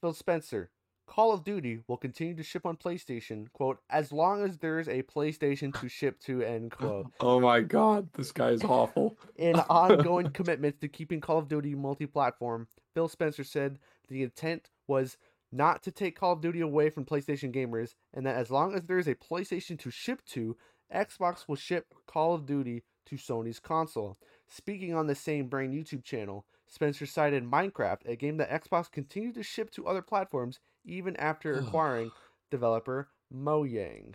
Phil 0.00 0.12
Spencer, 0.12 0.70
Call 1.06 1.32
of 1.32 1.42
Duty 1.44 1.80
will 1.88 1.96
continue 1.96 2.34
to 2.36 2.42
ship 2.42 2.64
on 2.64 2.76
PlayStation, 2.76 3.50
quote, 3.52 3.80
as 3.90 4.12
long 4.12 4.42
as 4.44 4.58
there 4.58 4.78
is 4.78 4.88
a 4.88 5.02
PlayStation 5.02 5.78
to 5.80 5.88
ship 5.88 6.20
to, 6.20 6.42
end 6.42 6.70
quote. 6.70 7.06
Oh 7.20 7.40
my 7.40 7.60
god, 7.60 8.08
this 8.14 8.30
guy 8.32 8.50
is 8.50 8.62
awful. 8.62 9.18
In 9.36 9.56
ongoing 9.56 10.30
commitments 10.34 10.78
to 10.80 10.88
keeping 10.88 11.20
Call 11.20 11.38
of 11.38 11.48
Duty 11.48 11.74
multi 11.74 12.06
platform, 12.06 12.68
Phil 12.94 13.08
Spencer 13.08 13.44
said 13.44 13.78
the 14.08 14.22
intent 14.22 14.70
was 14.86 15.16
not 15.52 15.82
to 15.82 15.90
take 15.90 16.18
Call 16.18 16.32
of 16.32 16.40
Duty 16.40 16.60
away 16.60 16.90
from 16.90 17.04
PlayStation 17.04 17.54
gamers, 17.54 17.94
and 18.12 18.26
that 18.26 18.36
as 18.36 18.50
long 18.50 18.74
as 18.74 18.82
there 18.84 18.98
is 18.98 19.06
a 19.06 19.14
PlayStation 19.14 19.78
to 19.80 19.90
ship 19.90 20.24
to, 20.30 20.56
Xbox 20.92 21.46
will 21.46 21.56
ship 21.56 21.94
Call 22.06 22.34
of 22.34 22.46
Duty 22.46 22.82
to 23.06 23.16
Sony's 23.16 23.60
console. 23.60 24.18
Speaking 24.48 24.94
on 24.94 25.06
the 25.06 25.14
same 25.14 25.48
Brain 25.48 25.72
YouTube 25.72 26.04
channel, 26.04 26.46
Spencer 26.66 27.04
cited 27.04 27.44
Minecraft, 27.44 28.06
a 28.06 28.16
game 28.16 28.38
that 28.38 28.50
Xbox 28.50 28.90
continued 28.90 29.34
to 29.34 29.42
ship 29.42 29.70
to 29.72 29.86
other 29.86 30.02
platforms 30.02 30.58
even 30.84 31.16
after 31.16 31.54
acquiring 31.54 32.10
developer 32.50 33.08
Mojang. 33.32 34.14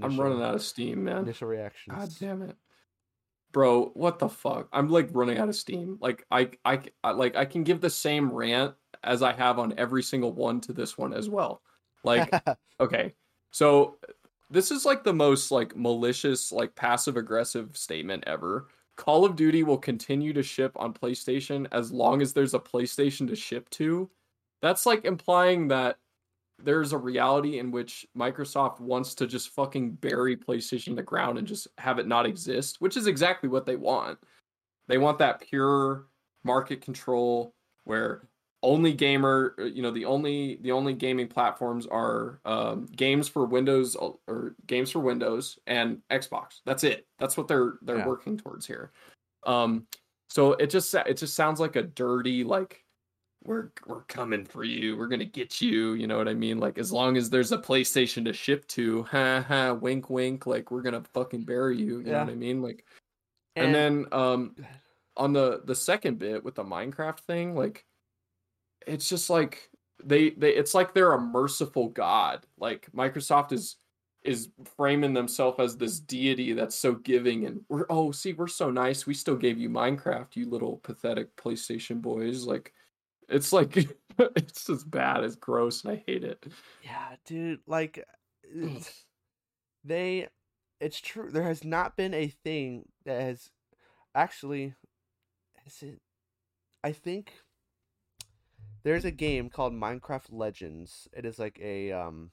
I'm 0.00 0.18
running 0.18 0.42
out 0.42 0.54
of 0.54 0.62
steam, 0.62 1.04
man. 1.04 1.18
Initial 1.18 1.48
reactions. 1.48 1.96
God 1.96 2.10
damn 2.18 2.42
it. 2.42 2.56
Bro, 3.52 3.90
what 3.94 4.18
the 4.18 4.28
fuck? 4.28 4.68
I'm 4.72 4.88
like 4.88 5.10
running 5.12 5.36
out 5.36 5.50
of 5.50 5.56
steam. 5.56 5.98
Like 6.00 6.24
I, 6.30 6.50
I 6.64 6.80
I 7.04 7.10
like 7.10 7.36
I 7.36 7.44
can 7.44 7.64
give 7.64 7.82
the 7.82 7.90
same 7.90 8.32
rant 8.32 8.74
as 9.04 9.22
I 9.22 9.32
have 9.32 9.58
on 9.58 9.74
every 9.76 10.02
single 10.02 10.32
one 10.32 10.60
to 10.62 10.72
this 10.72 10.96
one 10.96 11.12
as 11.12 11.28
well. 11.28 11.62
Like 12.04 12.30
okay. 12.80 13.14
So 13.50 13.96
this 14.50 14.70
is 14.70 14.84
like 14.84 15.02
the 15.04 15.12
most 15.12 15.50
like 15.50 15.76
malicious 15.76 16.52
like 16.52 16.74
passive 16.74 17.16
aggressive 17.16 17.76
statement 17.76 18.24
ever. 18.26 18.68
Call 18.96 19.24
of 19.24 19.36
Duty 19.36 19.62
will 19.62 19.78
continue 19.78 20.32
to 20.34 20.42
ship 20.42 20.72
on 20.76 20.92
PlayStation 20.92 21.66
as 21.72 21.90
long 21.90 22.20
as 22.20 22.32
there's 22.32 22.54
a 22.54 22.58
PlayStation 22.58 23.26
to 23.28 23.36
ship 23.36 23.68
to. 23.70 24.10
That's 24.60 24.86
like 24.86 25.04
implying 25.04 25.68
that 25.68 25.98
there's 26.58 26.92
a 26.92 26.98
reality 26.98 27.58
in 27.58 27.70
which 27.70 28.06
Microsoft 28.16 28.80
wants 28.80 29.14
to 29.16 29.26
just 29.26 29.48
fucking 29.48 29.92
bury 29.92 30.36
PlayStation 30.36 30.86
to 30.86 30.94
the 30.94 31.02
ground 31.02 31.38
and 31.38 31.46
just 31.46 31.66
have 31.78 31.98
it 31.98 32.06
not 32.06 32.26
exist, 32.26 32.80
which 32.80 32.96
is 32.96 33.06
exactly 33.06 33.48
what 33.48 33.66
they 33.66 33.76
want. 33.76 34.18
They 34.88 34.98
want 34.98 35.18
that 35.18 35.40
pure 35.40 36.06
market 36.44 36.80
control 36.80 37.54
where 37.84 38.28
only 38.62 38.92
gamer, 38.92 39.54
uh, 39.58 39.64
you 39.64 39.82
know, 39.82 39.90
the 39.90 40.04
only 40.04 40.56
the 40.62 40.72
only 40.72 40.94
gaming 40.94 41.28
platforms 41.28 41.86
are 41.86 42.40
um, 42.44 42.86
games 42.94 43.28
for 43.28 43.44
Windows 43.44 43.96
or- 43.96 44.18
or 44.28 44.54
games 44.66 44.90
for 44.90 45.00
Windows 45.00 45.58
and 45.66 46.00
Xbox. 46.10 46.60
That's 46.64 46.84
it. 46.84 47.06
That's 47.18 47.36
what 47.36 47.48
they're 47.48 47.74
they're 47.82 47.98
Yeah. 47.98 48.06
working 48.06 48.36
towards 48.38 48.66
here. 48.66 48.92
Um, 49.44 49.86
so 50.30 50.52
it 50.54 50.70
just 50.70 50.90
sa- 50.90 51.02
it 51.06 51.16
just 51.16 51.34
sounds 51.34 51.58
like 51.60 51.76
a 51.76 51.82
dirty 51.82 52.44
like 52.44 52.84
we're 53.44 53.70
we're 53.86 54.02
coming 54.04 54.44
for 54.44 54.62
you. 54.62 54.96
We're 54.96 55.08
gonna 55.08 55.24
get 55.24 55.60
you. 55.60 55.94
You 55.94 56.06
know 56.06 56.16
what 56.16 56.28
I 56.28 56.34
mean? 56.34 56.58
Like 56.60 56.78
as 56.78 56.92
long 56.92 57.16
as 57.16 57.28
there's 57.28 57.50
a 57.50 57.58
PlayStation 57.58 58.24
to 58.26 58.32
ship 58.32 58.66
to, 58.68 59.02
ha 59.02 59.40
ha, 59.42 59.72
wink 59.72 60.08
wink. 60.08 60.46
Like 60.46 60.70
we're 60.70 60.82
gonna 60.82 61.02
fucking 61.12 61.42
bury 61.42 61.76
you. 61.78 61.98
You 61.98 62.04
know 62.04 62.10
Yeah. 62.12 62.24
what 62.24 62.32
I 62.32 62.36
mean? 62.36 62.62
Like, 62.62 62.84
and, 63.56 63.74
then 63.74 64.06
um, 64.12 64.54
on 65.16 65.32
the 65.32 65.62
the 65.64 65.74
second 65.74 66.20
bit 66.20 66.44
with 66.44 66.54
the 66.54 66.62
Minecraft 66.64 67.18
thing, 67.20 67.56
like, 67.56 67.84
it's 68.86 69.08
just 69.08 69.30
like 69.30 69.70
they 70.04 70.30
they 70.30 70.50
it's 70.54 70.74
like 70.74 70.94
they're 70.94 71.12
a 71.12 71.20
merciful 71.20 71.88
god. 71.88 72.46
Like 72.58 72.88
Microsoft 72.94 73.52
is 73.52 73.76
is 74.22 74.50
framing 74.76 75.14
themselves 75.14 75.58
as 75.58 75.76
this 75.76 75.98
deity 75.98 76.52
that's 76.52 76.76
so 76.76 76.94
giving 76.94 77.44
and 77.44 77.60
we're 77.68 77.86
oh 77.90 78.12
see 78.12 78.32
we're 78.32 78.46
so 78.46 78.70
nice. 78.70 79.06
We 79.06 79.14
still 79.14 79.36
gave 79.36 79.58
you 79.58 79.68
minecraft 79.68 80.36
you 80.36 80.48
little 80.48 80.78
pathetic 80.78 81.34
playstation 81.36 82.00
boys. 82.00 82.44
Like 82.46 82.72
it's 83.28 83.52
like 83.52 83.76
it's 84.18 84.68
as 84.70 84.84
bad. 84.84 85.24
As 85.24 85.36
gross 85.36 85.84
and 85.84 85.92
i 85.92 86.02
hate 86.06 86.24
it. 86.24 86.44
Yeah, 86.84 87.16
dude, 87.24 87.60
like 87.66 88.04
they 89.84 90.28
it's 90.80 91.00
true. 91.00 91.30
There 91.30 91.44
has 91.44 91.64
not 91.64 91.96
been 91.96 92.14
a 92.14 92.28
thing 92.28 92.88
that 93.04 93.20
has 93.20 93.50
actually 94.14 94.74
is 95.66 95.82
it 95.82 96.00
I 96.84 96.92
think 96.92 97.32
there's 98.82 99.04
a 99.04 99.10
game 99.10 99.48
called 99.50 99.72
Minecraft 99.72 100.26
Legends. 100.30 101.08
It 101.12 101.24
is 101.24 101.38
like 101.38 101.58
a 101.60 101.92
um 101.92 102.30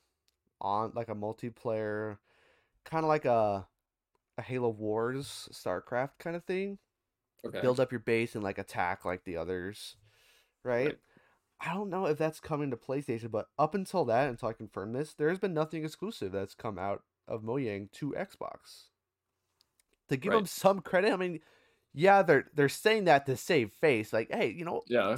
on 0.61 0.91
like 0.95 1.09
a 1.09 1.15
multiplayer 1.15 2.17
kind 2.83 3.03
of 3.03 3.09
like 3.09 3.25
a 3.25 3.67
a 4.37 4.41
Halo 4.41 4.69
Wars 4.69 5.49
StarCraft 5.51 6.19
kind 6.19 6.35
of 6.35 6.43
thing. 6.43 6.77
okay 7.45 7.61
Build 7.61 7.79
up 7.79 7.91
your 7.91 7.99
base 7.99 8.35
and 8.35 8.43
like 8.43 8.57
attack 8.57 9.05
like 9.05 9.23
the 9.23 9.37
others, 9.37 9.95
right? 10.63 10.85
Right. 10.85 10.97
I 11.61 11.73
don't 11.73 11.89
know 11.89 12.05
if 12.05 12.17
that's 12.17 12.39
coming 12.39 12.71
to 12.71 12.77
PlayStation, 12.77 13.31
but 13.31 13.47
up 13.57 13.75
until 13.75 14.05
that, 14.05 14.29
until 14.29 14.47
I 14.47 14.53
confirm 14.53 14.93
this, 14.93 15.13
there's 15.13 15.39
been 15.39 15.53
nothing 15.53 15.83
exclusive 15.83 16.31
that's 16.31 16.55
come 16.55 16.79
out 16.79 17.03
of 17.27 17.41
Mojang 17.43 17.91
to 17.93 18.11
Xbox. 18.11 18.85
To 20.07 20.15
give 20.15 20.31
them 20.31 20.45
some 20.45 20.79
credit, 20.79 21.11
I 21.11 21.17
mean, 21.17 21.41
yeah, 21.93 22.21
they're 22.21 22.45
they're 22.55 22.69
saying 22.69 23.05
that 23.05 23.25
to 23.25 23.35
save 23.37 23.71
face. 23.73 24.13
Like, 24.13 24.29
hey, 24.31 24.49
you 24.55 24.65
know, 24.65 24.81
yeah 24.87 25.17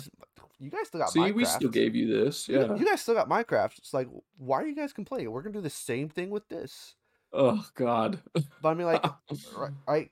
you 0.60 0.70
guys 0.70 0.88
still 0.88 1.00
got 1.00 1.10
see 1.10 1.20
Minecraft. 1.20 1.34
we 1.34 1.46
still 1.46 1.70
gave 1.70 1.96
you 1.96 2.08
this 2.08 2.48
You- 2.48 2.60
yeah 2.62 2.76
you 2.76 2.86
guys 2.86 3.02
still 3.02 3.16
got 3.16 3.28
Minecraft. 3.30 3.78
It's 3.80 3.94
like, 3.94 4.08
why 4.38 4.62
are 4.62 4.68
you 4.68 4.76
guys 4.76 4.94
complaining? 4.94 5.32
We're 5.32 5.42
gonna 5.42 5.54
do 5.54 5.62
the 5.62 5.70
same 5.70 6.08
thing 6.10 6.30
with 6.30 6.48
this. 6.50 6.96
oh 7.34 7.66
god 7.76 8.20
But 8.62 8.70
I 8.70 8.74
mean, 8.74 8.88
like, 8.88 9.04
right, 9.58 9.72
I, 9.88 10.10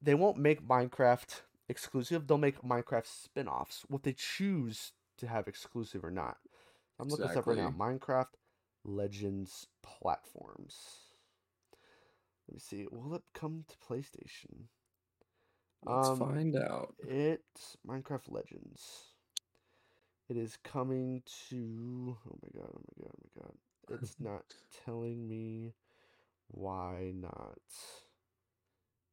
they 0.00 0.14
won't 0.14 0.36
make 0.38 0.66
Minecraft 0.66 1.42
exclusive. 1.68 2.26
They'll 2.26 2.38
make 2.38 2.62
Minecraft 2.62 3.06
spin-offs. 3.06 3.84
What 3.88 4.02
they 4.02 4.12
choose 4.14 4.92
to 5.18 5.26
have 5.26 5.48
exclusive 5.48 6.04
or 6.04 6.10
not. 6.10 6.36
I'm 6.98 7.08
looking 7.08 7.26
this 7.26 7.36
up 7.36 7.46
right 7.46 7.56
now. 7.58 7.70
Minecraft 7.76 8.26
Legends 8.84 9.66
platforms. 9.82 10.74
Let 12.48 12.54
me 12.54 12.60
see. 12.60 12.86
Will 12.90 13.14
it 13.14 13.22
come 13.34 13.64
to 13.68 13.76
PlayStation? 13.78 14.66
Let's 15.84 16.08
Um, 16.08 16.18
find 16.18 16.56
out 16.56 16.94
It 17.06 17.44
Minecraft 17.86 18.30
Legends. 18.30 19.14
It 20.28 20.36
is 20.36 20.56
coming 20.56 21.22
to. 21.48 22.16
Oh 22.26 22.38
my 22.42 22.48
god! 22.60 22.70
Oh 22.74 22.80
my 22.80 23.04
god! 23.04 23.12
Oh 23.12 23.24
my 23.36 23.42
god! 23.42 23.54
It's 23.90 24.16
not 24.20 24.54
telling 24.84 25.28
me 25.28 25.74
why 26.48 27.12
not. 27.14 27.58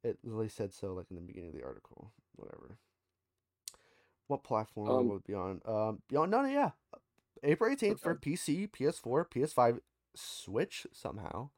It 0.02 0.18
literally 0.24 0.48
said 0.48 0.72
so, 0.72 0.92
like 0.94 1.10
in 1.10 1.16
the 1.16 1.22
beginning 1.22 1.50
of 1.50 1.56
the 1.56 1.64
article. 1.64 2.12
Whatever. 2.36 2.78
What 4.26 4.44
platform 4.44 4.88
Um, 4.90 5.08
will 5.08 5.16
it 5.16 5.24
be 5.24 5.34
on? 5.34 5.60
Um, 5.64 6.02
beyond 6.08 6.30
no, 6.30 6.42
no, 6.42 6.48
yeah, 6.48 6.70
April 7.42 7.70
eighteenth 7.70 8.00
for 8.00 8.14
PC, 8.14 8.66
PS4, 8.66 9.24
PS5, 9.24 9.80
Switch 10.14 10.86
somehow, 10.92 11.50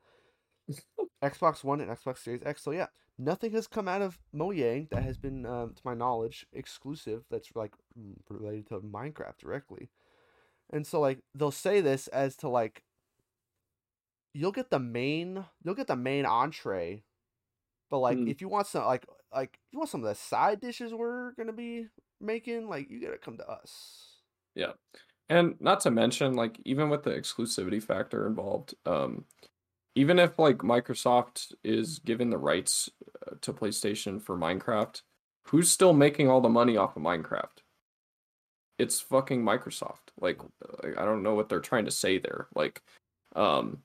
Xbox 1.22 1.64
One 1.64 1.80
and 1.80 1.90
Xbox 1.90 2.18
Series 2.18 2.42
X. 2.44 2.62
So 2.62 2.70
yeah, 2.70 2.86
nothing 3.20 3.52
has 3.52 3.66
come 3.66 3.88
out 3.88 4.02
of 4.02 4.18
Mojang 4.34 4.90
that 4.90 5.02
has 5.02 5.18
been, 5.18 5.47
um, 5.47 5.74
to 5.74 5.82
my 5.84 5.94
knowledge, 5.94 6.47
exclusive. 6.52 7.24
That's 7.30 7.51
like 7.55 7.74
mm, 7.98 8.14
related 8.28 8.68
to 8.68 8.80
Minecraft 8.80 9.38
directly, 9.38 9.90
and 10.70 10.86
so 10.86 11.01
like 11.01 11.20
they'll 11.34 11.51
say 11.51 11.80
this 11.80 12.09
as 12.09 12.36
to 12.36 12.48
like 12.48 12.84
you'll 14.34 14.52
get 14.52 14.70
the 14.70 14.78
main 14.78 15.44
you'll 15.64 15.74
get 15.74 15.86
the 15.88 15.97
main 15.97 16.24
entree 16.26 17.02
but 17.90 17.98
like 17.98 18.18
Hmm. 18.18 18.28
if 18.28 18.40
you 18.40 18.48
want 18.48 18.66
some 18.66 18.84
like 18.84 19.06
like 19.34 19.59
if 19.66 19.72
you 19.72 19.78
want 19.78 19.90
some 19.90 20.02
of 20.02 20.09
the 20.09 20.14
side 20.14 20.60
dishes 20.60 20.94
we're 20.94 21.32
gonna 21.32 21.52
be 21.52 21.86
making 22.20 22.68
like 22.68 22.90
you 22.90 23.01
gotta 23.01 23.18
come 23.18 23.36
to 23.36 23.48
us 23.48 24.20
Yeah. 24.55 24.72
And 25.28 25.56
not 25.60 25.80
to 25.80 25.90
mention, 25.90 26.34
like, 26.34 26.60
even 26.64 26.90
with 26.90 27.05
the 27.05 27.10
exclusivity 27.10 27.82
factor 27.82 28.26
involved, 28.26 28.74
um, 28.84 29.24
even 29.94 30.18
if 30.18 30.38
like 30.38 30.58
Microsoft 30.58 31.52
is 31.64 31.98
giving 31.98 32.30
the 32.30 32.38
rights 32.38 32.90
uh, 33.26 33.34
to 33.40 33.52
PlayStation 33.52 34.20
for 34.22 34.36
Minecraft, 34.36 35.02
who's 35.44 35.70
still 35.70 35.92
making 35.92 36.28
all 36.28 36.40
the 36.40 36.48
money 36.48 36.76
off 36.76 36.96
of 36.96 37.02
Minecraft? 37.02 37.58
It's 38.78 39.00
fucking 39.00 39.42
Microsoft. 39.42 40.10
Like, 40.18 40.40
like, 40.82 40.96
I 40.98 41.04
don't 41.04 41.22
know 41.22 41.34
what 41.34 41.48
they're 41.48 41.60
trying 41.60 41.84
to 41.84 41.90
say 41.90 42.18
there. 42.18 42.46
Like, 42.54 42.82
um, 43.36 43.82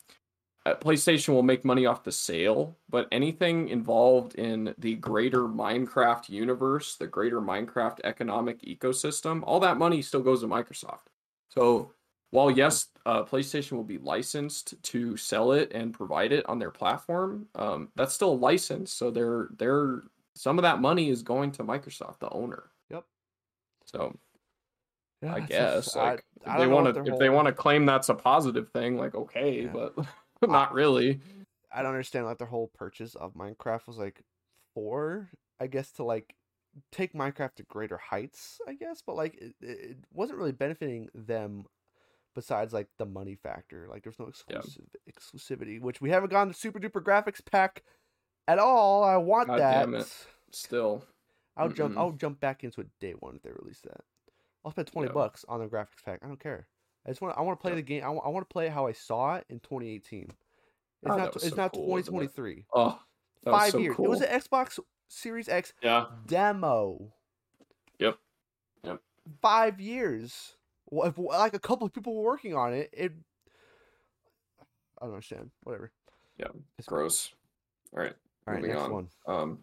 uh, 0.65 0.73
PlayStation 0.76 1.30
will 1.30 1.44
make 1.44 1.64
money 1.64 1.86
off 1.86 2.03
the 2.03 2.11
sale, 2.11 2.77
but 2.90 3.07
anything 3.11 3.69
involved 3.69 4.36
in 4.36 4.73
the 4.80 4.95
greater 4.95 5.41
Minecraft 5.41 6.30
universe, 6.30 6.95
the 6.95 7.07
greater 7.07 7.40
Minecraft 7.40 7.99
economic 8.03 8.61
ecosystem, 8.64 9.44
all 9.45 9.60
that 9.60 9.77
money 9.77 10.02
still 10.02 10.22
goes 10.22 10.41
to 10.41 10.48
Microsoft. 10.48 11.07
So 11.49 11.91
while 12.36 12.52
yes, 12.52 12.88
uh, 13.06 13.24
PlayStation 13.24 13.74
will 13.74 13.84
be 13.84 13.98
licensed 13.98 14.82
to 14.84 15.18
sell 15.18 15.52
it 15.53 15.72
and 15.74 15.94
provide 15.94 16.32
it 16.32 16.48
on 16.48 16.60
their 16.60 16.72
platform, 16.72 17.48
um, 17.56 17.90
that's 17.95 18.14
still 18.14 18.34
a 18.34 18.36
license. 18.36 18.91
So 18.91 19.10
they're 19.12 19.49
they're 19.57 20.03
some 20.36 20.60
of 20.60 20.64
that 20.64 20.82
money 20.82 21.10
is 21.10 21.24
going 21.24 21.52
to 21.53 21.64
Microsoft, 21.64 22.20
the 22.20 22.30
owner. 22.30 22.72
Yep. 22.90 23.06
So 23.86 24.18
yeah, 25.22 25.34
I 25.36 25.40
guess 25.40 25.86
just- 25.86 25.95
like 25.95 26.24
I 26.45 26.53
if 26.53 26.57
they 26.57 26.64
don't 26.66 26.70
know 26.70 26.76
what 26.76 26.84
want 26.95 27.06
to 27.06 27.14
if 27.14 27.20
they 27.20 27.30
want 27.30 27.48
to 27.48 27.53
claim 27.53 27.86
that's 27.86 28.10
a 28.10 28.16
positive 28.16 28.70
thing, 28.70 28.98
like 28.98 29.16
okay, 29.16 29.64
Yeah. 29.64 29.72
but 29.72 29.95
not 30.49 30.74
really. 30.74 31.20
i 31.74 31.82
don't 31.82 31.91
understand 31.91 32.26
like 32.26 32.38
their 32.38 32.45
whole 32.48 32.68
purchase 32.76 33.16
of 33.16 33.34
minecraft 33.34 33.88
was 33.88 33.98
like 33.98 34.22
for 34.76 35.30
i 35.60 35.66
guess 35.68 35.91
to 35.94 36.03
like 36.03 36.36
take 36.91 37.14
minecraft 37.14 37.56
to 37.56 37.64
greater 37.64 37.98
heights 37.98 38.60
i 38.68 38.74
guess 38.74 39.02
but 39.06 39.16
like 39.16 39.34
it, 39.41 39.56
it 39.62 39.98
wasn't 40.14 40.38
really 40.38 40.52
benefiting 40.52 41.07
them 41.16 41.66
besides 42.36 42.74
like 42.74 42.88
the 42.98 43.06
money 43.06 43.36
factor 43.36 43.88
like 43.90 44.03
there's 44.03 44.20
no 44.20 44.30
Yeah. 44.49 44.62
exclusivity 45.10 45.80
which 45.82 46.02
we 46.02 46.10
haven't 46.10 46.30
gotten 46.32 46.49
the 46.49 46.53
super 46.53 46.80
duper 46.80 47.02
graphics 47.02 47.44
pack 47.44 47.82
at 48.48 48.60
all 48.60 49.03
i 49.03 49.18
want 49.18 49.48
God 49.48 49.60
that 49.60 49.80
damn 49.86 49.95
it. 49.95 50.28
Still, 50.52 51.03
I'll 51.57 51.70
jump. 51.70 51.95
Mm-mm. 51.95 51.98
I'll 51.98 52.12
jump 52.12 52.40
back 52.40 52.64
into 52.64 52.82
it 52.82 52.88
day 53.02 53.12
one 53.20 53.36
if 53.36 53.41
they 53.41 53.49
release 53.52 53.82
that. 53.82 54.02
I'll 54.64 54.72
spend 54.72 54.88
twenty 54.88 55.07
Yeah. 55.10 55.14
bucks 55.14 55.44
on 55.49 55.60
the 55.60 55.66
graphics 55.68 56.03
pack. 56.06 56.20
I 56.24 56.28
don't 56.28 56.40
care. 56.40 56.68
I 57.06 57.10
just 57.10 57.22
want. 57.22 57.38
I 57.38 57.41
want 57.41 57.60
to 57.60 57.62
play 57.62 57.72
Yeah. 57.72 57.76
the 57.76 57.82
game. 57.82 58.03
I 58.06 58.10
want 58.10 58.26
I 58.26 58.30
want 58.30 58.48
to 58.48 58.53
play 58.53 58.70
how 58.70 58.88
I 58.88 58.94
saw 58.94 59.36
it 59.36 59.45
in 59.49 59.60
2018. 59.60 60.24
It's 60.30 60.32
Oh, 61.12 61.18
not. 61.18 61.36
It's 61.36 61.49
so 61.49 61.56
not 61.56 61.74
cool, 61.74 61.86
2023. 61.98 62.66
oh, 62.74 62.98
that 63.44 63.52
was 63.52 63.72
so 63.72 63.78
years. 63.80 63.95
cool. 63.98 64.06
It 64.06 64.10
was 64.10 64.22
an 64.22 64.30
Xbox 64.40 64.80
Series 65.10 65.49
X 65.49 65.74
yeah, 65.82 66.06
demo. 66.26 67.12
Yep. 67.99 68.18
Yep. 68.84 69.02
Five 69.41 69.82
years. 69.82 70.56
If 71.04 71.18
like 71.18 71.54
a 71.54 71.60
couple 71.60 71.86
of 71.86 71.94
people 71.94 72.16
were 72.16 72.24
working 72.24 72.56
on 72.56 72.74
it, 72.74 72.90
it. 72.94 73.12
I 75.02 75.06
don't 75.06 75.14
understand. 75.14 75.52
Whatever. 75.64 75.92
Yeah. 76.38 76.48
It's 76.78 76.88
gross. 76.88 77.32
All 77.96 78.02
right. 78.02 78.14
All 78.48 78.54
right, 78.54 78.62
Moving 78.62 78.76
next 78.76 78.86
on. 78.86 78.92
one. 78.92 79.08
Um, 79.28 79.60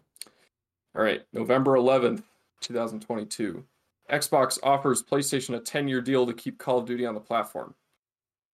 all 0.95 1.03
right, 1.03 1.23
November 1.33 1.73
11th, 1.73 2.23
2022. 2.61 3.65
Xbox 4.11 4.59
offers 4.63 5.03
PlayStation 5.03 5.57
a 5.57 5.61
10 5.61 5.89
year 5.89 6.01
deal 6.01 6.27
to 6.27 6.33
keep 6.35 6.59
Call 6.59 6.79
of 6.79 6.87
Duty 6.87 7.07
on 7.07 7.15
the 7.15 7.21
platform. 7.21 7.75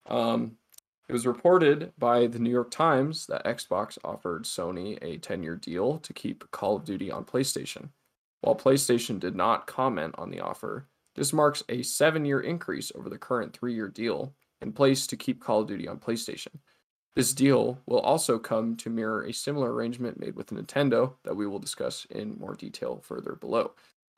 Um, 0.07 0.53
it 1.09 1.13
was 1.13 1.27
reported 1.27 1.93
by 1.99 2.27
the 2.27 2.39
New 2.39 2.51
York 2.51 2.71
Times 2.71 3.27
that 3.27 3.45
Xbox 3.45 3.97
offered 4.05 4.45
Sony 4.45 5.03
a 5.03 5.17
10 5.19 5.43
year 5.43 5.57
deal 5.57 5.99
to 5.99 6.13
keep 6.13 6.49
Call 6.51 6.77
of 6.77 6.85
Duty 6.85 7.11
on 7.11 7.25
PlayStation. 7.25 7.89
While 8.43 8.55
PlayStation 8.55 9.19
did 9.19 9.35
not 9.35 9.67
comment 9.67 10.15
on 10.19 10.31
the 10.31 10.41
offer, 10.41 10.87
this 11.19 11.32
marks 11.32 11.65
a 11.69 11.82
seven 11.82 12.24
year 12.24 12.40
increase 12.40 12.93
over 12.95 13.11
the 13.11 13.19
current 13.19 13.53
three 13.53 13.74
year 13.74 13.89
deal 13.89 14.32
in 14.61 14.73
place 14.73 15.07
to 15.09 15.16
keep 15.16 15.43
Call 15.43 15.61
of 15.61 15.66
Duty 15.66 15.89
on 15.89 15.99
PlayStation. 15.99 16.55
This 17.16 17.32
deal 17.32 17.81
will 17.86 18.01
also 18.01 18.39
come 18.39 18.77
to 18.77 18.90
mirror 18.90 19.24
a 19.24 19.32
similar 19.32 19.74
arrangement 19.74 20.20
made 20.20 20.36
with 20.36 20.51
Nintendo 20.51 21.15
that 21.24 21.35
we 21.35 21.49
will 21.49 21.59
discuss 21.59 22.07
in 22.11 22.39
more 22.39 22.55
detail 22.55 23.03
further 23.03 23.32
below. 23.35 23.73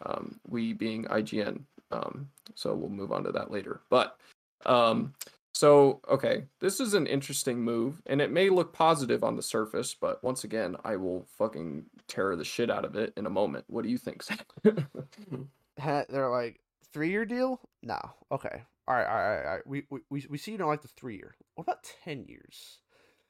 Um, 0.04 0.38
we 0.46 0.74
being 0.74 1.04
IGN, 1.06 1.62
um, 1.90 2.28
so 2.54 2.74
we'll 2.74 2.90
move 2.90 3.12
on 3.12 3.24
to 3.24 3.32
that 3.32 3.50
later. 3.50 3.80
But 3.88 4.18
um, 4.66 5.14
so 5.54 6.00
okay, 6.08 6.44
this 6.60 6.80
is 6.80 6.92
an 6.92 7.06
interesting 7.06 7.62
move, 7.62 8.02
and 8.06 8.20
it 8.20 8.30
may 8.30 8.50
look 8.50 8.74
positive 8.74 9.24
on 9.24 9.36
the 9.36 9.42
surface, 9.42 9.94
but 9.94 10.22
once 10.22 10.44
again, 10.44 10.76
I 10.84 10.96
will 10.96 11.26
fucking 11.38 11.86
tear 12.08 12.36
the 12.36 12.44
shit 12.44 12.70
out 12.70 12.84
of 12.84 12.96
it 12.96 13.14
in 13.16 13.24
a 13.24 13.30
moment. 13.30 13.64
What 13.68 13.84
do 13.84 13.90
you 13.90 13.98
think? 13.98 14.22
They're 14.62 16.28
like 16.30 16.60
three 16.92 17.10
year 17.10 17.24
deal. 17.24 17.60
No. 17.82 17.98
Okay. 18.30 18.62
All 18.88 18.94
right. 18.94 19.06
All 19.06 19.16
right. 19.16 19.44
All 19.44 19.54
right. 19.54 19.66
We 19.66 19.84
we 20.10 20.26
we 20.28 20.38
see 20.38 20.52
you 20.52 20.58
don't 20.58 20.68
like 20.68 20.82
the 20.82 20.88
three 20.88 21.16
year. 21.16 21.34
What 21.54 21.64
about 21.64 21.84
ten 22.04 22.24
years? 22.24 22.80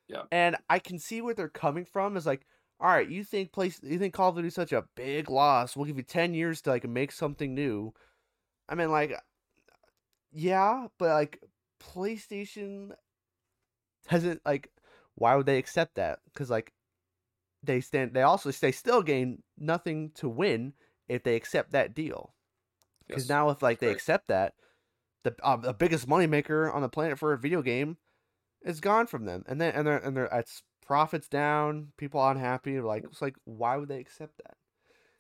Yeah. 0.09 0.23
And 0.33 0.57
I 0.69 0.79
can 0.79 0.99
see 0.99 1.21
where 1.21 1.35
they're 1.35 1.49
coming 1.49 1.85
from. 1.85 2.17
Is 2.17 2.27
like, 2.27 2.47
all 2.81 2.89
right, 2.89 3.09
you 3.09 3.25
think 3.25 3.53
place 3.53 3.81
you 3.83 3.99
think 3.99 4.15
Call 4.15 4.31
of 4.31 4.37
Duty 4.37 4.49
is 4.49 4.55
such 4.55 4.73
a 4.73 4.85
big 4.97 5.31
loss? 5.31 5.77
We'll 5.77 5.87
give 5.87 5.97
you 5.97 6.03
ten 6.03 6.35
years 6.35 6.61
to 6.63 6.71
like 6.71 6.89
make 6.89 7.13
something 7.13 7.55
new. 7.55 7.93
I 8.69 8.75
mean, 8.75 8.91
like, 8.91 9.15
yeah, 10.33 10.87
but 10.99 11.11
like 11.11 11.43
PlayStation 11.83 12.91
hasn't 14.07 14.41
like. 14.45 14.71
Why 15.17 15.35
would 15.37 15.45
they 15.45 15.59
accept 15.59 15.97
that? 15.97 16.21
Because 16.33 16.49
like, 16.49 16.73
they 17.63 17.83
stand. 17.83 18.15
They 18.15 18.23
also 18.23 18.51
they 18.51 18.73
still 18.73 19.03
gain 19.03 19.43
nothing 19.59 20.13
to 20.15 20.29
win 20.29 20.73
if 21.09 21.23
they 21.23 21.37
accept 21.37 21.73
that 21.73 21.95
deal. 21.95 22.33
Because 23.11 23.25
Yes, 23.25 23.29
now, 23.29 23.51
if 23.51 23.63
like 23.63 23.81
they 23.81 23.91
accept 23.91 24.29
that, 24.29 24.55
the 25.25 25.35
uh, 25.43 25.57
the 25.57 25.75
biggest 25.75 26.09
moneymaker 26.09 26.73
on 26.73 26.83
the 26.83 26.89
planet 26.89 27.19
for 27.19 27.33
a 27.33 27.39
video 27.39 27.63
game 27.63 27.97
is 28.63 28.81
gone 28.81 29.07
from 29.07 29.25
them, 29.25 29.45
and 29.47 29.61
then 29.61 29.75
and 29.75 29.87
they're 29.87 29.99
and 29.99 30.17
they're 30.17 30.29
it's 30.33 30.63
profits 30.87 31.29
down, 31.29 31.89
people 31.97 32.27
unhappy. 32.27 32.81
Like 32.81 33.05
it's 33.05 33.23
like 33.23 33.37
why 33.45 33.77
would 33.77 33.89
they 33.89 34.01
accept 34.01 34.37
that? 34.39 34.57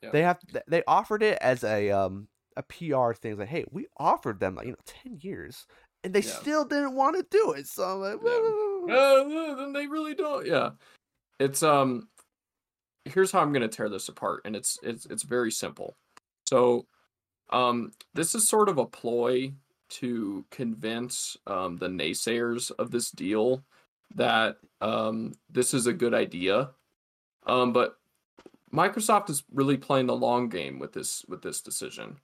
Yeah. 0.02 0.10
They 0.10 0.22
have 0.22 0.38
they 0.66 0.82
offered 0.86 1.22
it 1.22 1.38
as 1.40 1.64
a 1.64 1.90
um 1.90 2.28
a 2.56 2.62
PR 2.62 3.12
thing. 3.12 3.32
It's 3.32 3.40
like 3.40 3.48
hey, 3.48 3.64
we 3.70 3.86
offered 3.96 4.40
them 4.40 4.54
like 4.54 4.66
you 4.66 4.72
know 4.72 4.78
ten 4.86 5.18
years, 5.20 5.66
and 6.04 6.14
they 6.14 6.20
Yeah. 6.20 6.30
still 6.30 6.64
didn't 6.64 6.94
want 6.94 7.16
to 7.16 7.26
do 7.30 7.52
it. 7.52 7.66
So 7.66 7.84
I'm 7.84 8.00
like, 8.00 8.20
Yeah. 8.24 8.94
Uh, 8.96 9.54
then 9.56 9.72
they 9.72 9.86
really 9.86 10.14
don't. 10.14 10.46
Yeah, 10.46 10.70
it's 11.38 11.62
um. 11.62 12.08
Here's 13.06 13.32
how 13.32 13.40
I'm 13.40 13.52
gonna 13.52 13.68
tear 13.68 13.88
this 13.88 14.08
apart, 14.08 14.42
and 14.44 14.54
it's 14.56 14.78
it's 14.82 15.06
it's 15.06 15.22
very 15.22 15.50
simple. 15.50 15.96
So, 16.48 16.86
um, 17.50 17.92
this 18.14 18.34
is 18.34 18.48
sort 18.48 18.68
of 18.68 18.78
a 18.78 18.86
ploy 18.86 19.52
to 19.90 20.44
convince 20.52 21.36
um 21.48 21.76
the 21.78 21.88
naysayers 21.88 22.70
of 22.78 22.92
this 22.92 23.10
deal 23.10 23.64
that 24.14 24.58
um 24.80 25.32
this 25.48 25.74
is 25.74 25.86
a 25.86 25.92
good 25.92 26.14
idea. 26.14 26.70
Um, 27.46 27.72
but 27.72 27.98
Microsoft 28.72 29.30
is 29.30 29.42
really 29.52 29.76
playing 29.76 30.06
the 30.06 30.16
long 30.16 30.48
game 30.48 30.78
with 30.78 30.92
this 30.92 31.24
with 31.28 31.42
this 31.42 31.60
decision. 31.60 32.18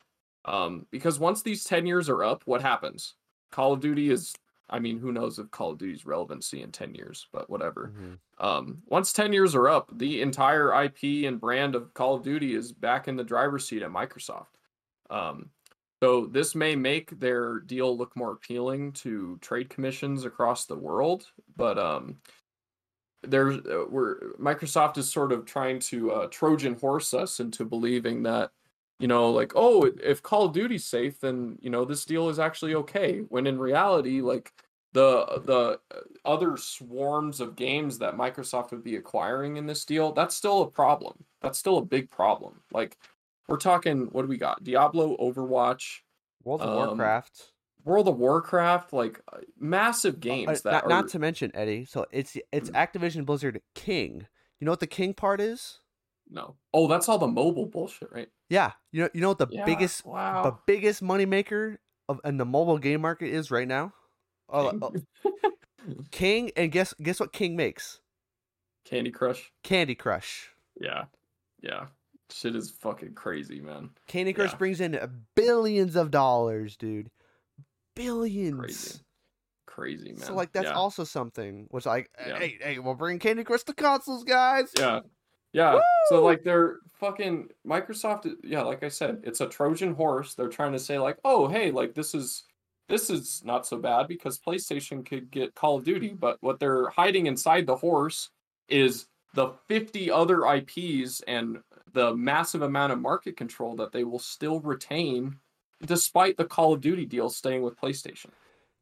Um, 0.44 0.86
because 0.93 1.19
once 1.19 1.43
these 1.43 1.65
10 1.65 1.86
years 1.86 2.09
are 2.09 2.23
up, 2.23 2.43
what 2.47 2.62
happens? 2.62 3.15
Call 3.51 3.73
of 3.73 3.81
Duty 3.81 4.11
is 4.11 4.35
I 4.69 4.81
mean, 4.81 4.98
who 4.98 5.12
knows 5.12 5.39
if 5.39 5.51
Call 5.53 5.70
of 5.73 5.78
Duty's 5.78 6.05
relevancy 6.07 6.61
in 6.61 6.73
10 6.73 6.94
years, 6.94 7.28
but 7.32 7.48
whatever. 7.48 7.93
Mhm. 7.97 8.19
Um, 8.39 8.82
once 8.86 9.12
10 9.12 9.32
years 9.32 9.55
are 9.55 9.69
up, 9.69 9.90
the 9.97 10.20
entire 10.23 10.73
IP 10.73 11.24
and 11.24 11.40
brand 11.40 11.77
of 11.77 11.94
Call 11.94 12.16
of 12.16 12.24
Duty 12.24 12.55
is 12.55 12.73
back 12.73 13.07
in 13.07 13.16
the 13.16 13.23
driver's 13.24 13.66
seat 13.66 13.82
at 13.82 13.90
Microsoft. 13.90 14.56
Um, 15.11 15.51
so 16.03 16.27
this 16.27 16.55
may 16.55 16.77
make 16.77 17.19
their 17.19 17.61
deal 17.61 17.97
look 17.97 18.15
more 18.16 18.33
appealing 18.33 18.93
to 18.93 19.39
trade 19.41 19.70
commissions 19.70 20.24
across 20.24 20.66
the 20.66 20.77
world, 20.77 21.27
but 21.57 21.78
um, 21.78 22.16
there's 23.23 23.57
uh, 23.66 23.85
we're 23.89 24.33
Microsoft 24.35 24.99
is 24.99 25.11
sort 25.11 25.33
of 25.33 25.45
trying 25.45 25.78
to 25.81 26.12
uh, 26.12 26.27
Trojan 26.28 26.74
horse 26.74 27.15
us 27.15 27.41
into 27.41 27.65
believing 27.65 28.23
that 28.24 28.51
you 28.99 29.09
know 29.09 29.31
like 29.31 29.53
oh 29.55 29.91
if 30.03 30.23
Call 30.23 30.45
of 30.45 30.53
Duty's 30.53 30.85
safe 30.85 31.20
then 31.20 31.59
you 31.61 31.70
know 31.70 31.85
this 31.85 32.05
deal 32.05 32.28
is 32.28 32.39
actually 32.39 32.74
okay 32.74 33.20
when 33.28 33.47
in 33.47 33.59
reality 33.59 34.20
like 34.20 34.53
the 34.93 35.43
the 35.45 35.78
uh, 35.95 36.01
other 36.24 36.57
swarms 36.57 37.41
of 37.41 37.57
games 37.57 37.99
that 37.99 38.16
Microsoft 38.16 38.70
would 38.70 38.85
be 38.85 38.97
acquiring 38.97 39.57
in 39.57 39.66
this 39.66 39.85
deal 39.85 40.12
that's 40.12 40.35
still 40.35 40.62
a 40.62 40.70
problem. 40.70 41.24
That's 41.43 41.59
still 41.59 41.78
a 41.78 41.85
big 41.85 42.11
problem. 42.11 42.61
Like 42.73 42.97
we're 43.48 43.56
talking 43.59 44.09
what 44.12 44.23
do 44.23 44.28
we 44.28 44.36
got? 44.39 44.64
Diablo, 44.64 45.16
Overwatch, 45.18 46.01
World 46.44 46.62
of 46.62 46.68
Um, 46.68 46.74
Warcraft. 46.74 47.52
World 47.85 48.09
of 48.09 48.18
Warcraft, 48.18 48.93
like 48.93 49.20
uh, 49.32 49.39
massive 49.59 50.16
Uh, 50.16 50.18
games 50.20 50.47
not, 50.48 50.62
that 50.64 50.85
are 50.85 50.89
not 50.89 51.09
to 51.09 51.18
mention 51.18 51.51
Eddie. 51.55 51.85
So 51.85 52.06
it's 52.10 52.36
it's 52.52 52.70
Activision 52.70 53.24
Blizzard 53.24 53.60
King. 53.74 54.27
You 54.59 54.64
know 54.64 54.73
what 54.73 54.81
the 54.81 54.86
King 54.86 55.14
part 55.14 55.40
is? 55.40 55.78
no. 56.28 56.56
Oh, 56.74 56.89
that's 56.89 57.09
all 57.09 57.18
the 57.18 57.28
mobile 57.28 57.66
bullshit, 57.66 58.10
right? 58.10 58.28
Yeah. 58.51 58.73
You 58.93 59.02
know 59.02 59.09
you 59.14 59.20
know 59.20 59.28
what 59.28 59.39
the 59.39 59.47
Yeah, 59.51 59.64
biggest 59.64 60.05
wow. 60.05 60.43
the 60.43 60.56
biggest 60.66 61.02
moneymaker 61.02 61.77
of 62.09 62.20
in 62.24 62.36
the 62.39 62.44
mobile 62.44 62.78
game 62.78 63.01
market 63.01 63.28
is 63.28 63.51
right 63.51 63.68
now? 63.68 63.93
Oh, 64.48 64.73
oh, 64.82 64.93
King 66.10 66.51
and 66.56 66.73
guess 66.73 66.94
guess 67.01 67.20
what 67.20 67.32
King 67.32 67.56
makes? 67.56 68.01
Candy 68.85 69.10
Crush. 69.10 69.52
Candy 69.62 69.94
Crush. 69.94 70.51
Yeah. 70.81 71.05
Yeah. 71.60 71.86
Shit 72.31 72.57
is 72.57 72.70
fucking 72.70 73.15
crazy, 73.15 73.61
man. 73.61 73.90
Candy 74.07 74.32
Crush 74.32 74.53
Yeah. 74.53 74.59
brings 74.59 74.81
in 74.81 74.98
billions 75.35 75.97
of 75.97 76.11
dollars, 76.11 76.77
dude. 76.77 77.11
Billions. 77.94 78.59
Crazy. 78.59 78.98
Crazy, 79.66 80.12
man. 80.12 80.19
So 80.20 80.35
like 80.35 80.53
that's 80.53 80.66
yeah. 80.66 80.74
also 80.74 81.05
something 81.05 81.66
which 81.70 81.86
like 81.86 82.11
Yeah. 82.27 82.39
hey 82.39 82.59
hey 82.61 82.78
we'll 82.78 82.94
bring 82.94 83.19
Candy 83.19 83.44
Crush 83.44 83.62
to 83.65 83.74
consoles, 83.74 84.24
guys. 84.24 84.70
Yeah. 84.78 85.01
Yeah. 85.53 85.81
So 86.09 86.23
like 86.23 86.43
they're 86.43 86.78
fucking 86.94 87.48
Microsoft 87.66 88.31
yeah, 88.43 88.62
like 88.62 88.82
I 88.82 88.89
said, 88.89 89.20
it's 89.24 89.40
a 89.40 89.47
Trojan 89.48 89.94
horse. 89.94 90.35
They're 90.35 90.48
trying 90.48 90.73
to 90.73 90.78
say 90.78 90.98
like, 90.98 91.19
"Oh, 91.24 91.47
hey, 91.48 91.70
like 91.70 91.94
this 91.94 92.15
is 92.15 92.44
this 92.89 93.11
is 93.11 93.43
not 93.44 93.66
so 93.66 93.78
bad 93.78 94.07
because 94.09 94.39
PlayStation 94.39 95.05
could 95.05 95.31
get 95.31 95.55
Call 95.55 95.77
of 95.78 95.85
Duty, 95.85 96.11
but 96.11 96.39
what 96.40 96.61
they're 96.61 96.89
hiding 96.90 97.27
inside 97.27 97.66
the 97.66 97.77
horse 97.77 98.31
is 98.69 99.07
the 99.35 99.53
50 99.69 100.11
other 100.11 100.44
IPs 100.47 101.20
and 101.27 101.59
the 101.97 102.14
massive 102.14 102.60
amount 102.60 102.93
of 102.93 103.01
market 103.01 103.39
control 103.39 103.74
that 103.74 103.90
they 103.90 104.05
will 104.05 104.18
still 104.18 104.60
retain 104.60 105.35
despite 105.86 106.36
the 106.36 106.44
Call 106.44 106.74
of 106.74 106.82
Duty 106.82 107.06
deal 107.06 107.31
staying 107.31 107.62
with 107.62 107.81
PlayStation. 107.81 108.28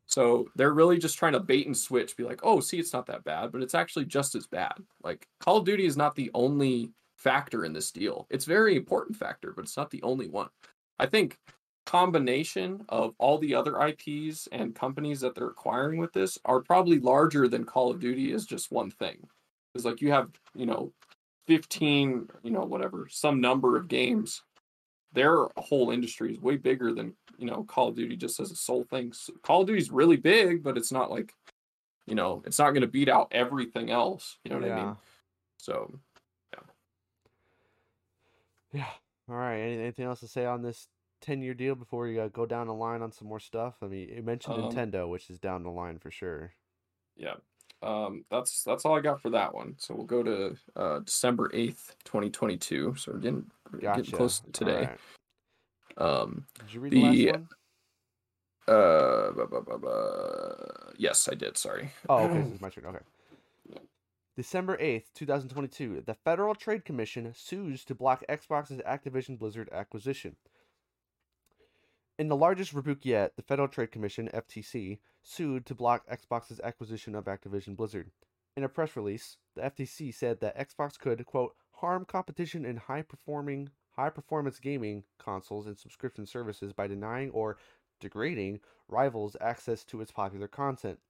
So 0.07 0.49
they're 0.57 0.75
really 0.75 0.99
just 0.99 1.17
trying 1.17 1.35
to 1.35 1.41
bait 1.41 1.67
and 1.67 1.77
switch, 1.77 2.17
be 2.17 2.25
like, 2.25 2.41
oh, 2.43 2.59
see, 2.59 2.81
it's 2.81 2.93
not 2.93 3.07
that 3.07 3.23
bad, 3.23 3.53
but 3.53 3.63
it's 3.63 3.75
actually 3.77 4.07
just 4.07 4.35
as 4.35 4.49
bad. 4.49 4.75
Like 5.05 5.29
Call 5.39 5.59
of 5.59 5.65
Duty 5.65 5.87
is 5.87 5.97
not 5.97 6.17
the 6.17 6.29
only 6.35 6.91
factor 7.17 7.65
in 7.65 7.73
this 7.73 7.93
deal. 7.93 8.27
It's 8.31 8.47
very 8.47 8.75
important 8.75 9.17
factor, 9.17 9.53
but 9.55 9.63
it's 9.65 9.77
not 9.77 9.93
the 9.93 10.03
only 10.03 10.27
one. 10.27 10.49
I 10.99 11.07
think 11.07 11.39
combination 11.87 12.85
of 12.89 13.15
all 13.19 13.39
the 13.39 13.55
other 13.55 13.81
IPs 13.81 14.49
and 14.51 14.75
companies 14.75 15.21
that 15.21 15.37
they're 15.37 15.47
acquiring 15.47 15.99
with 15.99 16.13
this 16.13 16.37
are 16.45 16.63
probably 16.63 16.99
larger 16.99 17.47
than 17.47 17.63
Call 17.63 17.93
of 17.93 18.01
Duty 18.01 18.33
is 18.33 18.45
just 18.45 18.73
one 18.73 18.91
thing. 18.91 19.29
Because 19.73 19.85
like 19.85 20.01
you 20.01 20.11
have, 20.11 20.31
you 20.57 20.67
know, 20.67 20.93
15, 21.47 22.29
you 22.43 22.51
know, 22.51 22.61
whatever, 22.65 23.07
some 23.11 23.41
number 23.41 23.77
of 23.77 23.89
games. 23.89 24.43
Their 25.13 25.47
whole 25.57 25.91
industry 25.91 26.33
is 26.33 26.41
way 26.41 26.57
bigger 26.57 26.93
than, 26.93 27.15
you 27.39 27.47
know, 27.47 27.63
Call 27.63 27.89
of 27.89 27.95
Duty 27.97 28.17
just 28.17 28.41
as 28.41 28.51
a 28.51 28.57
sole 28.57 28.83
thing. 28.85 29.13
So 29.13 29.33
Call 29.43 29.61
of 29.61 29.69
Duty's 29.69 29.91
really 29.93 30.17
big, 30.17 30.63
but 30.65 30.77
it's 30.77 30.91
not 30.91 31.11
like, 31.11 31.33
you 32.07 32.17
know, 32.17 32.43
it's 32.47 32.59
not 32.59 32.71
going 32.71 32.81
to 32.83 32.89
beat 32.89 33.09
out 33.09 33.29
everything 33.31 33.91
else. 33.91 34.39
You 34.45 34.51
know 34.51 34.59
what 34.59 34.71
I 34.73 34.85
mean? 34.85 34.97
So, 35.59 36.01
Yeah. 36.53 36.61
Yeah. 38.73 38.91
All 39.29 39.37
right. 39.37 39.59
Anything 39.61 40.07
else 40.07 40.21
to 40.21 40.29
say 40.29 40.45
on 40.47 40.63
this 40.63 40.89
ten-year 41.23 41.55
deal 41.55 41.75
before 41.77 42.09
you 42.09 42.21
uh, 42.21 42.29
go 42.29 42.45
down 42.45 42.67
the 42.67 42.75
line 42.75 43.01
on 43.01 43.13
some 43.13 43.29
more 43.29 43.41
stuff? 43.41 43.77
I 43.83 43.87
mean, 43.87 44.09
you 44.09 44.23
mentioned 44.23 44.57
Um, 44.57 44.71
Nintendo, 44.73 45.09
which 45.09 45.31
is 45.31 45.39
down 45.39 45.63
the 45.63 45.71
line 45.71 45.99
for 45.99 46.11
sure. 46.11 46.53
yeah. 47.17 47.35
Um, 47.85 48.25
that's 48.31 48.63
that's 48.65 48.85
all 48.85 48.97
I 48.97 49.01
got 49.01 49.21
for 49.21 49.31
that 49.31 49.55
one. 49.55 49.75
So 49.79 49.95
we'll 49.95 50.07
go 50.07 50.23
to 50.23 50.57
uh, 50.77 50.99
December 51.01 51.51
eighth, 51.53 51.95
twenty 52.05 52.31
twenty 52.31 52.57
two. 52.57 52.95
So 52.97 53.13
we're 53.13 53.19
getting 53.19 53.45
we're 53.71 53.81
Gotcha. 53.81 54.03
getting 54.03 54.17
close 54.17 54.41
to 54.41 54.51
today. 54.53 54.89
Alright. 55.99 56.23
Um, 56.23 56.47
Did 56.61 56.75
you 56.75 56.81
read 56.81 56.93
the, 56.93 57.01
The- 57.03 57.27
last 57.33 57.37
one? 57.37 57.49
uh, 59.87 60.93
yes, 60.97 61.29
I 61.31 61.35
did. 61.35 61.57
Sorry. 61.57 61.91
Oh, 62.09 62.25
okay. 62.25 62.41
This 62.45 62.55
is 62.55 62.61
my 62.61 62.69
turn. 62.71 62.87
Okay. 62.87 62.99
December 64.37 64.77
8th, 64.79 65.05
2022, 65.15 66.03
the 66.07 66.15
Federal 66.15 66.57
Trade 66.57 66.85
Commission 66.85 67.33
sues 67.37 67.85
to 67.85 67.95
block 67.95 68.25
Xbox's 68.29 68.81
Activision 68.81 69.39
Blizzard 69.39 69.69
acquisition. 69.71 70.35
In 72.17 72.29
the 72.29 72.37
largest 72.37 72.73
rebuke 72.73 73.05
yet, 73.05 73.35
the 73.35 73.43
Federal 73.43 73.67
Trade 73.67 73.91
Commission, 73.91 74.31
FTC, 74.33 75.01
sued 75.21 75.67
to 75.67 75.75
block 75.75 76.07
Xbox's 76.07 76.61
acquisition 76.61 77.17
of 77.17 77.25
Activision 77.25 77.77
Blizzard. 77.77 78.13
In 78.57 78.63
a 78.63 78.69
press 78.69 78.95
release, 78.95 79.39
the 79.57 79.63
FTC 79.63 80.15
said 80.15 80.39
that 80.39 80.57
Xbox 80.57 80.97
could, 80.97 81.27
quote, 81.27 81.57
harm 81.73 82.05
competition 82.05 82.65
in 82.65 82.77
high 82.77 83.03
performing 83.03 83.71
high 83.97 84.11
performance 84.11 84.61
gaming 84.61 85.03
consoles 85.19 85.67
and 85.67 85.77
subscription 85.77 86.25
services 86.25 86.73
by 86.73 86.87
denying 86.87 87.31
or 87.31 87.57
degrading 88.01 88.61
rivals 88.89 89.37
access 89.41 89.83
to 89.85 90.01
its 90.01 90.13
popular 90.13 90.47
content. 90.47 91.01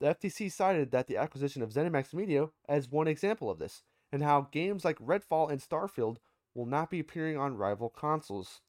The 0.00 0.14
FTC 0.14 0.50
cited 0.50 0.92
that 0.92 1.08
the 1.08 1.18
acquisition 1.18 1.62
of 1.62 1.74
ZeniMax 1.74 2.14
Media 2.14 2.48
as 2.66 2.90
one 2.90 3.08
example 3.08 3.50
of 3.50 3.58
this, 3.58 3.82
and 4.10 4.22
how 4.22 4.48
games 4.50 4.84
like 4.84 4.98
Redfall 4.98 5.50
and 5.50 5.60
Starfield 5.60 6.16
will 6.54 6.66
not 6.66 6.88
be 6.88 7.00
appearing 7.00 7.36
on 7.36 7.56
rival 7.56 7.90
consoles. 7.90 8.60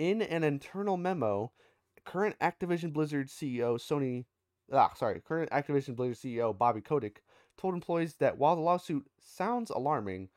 In 0.00 0.22
an 0.22 0.42
internal 0.44 0.96
memo, 0.96 1.52
current 2.06 2.34
Activision 2.40 2.90
Blizzard 2.90 3.28
CEO 3.28 3.76
Sony, 3.76 4.24
ah, 4.72 4.90
sorry, 4.96 5.20
current 5.20 5.50
Activision 5.50 5.94
Blizzard 5.94 6.16
CEO 6.16 6.56
Bobby 6.56 6.80
Kotick 6.80 7.22
told 7.58 7.74
employees 7.74 8.14
that 8.14 8.38
while 8.38 8.56
the 8.56 8.62
lawsuit 8.62 9.04
sounds 9.20 9.68
alarming, 9.68 10.30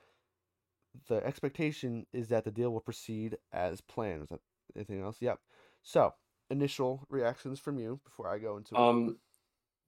the 1.07 1.25
expectation 1.25 2.05
is 2.11 2.27
that 2.27 2.43
the 2.43 2.51
deal 2.51 2.71
will 2.71 2.81
proceed 2.81 3.37
as 3.53 3.79
planned. 3.79 4.23
Is 4.23 4.29
that 4.31 4.41
anything 4.75 5.01
else? 5.01 5.15
Yep. 5.21 5.39
So, 5.81 6.13
initial 6.49 7.07
reactions 7.09 7.57
from 7.57 7.79
you 7.79 8.01
before 8.03 8.27
I 8.27 8.39
go 8.39 8.57
into. 8.57 8.75
Um, 8.75 9.15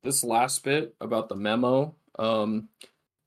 this 0.03 0.23
last 0.23 0.63
bit 0.63 0.95
about 1.01 1.27
the 1.27 1.35
memo. 1.35 1.97
Um, 2.17 2.69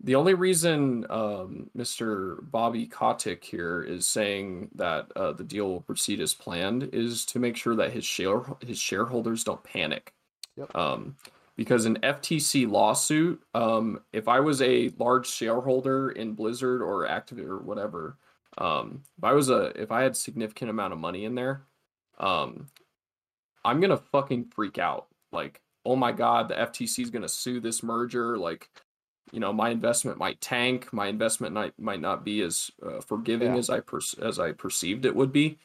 the 0.01 0.15
only 0.15 0.35
reason 0.35 1.05
um, 1.11 1.71
Mr. 1.77 2.39
Bobby 2.51 2.87
Kotick 2.87 3.43
here 3.43 3.83
is 3.83 4.07
saying 4.07 4.71
that 4.77 5.11
uh, 5.17 5.33
the 5.33 5.45
deal 5.45 5.69
will 5.69 5.81
proceed 5.81 6.21
as 6.21 6.35
planned 6.35 6.91
is 6.93 7.25
to 7.27 7.41
make 7.41 7.57
sure 7.57 7.75
that 7.75 7.93
his 7.93 8.05
share 8.05 8.43
his 8.61 8.79
shareholders 8.79 9.43
don't 9.43 9.63
panic. 9.65 10.15
Yep. 10.57 10.75
Um, 10.75 11.17
because 11.57 11.87
an 11.87 11.99
FTC 12.05 12.71
lawsuit, 12.71 13.43
um, 13.53 14.01
if 14.13 14.29
I 14.29 14.39
was 14.39 14.63
a 14.63 14.91
large 14.97 15.29
shareholder 15.29 16.11
in 16.11 16.35
Blizzard 16.35 16.81
or 16.81 17.09
Activ 17.09 17.45
or 17.45 17.59
whatever, 17.59 18.17
um, 18.59 19.03
if 19.19 19.25
I 19.25 19.33
was 19.33 19.51
a 19.51 19.73
if 19.81 19.91
I 19.91 20.03
had 20.03 20.17
significant 20.17 20.71
amount 20.71 20.93
of 20.93 21.01
money 21.01 21.25
in 21.25 21.35
there, 21.35 21.63
um, 22.19 22.69
I'm 23.65 23.81
gonna 23.81 23.97
fucking 23.97 24.53
freak 24.55 24.79
out. 24.79 25.09
Like, 25.33 25.61
oh 25.85 25.97
my 25.97 26.13
god, 26.13 26.49
the 26.49 26.55
FTC 26.55 27.03
is 27.03 27.11
gonna 27.11 27.29
sue 27.29 27.59
this 27.59 27.83
merger. 27.83 28.39
Like, 28.39 28.71
you 29.33 29.41
know, 29.41 29.53
my 29.53 29.71
investment 29.71 30.19
might 30.19 30.41
tank. 30.41 30.93
My 30.93 31.07
investment 31.09 31.55
might 31.55 31.79
might 31.79 32.01
not 32.01 32.25
be 32.25 32.43
as 32.43 32.71
uh, 32.83 33.01
forgiving 33.01 33.53
Yeah. 33.53 33.59
as 33.59 33.71
I 33.71 33.81
per- 33.81 34.01
as 34.23 34.39
I 34.39 34.53
perceived 34.53 35.05
it 35.05 35.15
would 35.15 35.33
be. 35.33 35.59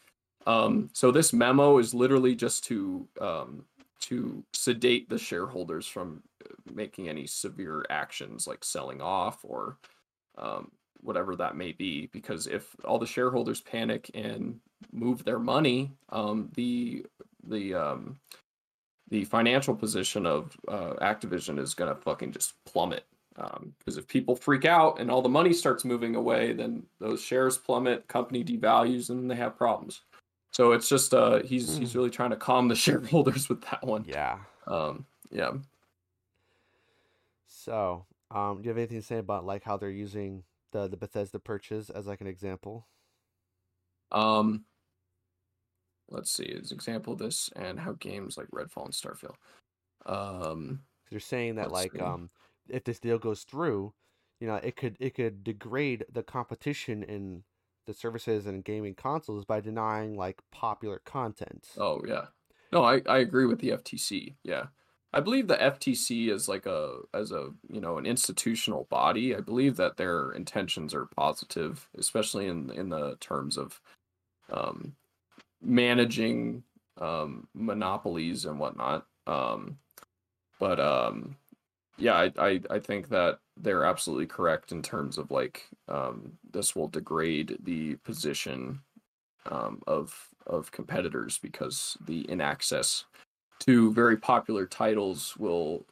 Um, 0.46 0.90
so 0.94 1.12
this 1.12 1.32
memo 1.32 1.78
is 1.78 1.94
literally 1.94 2.36
just 2.36 2.66
to 2.66 3.08
um, 3.22 3.66
to 4.02 4.44
sedate 4.54 5.10
the 5.10 5.18
shareholders 5.18 5.88
from 5.88 6.22
uh, 6.46 6.54
making 6.74 7.08
any 7.08 7.26
severe 7.26 7.86
actions 7.90 8.48
like 8.48 8.64
selling 8.66 9.02
off 9.02 9.40
or 9.44 9.78
um, 10.38 10.72
whatever 11.02 11.36
that 11.38 11.56
may 11.56 11.72
be. 11.72 12.08
Because 12.08 12.48
if 12.48 12.76
all 12.84 13.00
the 13.00 13.06
shareholders 13.06 13.62
panic 13.62 14.12
and 14.14 14.60
move 14.92 15.24
their 15.24 15.40
money, 15.40 15.94
um, 16.10 16.50
the 16.56 17.06
the 17.48 17.74
um, 17.74 18.18
the 19.10 19.24
financial 19.26 19.76
position 19.76 20.26
of 20.26 20.58
uh, 20.68 20.96
Activision 21.02 21.60
is 21.60 21.74
gonna 21.74 21.96
fucking 21.96 22.34
just 22.34 22.54
plummet. 22.66 23.06
Because 23.36 23.98
if 23.98 24.08
people 24.08 24.36
freak 24.36 24.66
out 24.66 25.00
and 25.00 25.10
all 25.10 25.22
the 25.22 25.30
money 25.30 25.54
starts 25.54 25.84
moving 25.86 26.16
away, 26.16 26.54
then 26.54 26.84
those 27.00 27.22
shares 27.22 27.58
plummet, 27.58 28.08
company 28.08 28.44
devalues, 28.44 29.10
and 29.10 29.30
they 29.30 29.36
have 29.36 29.58
problems. 29.58 30.02
So 30.52 30.72
it's 30.74 30.88
just 30.88 31.14
uh, 31.14 31.42
he's 31.44 31.76
he's 31.78 31.94
Hmm. 31.94 31.98
really 31.98 32.10
trying 32.12 32.30
to 32.30 32.36
calm 32.36 32.68
the 32.68 32.76
shareholders 32.88 33.50
with 33.50 33.62
that 33.64 33.84
one. 33.84 34.06
yeah. 34.08 34.38
Um, 34.68 35.06
yeah. 35.32 35.54
So, 37.48 38.06
um, 38.32 38.58
do 38.62 38.64
you 38.66 38.70
have 38.70 38.78
anything 38.78 39.00
to 39.00 39.06
say 39.06 39.18
about 39.18 39.46
like 39.46 39.64
how 39.64 39.78
they're 39.78 39.90
using 39.90 40.44
the 40.72 40.88
the 40.88 40.98
Bethesda 40.98 41.40
purchase 41.40 41.90
as 41.90 42.06
like 42.08 42.22
an 42.22 42.28
example? 42.28 42.88
Um, 44.12 44.66
let's 46.10 46.30
see, 46.32 46.54
as 46.62 46.72
example 46.72 47.14
of 47.14 47.20
this 47.20 47.50
and 47.56 47.80
how 47.80 47.94
games 47.94 48.38
like 48.38 48.48
Redfall 48.52 48.86
and 48.86 48.94
Starfield. 48.94 49.36
Um, 50.06 50.82
They're 51.10 51.20
saying 51.20 51.56
that 51.56 51.72
like 51.72 51.94
see. 51.94 52.00
um, 52.00 52.30
if 52.70 52.84
this 52.84 53.00
deal 53.00 53.18
goes 53.18 53.44
through, 53.44 53.94
you 54.40 54.48
know, 54.48 54.56
it 54.56 54.76
could 54.76 54.98
it 55.00 55.16
could 55.16 55.44
degrade 55.44 56.06
the 56.12 56.24
competition 56.24 57.04
in 57.04 57.44
the 57.86 57.94
services 57.94 58.46
and 58.46 58.64
gaming 58.64 58.96
consoles 58.96 59.46
by 59.46 59.60
denying 59.60 60.16
like 60.16 60.42
popular 60.52 61.02
content. 61.06 61.70
oh 61.78 62.02
yeah, 62.08 62.26
no, 62.72 62.84
I 62.84 63.02
I 63.08 63.20
agree 63.20 63.46
with 63.46 63.60
the 63.60 63.70
FTC. 63.70 64.36
Yeah, 64.44 64.68
I 65.14 65.20
believe 65.20 65.48
the 65.48 65.56
FTC 65.56 66.30
is 66.30 66.50
like 66.50 66.66
a 66.66 67.00
as 67.14 67.32
a 67.32 67.52
you 67.70 67.80
know 67.80 67.98
an 67.98 68.06
institutional 68.06 68.88
body. 68.90 69.36
I 69.36 69.42
believe 69.42 69.76
that 69.78 69.98
their 69.98 70.32
intentions 70.32 70.94
are 70.94 71.06
positive, 71.06 71.88
especially 71.98 72.48
in 72.48 72.70
in 72.72 72.90
the 72.90 73.16
terms 73.20 73.58
of 73.58 73.80
um, 74.52 74.96
managing 75.62 76.64
um, 77.00 77.48
monopolies 77.54 78.46
and 78.46 78.60
whatnot. 78.60 79.06
Um, 79.28 79.78
but 80.60 80.80
um, 80.80 81.36
yeah, 81.98 82.16
I, 82.16 82.32
I 82.38 82.62
I 82.70 82.80
think 82.80 83.10
that 83.10 83.40
they're 83.58 83.86
absolutely 83.86 84.26
correct 84.26 84.72
in 84.72 84.82
terms 84.82 85.18
of 85.18 85.32
like 85.32 85.68
um, 85.88 86.34
this 86.52 86.76
will 86.76 86.88
degrade 86.88 87.58
the 87.64 87.96
position 87.98 88.82
um, 89.50 89.82
of 89.88 90.30
of 90.48 90.72
competitors 90.72 91.38
because 91.38 91.98
the 92.06 92.30
in 92.30 92.42
access 92.42 93.06
to 93.60 93.94
very 93.94 94.18
popular 94.18 94.66
titles 94.66 95.38
will 95.38 95.86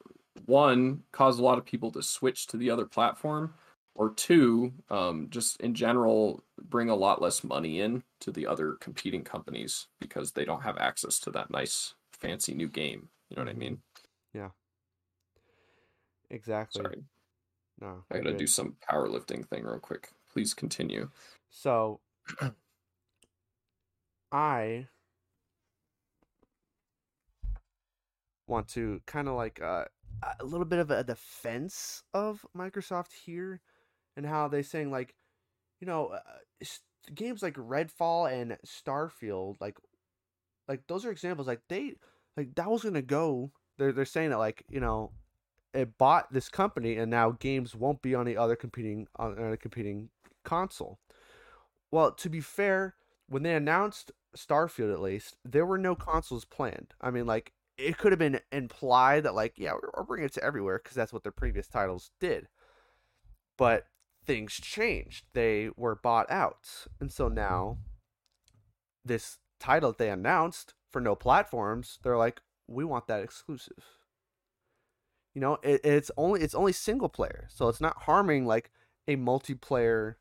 one 0.46 1.04
cause 1.12 1.40
a 1.40 1.44
lot 1.44 1.58
of 1.58 1.66
people 1.66 1.92
to 1.92 2.02
switch 2.02 2.48
to 2.48 2.58
the 2.58 2.70
other 2.70 2.86
platform 2.86 3.54
or 3.96 4.10
two 4.12 4.74
um, 4.90 5.28
just 5.30 5.60
in 5.62 5.74
general 5.76 6.44
bring 6.64 6.90
a 6.90 6.96
lot 6.96 7.22
less 7.22 7.44
money 7.44 7.80
in 7.82 8.02
to 8.20 8.32
the 8.32 8.48
other 8.48 8.74
competing 8.80 9.24
companies 9.24 9.88
because 10.00 10.32
they 10.32 10.46
don't 10.46 10.64
have 10.64 10.78
access 10.78 11.20
to 11.20 11.30
that 11.32 11.52
nice 11.52 11.94
fancy 12.14 12.54
new 12.54 12.68
game. 12.68 13.10
You 13.30 13.38
know 13.38 13.44
what 13.44 13.52
i 13.52 13.54
mean 13.54 13.82
Exactly. 16.32 16.82
sorry 16.84 17.04
No. 17.80 18.04
i 18.12 18.18
gotta 18.18 18.34
do 18.38 18.48
some 18.48 18.76
powerlifting 18.90 19.46
thing 19.48 19.64
real 19.64 19.80
quick 19.80 20.10
please 20.32 20.54
continue 20.54 21.10
So 21.50 22.00
I 24.32 24.88
want 28.48 28.68
to 28.70 29.02
kind 29.08 29.28
of 29.28 29.36
like 29.36 29.62
uh, 29.62 29.86
a 30.40 30.44
little 30.46 30.66
bit 30.66 30.80
of 30.80 30.92
a 30.92 31.04
defense 31.04 32.04
of 32.14 32.46
Microsoft 32.58 33.12
here 33.26 33.62
and 34.18 34.26
how 34.26 34.48
they 34.48 34.62
saying 34.64 34.92
like 34.92 35.16
you 35.80 35.88
know 35.88 36.08
uh, 36.08 36.20
s- 36.62 36.82
games 37.14 37.42
like 37.42 37.56
Redfall 37.56 38.32
and 38.32 38.58
Starfield 38.66 39.56
like 39.60 39.78
like 40.68 40.82
those 40.88 41.06
are 41.06 41.12
examples 41.12 41.48
like 41.48 41.62
they 41.70 41.96
like 42.38 42.54
that 42.56 42.70
was 42.70 42.84
going 42.84 42.94
to 42.96 43.02
go 43.02 43.52
they're 43.78 43.92
they're 43.92 44.06
saying 44.06 44.30
that 44.30 44.38
like 44.40 44.64
you 44.70 44.80
know 44.80 45.12
it 45.74 45.98
bought 45.98 46.32
this 46.32 46.50
company 46.50 46.98
and 46.98 47.10
now 47.10 47.32
games 47.32 47.76
won't 47.76 48.02
be 48.02 48.14
on 48.16 48.26
the 48.26 48.38
other 48.38 48.56
competing 48.56 49.08
on, 49.16 49.38
a 49.38 49.58
competing 49.58 50.10
console. 50.44 51.00
Well, 51.92 52.12
to 52.14 52.30
be 52.30 52.42
fair, 52.42 52.96
when 53.28 53.44
they 53.44 53.56
announced 53.56 54.12
Starfield, 54.36 54.94
at 54.94 55.02
least 55.02 55.38
there 55.44 55.66
were 55.66 55.78
no 55.78 55.96
consoles 55.96 56.46
planned. 56.46 56.94
I 57.02 57.12
mean, 57.12 57.26
like 57.26 57.54
it 57.78 57.98
could 57.98 58.12
have 58.12 58.20
been 58.20 58.40
implied 58.52 59.24
that, 59.24 59.36
like, 59.36 59.54
yeah, 59.58 59.74
we're, 59.74 59.90
we're 59.96 60.04
bringing 60.04 60.26
it 60.26 60.34
to 60.34 60.44
everywhere 60.44 60.80
because 60.82 60.96
that's 60.96 61.14
what 61.14 61.24
their 61.24 61.32
previous 61.32 61.68
titles 61.68 62.12
did. 62.20 62.48
But 63.58 63.88
things 64.26 64.54
changed; 64.54 65.26
they 65.34 65.70
were 65.76 65.96
bought 65.96 66.30
out, 66.32 66.68
and 67.00 67.12
so 67.12 67.28
now 67.28 67.78
this 69.04 69.38
title 69.60 69.92
that 69.92 69.98
they 69.98 70.10
announced 70.10 70.74
for 70.92 71.02
no 71.02 71.16
platforms, 71.16 72.00
they're 72.04 72.18
like, 72.18 72.42
we 72.68 72.84
want 72.84 73.08
that 73.08 73.24
exclusive. 73.24 73.84
You 75.34 75.42
know, 75.42 75.58
it, 75.64 75.82
it's 75.84 76.12
only 76.18 76.42
it's 76.42 76.56
only 76.56 76.74
single 76.74 77.10
player, 77.10 77.48
so 77.50 77.70
it's 77.70 77.82
not 77.82 78.04
harming 78.04 78.46
like 78.46 78.72
a 79.08 79.16
multiplayer 79.16 80.16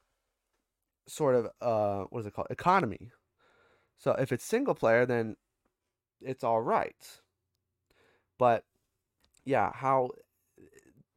sort 1.08 1.34
of 1.34 1.48
uh 1.60 2.04
what 2.10 2.20
is 2.20 2.26
it 2.26 2.34
called 2.34 2.46
economy. 2.50 3.10
So 3.98 4.12
if 4.12 4.32
it's 4.32 4.44
single 4.44 4.74
player, 4.74 5.04
then 5.04 5.36
it's 6.20 6.44
all 6.44 6.60
right. 6.60 7.20
But 8.38 8.64
yeah, 9.44 9.72
how 9.74 10.10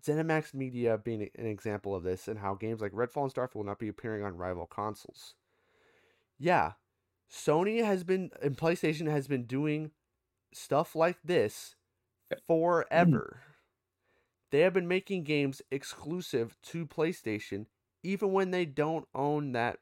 ZeniMax 0.05 0.53
Media 0.53 0.97
being 0.97 1.29
an 1.37 1.45
example 1.45 1.95
of 1.95 2.03
this, 2.03 2.27
and 2.27 2.39
how 2.39 2.55
games 2.55 2.81
like 2.81 2.91
Redfall 2.91 3.23
and 3.23 3.33
Starfield 3.33 3.55
will 3.55 3.63
not 3.63 3.79
be 3.79 3.87
appearing 3.87 4.23
on 4.23 4.37
rival 4.37 4.65
consoles. 4.65 5.35
Yeah, 6.37 6.73
Sony 7.31 7.83
has 7.83 8.03
been 8.03 8.31
and 8.41 8.57
PlayStation 8.57 9.09
has 9.09 9.27
been 9.27 9.45
doing 9.45 9.91
stuff 10.53 10.95
like 10.95 11.17
this 11.23 11.75
forever. 12.47 13.41
They 14.53 14.59
have 14.59 14.73
been 14.73 14.87
making 14.87 15.23
games 15.23 15.63
exclusive 15.71 16.55
to 16.65 16.85
PlayStation 16.85 17.65
even 18.03 18.31
when 18.31 18.51
they 18.51 18.65
don't 18.65 19.07
own 19.15 19.53
that 19.53 19.79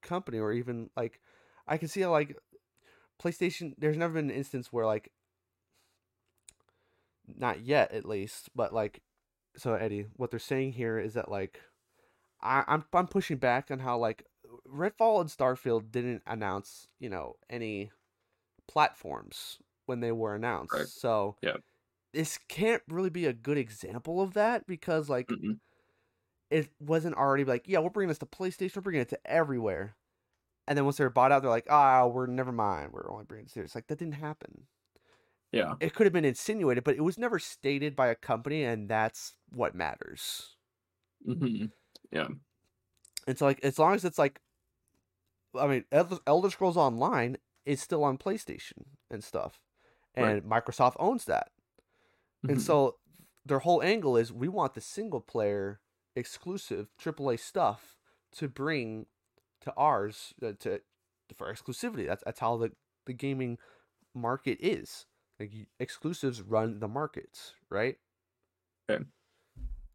company 0.00 0.38
or 0.38 0.52
even 0.52 0.88
like 0.96 1.20
I 1.68 1.76
can 1.76 1.86
see 1.88 2.00
how 2.00 2.10
like 2.10 2.34
PlayStation 3.22 3.74
there's 3.76 3.98
never 3.98 4.14
been 4.14 4.30
an 4.30 4.36
instance 4.36 4.72
where 4.72 4.86
like 4.86 5.12
not 7.26 7.60
yet 7.60 7.92
at 7.92 8.06
least, 8.06 8.48
but 8.56 8.72
like 8.72 9.02
so 9.58 9.74
Eddie, 9.74 10.06
what 10.16 10.30
they're 10.30 10.40
saying 10.40 10.72
here 10.72 10.98
is 10.98 11.12
that 11.12 11.30
like 11.30 11.60
I, 12.40 12.64
I'm 12.66 12.84
I'm 12.94 13.06
pushing 13.06 13.36
back 13.36 13.70
on 13.70 13.80
how 13.80 13.98
like 13.98 14.24
Redfall 14.66 15.20
and 15.20 15.28
Starfield 15.28 15.90
didn't 15.90 16.22
announce, 16.26 16.88
you 17.00 17.10
know, 17.10 17.36
any 17.50 17.90
platforms 18.66 19.58
when 19.84 20.00
they 20.00 20.10
were 20.10 20.34
announced. 20.34 20.72
Right. 20.72 20.86
So 20.86 21.36
Yeah. 21.42 21.58
This 22.12 22.38
can't 22.48 22.82
really 22.88 23.10
be 23.10 23.26
a 23.26 23.32
good 23.32 23.58
example 23.58 24.20
of 24.20 24.34
that 24.34 24.66
because 24.66 25.08
like 25.08 25.30
Mm-mm. 25.30 25.60
it 26.50 26.68
wasn't 26.80 27.16
already 27.16 27.44
like, 27.44 27.66
yeah, 27.68 27.78
we're 27.78 27.90
bringing 27.90 28.08
this 28.08 28.18
to 28.18 28.26
PlayStation, 28.26 28.76
we're 28.76 28.82
bringing 28.82 29.02
it 29.02 29.08
to 29.10 29.18
everywhere. 29.26 29.96
And 30.68 30.76
then 30.78 30.84
once 30.84 30.98
they 30.98 31.04
were 31.04 31.10
bought 31.10 31.32
out, 31.32 31.42
they're 31.42 31.50
like, 31.50 31.66
ah, 31.70 32.06
we're 32.06 32.26
never 32.26 32.52
mind. 32.52 32.92
We're 32.92 33.10
only 33.10 33.24
bringing 33.24 33.46
it 33.46 33.52
to 33.54 33.62
It's 33.62 33.74
like 33.74 33.88
that 33.88 33.98
didn't 33.98 34.14
happen. 34.14 34.66
yeah 35.52 35.74
It 35.80 35.94
could 35.94 36.06
have 36.06 36.12
been 36.12 36.24
insinuated, 36.24 36.84
but 36.84 36.94
it 36.96 37.02
was 37.02 37.18
never 37.18 37.38
stated 37.38 37.96
by 37.96 38.06
a 38.08 38.14
company, 38.14 38.62
and 38.64 38.88
that's 38.88 39.36
what 39.50 39.74
matters. 39.74 40.56
hmm 41.24 41.72
And 43.26 43.38
so, 43.38 43.46
like, 43.46 43.60
as 43.64 43.78
long 43.78 43.94
as 43.94 44.04
it's 44.04 44.18
like, 44.18 44.40
I 45.58 45.66
mean, 45.66 45.84
Elder, 45.92 46.18
Elder 46.26 46.50
Scrolls 46.50 46.76
Online 46.76 47.36
is 47.64 47.80
still 47.80 48.04
on 48.04 48.18
PlayStation 48.18 48.84
and 49.10 49.22
stuff, 49.22 49.60
and 50.14 50.42
Microsoft 50.42 50.96
owns 50.98 51.24
that. 51.26 51.50
And 52.48 52.58
Mhm. 52.58 52.60
so, 52.60 52.98
their 53.44 53.60
whole 53.60 53.82
angle 53.82 54.16
is 54.16 54.32
we 54.32 54.48
want 54.48 54.74
the 54.74 54.80
single 54.80 55.20
player 55.20 55.80
exclusive 56.16 56.88
AAA 56.98 57.36
stuff 57.36 57.96
to 58.32 58.48
bring 58.48 59.06
to 59.62 59.72
ours 59.76 60.34
uh, 60.42 60.52
to 60.60 60.82
for 61.36 61.52
exclusivity. 61.52 62.06
That's 62.06 62.22
that's 62.24 62.40
how 62.40 62.56
the 62.56 62.72
the 63.06 63.12
gaming 63.14 63.58
market 64.14 64.58
is. 64.60 65.06
Like 65.40 65.52
exclusives 65.80 66.42
run 66.42 66.80
the 66.80 66.88
markets, 66.88 67.54
right? 67.70 67.98
Okay. 68.88 69.04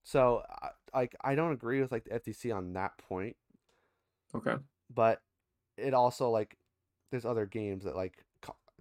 So, 0.04 0.44
I- 0.50 0.72
like, 0.94 1.16
I 1.22 1.36
don't 1.36 1.52
agree 1.52 1.82
with 1.82 1.92
like 1.92 2.06
the 2.06 2.14
FTC 2.14 2.52
on 2.52 2.74
that 2.74 2.98
point, 2.98 3.36
okay 4.34 4.58
but 4.90 5.22
it 5.78 5.94
also 5.94 6.30
like 6.30 6.58
there's 7.12 7.26
other 7.26 7.46
games 7.46 7.84
that 7.84 7.96
like 7.96 8.24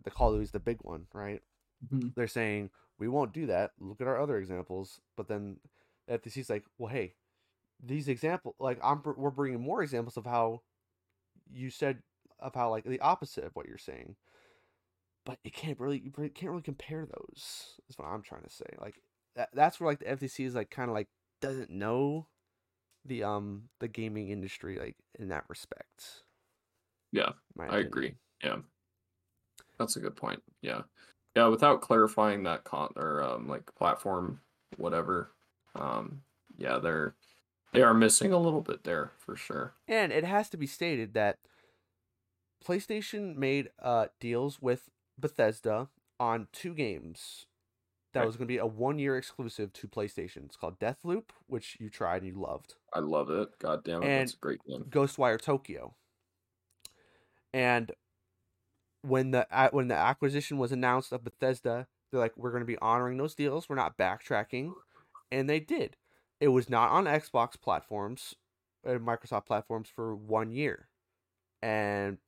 the 0.03 0.11
Call 0.11 0.31
of 0.31 0.37
Duty's 0.37 0.51
the 0.51 0.61
big 0.61 0.79
one, 0.83 1.07
right? 1.15 1.41
Mhm. 1.83 2.15
They're 2.17 2.29
saying 2.29 2.71
we 2.99 3.09
won't 3.09 3.33
do 3.33 3.47
that. 3.47 3.73
Look 3.81 4.01
at 4.01 4.07
our 4.07 4.21
other 4.21 4.39
examples, 4.39 5.01
but 5.17 5.29
then 5.29 5.57
the 6.07 6.19
FTC's 6.19 6.51
like, 6.51 6.65
well, 6.79 6.93
hey, 6.93 7.15
these 7.83 8.09
example 8.09 8.55
like 8.59 8.79
I'm 8.83 9.03
we're 9.17 9.31
bringing 9.31 9.61
more 9.61 9.83
examples 9.83 10.17
of 10.17 10.25
how 10.25 10.63
you 11.53 11.71
said 11.71 12.03
of 12.39 12.55
how 12.55 12.71
like 12.71 12.85
the 12.85 13.01
opposite 13.01 13.45
of 13.45 13.55
what 13.55 13.67
you're 13.67 13.79
saying, 13.79 14.17
but 15.25 15.39
you 15.45 15.51
can't 15.51 15.79
really 15.81 16.03
you 16.05 16.11
can't 16.11 16.51
really 16.51 16.63
compare 16.63 17.07
those. 17.07 17.81
Is 17.89 17.99
what 17.99 18.07
I'm 18.07 18.23
trying 18.23 18.43
to 18.43 18.51
say. 18.51 18.67
Like 18.81 19.03
that, 19.37 19.51
that's 19.53 19.81
where 19.81 19.91
like 19.91 19.99
the 19.99 20.05
FTC 20.07 20.47
is 20.47 20.55
like 20.55 20.71
kind 20.71 20.89
of 20.89 20.95
like 20.95 21.09
doesn't 21.41 21.71
know 21.71 22.27
the 23.05 23.23
um 23.25 23.65
the 23.81 23.89
gaming 23.89 24.31
industry 24.31 24.79
like 24.79 24.97
in 25.19 25.29
that 25.29 25.45
respect. 25.49 26.25
Yeah, 27.13 27.31
I 27.59 27.65
opinion. 27.65 27.87
agree. 27.87 28.15
Yeah, 28.43 28.57
that's 29.79 29.97
a 29.97 30.01
good 30.01 30.17
point. 30.17 30.43
Yeah, 30.63 30.83
yeah. 31.35 31.47
Without 31.49 31.81
clarifying 31.81 32.43
that 32.45 32.65
con 32.65 32.93
or 32.97 33.23
um 33.23 33.49
like 33.49 33.75
platform, 33.75 34.41
whatever. 34.77 35.31
Um, 35.75 36.23
yeah, 36.57 36.79
they're 36.79 37.15
they 37.73 37.83
are 37.83 37.95
missing 37.95 38.33
a 38.33 38.39
little 38.39 38.61
bit 38.61 38.85
there 38.85 39.11
for 39.19 39.35
sure. 39.37 39.75
And 39.89 40.13
it 40.13 40.25
has 40.25 40.49
to 40.51 40.57
be 40.57 40.67
stated 40.67 41.15
that 41.15 41.39
PlayStation 42.65 43.37
made 43.37 43.71
uh, 43.83 44.07
deals 44.21 44.63
with 44.63 44.89
Bethesda 45.19 45.89
on 46.21 46.47
two 46.53 46.73
games 46.75 47.47
that 48.13 48.21
Right. 48.21 48.27
was 48.27 48.37
going 48.37 48.47
to 48.47 48.53
be 48.53 48.59
a 48.59 48.67
one 48.67 49.01
year 49.01 49.17
exclusive 49.17 49.73
to 49.73 49.89
PlayStation. 49.89 50.45
It's 50.45 50.57
called 50.57 50.79
Deathloop, 50.79 51.25
which 51.49 51.77
you 51.81 51.91
tried 51.91 52.23
and 52.23 52.29
you 52.33 52.41
loved, 52.41 52.77
I 52.93 53.01
love 53.01 53.29
it. 53.29 53.59
God 53.59 53.83
damn 53.85 54.03
it, 54.03 54.07
And 54.07 54.21
that's 54.29 54.35
a 54.35 54.39
great 54.39 54.61
game. 54.65 54.85
Ghostwire 54.89 55.41
Tokyo. 55.41 55.95
And 57.53 57.91
when 59.05 59.33
the 59.33 59.47
when 59.73 59.89
the 59.89 59.95
acquisition 59.97 60.59
was 60.59 60.73
announced 60.73 61.13
of 61.13 61.25
Bethesda, 61.25 61.87
they're 62.11 62.21
like, 62.21 62.37
we're 62.37 62.51
going 62.51 62.63
to 62.63 62.67
be 62.67 62.79
honoring 62.79 63.19
those 63.19 63.35
deals. 63.35 63.69
We're 63.69 63.77
not 63.77 63.99
backtracking, 63.99 64.75
and 65.31 65.49
they 65.49 65.61
did. 65.61 65.97
It 66.41 66.49
was 66.49 66.71
not 66.71 66.91
on 66.91 67.05
Xbox 67.05 67.61
platforms, 67.61 68.35
and 68.85 69.01
Microsoft 69.01 69.47
platforms 69.47 69.89
for 69.95 70.15
one 70.17 70.51
year, 70.53 70.89
and 71.63 72.19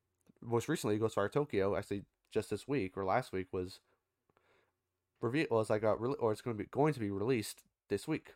most 0.43 0.69
recently, 0.69 0.99
Ghostwire 0.99 1.33
Tokyo, 1.33 1.77
actually 1.77 2.05
just 2.33 2.51
this 2.51 2.69
week 2.69 2.97
or 2.97 3.05
last 3.05 3.33
week, 3.33 3.49
was 3.53 3.81
revealed. 5.21 5.49
Was 5.51 5.71
like 5.71 5.83
a 5.83 5.91
or 5.93 6.33
it's 6.33 6.43
going 6.43 6.57
to 6.57 6.63
be 6.63 6.69
going 6.71 6.93
to 6.95 7.01
be 7.01 7.11
released 7.11 7.63
this 7.89 8.07
week. 8.09 8.35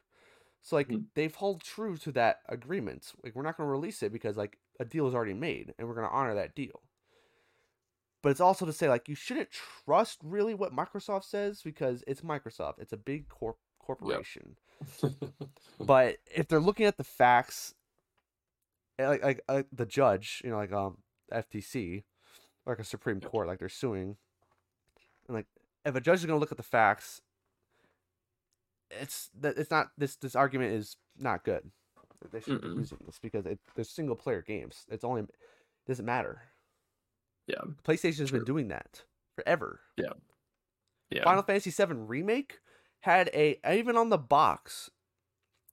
So 0.62 0.76
like 0.76 0.88
Mhm. 0.88 1.06
they've 1.14 1.34
held 1.34 1.62
true 1.62 1.96
to 1.98 2.12
that 2.12 2.40
agreement. 2.48 3.12
Like 3.24 3.34
we're 3.34 3.42
not 3.42 3.56
going 3.56 3.66
to 3.68 3.72
release 3.72 4.02
it 4.02 4.12
because 4.12 4.36
like 4.36 4.58
a 4.80 4.84
deal 4.84 5.08
is 5.08 5.14
already 5.14 5.34
made, 5.34 5.74
and 5.78 5.88
we're 5.88 5.94
going 5.94 6.08
to 6.08 6.14
honor 6.14 6.34
that 6.34 6.54
deal. 6.54 6.82
But 8.22 8.30
it's 8.30 8.40
also 8.40 8.66
to 8.66 8.72
say 8.72 8.88
like 8.88 9.08
you 9.08 9.14
shouldn't 9.14 9.50
trust 9.50 10.18
really 10.22 10.54
what 10.54 10.74
Microsoft 10.74 11.24
says 11.24 11.62
because 11.62 12.04
it's 12.06 12.20
Microsoft. 12.20 12.74
It's 12.78 12.92
a 12.92 12.98
big 12.98 13.28
corp 13.28 13.56
corporation. 13.78 14.56
but 15.80 16.16
if 16.34 16.48
they're 16.48 16.60
looking 16.60 16.86
at 16.86 16.96
the 16.96 17.04
facts, 17.04 17.74
eh, 18.98 19.08
like, 19.08 19.22
like 19.22 19.40
like 19.48 19.66
the 19.72 19.86
judge, 19.86 20.42
you 20.44 20.50
know, 20.50 20.56
like 20.56 20.72
um 20.72 20.98
FTC, 21.32 22.04
like 22.66 22.78
a 22.78 22.84
Supreme 22.84 23.20
Court, 23.20 23.46
like 23.46 23.58
they're 23.58 23.68
suing, 23.68 24.16
and 25.26 25.36
like 25.36 25.46
if 25.84 25.94
a 25.94 26.00
judge 26.00 26.20
is 26.20 26.26
gonna 26.26 26.38
look 26.38 26.52
at 26.52 26.58
the 26.58 26.62
facts, 26.62 27.22
it's 28.90 29.30
that 29.40 29.56
it's 29.56 29.70
not 29.70 29.88
this 29.96 30.16
this 30.16 30.36
argument 30.36 30.74
is 30.74 30.96
not 31.18 31.44
good. 31.44 31.70
They 32.32 32.40
should 32.40 32.60
be 32.60 32.68
using 32.68 32.98
this 33.06 33.18
because 33.18 33.46
it, 33.46 33.58
they're 33.74 33.84
single 33.84 34.14
player 34.14 34.42
games. 34.42 34.84
It's 34.90 35.04
only 35.04 35.22
it 35.22 35.30
doesn't 35.86 36.04
matter. 36.04 36.42
Yeah. 37.50 37.62
PlayStation 37.84 38.18
has 38.20 38.30
been 38.30 38.44
doing 38.44 38.68
that 38.68 39.02
forever. 39.36 39.80
Yeah. 39.96 41.24
Final 41.24 41.42
Fantasy 41.42 41.70
VII 41.70 41.94
remake 41.94 42.58
had 43.00 43.28
a 43.34 43.58
even 43.68 43.96
on 43.96 44.10
the 44.10 44.18
box 44.18 44.90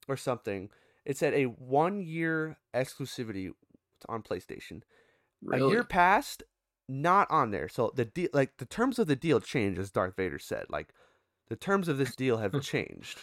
or 0.08 0.18
something. 0.18 0.70
It 1.06 1.18
said 1.18 1.34
a 1.34 1.44
one 1.46 2.02
year 2.02 2.58
exclusivity 2.74 3.52
on 4.10 4.24
PlayStation. 4.24 4.82
A 5.54 5.60
year 5.60 5.84
passed, 5.84 6.42
not 6.90 7.30
on 7.30 7.52
there. 7.52 7.70
So 7.70 7.92
the 7.96 8.06
deal, 8.06 8.30
like 8.34 8.58
the 8.58 8.66
terms 8.66 8.98
of 8.98 9.06
the 9.08 9.16
deal, 9.16 9.40
changed 9.40 9.80
as 9.80 9.92
Darth 9.92 10.16
Vader 10.16 10.40
said. 10.40 10.66
Like 10.70 10.90
the 11.50 11.56
terms 11.56 11.88
of 11.88 11.98
this 12.00 12.16
deal 12.16 12.38
have 12.38 12.60
changed, 12.64 13.20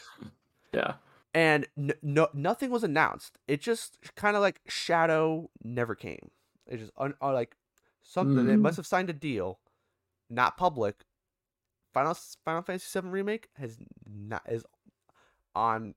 Yeah. 0.72 0.94
and 1.34 1.66
n- 1.76 1.94
no 2.02 2.28
nothing 2.32 2.70
was 2.70 2.84
announced. 2.84 3.38
It 3.48 3.60
just 3.60 3.98
kind 4.14 4.36
of 4.36 4.42
like 4.42 4.60
shadow 4.68 5.50
never 5.64 5.96
came. 5.96 6.30
It 6.68 6.76
just 6.78 6.92
un- 6.96 7.14
uh, 7.20 7.32
like 7.32 7.56
something. 8.04 8.46
They 8.46 8.56
Mhm. 8.56 8.62
must 8.62 8.78
have 8.78 8.86
signed 8.86 9.10
a 9.10 9.14
deal, 9.14 9.60
not 10.30 10.56
public. 10.58 11.04
Final 11.94 12.14
Final 12.14 12.62
Fantasy 12.62 12.86
VII 12.88 13.10
remake 13.10 13.50
has 13.56 13.78
not 14.06 14.42
is 14.50 14.64
on 15.54 15.94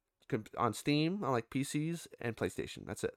on 0.57 0.73
Steam 0.73 1.23
on 1.23 1.31
like 1.31 1.49
PCs 1.51 2.07
and 2.21 2.37
PlayStation. 2.37 2.85
That's 2.87 3.03
it. 3.05 3.15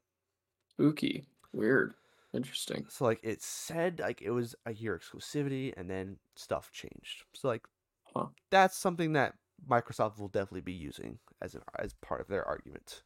Spooky. 0.69 1.27
Weird. 1.53 1.95
Interesting. 2.33 2.87
So 2.89 3.05
like 3.05 3.21
it 3.23 3.43
said 3.43 4.01
like 4.01 4.21
it 4.23 4.31
was 4.31 4.55
a 4.67 4.73
year 4.75 4.99
exclusivity 4.99 5.73
and 5.77 5.89
then 5.89 6.19
stuff 6.37 6.71
changed. 6.73 7.25
So 7.35 7.49
like 7.49 7.67
Huh. 8.15 8.29
that's 8.51 8.77
something 8.77 9.15
that 9.15 9.39
Microsoft 9.69 10.19
will 10.19 10.29
definitely 10.29 10.63
be 10.63 10.73
using 10.75 11.21
as 11.43 11.55
an 11.55 11.63
as 11.79 11.95
part 11.95 12.21
of 12.23 12.29
their 12.29 12.47
argument. 12.47 13.03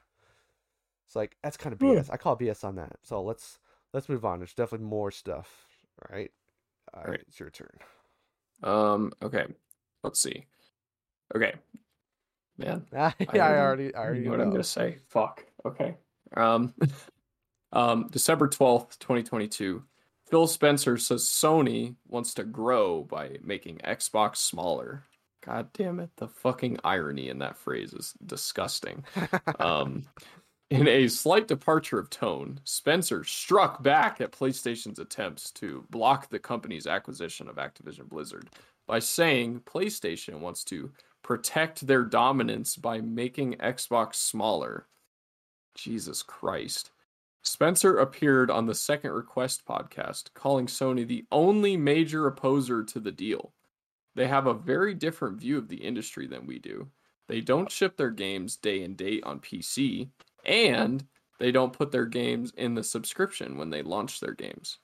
It's 1.06 1.16
like 1.16 1.36
that's 1.43 1.56
kind 1.56 1.73
of 1.73 1.78
Hmm. 1.81 1.98
BS. 1.98 2.11
I 2.11 2.16
call 2.16 2.36
BS 2.36 2.65
on 2.65 2.77
that. 2.77 2.98
So 3.02 3.23
let's 3.23 3.59
let's 3.93 4.09
move 4.09 4.24
on. 4.24 4.39
There's 4.40 4.55
definitely 4.55 4.86
more 4.86 5.11
stuff. 5.11 5.66
All 6.02 6.16
right. 6.16 6.30
All 6.92 7.02
right, 7.02 7.10
Right. 7.10 7.20
it's 7.28 7.40
your 7.40 7.50
turn. 7.50 7.76
Um, 8.62 9.12
okay. 9.22 9.46
Let's 10.02 10.20
see. 10.20 10.46
Okay. 11.34 11.54
Man, 12.56 12.86
yeah, 12.92 13.12
I, 13.28 13.38
already- 13.38 13.92
already 13.92 13.94
I 13.94 13.98
I 14.00 14.04
already 14.04 14.20
know 14.20 14.30
what 14.30 14.40
I'm 14.40 14.50
gonna 14.50 14.62
say. 14.64 14.98
Fuck. 15.08 15.44
Okay. 15.66 15.96
Um, 16.36 16.72
um, 17.72 18.08
December 18.10 18.48
twelfth, 18.48 18.98
twenty 18.98 19.22
twenty 19.22 19.48
two. 19.48 19.82
Phil 20.30 20.46
Spencer 20.46 20.96
says 20.96 21.24
Sony 21.24 21.96
wants 22.08 22.34
to 22.34 22.44
grow 22.44 23.02
by 23.02 23.36
making 23.42 23.78
Xbox 23.78 24.36
smaller. 24.36 25.02
God 25.44 25.68
damn 25.74 26.00
it! 26.00 26.10
The 26.16 26.28
fucking 26.28 26.78
irony 26.84 27.28
in 27.28 27.38
that 27.40 27.56
phrase 27.56 27.92
is 27.92 28.14
disgusting. 28.24 29.04
Um, 29.58 30.04
in 30.70 30.89
a 30.89 31.09
slight 31.09 31.47
departure 31.47 31.99
of 31.99 32.11
tone, 32.11 32.61
Spencer 32.65 33.24
struck 33.24 33.82
back 33.82 34.20
at 34.20 34.32
PlayStation's 34.32 34.99
attempts 34.99 35.51
to 35.53 35.85
block 35.91 36.31
the 36.31 36.39
company's 36.39 36.86
acquisition 36.86 37.49
of 37.49 37.57
Activision 37.57 38.09
Blizzard 38.09 38.51
by 38.86 38.99
saying 38.99 39.61
PlayStation 39.61 40.41
wants 40.41 40.65
to 40.65 40.91
protect 41.23 41.86
their 41.86 42.05
dominance 42.05 42.77
by 42.77 43.01
making 43.01 43.55
Xbox 43.55 44.16
smaller. 44.16 44.86
Jesus 45.74 46.23
Christ. 46.23 46.91
Spencer 47.43 47.99
appeared 47.99 48.51
on 48.51 48.66
the 48.66 48.74
Second 48.74 49.11
Request 49.12 49.66
podcast, 49.66 50.32
calling 50.35 50.66
Sony 50.66 51.07
the 51.07 51.27
only 51.31 51.77
major 51.77 52.27
opposer 52.27 52.82
to 52.85 53.01
the 53.01 53.12
deal. 53.12 53.53
They 54.15 54.28
have 54.28 54.47
a 54.47 54.55
very 54.55 54.95
different 54.95 55.39
view 55.39 55.59
of 55.59 55.69
the 55.69 55.77
industry 55.77 56.27
than 56.27 56.47
we 56.47 56.59
do. 56.59 56.89
They 57.28 57.41
don't 57.41 57.70
ship 57.70 57.97
their 57.97 58.11
games 58.11 58.57
day 58.57 58.82
and 58.82 58.97
date 58.97 59.24
on 59.24 59.41
PC, 59.41 60.09
and 60.46 61.04
they 61.38 61.52
don't 61.52 61.72
put 61.72 61.92
their 61.92 62.06
games 62.06 62.52
in 62.56 62.74
the 62.74 62.84
subscription 62.84 63.56
when 63.56 63.70
they 63.70 63.82
launch 63.82 64.20
their 64.20 64.34
games. 64.34 64.78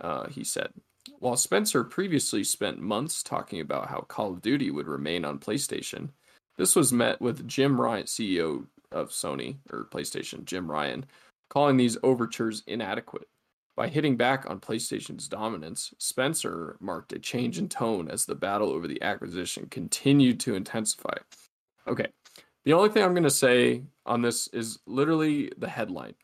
Uh, 0.00 0.28
he 0.28 0.44
said. 0.44 0.70
While 1.18 1.36
Spencer 1.36 1.84
previously 1.84 2.44
spent 2.44 2.80
months 2.80 3.22
talking 3.22 3.60
about 3.60 3.88
how 3.88 4.00
Call 4.00 4.32
of 4.32 4.42
Duty 4.42 4.70
would 4.70 4.86
remain 4.86 5.24
on 5.24 5.38
PlayStation, 5.38 6.10
this 6.56 6.76
was 6.76 6.92
met 6.92 7.20
with 7.20 7.46
Jim 7.46 7.80
Ryan, 7.80 8.04
CEO 8.04 8.66
of 8.90 9.10
Sony 9.10 9.56
or 9.70 9.88
PlayStation, 9.90 10.44
Jim 10.44 10.70
Ryan, 10.70 11.06
calling 11.48 11.76
these 11.76 11.98
overtures 12.02 12.62
inadequate. 12.66 13.28
By 13.74 13.88
hitting 13.88 14.16
back 14.16 14.48
on 14.48 14.60
PlayStation's 14.60 15.28
dominance, 15.28 15.94
Spencer 15.98 16.76
marked 16.78 17.12
a 17.12 17.18
change 17.18 17.58
in 17.58 17.68
tone 17.68 18.08
as 18.08 18.26
the 18.26 18.34
battle 18.34 18.70
over 18.70 18.86
the 18.86 19.00
acquisition 19.02 19.66
continued 19.70 20.40
to 20.40 20.54
intensify. 20.54 21.14
Okay, 21.88 22.08
the 22.64 22.72
only 22.72 22.88
thing 22.88 23.02
I'm 23.02 23.14
going 23.14 23.22
to 23.24 23.30
say 23.30 23.84
on 24.06 24.22
this 24.22 24.48
is 24.48 24.78
literally 24.86 25.50
the 25.56 25.68
headline. 25.68 26.14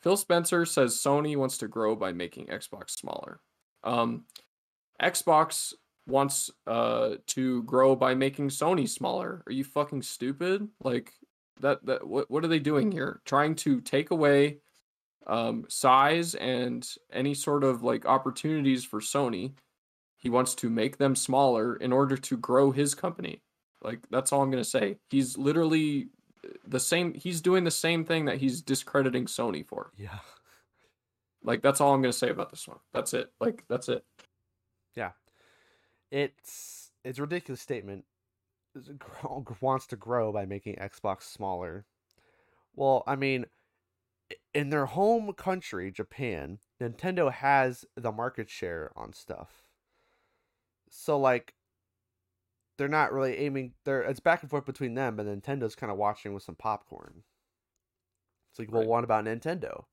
Phil 0.00 0.16
Spencer 0.16 0.64
says 0.64 0.94
Sony 0.94 1.36
wants 1.36 1.58
to 1.58 1.68
grow 1.68 1.96
by 1.96 2.12
making 2.12 2.46
Xbox 2.46 2.90
smaller. 2.90 3.40
Um, 3.84 4.24
Xbox 5.02 5.72
wants 6.06 6.50
uh 6.66 7.16
to 7.26 7.62
grow 7.64 7.94
by 7.94 8.14
making 8.14 8.48
Sony 8.48 8.88
smaller. 8.88 9.42
Are 9.46 9.52
you 9.52 9.64
fucking 9.64 10.02
stupid? 10.02 10.66
Like 10.82 11.12
that 11.60 11.84
that 11.86 12.06
what 12.06 12.30
what 12.30 12.44
are 12.44 12.48
they 12.48 12.58
doing 12.58 12.90
here? 12.90 13.20
Trying 13.24 13.54
to 13.56 13.80
take 13.80 14.10
away 14.10 14.58
um 15.26 15.66
size 15.68 16.34
and 16.34 16.88
any 17.12 17.34
sort 17.34 17.62
of 17.62 17.82
like 17.82 18.06
opportunities 18.06 18.84
for 18.84 19.00
Sony. 19.00 19.52
He 20.16 20.30
wants 20.30 20.54
to 20.56 20.70
make 20.70 20.96
them 20.96 21.14
smaller 21.14 21.76
in 21.76 21.92
order 21.92 22.16
to 22.16 22.36
grow 22.36 22.72
his 22.72 22.94
company. 22.94 23.42
Like 23.82 24.00
that's 24.10 24.32
all 24.32 24.42
I'm 24.42 24.50
going 24.50 24.62
to 24.62 24.68
say. 24.68 24.96
He's 25.10 25.38
literally 25.38 26.08
uh, 26.44 26.48
the 26.66 26.80
same 26.80 27.14
he's 27.14 27.40
doing 27.40 27.64
the 27.64 27.70
same 27.70 28.04
thing 28.04 28.24
that 28.26 28.38
he's 28.38 28.62
discrediting 28.62 29.26
Sony 29.26 29.64
for. 29.66 29.90
yeah. 29.96 30.18
Like 31.44 31.62
that's 31.62 31.80
all 31.80 31.94
I'm 31.94 32.02
going 32.02 32.12
to 32.12 32.18
say 32.18 32.30
about 32.30 32.50
this 32.50 32.66
one. 32.66 32.78
That's 32.92 33.14
it. 33.14 33.32
Like 33.40 33.64
that's 33.68 33.88
it. 33.88 34.04
Yeah. 34.96 35.12
It's 36.10 36.90
it's 37.04 37.18
a 37.18 37.22
ridiculous 37.22 37.60
statement. 37.60 38.04
Is 38.74 38.88
it 38.88 38.98
grow- 38.98 39.44
Wants 39.60 39.86
to 39.88 39.96
grow 39.96 40.32
by 40.32 40.46
making 40.46 40.76
Xbox 40.76 41.22
smaller. 41.22 41.84
Well, 42.74 43.02
I 43.06 43.16
mean, 43.16 43.46
in 44.52 44.70
their 44.70 44.86
home 44.86 45.32
country, 45.32 45.90
Japan, 45.90 46.58
Nintendo 46.80 47.32
has 47.32 47.84
the 47.96 48.12
market 48.12 48.50
share 48.50 48.90
on 48.96 49.12
stuff. 49.12 49.62
So 50.90 51.18
like, 51.18 51.54
they're 52.78 52.88
not 52.88 53.12
really 53.12 53.36
aiming. 53.38 53.74
They're 53.84 54.02
it's 54.02 54.20
back 54.20 54.42
and 54.42 54.50
forth 54.50 54.66
between 54.66 54.94
them, 54.94 55.16
but 55.16 55.26
Nintendo's 55.26 55.74
kind 55.76 55.92
of 55.92 55.98
watching 55.98 56.32
with 56.34 56.42
some 56.44 56.56
popcorn. 56.56 57.24
It's 58.50 58.58
like, 58.58 58.72
well, 58.72 58.82
Right. 58.82 58.88
what 58.88 59.04
about 59.04 59.24
Nintendo? 59.24 59.84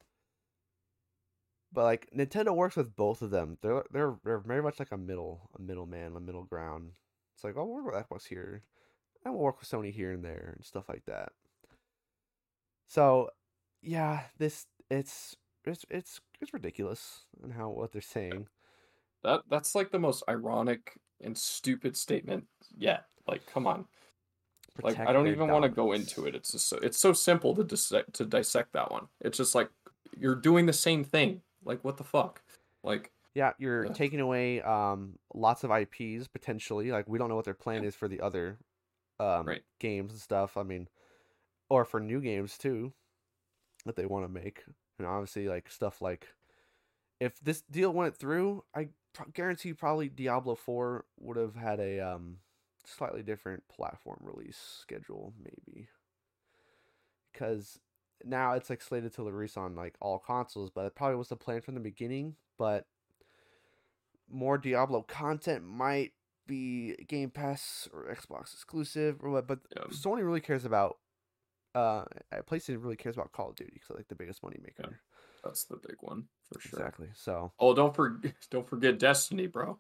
But 1.71 1.83
like 1.83 2.09
Nintendo 2.15 2.55
works 2.55 2.75
with 2.75 2.95
both 2.95 3.21
of 3.21 3.31
them. 3.31 3.57
They're 3.61 3.83
they're 3.91 4.17
they're 4.23 4.39
very 4.39 4.61
much 4.63 4.79
like 4.79 4.91
a 4.91 4.97
middle 4.97 5.49
a 5.57 5.61
middleman, 5.61 6.15
a 6.15 6.19
middle 6.19 6.43
ground. 6.45 6.93
It's 7.35 7.43
like, 7.43 7.57
oh, 7.57 7.65
we'll 7.65 7.83
work 7.83 7.93
with 7.95 8.07
Xbox 8.07 8.27
here, 8.27 8.63
and 9.25 9.33
we'll 9.33 9.43
work 9.43 9.59
with 9.59 9.69
Sony 9.69 9.91
here 9.91 10.11
and 10.13 10.23
there 10.23 10.53
and 10.55 10.65
stuff 10.65 10.87
like 10.87 11.05
that. 11.05 11.33
So, 12.87 13.29
yeah, 13.81 14.23
this 14.37 14.67
it's 14.89 15.35
it's 15.65 15.85
it's 15.89 16.21
it's 16.41 16.53
ridiculous 16.53 17.25
and 17.43 17.53
how 17.53 17.69
what 17.69 17.91
they're 17.91 18.01
saying. 18.01 18.47
That 19.23 19.41
that's 19.49 19.75
like 19.75 19.91
the 19.91 19.99
most 19.99 20.23
ironic 20.29 20.99
and 21.25 21.37
stupid 21.37 21.97
statement 21.97 22.45
yet. 22.77 23.05
Like, 23.27 23.45
come 23.45 23.67
on. 23.67 23.85
Like, 24.83 24.99
I 24.99 25.13
don't 25.13 25.27
even 25.27 25.47
want 25.47 25.63
to 25.63 25.69
go 25.69 25.93
into 25.93 26.25
it. 26.25 26.35
It's 26.35 26.51
just 26.51 26.69
so 26.69 26.77
it's 26.77 26.97
so 26.97 27.13
simple 27.13 27.55
to 27.55 27.63
dissect 27.63 28.13
to 28.13 28.25
dissect 28.25 28.73
that 28.73 28.91
one. 28.91 29.07
It's 29.21 29.37
just 29.37 29.55
like 29.55 29.69
you're 30.17 30.35
doing 30.35 30.65
the 30.65 30.73
same 30.73 31.03
thing. 31.03 31.41
Like, 31.63 31.83
what 31.83 31.97
the 31.97 32.03
fuck? 32.03 32.41
Like, 32.83 33.11
Yeah, 33.33 33.53
you're 33.57 33.85
Yeah. 33.85 33.93
taking 33.93 34.19
away 34.19 34.61
um 34.61 35.17
lots 35.33 35.63
of 35.63 35.71
IPs 35.71 36.27
potentially. 36.27 36.91
Like 36.91 37.07
we 37.07 37.17
don't 37.17 37.29
know 37.29 37.35
what 37.35 37.45
their 37.45 37.53
plan 37.53 37.83
is 37.83 37.95
for 37.95 38.07
the 38.07 38.21
other 38.21 38.59
um 39.19 39.45
Right. 39.45 39.63
games 39.79 40.11
and 40.11 40.21
stuff. 40.21 40.57
I 40.57 40.63
mean, 40.63 40.87
or 41.69 41.85
for 41.85 41.99
new 41.99 42.21
games 42.21 42.57
too 42.57 42.93
that 43.85 43.95
they 43.95 44.05
want 44.05 44.25
to 44.25 44.29
make. 44.29 44.63
And 44.99 45.07
obviously 45.07 45.47
like 45.47 45.69
stuff 45.69 46.01
like 46.01 46.27
if 47.19 47.39
this 47.39 47.61
deal 47.71 47.93
went 47.93 48.15
through, 48.15 48.63
I 48.75 48.89
pro- 49.15 49.31
guarantee 49.33 49.73
probably 49.73 50.09
Diablo 50.09 50.53
4 50.55 51.05
would 51.19 51.37
have 51.37 51.55
had 51.55 51.79
a 51.79 51.99
um 51.99 52.37
slightly 52.85 53.23
different 53.23 53.67
platform 53.67 54.19
release 54.21 54.57
schedule 54.81 55.33
maybe. 55.41 55.87
Cuz 57.33 57.79
now 58.23 58.53
it's 58.53 58.69
like 58.69 58.81
slated 58.81 59.13
to 59.15 59.23
release 59.23 59.57
on 59.57 59.75
like 59.75 59.95
all 59.99 60.19
consoles, 60.19 60.69
but 60.69 60.85
it 60.85 60.95
probably 60.95 61.15
was 61.17 61.29
the 61.29 61.35
plan 61.35 61.61
from 61.61 61.73
the 61.73 61.79
beginning, 61.79 62.35
but 62.57 62.85
more 64.29 64.57
Diablo 64.57 65.01
content 65.01 65.63
might 65.63 66.13
be 66.47 66.95
Game 67.07 67.29
Pass 67.31 67.87
or 67.91 68.05
Xbox 68.05 68.53
exclusive 68.53 69.17
or 69.23 69.29
what, 69.31 69.47
but 69.47 69.59
Yeah. 69.75 69.83
Sony 69.89 70.23
really 70.23 70.41
cares 70.41 70.65
about. 70.65 70.97
Uh, 71.73 72.05
PlayStation 72.47 72.81
really 72.81 72.95
cares 72.95 73.15
about 73.17 73.33
Call 73.33 73.49
of 73.49 73.55
Duty 73.57 73.71
because 73.73 73.89
like 73.97 74.07
the 74.07 74.15
biggest 74.15 74.41
money 74.41 74.57
maker. 74.63 74.99
That's 75.45 75.63
the 75.65 75.77
big 75.77 75.97
one 76.01 76.25
for 76.51 76.59
sure. 76.59 76.79
Exactly. 76.79 77.07
So, 77.15 77.53
Oh, 77.59 77.73
don't 77.73 77.95
forget 77.95 78.33
don't 78.51 78.67
forget 78.67 78.99
Destiny, 78.99 79.47
bro. 79.47 79.79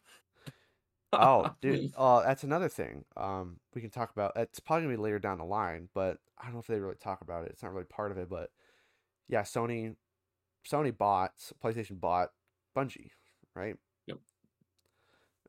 oh, 1.13 1.49
dude, 1.61 1.91
uh, 1.97 2.21
that's 2.23 2.43
another 2.43 2.69
thing. 2.69 3.03
Um, 3.17 3.57
we 3.73 3.81
can 3.81 3.89
talk 3.89 4.11
about. 4.11 4.33
It's 4.35 4.59
probably 4.59 4.85
gonna 4.85 4.97
be 4.97 5.03
later 5.03 5.19
down 5.19 5.39
the 5.39 5.45
line, 5.45 5.89
but 5.93 6.19
I 6.37 6.45
don't 6.45 6.53
know 6.53 6.59
if 6.59 6.67
they 6.67 6.79
really 6.79 6.95
talk 6.95 7.21
about 7.21 7.45
it. 7.45 7.51
It's 7.51 7.63
not 7.63 7.73
really 7.73 7.85
part 7.85 8.11
of 8.11 8.17
it, 8.17 8.29
but 8.29 8.51
yeah, 9.27 9.41
Sony, 9.41 9.95
Sony 10.69 10.95
bought 10.95 11.31
PlayStation 11.63 11.99
bought 11.99 12.29
Bungie, 12.77 13.09
right? 13.55 13.75
Yep. 14.07 14.17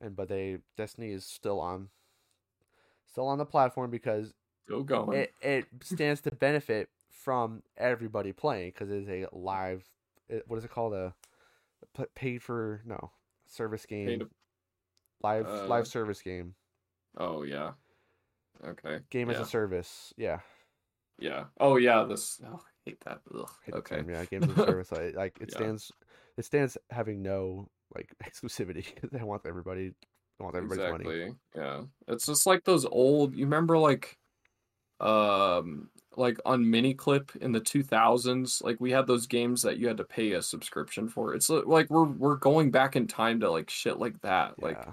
And 0.00 0.16
but 0.16 0.28
they 0.28 0.58
Destiny 0.76 1.10
is 1.12 1.24
still 1.26 1.60
on, 1.60 1.88
still 3.10 3.26
on 3.26 3.38
the 3.38 3.44
platform 3.46 3.90
because 3.90 4.32
Still 4.64 4.82
going. 4.82 5.18
it 5.18 5.34
it 5.42 5.66
stands 5.82 6.20
to 6.22 6.30
benefit 6.30 6.88
from 7.10 7.62
everybody 7.76 8.32
playing 8.32 8.70
because 8.70 8.90
it 8.90 9.02
is 9.02 9.08
a 9.08 9.26
live. 9.32 9.84
What 10.46 10.56
is 10.56 10.64
it 10.64 10.70
called? 10.70 10.94
a 10.94 11.14
paid 12.14 12.42
for 12.42 12.82
no 12.84 13.10
service 13.46 13.86
game. 13.86 14.06
Paid- 14.06 14.22
live 15.22 15.46
uh, 15.46 15.66
live 15.66 15.86
service 15.86 16.22
game. 16.22 16.54
oh 17.16 17.42
yeah. 17.42 17.72
Okay. 18.66 19.00
Game 19.10 19.30
as 19.30 19.38
a 19.38 19.44
service. 19.44 20.12
Yeah. 20.16 20.40
Yeah. 21.18 21.44
Oh 21.60 21.76
yeah. 21.76 22.04
This. 22.04 22.40
Oh, 22.44 22.56
I 22.56 22.70
hate 22.84 23.00
that. 23.04 23.20
Ugh. 23.34 23.48
Okay. 23.72 24.02
yeah. 24.08 24.24
Games 24.24 24.44
as 24.48 24.58
a 24.58 24.66
service. 24.66 24.92
Like, 24.92 25.14
like 25.16 25.38
it 25.40 25.50
Yeah. 25.52 25.58
stands. 25.58 25.92
It 26.36 26.44
stands 26.44 26.76
having 26.90 27.22
no 27.22 27.68
like 27.94 28.08
exclusivity 28.24 28.84
because 28.94 29.10
they 29.12 29.22
want 29.22 29.42
everybody. 29.46 29.92
Want 30.38 30.54
everybody's 30.54 30.90
money. 30.90 31.32
Yeah. 31.54 31.82
It's 32.08 32.26
just 32.26 32.46
like 32.46 32.64
those 32.64 32.84
old. 32.84 33.34
You 33.34 33.44
remember 33.46 33.78
like, 33.78 34.18
um, 35.00 35.88
like 36.16 36.38
on 36.44 36.64
Miniclip 36.64 37.34
in 37.36 37.52
the 37.52 37.60
two 37.60 37.82
thousands. 37.82 38.62
Like 38.62 38.80
we 38.80 38.90
had 38.90 39.06
those 39.06 39.26
games 39.26 39.62
that 39.62 39.78
you 39.78 39.88
had 39.88 39.98
to 39.98 40.04
pay 40.04 40.32
a 40.32 40.42
subscription 40.42 41.08
for. 41.08 41.34
It's 41.34 41.48
like 41.48 41.90
we're 41.90 42.04
we're 42.04 42.36
going 42.36 42.70
back 42.70 42.96
in 42.96 43.06
time 43.06 43.40
to 43.40 43.50
like 43.50 43.70
shit 43.70 43.98
like 43.98 44.20
that. 44.22 44.60
Like 44.62 44.78
Yeah. 44.78 44.92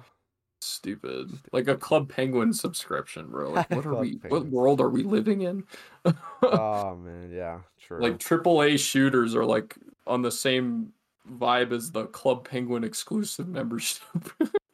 stupid. 0.61 1.31
Like 1.51 1.67
a 1.67 1.77
Club 1.77 2.09
Penguin 2.09 2.53
subscription, 2.53 3.27
bro. 3.27 3.51
Like 3.51 3.69
what 3.75 3.85
are 3.85 3.95
we? 3.95 4.19
What 4.27 4.47
world 4.47 4.81
are 4.81 4.89
we 4.89 5.03
living 5.03 5.41
in? 5.41 5.63
oh 6.43 6.95
man, 6.95 7.31
yeah, 7.31 7.59
true. 7.79 8.01
like 8.01 8.19
triple 8.19 8.61
A 8.61 8.77
shooters 8.77 9.35
are 9.35 9.45
like 9.45 9.77
on 10.05 10.21
the 10.21 10.31
same 10.31 10.93
vibe 11.31 11.71
as 11.71 11.91
the 11.91 12.05
Club 12.07 12.47
Penguin 12.47 12.83
exclusive 12.83 13.47
membership. 13.47 14.03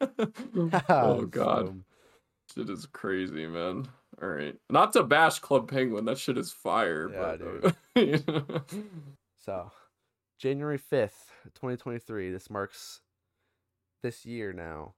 oh 0.88 1.24
god, 1.26 1.66
So, 1.68 1.74
shit 2.54 2.70
is 2.70 2.86
crazy, 2.86 3.46
man. 3.46 3.88
All 4.22 4.28
right, 4.28 4.54
not 4.68 4.92
to 4.92 5.02
bash 5.02 5.38
Club 5.38 5.70
Penguin, 5.70 6.04
that 6.04 6.18
shit 6.18 6.36
is 6.36 6.52
fire. 6.52 7.08
Yeah, 7.10 7.72
but, 7.94 8.54
uh, 8.54 8.60
so, 9.38 9.70
January 10.38 10.78
fifth, 10.78 11.32
twenty 11.54 11.76
twenty 11.76 11.98
three. 12.00 12.30
This 12.30 12.50
marks 12.50 13.00
this 14.02 14.26
year 14.26 14.52
now. 14.52 14.94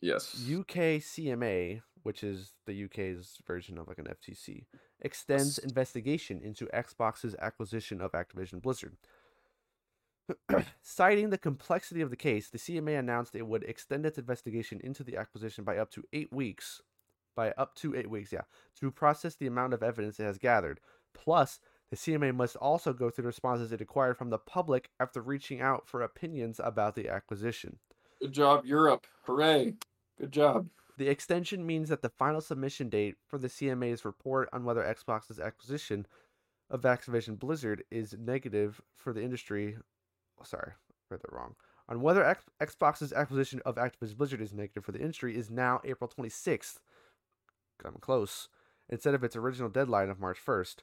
yes, 0.00 0.34
UK 0.52 0.98
CMA, 1.00 1.82
which 2.02 2.24
is 2.24 2.52
the 2.66 2.84
UK's 2.84 3.38
version 3.46 3.78
of 3.78 3.86
like 3.86 3.98
an 3.98 4.06
FTC, 4.06 4.64
extends 5.00 5.58
Yes. 5.58 5.64
investigation 5.64 6.40
into 6.42 6.66
Xbox's 6.66 7.36
acquisition 7.40 8.00
of 8.00 8.12
Activision 8.12 8.60
Blizzard. 8.60 8.96
Citing 10.82 11.30
the 11.30 11.38
complexity 11.38 12.00
of 12.00 12.10
the 12.10 12.16
case, 12.16 12.50
the 12.50 12.58
CMA 12.58 12.98
announced 12.98 13.36
it 13.36 13.46
would 13.46 13.62
extend 13.62 14.04
its 14.04 14.18
investigation 14.18 14.80
into 14.82 15.04
the 15.04 15.16
acquisition 15.16 15.62
by 15.62 15.78
up 15.78 15.90
to 15.92 16.02
eight 16.12 16.32
weeks. 16.32 16.80
By 17.36 17.50
up 17.52 17.74
to 17.76 17.94
eight 17.94 18.10
weeks, 18.10 18.32
yeah, 18.32 18.42
to 18.80 18.90
process 18.90 19.34
the 19.36 19.46
amount 19.46 19.74
of 19.74 19.82
evidence 19.82 20.18
it 20.18 20.24
has 20.24 20.38
gathered. 20.38 20.80
Plus, 21.14 21.60
the 21.90 21.96
CMA 21.96 22.34
must 22.34 22.56
also 22.56 22.92
go 22.92 23.10
through 23.10 23.22
the 23.22 23.28
responses 23.28 23.70
it 23.70 23.80
acquired 23.80 24.16
from 24.16 24.30
the 24.30 24.38
public 24.38 24.88
after 24.98 25.20
reaching 25.20 25.60
out 25.60 25.86
for 25.86 26.00
opinions 26.02 26.58
about 26.64 26.94
the 26.96 27.08
acquisition. 27.08 27.78
good 28.20 28.32
job, 28.32 28.64
Europe. 28.64 29.06
Hooray! 29.24 29.74
Good 30.18 30.32
job. 30.32 30.68
The 30.98 31.08
extension 31.08 31.66
means 31.66 31.90
that 31.90 32.00
the 32.00 32.08
final 32.08 32.40
submission 32.40 32.88
date 32.88 33.16
for 33.28 33.38
the 33.38 33.48
CMA's 33.48 34.04
report 34.06 34.48
on 34.52 34.64
whether 34.64 34.82
Xbox's 34.82 35.38
acquisition 35.38 36.06
of 36.70 36.80
Activision 36.82 37.38
Blizzard 37.38 37.84
is 37.90 38.16
negative 38.18 38.80
for 38.94 39.12
the 39.12 39.22
industry. 39.22 39.76
oh, 40.40 40.44
Sorry, 40.44 40.72
read 41.10 41.20
that 41.20 41.32
wrong. 41.32 41.54
On 41.88 42.00
whether 42.00 42.24
X- 42.24 42.46
Xbox's 42.60 43.12
acquisition 43.12 43.60
of 43.66 43.76
Activision 43.76 44.16
Blizzard 44.16 44.40
is 44.40 44.54
negative 44.54 44.84
for 44.84 44.92
the 44.92 45.00
industry 45.00 45.36
is 45.36 45.50
now 45.50 45.80
April 45.84 46.10
26th. 46.10 46.78
Coming 47.82 48.00
close. 48.00 48.48
Instead 48.88 49.14
of 49.14 49.24
its 49.24 49.36
original 49.36 49.68
deadline 49.68 50.10
of 50.10 50.20
March 50.20 50.38
1st. 50.44 50.76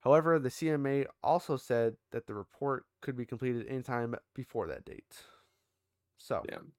However, 0.00 0.38
the 0.38 0.48
CMA 0.48 1.06
also 1.22 1.56
said 1.56 1.96
that 2.10 2.26
the 2.26 2.34
report 2.34 2.86
could 3.00 3.16
be 3.16 3.24
completed 3.24 3.66
anytime 3.68 4.14
before 4.34 4.66
that 4.66 4.84
date. 4.84 5.16
So, 6.18 6.42
Damn. 6.48 6.72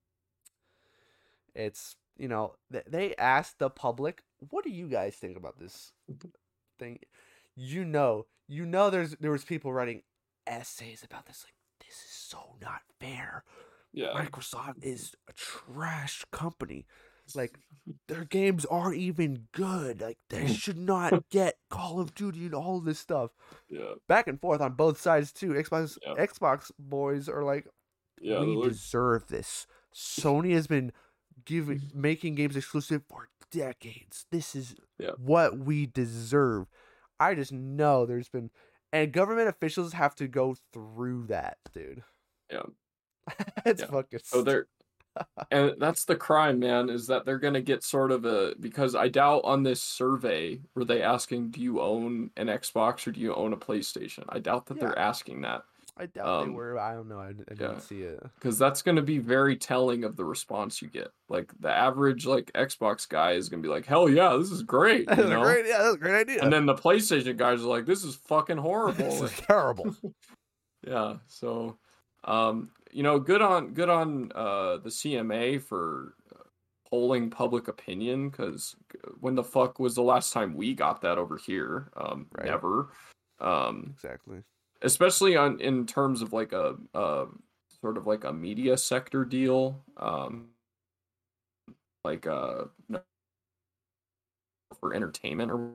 it's 1.55 1.95
you 2.17 2.27
know 2.27 2.55
they 2.69 3.15
asked 3.15 3.59
the 3.59 3.69
public 3.69 4.23
what 4.49 4.63
do 4.63 4.69
you 4.69 4.87
guys 4.87 5.15
think 5.15 5.37
about 5.37 5.59
this 5.59 5.93
mm-hmm. 6.11 6.29
thing 6.77 6.99
you 7.55 7.83
know 7.83 8.25
you 8.47 8.65
know 8.65 8.89
there's 8.89 9.15
there 9.19 9.31
was 9.31 9.43
people 9.43 9.73
writing 9.73 10.03
essays 10.45 11.03
about 11.03 11.25
this 11.25 11.45
like 11.45 11.55
this 11.79 11.97
is 11.97 12.11
so 12.11 12.55
not 12.61 12.81
fair 12.99 13.43
Yeah. 13.91 14.13
microsoft 14.13 14.83
is 14.83 15.15
a 15.27 15.33
trash 15.33 16.23
company 16.31 16.85
like 17.35 17.57
their 18.07 18.23
games 18.25 18.65
aren't 18.65 18.95
even 18.97 19.47
good 19.51 20.01
like 20.01 20.17
they 20.29 20.47
should 20.53 20.77
not 20.77 21.29
get 21.29 21.55
call 21.69 21.99
of 21.99 22.13
duty 22.15 22.45
and 22.45 22.53
all 22.55 22.77
of 22.77 22.85
this 22.85 22.99
stuff 22.99 23.31
Yeah. 23.69 23.93
back 24.07 24.27
and 24.27 24.39
forth 24.39 24.61
on 24.61 24.73
both 24.73 24.99
sides 24.99 25.31
too 25.33 25.49
xbox 25.49 25.97
Yeah. 26.01 26.13
xbox 26.25 26.71
boys 26.79 27.27
are 27.27 27.43
like 27.43 27.67
Yeah. 28.21 28.39
we 28.43 28.61
deserve 28.69 29.27
this. 29.27 29.67
Sony 29.93 30.53
has 30.53 30.67
been 30.67 30.91
giving 31.45 31.81
making 31.93 32.35
games 32.35 32.55
exclusive 32.55 33.03
for 33.09 33.29
decades. 33.51 34.25
This 34.31 34.55
is 34.55 34.75
Yeah. 34.97 35.11
what 35.17 35.57
we 35.57 35.85
deserve. 35.85 36.67
I 37.19 37.35
just 37.35 37.51
know 37.51 38.05
there's 38.05 38.29
been 38.29 38.49
and 38.91 39.11
government 39.11 39.49
officials 39.49 39.93
have 39.93 40.15
to 40.15 40.27
go 40.27 40.55
through 40.71 41.25
that, 41.27 41.57
dude. 41.73 42.03
Yeah. 42.49 42.63
it's 43.65 43.81
Yeah. 43.81 43.87
fucking 43.87 44.19
So 44.23 44.41
they're 44.41 44.67
and 45.51 45.73
that's 45.77 46.05
the 46.05 46.15
crime, 46.15 46.59
man, 46.59 46.89
is 46.89 47.07
that 47.07 47.25
they're 47.25 47.39
gonna 47.39 47.61
get 47.61 47.83
sort 47.83 48.11
of 48.11 48.25
a 48.25 48.55
because 48.59 48.95
I 48.95 49.07
doubt 49.07 49.41
on 49.43 49.63
this 49.63 49.81
survey 49.81 50.61
were 50.75 50.85
they 50.85 51.01
asking 51.01 51.51
do 51.51 51.61
you 51.61 51.81
own 51.81 52.31
an 52.37 52.47
Xbox 52.47 53.07
or 53.07 53.11
do 53.11 53.19
you 53.19 53.33
own 53.33 53.53
a 53.53 53.57
PlayStation? 53.57 54.23
I 54.29 54.39
doubt 54.39 54.67
that 54.67 54.79
they're 54.79 54.97
asking 54.97 55.41
that 55.41 55.63
I 55.95 56.07
doubt 56.07 56.45
they 56.45 56.49
um, 56.49 56.53
were. 56.53 56.79
I 56.79 56.93
don't 56.93 57.07
know. 57.07 57.19
I, 57.19 57.29
I 57.29 57.33
didn't 57.33 57.59
yeah. 57.59 57.79
see 57.79 58.01
it. 58.01 58.19
because 58.35 58.57
that's 58.57 58.81
gonna 58.81 59.03
be 59.03 59.19
very 59.19 59.55
telling 59.55 60.03
of 60.03 60.15
the 60.15 60.25
response 60.25 60.81
you 60.81 60.87
get. 60.87 61.09
Like 61.29 61.51
the 61.59 61.71
average 61.71 62.25
like 62.25 62.51
Xbox 62.53 63.07
guy 63.07 63.33
is 63.33 63.47
gonna 63.47 63.61
be 63.61 63.69
like, 63.69 63.85
hell 63.85 64.09
yeah, 64.09 64.35
this 64.35 64.49
is 64.49 64.63
great, 64.63 65.07
you 65.17 65.23
know. 65.23 65.43
great, 65.43 65.67
yeah, 65.67 65.83
that's 65.83 65.95
a 65.95 65.99
great 65.99 66.19
idea. 66.21 66.41
And 66.41 66.51
then 66.51 66.65
the 66.65 66.73
PlayStation 66.73 67.37
guys 67.37 67.61
are 67.61 67.67
like, 67.67 67.85
this 67.85 68.03
is 68.03 68.15
fucking 68.15 68.57
horrible. 68.59 69.05
this 69.05 69.21
is 69.21 69.33
terrible. 69.47 69.95
yeah 70.85 71.15
so 71.27 71.77
um 72.25 72.69
you 72.93 73.03
know 73.03 73.19
good 73.19 73.41
on 73.41 73.73
good 73.73 73.89
on 73.89 74.31
uh 74.35 74.77
the 74.77 74.89
cma 74.89 75.61
for 75.61 76.15
uh, 76.33 76.43
polling 76.89 77.29
public 77.29 77.67
opinion 77.67 78.29
because 78.29 78.75
when 79.19 79.35
the 79.35 79.43
fuck 79.43 79.79
was 79.79 79.95
the 79.95 80.01
last 80.03 80.31
time 80.31 80.53
we 80.53 80.73
got 80.73 81.01
that 81.01 81.17
over 81.17 81.37
here 81.37 81.89
um 81.97 82.27
Right. 82.37 82.45
never 82.45 82.89
um 83.39 83.91
exactly. 83.95 84.43
especially 84.81 85.35
on 85.35 85.59
in 85.59 85.85
terms 85.85 86.21
of 86.21 86.33
like 86.33 86.53
a 86.53 86.75
uh 86.93 87.25
sort 87.81 87.97
of 87.97 88.05
like 88.07 88.23
a 88.25 88.31
media 88.33 88.77
sector 88.77 89.25
deal 89.25 89.81
um 89.97 90.49
like 92.05 92.27
uh 92.27 92.65
for 94.79 94.93
entertainment 94.93 95.51
or 95.51 95.71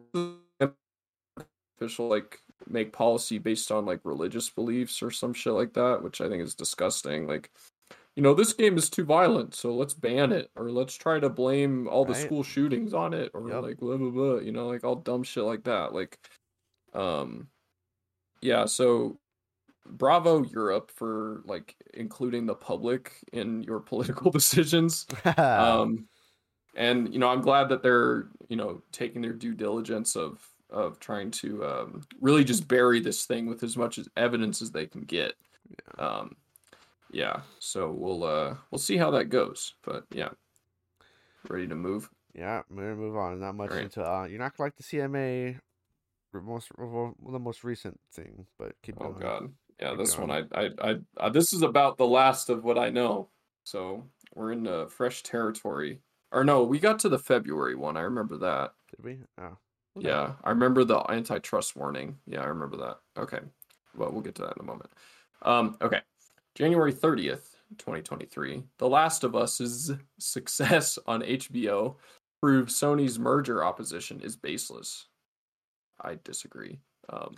official 1.80 2.08
like 2.08 2.40
make 2.66 2.92
policy 2.92 3.38
based 3.38 3.70
on 3.70 3.86
like 3.86 4.00
religious 4.04 4.50
beliefs 4.50 5.02
or 5.02 5.10
some 5.10 5.32
shit 5.32 5.52
like 5.52 5.72
that 5.74 6.02
which 6.02 6.20
i 6.20 6.28
think 6.28 6.42
is 6.42 6.54
disgusting 6.54 7.26
like 7.26 7.50
you 8.16 8.22
know 8.22 8.34
this 8.34 8.52
game 8.52 8.76
is 8.76 8.90
too 8.90 9.04
violent 9.04 9.54
so 9.54 9.74
let's 9.74 9.94
ban 9.94 10.32
it 10.32 10.50
or 10.56 10.70
let's 10.70 10.94
try 10.94 11.20
to 11.20 11.28
blame 11.30 11.86
all 11.88 12.04
the 12.04 12.12
Right. 12.14 12.26
school 12.26 12.42
shootings 12.42 12.92
on 12.94 13.14
it 13.14 13.30
or 13.34 13.48
Yep. 13.48 13.62
like 13.62 13.76
blah 13.78 13.96
blah 13.96 14.10
blah 14.10 14.38
you 14.40 14.52
know 14.52 14.66
like 14.68 14.84
all 14.84 14.96
dumb 14.96 15.22
shit 15.22 15.44
like 15.44 15.64
that 15.64 15.92
like 15.94 16.18
um 16.94 17.48
yeah 18.42 18.64
so 18.64 19.18
bravo 19.86 20.42
europe 20.44 20.90
for 20.90 21.42
like 21.46 21.76
including 21.94 22.44
the 22.46 22.54
public 22.54 23.12
in 23.32 23.62
your 23.62 23.80
political 23.92 24.30
decisions 24.30 25.06
um 25.36 26.06
and 26.74 27.12
you 27.12 27.18
know 27.18 27.28
i'm 27.28 27.40
glad 27.40 27.68
that 27.68 27.82
they're 27.82 28.28
you 28.48 28.56
know 28.56 28.82
taking 28.92 29.22
their 29.22 29.32
due 29.32 29.54
diligence 29.54 30.16
of 30.16 30.46
of 30.70 30.98
trying 31.00 31.30
to 31.30 31.64
um, 31.64 32.02
really 32.20 32.44
just 32.44 32.68
bury 32.68 33.00
this 33.00 33.24
thing 33.24 33.46
with 33.46 33.62
as 33.62 33.76
much 33.76 33.98
as 33.98 34.08
evidence 34.16 34.60
as 34.62 34.70
they 34.70 34.86
can 34.86 35.02
get 35.02 35.34
um 35.98 36.36
yeah, 37.10 37.40
so 37.58 37.90
we'll 37.90 38.24
uh 38.24 38.54
we'll 38.70 38.78
see 38.78 38.96
how 38.96 39.10
that 39.12 39.26
goes. 39.26 39.74
But 39.82 40.04
yeah, 40.12 40.30
ready 41.48 41.66
to 41.66 41.74
move. 41.74 42.10
Yeah, 42.34 42.62
we're 42.70 42.82
gonna 42.82 42.96
move 42.96 43.16
on. 43.16 43.40
Not 43.40 43.54
much 43.54 43.70
Alright. 43.70 43.84
into 43.84 44.02
uh 44.02 44.24
you're 44.24 44.38
not 44.38 44.56
gonna 44.56 44.66
like 44.66 44.76
the 44.76 44.82
CMA 44.82 45.58
most 46.34 46.68
well, 46.76 47.14
the 47.30 47.38
most 47.38 47.64
recent 47.64 47.98
thing, 48.12 48.46
but 48.58 48.72
keep 48.82 48.96
Oh 49.00 49.10
going. 49.10 49.20
God, 49.20 49.52
yeah, 49.80 49.90
Keep 49.90 49.98
this 49.98 50.18
one 50.18 50.30
I 50.30 50.42
going. 50.42 50.74
I 50.80 50.90
I 50.90 50.96
uh, 51.16 51.28
this 51.30 51.52
is 51.52 51.62
about 51.62 51.96
the 51.96 52.06
last 52.06 52.50
of 52.50 52.64
what 52.64 52.78
I 52.78 52.90
know. 52.90 53.28
So 53.64 54.04
we're 54.34 54.52
in 54.52 54.66
uh, 54.66 54.86
fresh 54.86 55.22
territory. 55.22 56.00
Or 56.30 56.44
no, 56.44 56.62
we 56.62 56.78
got 56.78 56.98
to 57.00 57.08
the 57.08 57.18
February 57.18 57.74
one. 57.74 57.96
I 57.96 58.02
remember 58.02 58.36
that. 58.36 58.74
Did 58.90 59.04
we? 59.04 59.18
Oh. 59.40 59.56
Yeah, 60.00 60.32
I 60.44 60.50
remember 60.50 60.84
the 60.84 60.98
antitrust 61.10 61.76
warning. 61.76 62.18
Yeah, 62.26 62.42
I 62.42 62.46
remember 62.46 62.76
that. 62.78 62.98
Okay. 63.20 63.40
Well, 63.96 64.10
we'll 64.12 64.22
get 64.22 64.34
to 64.36 64.42
that 64.42 64.56
in 64.56 64.62
a 64.62 64.66
moment. 64.66 64.90
Um, 65.42 65.76
okay. 65.80 66.00
January 66.54 66.92
30th, 66.92 67.54
2023. 67.78 68.64
The 68.78 68.88
Last 68.88 69.24
of 69.24 69.36
Us's 69.36 69.92
success 70.18 70.98
on 71.06 71.22
HBO 71.22 71.96
proves 72.40 72.74
Sony's 72.74 73.18
merger 73.18 73.64
opposition 73.64 74.20
is 74.20 74.36
baseless. 74.36 75.06
I 76.00 76.18
disagree. 76.24 76.80
Um, 77.10 77.34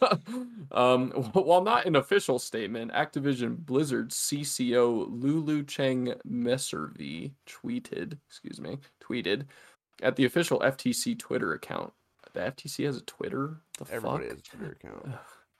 um, 0.72 1.10
while 1.32 1.62
not 1.62 1.86
an 1.86 1.96
official 1.96 2.38
statement, 2.38 2.92
Activision 2.92 3.56
Blizzard 3.56 4.10
CCO 4.10 5.08
Lulu 5.10 5.64
Cheng 5.64 6.14
Messervy 6.26 7.32
tweeted, 7.46 8.18
excuse 8.28 8.60
me, 8.60 8.78
tweeted 9.02 9.46
at 10.02 10.16
the 10.16 10.24
official 10.24 10.60
FTC 10.60 11.18
Twitter 11.18 11.52
account. 11.52 11.92
The 12.38 12.44
FTC 12.52 12.84
has 12.86 12.96
a 12.98 13.00
Twitter. 13.02 13.56
The 13.78 13.86
Everybody 13.92 14.24
fuck? 14.26 14.30
has 14.30 14.38
a 14.38 14.42
Twitter 14.42 14.72
account. 14.80 15.06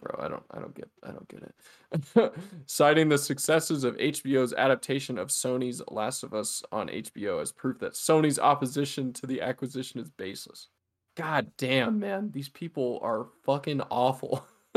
Bro, 0.01 0.25
I 0.25 0.29
don't 0.29 0.45
I 0.53 0.61
don't 0.61 0.75
get 0.77 0.89
I 1.03 1.11
don't 1.11 1.29
get 1.29 1.43
it. 1.43 2.33
Citing 2.67 3.09
the 3.09 3.19
successes 3.19 3.83
of 3.83 3.97
HBO's 3.97 4.53
adaptation 4.55 5.19
of 5.19 5.27
Sony's 5.29 5.83
Last 5.89 6.23
of 6.23 6.35
Us 6.35 6.63
on 6.71 6.87
HBO 6.89 7.43
as 7.43 7.51
proof 7.51 7.81
that 7.81 7.95
Sony's 7.95 8.39
opposition 8.39 9.13
to 9.15 9.27
the 9.27 9.41
acquisition 9.41 9.99
is 10.01 10.09
baseless. 10.09 10.69
God 11.17 11.51
damn, 11.59 11.99
man, 11.99 12.31
these 12.31 12.49
people 12.49 13.01
are 13.03 13.27
fucking 13.45 13.81
awful. 13.91 14.47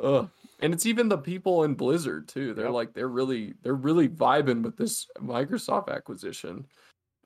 Ugh. 0.00 0.28
And 0.62 0.74
it's 0.74 0.84
even 0.84 1.08
the 1.08 1.16
people 1.16 1.64
in 1.64 1.72
Blizzard 1.74 2.28
too. 2.28 2.52
They're 2.52 2.66
Yep. 2.66 2.74
like 2.74 2.92
they're 2.92 3.08
really 3.08 3.54
they're 3.62 3.74
really 3.74 4.08
vibing 4.10 4.62
with 4.62 4.76
this 4.76 5.06
Microsoft 5.18 5.88
acquisition. 5.88 6.66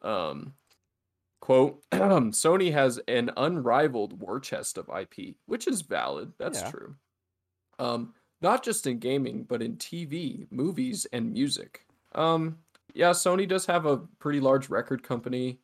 Um 0.02 0.54
quote 1.44 1.82
Sony 1.92 2.72
has 2.72 2.98
an 3.06 3.30
unrivaled 3.36 4.18
war 4.18 4.40
chest 4.40 4.78
of 4.78 4.88
IP, 4.88 5.36
which 5.44 5.68
is 5.68 5.82
valid. 5.82 6.32
That's 6.38 6.62
Yeah. 6.62 6.70
true. 6.70 6.96
Um 7.78 8.14
not 8.40 8.62
just 8.64 8.86
in 8.86 8.98
gaming, 8.98 9.44
but 9.44 9.62
in 9.62 9.76
TV, 9.76 10.46
movies, 10.50 11.06
and 11.12 11.32
music. 11.34 11.86
Um 12.14 12.58
yeah, 12.94 13.10
Sony 13.10 13.46
does 13.46 13.66
have 13.66 13.84
a 13.84 13.98
pretty 14.18 14.40
large 14.40 14.70
record 14.70 15.02
company. 15.02 15.58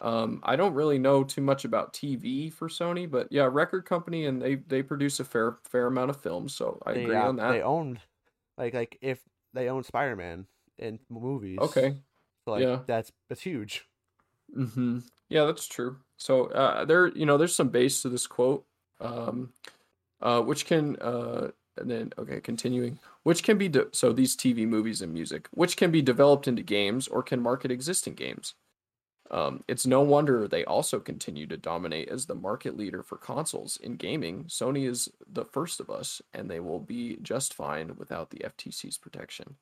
Um, 0.00 0.40
I 0.42 0.56
don't 0.56 0.74
really 0.74 0.98
know 0.98 1.22
too 1.22 1.42
much 1.42 1.64
about 1.64 1.92
TV 1.92 2.52
for 2.52 2.68
Sony, 2.68 3.08
but 3.08 3.28
yeah, 3.30 3.48
record 3.50 3.84
company, 3.84 4.26
and 4.26 4.42
they 4.42 4.56
they 4.56 4.82
produce 4.82 5.20
a 5.20 5.24
fair 5.24 5.58
fair 5.62 5.86
amount 5.86 6.10
of 6.10 6.20
films, 6.20 6.54
so 6.54 6.82
I 6.84 6.94
they, 6.94 7.04
agree 7.04 7.16
uh, 7.16 7.28
on 7.28 7.36
that. 7.36 7.52
They 7.52 7.62
own 7.62 8.00
like 8.58 8.74
like 8.74 8.98
if 9.00 9.20
they 9.52 9.68
own 9.68 9.84
Spider 9.84 10.16
Man 10.16 10.46
in 10.78 10.98
movies. 11.08 11.58
Okay, 11.60 11.98
So 12.44 12.50
like 12.52 12.62
yeah. 12.64 12.80
that's 12.86 13.12
that's 13.28 13.42
huge. 13.42 13.86
Hmm 14.54 14.98
Yeah, 15.28 15.44
that's 15.44 15.66
true. 15.66 15.96
So 16.16 16.46
uh, 16.46 16.84
there, 16.84 17.08
you 17.08 17.26
know, 17.26 17.36
there's 17.36 17.54
some 17.56 17.68
base 17.70 18.02
to 18.02 18.08
this 18.08 18.26
quote, 18.26 18.64
um, 19.00 19.52
uh, 20.20 20.42
which 20.42 20.66
can, 20.66 20.96
uh, 20.96 21.50
and 21.78 21.90
then 21.90 22.12
okay, 22.18 22.40
continuing, 22.40 22.98
which 23.24 23.42
can 23.42 23.58
be 23.58 23.68
de- 23.68 23.88
so 23.92 24.12
these 24.12 24.36
TV 24.36 24.66
movies 24.66 25.02
and 25.02 25.12
music, 25.12 25.48
which 25.52 25.76
can 25.76 25.90
be 25.90 26.02
developed 26.02 26.48
into 26.48 26.62
games 26.62 27.08
or 27.08 27.22
can 27.22 27.40
market 27.42 27.70
existing 27.70 28.14
games. 28.14 28.54
Um, 29.30 29.62
it's 29.68 29.86
no 29.86 30.02
wonder 30.02 30.48
they 30.48 30.64
also 30.64 31.00
continue 31.00 31.46
to 31.48 31.56
dominate 31.56 32.08
as 32.10 32.26
the 32.26 32.34
market 32.34 32.76
leader 32.76 33.02
for 33.02 33.18
consoles 33.18 33.78
in 33.78 33.96
gaming. 33.96 34.44
Sony 34.44 34.88
is 34.88 35.08
the 35.30 35.44
first 35.46 35.80
of 35.80 35.90
us, 35.90 36.22
and 36.34 36.50
they 36.50 36.60
will 36.60 36.80
be 36.80 37.18
just 37.22 37.54
fine 37.54 37.96
without 37.96 38.30
the 38.30 38.44
FTC's 38.44 38.98
protection. 38.98 39.56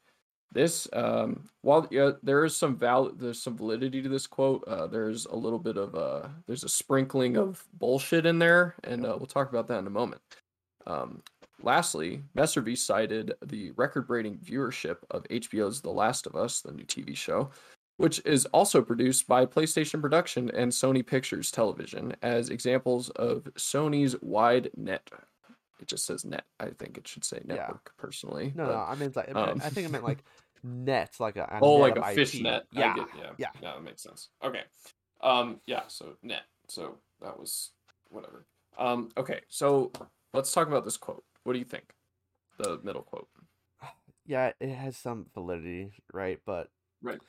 This, 0.53 0.89
um, 0.93 1.49
while 1.63 1.89
there 2.23 2.45
is 2.45 2.57
some 2.57 2.77
val, 2.77 3.13
there's 3.13 3.41
some 3.41 3.57
validity 3.57 4.03
to 4.03 4.09
this 4.09 4.27
quote. 4.27 4.65
Uh, 4.67 4.89
there's 4.89 5.27
a 5.27 5.37
little 5.37 5.61
bit 5.61 5.77
of 5.77 5.95
uh, 5.95 6.29
there's 6.47 6.65
a 6.65 6.69
sprinkling 6.69 7.37
of 7.37 7.65
bullshit 7.75 8.27
in 8.27 8.41
there, 8.41 8.75
and 8.83 9.07
uh, 9.07 9.15
we'll 9.17 9.27
talk 9.27 9.49
about 9.49 9.69
that 9.69 9.79
in 9.79 9.87
a 9.87 9.91
moment. 9.91 10.21
Um, 10.89 11.23
lastly, 11.63 12.25
Messervy 12.37 12.77
cited 12.77 13.33
the 13.47 13.71
record-breaking 13.73 14.39
viewership 14.39 14.97
of 15.13 15.23
HBO's 15.25 15.81
The 15.81 15.91
Last 15.91 16.27
of 16.27 16.35
Us, 16.35 16.63
the 16.63 16.73
new 16.73 16.85
TV 16.85 17.17
show, 17.17 17.51
which 17.99 18.21
is 18.25 18.47
also 18.47 18.83
produced 18.83 19.29
by 19.29 19.47
PlayStation 19.47 20.01
Production 20.01 20.51
and 20.51 20.73
Sony 20.73 21.07
Pictures 21.07 21.53
Television, 21.53 22.17
as 22.23 22.49
examples 22.49 23.11
of 23.11 23.45
Sony's 23.57 24.17
wide 24.21 24.71
net. 24.77 25.09
It 25.81 25.89
just 25.89 26.05
says 26.07 26.25
net. 26.25 26.45
I 26.59 26.71
think 26.71 26.99
it 26.99 27.09
should 27.09 27.25
say 27.25 27.41
Yeah. 27.47 27.55
network 27.55 27.93
personally. 27.97 28.53
No, 28.55 28.67
but- 28.67 28.73
no, 28.73 28.79
I 28.81 28.95
meant 28.97 29.17
like 29.17 29.35
um, 29.35 29.61
I 29.65 29.71
think 29.71 29.89
I 29.89 29.91
meant 29.91 30.05
like 30.05 30.23
nets, 30.63 31.19
like 31.21 31.37
a, 31.37 31.45
a 31.45 31.59
Oh, 31.63 31.79
net 31.87 31.97
like 31.97 32.13
a 32.13 32.15
fish 32.15 32.35
IP. 32.35 32.43
net. 32.43 32.67
Yeah, 32.73 32.93
I 32.93 32.97
get, 32.97 33.07
yeah. 33.17 33.31
yeah. 33.39 33.49
Yeah, 33.63 33.73
that 33.73 33.83
makes 33.83 34.03
sense. 34.03 34.29
Okay. 34.45 34.63
Um, 35.23 35.61
yeah, 35.67 35.83
so 35.89 36.17
net. 36.23 36.43
So 36.69 36.99
that 37.23 37.39
was 37.39 37.71
whatever. 38.11 38.47
Um, 38.79 39.11
okay, 39.17 39.41
so 39.49 39.91
let's 40.35 40.53
talk 40.53 40.69
about 40.69 40.85
this 40.85 40.97
quote. 40.97 41.25
What 41.45 41.55
do 41.55 41.59
you 41.59 41.65
think? 41.65 41.95
The 42.59 42.79
middle 42.83 43.03
quote. 43.03 43.29
yeah, 44.27 44.53
it 44.61 44.75
has 44.75 44.97
some 44.97 45.27
validity, 45.35 45.93
right? 46.13 46.41
But 46.45 46.69
Right. 47.03 47.21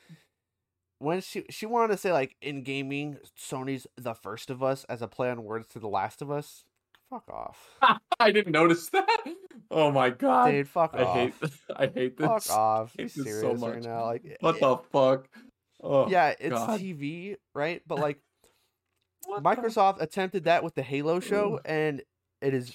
when 0.99 1.21
she 1.21 1.45
she 1.49 1.65
wanted 1.65 1.93
to 1.93 1.97
say 1.97 2.11
like 2.11 2.35
in 2.41 2.63
gaming, 2.63 3.17
Sony's 3.39 3.87
the 3.95 4.13
first 4.13 4.49
of 4.49 4.61
us 4.61 4.83
as 4.85 5.01
a 5.01 5.07
play 5.07 5.29
on 5.31 5.43
words 5.43 5.67
to 5.69 5.79
The 5.79 5.87
Last 5.87 6.21
of 6.21 6.29
Us. 6.29 6.65
Fuck 7.11 7.29
off, 7.29 7.59
I 8.19 8.31
didn't 8.31 8.53
notice 8.53 8.89
that. 8.89 9.05
Oh 9.69 9.91
my 9.91 10.09
god. 10.09 10.51
dude. 10.51 10.67
Fuck 10.67 10.91
I 10.95 11.03
off. 11.03 11.15
hate 11.15 11.33
I 11.75 11.87
hate 11.87 12.17
this. 12.17 12.25
fuck 12.27 12.49
off. 12.57 12.93
hate 12.97 13.15
You 13.15 13.23
this 13.25 13.35
so 13.35 13.41
serious 13.41 13.61
much. 13.61 13.73
right 13.75 13.83
now? 13.83 14.05
Like 14.05 14.37
What 14.39 14.55
it- 14.55 14.61
the 14.61 14.77
fuck? 14.91 15.27
Oh, 15.83 16.07
yeah, 16.09 16.33
it's 16.39 16.55
God. 16.55 16.79
TV, 16.79 17.35
right? 17.53 17.81
But 17.85 17.99
like 18.07 18.19
what 19.25 19.43
the- 19.43 19.49
Microsoft 19.49 20.01
attempted 20.01 20.45
that 20.45 20.63
with 20.63 20.73
the 20.75 20.81
Halo 20.83 21.19
show, 21.19 21.59
and 21.65 22.01
it 22.41 22.53
is 22.53 22.71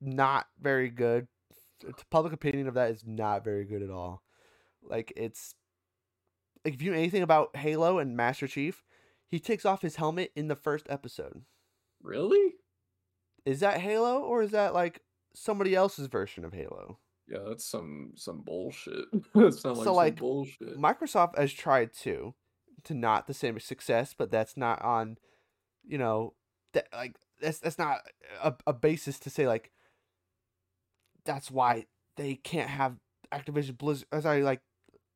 not 0.00 0.46
very 0.60 0.88
good. 0.88 1.26
The 1.80 1.92
public 2.10 2.32
opinion 2.32 2.68
of 2.68 2.74
that 2.74 2.90
is 2.92 3.02
not 3.06 3.42
very 3.42 3.64
good 3.64 3.82
at 3.82 3.90
all. 3.90 4.22
Like 4.82 5.12
it's 5.16 5.54
like 6.64 6.74
if 6.74 6.82
you 6.82 6.92
know 6.92 6.96
anything 6.98 7.22
about 7.22 7.56
Halo 7.56 7.98
and 7.98 8.16
Master 8.16 8.46
Chief, 8.46 8.82
he 9.28 9.40
takes 9.40 9.64
off 9.66 9.82
his 9.82 9.96
helmet 9.96 10.30
in 10.36 10.48
the 10.48 10.56
first 10.56 10.86
episode. 10.88 11.42
Really? 12.02 12.54
Is 13.50 13.58
that 13.60 13.80
Halo 13.80 14.20
or 14.20 14.42
is 14.42 14.52
that 14.52 14.74
like 14.74 15.02
somebody 15.34 15.74
else's 15.74 16.06
version 16.06 16.44
of 16.44 16.52
Halo? 16.52 16.98
Yeah, 17.26 17.40
that's 17.48 17.64
some 17.64 18.12
some 18.14 18.42
bullshit. 18.42 19.06
that 19.34 19.54
sounds 19.54 19.64
like 19.64 19.76
So, 19.78 19.84
some 19.84 19.94
like, 19.96 20.18
bullshit. 20.20 20.78
Microsoft 20.78 21.36
has 21.36 21.52
tried 21.52 21.92
to, 22.02 22.34
to 22.84 22.94
not 22.94 23.26
the 23.26 23.34
same 23.34 23.58
success, 23.58 24.14
but 24.16 24.30
that's 24.30 24.56
not 24.56 24.80
on, 24.82 25.18
you 25.84 25.98
know, 25.98 26.34
that 26.74 26.86
like 26.92 27.16
that's 27.40 27.58
that's 27.58 27.76
not 27.76 27.98
a, 28.40 28.54
a 28.68 28.72
basis 28.72 29.18
to 29.20 29.30
say 29.30 29.48
like. 29.48 29.72
That's 31.24 31.50
why 31.50 31.86
they 32.16 32.36
can't 32.36 32.70
have 32.70 32.98
Activision 33.32 33.76
Blizzard. 33.76 34.06
Uh, 34.12 34.16
that's 34.16 34.26
why 34.26 34.38
like, 34.42 34.60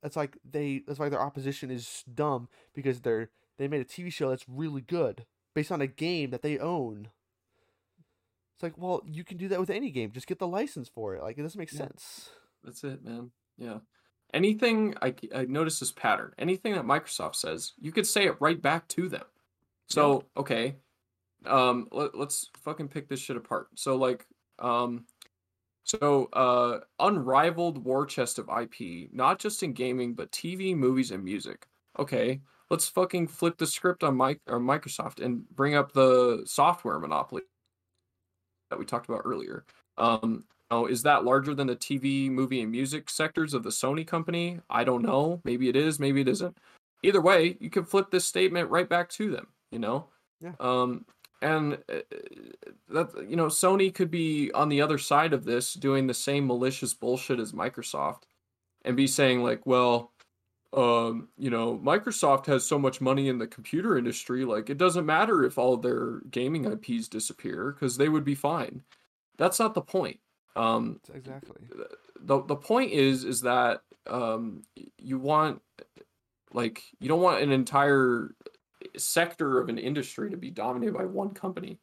that's 0.03 0.17
like 0.17 0.37
they. 0.45 0.83
That's 0.85 0.99
why 0.99 1.09
their 1.09 1.23
opposition 1.23 1.71
is 1.71 2.03
dumb 2.13 2.49
because 2.75 3.03
they're 3.03 3.31
they 3.59 3.69
made 3.69 3.81
a 3.81 3.85
TV 3.85 4.13
show 4.13 4.31
that's 4.31 4.49
really 4.49 4.83
good 4.83 5.25
based 5.55 5.71
on 5.71 5.81
a 5.81 5.87
game 5.87 6.31
that 6.31 6.43
they 6.43 6.59
own. 6.59 7.11
It's 8.55 8.63
like, 8.63 8.79
well, 8.79 9.03
you 9.05 9.25
can 9.25 9.37
do 9.37 9.49
that 9.49 9.61
with 9.61 9.71
any 9.71 9.91
game. 9.91 10.13
Just 10.13 10.27
get 10.27 10.39
the 10.39 10.47
license 10.47 10.89
for 10.89 11.15
it. 11.17 11.23
Like, 11.23 11.39
it 11.39 11.43
doesn't 11.43 11.59
make 11.59 11.73
Yeah. 11.73 11.79
sense. 11.79 12.31
That's 12.63 12.85
it, 12.85 13.05
man. 13.05 13.31
Yeah. 13.59 13.81
Anything 14.33 14.95
I 15.03 15.15
I 15.35 15.45
noticed 15.45 15.81
this 15.81 15.93
pattern. 15.93 16.33
Anything 16.39 16.73
that 16.75 16.85
Microsoft 16.85 17.37
says, 17.37 17.73
you 17.79 17.93
could 17.93 18.07
say 18.07 18.27
it 18.27 18.37
right 18.41 18.61
back 18.61 18.89
to 18.89 19.09
them. 19.09 19.25
So 19.89 20.25
okay, 20.37 20.77
um, 21.47 21.89
let, 21.93 22.15
let's 22.17 22.51
fucking 22.63 22.89
pick 22.89 23.09
this 23.09 23.21
shit 23.21 23.37
apart. 23.37 23.69
So 23.77 23.97
like, 23.97 24.27
um, 24.59 25.07
so 25.85 26.31
uh, 26.33 26.81
unrivaled 26.99 27.85
war 27.85 28.07
chest 28.07 28.39
of 28.39 28.49
IP, 28.49 29.13
not 29.13 29.39
just 29.39 29.63
in 29.63 29.73
gaming 29.75 30.15
but 30.15 30.33
TV, 30.33 30.75
movies, 30.75 31.11
and 31.11 31.23
music. 31.23 31.69
Okay, 31.99 32.41
let's 32.71 32.89
fucking 32.89 33.29
flip 33.29 33.59
the 33.59 33.67
script 33.67 34.03
on 34.03 34.17
Mike 34.17 34.41
or 34.49 34.59
Microsoft 34.59 35.23
and 35.25 35.49
bring 35.51 35.75
up 35.75 35.93
the 35.93 36.43
software 36.47 36.99
monopoly 36.99 37.43
that 38.71 38.79
we 38.79 38.85
talked 38.85 39.09
about 39.09 39.23
earlier. 39.25 39.65
Um, 39.99 40.45
Oh, 40.71 40.87
is 40.87 41.03
that 41.03 41.25
larger 41.25 41.55
than 41.55 41.67
the 41.67 41.77
TV, 41.77 42.31
movie, 42.31 42.61
and 42.61 42.71
music 42.71 43.11
sectors 43.11 43.55
of 43.55 43.63
the 43.63 43.71
Sony 43.71 44.07
company? 44.07 44.61
I 44.71 44.83
don't 44.83 45.03
know. 45.03 45.41
Maybe 45.45 45.69
it 45.69 45.77
is, 45.77 46.01
maybe 46.01 46.21
it 46.21 46.29
isn't. 46.29 46.57
Either 47.03 47.21
way, 47.21 47.57
you 47.61 47.71
can 47.71 47.85
flip 47.85 48.11
this 48.11 48.25
statement 48.25 48.71
right 48.71 48.89
back 48.89 49.09
to 49.11 49.31
them, 49.31 49.49
you 49.71 49.79
know? 49.79 50.09
Yeah. 50.41 50.53
Um 50.59 51.05
and 51.43 51.75
uh, 51.93 52.01
that 52.89 53.27
you 53.29 53.37
know, 53.37 53.47
Sony 53.47 53.93
could 53.93 54.11
be 54.11 54.51
on 54.53 54.69
the 54.69 54.81
other 54.81 54.97
side 54.97 55.33
of 55.33 55.45
this 55.45 55.75
doing 55.75 56.07
the 56.07 56.15
same 56.15 56.47
malicious 56.47 56.95
bullshit 56.95 57.39
as 57.39 57.53
Microsoft 57.53 58.23
and 58.85 58.97
be 58.97 59.07
saying 59.07 59.43
like, 59.43 59.67
well, 59.67 60.13
um, 60.75 61.29
you 61.39 61.51
know, 61.51 61.79
Microsoft 61.79 62.47
has 62.47 62.67
so 62.67 62.79
much 62.79 63.01
money 63.01 63.29
in 63.29 63.39
the 63.39 63.47
computer 63.47 63.97
industry, 63.97 64.45
like 64.45 64.71
it 64.71 64.79
doesn't 64.79 65.07
matter 65.07 65.45
if 65.45 65.57
all 65.57 65.77
their 65.77 66.21
gaming 66.31 66.65
IPs 66.65 67.09
disappear 67.09 67.73
because 67.73 67.97
they 67.97 68.09
would 68.09 68.25
be 68.25 68.35
fine. 68.35 68.83
That's 69.39 69.61
not 69.61 69.75
the 69.75 69.81
point. 69.81 70.19
Um, 70.57 71.01
exactly. 71.13 71.63
the 72.21 72.43
the 72.45 72.57
point 72.57 72.93
is 72.93 73.25
is 73.25 73.41
that 73.43 73.83
um, 74.07 74.63
you 74.99 75.19
want 75.19 75.63
like 76.53 76.83
you 77.01 77.09
don't 77.09 77.23
want 77.23 77.43
an 77.43 77.53
entire 77.53 78.35
sector 78.97 79.61
of 79.61 79.69
an 79.69 79.79
industry 79.79 80.31
to 80.31 80.37
be 80.37 80.51
dominated 80.51 80.95
by 80.95 81.05
one 81.05 81.31
company. 81.31 81.79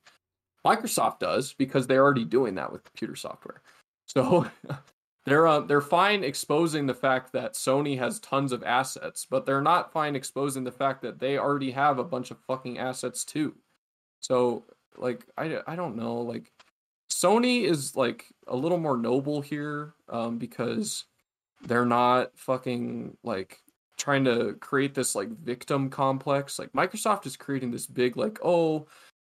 Microsoft 0.65 1.19
does 1.19 1.53
because 1.53 1.87
they're 1.87 2.03
already 2.03 2.25
doing 2.25 2.55
that 2.55 2.71
with 2.71 2.83
computer 2.83 3.15
software. 3.15 3.61
So 4.05 4.47
they're 5.25 5.47
uh, 5.47 5.59
they're 5.61 5.81
fine 5.81 6.23
exposing 6.23 6.87
the 6.87 6.93
fact 6.93 7.31
that 7.33 7.53
Sony 7.53 7.97
has 7.97 8.19
tons 8.19 8.51
of 8.51 8.63
assets, 8.63 9.25
but 9.29 9.45
they're 9.45 9.61
not 9.61 9.93
fine 9.93 10.15
exposing 10.15 10.63
the 10.63 10.71
fact 10.71 11.01
that 11.03 11.19
they 11.19 11.37
already 11.37 11.71
have 11.71 11.99
a 11.99 12.03
bunch 12.03 12.31
of 12.31 12.39
fucking 12.39 12.79
assets 12.79 13.23
too. 13.23 13.55
So 14.19 14.65
like 14.97 15.25
I 15.37 15.59
I 15.67 15.75
don't 15.75 15.95
know 15.95 16.21
like 16.21 16.51
Sony 17.11 17.63
is 17.65 17.95
like 17.95 18.25
a 18.47 18.55
little 18.55 18.79
more 18.79 18.97
noble 18.97 19.41
here 19.41 19.93
um, 20.09 20.37
because 20.37 21.05
they're 21.67 21.85
not 21.85 22.31
fucking 22.35 23.15
like 23.23 23.59
trying 23.97 24.25
to 24.25 24.53
create 24.59 24.95
this 24.95 25.13
like 25.13 25.29
victim 25.29 25.89
complex. 25.89 26.57
Like 26.57 26.71
Microsoft 26.73 27.27
is 27.27 27.37
creating 27.37 27.69
this 27.69 27.85
big 27.85 28.17
like 28.17 28.39
oh 28.43 28.87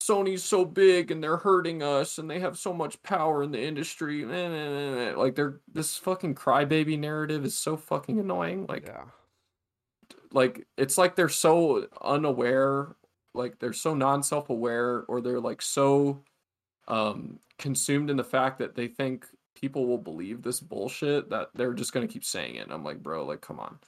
Sony's 0.07 0.43
so 0.43 0.65
big 0.65 1.11
and 1.11 1.23
they're 1.23 1.37
hurting 1.37 1.83
us 1.83 2.17
and 2.17 2.29
they 2.29 2.39
have 2.39 2.57
so 2.57 2.73
much 2.73 3.01
power 3.03 3.43
in 3.43 3.51
the 3.51 3.61
industry. 3.61 4.23
Like 5.15 5.35
they're 5.35 5.59
this 5.71 5.97
fucking 5.97 6.35
crybaby 6.35 6.97
narrative 6.99 7.45
is 7.45 7.57
so 7.57 7.77
fucking 7.77 8.19
annoying. 8.19 8.65
Like 8.67 8.87
Yeah. 8.87 9.05
like 10.31 10.67
it's 10.77 10.97
like 10.97 11.15
they're 11.15 11.29
so 11.29 11.87
unaware, 12.01 12.95
like 13.33 13.59
they're 13.59 13.73
so 13.73 13.93
non-self-aware 13.93 15.03
or 15.07 15.21
they're 15.21 15.39
like 15.41 15.61
so 15.61 16.23
um 16.87 17.39
consumed 17.59 18.09
in 18.09 18.17
the 18.17 18.23
fact 18.23 18.59
that 18.59 18.75
they 18.75 18.87
think 18.87 19.25
people 19.55 19.87
will 19.87 19.97
believe 19.97 20.41
this 20.43 20.59
bullshit 20.59 21.29
that 21.29 21.49
they're 21.55 21.73
just 21.73 21.91
going 21.93 22.07
to 22.07 22.11
keep 22.13 22.23
saying 22.23 22.55
it. 22.55 22.63
And 22.63 22.71
I'm 22.73 22.83
like, 22.83 23.01
bro, 23.01 23.25
like 23.25 23.41
come 23.41 23.59
on. 23.59 23.79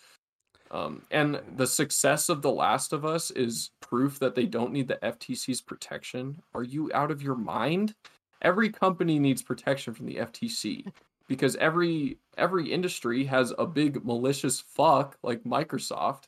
Um, 0.72 1.04
and 1.10 1.42
the 1.56 1.68
success 1.68 2.30
of 2.30 2.42
The 2.42 2.52
Last 2.52 2.94
of 2.94 3.06
Us 3.06 3.32
is 3.32 3.72
proof 3.82 4.20
that 4.20 4.36
they 4.36 4.46
don't 4.46 4.72
need 4.72 4.88
the 4.88 5.00
FTC's 5.02 5.62
protection. 5.62 6.42
Are 6.54 6.64
you 6.64 6.92
out 6.94 7.12
of 7.12 7.22
your 7.22 7.36
mind? 7.36 7.96
Every 8.42 8.70
company 8.70 9.20
needs 9.20 9.42
protection 9.42 9.94
from 9.94 10.06
the 10.06 10.16
FTC 10.18 10.92
because 11.28 11.56
every 11.56 12.18
every 12.38 12.72
industry 12.72 13.26
has 13.26 13.54
a 13.58 13.66
big 13.66 14.06
malicious 14.06 14.60
fuck 14.60 15.18
like 15.24 15.44
Microsoft 15.44 16.24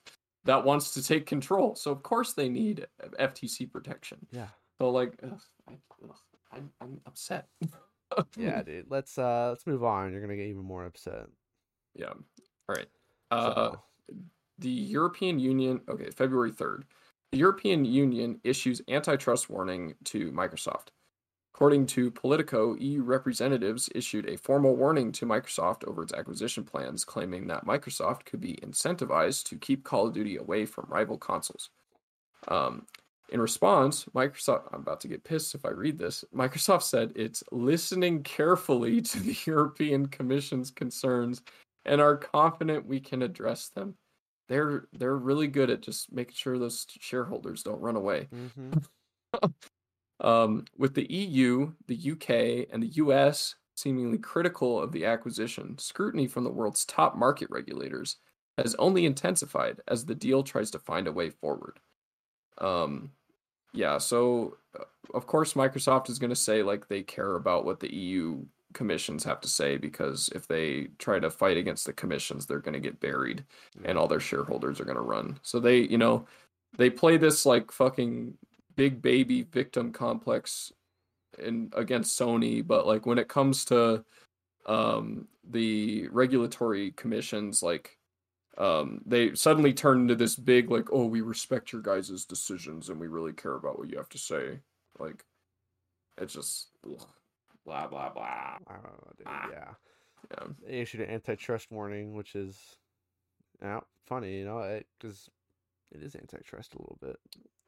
that 0.45 0.65
wants 0.65 0.93
to 0.95 1.03
take 1.03 1.25
control. 1.25 1.75
So 1.75 1.91
of 1.91 2.01
course 2.03 2.33
they 2.33 2.49
need 2.49 2.87
FTC 3.19 3.71
protection. 3.71 4.25
Yeah. 4.31 4.47
So 4.79 4.89
like, 4.89 5.13
ugh, 5.23 5.39
I, 5.69 5.73
ugh, 6.03 6.15
I'm, 6.51 6.71
I'm 6.81 6.99
upset. 7.05 7.47
Yeah, 8.35 8.61
dude. 8.61 8.87
Let's 8.89 9.17
uh 9.17 9.47
let's 9.51 9.65
move 9.65 9.85
on. 9.85 10.11
You're 10.11 10.19
gonna 10.19 10.35
get 10.35 10.47
even 10.47 10.63
more 10.65 10.85
upset. 10.85 11.27
Yeah. 11.95 12.07
All 12.09 12.75
right. 12.75 12.87
Uh, 13.29 13.53
So, 13.53 13.81
the 14.59 14.69
European 14.69 15.39
Union, 15.39 15.81
okay, 15.89 16.09
February 16.11 16.51
3rd, 16.51 16.83
the 17.31 17.37
European 17.37 17.85
Union 17.85 18.39
issues 18.43 18.81
antitrust 18.87 19.49
warning 19.49 19.95
to 20.05 20.31
Microsoft. 20.31 20.89
According 21.53 21.85
to 21.87 22.11
Politico, 22.11 22.75
EU 22.75 23.03
representatives 23.03 23.89
issued 23.93 24.27
a 24.27 24.37
formal 24.37 24.75
warning 24.75 25.11
to 25.13 25.25
Microsoft 25.25 25.87
over 25.87 26.01
its 26.01 26.13
acquisition 26.13 26.63
plans, 26.63 27.03
claiming 27.03 27.47
that 27.47 27.65
Microsoft 27.65 28.25
could 28.25 28.41
be 28.41 28.55
incentivized 28.63 29.43
to 29.45 29.57
keep 29.57 29.83
Call 29.83 30.07
of 30.07 30.13
Duty 30.13 30.37
away 30.37 30.65
from 30.65 30.87
rival 30.89 31.17
consoles. 31.17 31.69
Um, 32.47 32.87
in 33.29 33.39
response, 33.39 34.05
Microsoft, 34.13 34.73
I'm 34.73 34.81
about 34.81 34.99
to 35.01 35.07
get 35.07 35.23
pissed 35.23 35.55
if 35.55 35.65
I 35.65 35.69
read 35.69 35.97
this. 35.97 36.25
Microsoft 36.35 36.83
said 36.83 37.13
it's 37.15 37.43
listening 37.51 38.23
carefully 38.23 39.01
to 39.01 39.19
the 39.19 39.37
European 39.45 40.07
Commission's 40.07 40.71
concerns 40.71 41.41
and 41.85 42.01
are 42.01 42.17
confident 42.17 42.85
we 42.85 42.99
can 42.99 43.21
address 43.21 43.69
them. 43.69 43.95
They're 44.51 44.89
they're 44.91 45.15
really 45.17 45.47
good 45.47 45.69
at 45.69 45.81
just 45.81 46.11
making 46.11 46.35
sure 46.35 46.59
those 46.59 46.85
shareholders 46.99 47.63
don't 47.63 47.79
run 47.79 47.95
away. 47.95 48.27
mhm. 48.33 48.85
Um, 50.19 50.65
with 50.77 50.93
the 50.93 51.11
EU, 51.11 51.73
the 51.87 52.11
UK, 52.11 52.67
and 52.71 52.83
the 52.83 52.95
US 53.03 53.55
seemingly 53.75 54.19
critical 54.19 54.79
of 54.79 54.91
the 54.91 55.05
acquisition, 55.05 55.77
scrutiny 55.79 56.27
from 56.27 56.43
the 56.43 56.51
world's 56.51 56.85
top 56.85 57.15
market 57.15 57.49
regulators 57.49 58.17
has 58.57 58.75
only 58.75 59.05
intensified 59.05 59.81
as 59.87 60.05
the 60.05 60.13
deal 60.13 60.43
tries 60.43 60.69
to 60.71 60.79
find 60.79 61.07
a 61.07 61.11
way 61.11 61.29
forward. 61.31 61.79
Um, 62.59 63.13
yeah, 63.73 63.97
so 63.97 64.57
uh, 64.79 64.83
of 65.13 65.27
course 65.27 65.53
Microsoft 65.53 66.09
is 66.09 66.19
going 66.19 66.29
to 66.29 66.35
say 66.35 66.63
like 66.63 66.87
they 66.87 67.03
care 67.03 67.35
about 67.35 67.65
what 67.65 67.79
the 67.79 67.93
EU 67.93 68.45
commissions 68.73 69.23
have 69.23 69.41
to 69.41 69.47
say 69.47 69.77
because 69.77 70.29
if 70.35 70.47
they 70.47 70.87
try 70.97 71.19
to 71.19 71.29
fight 71.29 71.57
against 71.57 71.85
the 71.85 71.93
commissions, 71.93 72.45
they're 72.45 72.59
going 72.59 72.73
to 72.73 72.79
get 72.79 72.99
buried 72.99 73.43
and 73.83 73.97
all 73.97 74.07
their 74.07 74.19
shareholders 74.19 74.79
are 74.79 74.85
going 74.85 74.95
to 74.95 75.01
run. 75.01 75.39
So 75.43 75.59
they, 75.59 75.79
you 75.79 75.97
know, 75.97 76.25
they 76.77 76.89
play 76.89 77.17
this 77.17 77.45
like 77.45 77.71
fucking 77.71 78.37
big 78.75 79.01
baby 79.01 79.43
victim 79.43 79.91
complex 79.91 80.71
in 81.39 81.71
against 81.75 82.19
Sony, 82.19 82.65
but 82.65 82.87
like 82.87 83.05
when 83.05 83.17
it 83.17 83.27
comes 83.27 83.65
to 83.65 84.03
um 84.67 85.27
the 85.49 86.07
regulatory 86.09 86.91
commissions 86.91 87.63
like 87.63 87.97
um 88.59 89.01
they 89.07 89.33
suddenly 89.33 89.73
turn 89.73 90.01
into 90.01 90.15
this 90.15 90.35
big 90.35 90.69
like 90.69 90.87
oh 90.91 91.05
we 91.05 91.21
respect 91.21 91.73
your 91.73 91.81
guys' 91.81 92.25
decisions 92.25 92.89
and 92.89 92.99
we 92.99 93.07
really 93.07 93.33
care 93.33 93.55
about 93.55 93.79
what 93.79 93.89
you 93.89 93.97
have 93.97 94.09
to 94.09 94.17
say. 94.17 94.59
Like 94.99 95.25
it's 96.17 96.33
just 96.33 96.67
ugh, 96.85 97.07
blah 97.65 97.87
blah 97.87 98.09
blah 98.09 98.57
know, 98.69 99.11
dude. 99.17 99.27
Ah. 99.27 99.49
Yeah. 99.51 99.73
yeah 100.31 100.47
They 100.65 100.79
issued 100.81 101.01
an 101.01 101.09
antitrust 101.09 101.71
warning, 101.71 102.13
which 102.15 102.35
is 102.35 102.57
yeah, 103.61 103.81
funny, 104.07 104.39
you 104.39 104.45
know, 104.45 104.79
because 104.99 105.29
it 105.91 106.01
is 106.01 106.15
antitrust 106.15 106.73
a 106.73 106.79
little 106.79 106.97
bit. 107.01 107.17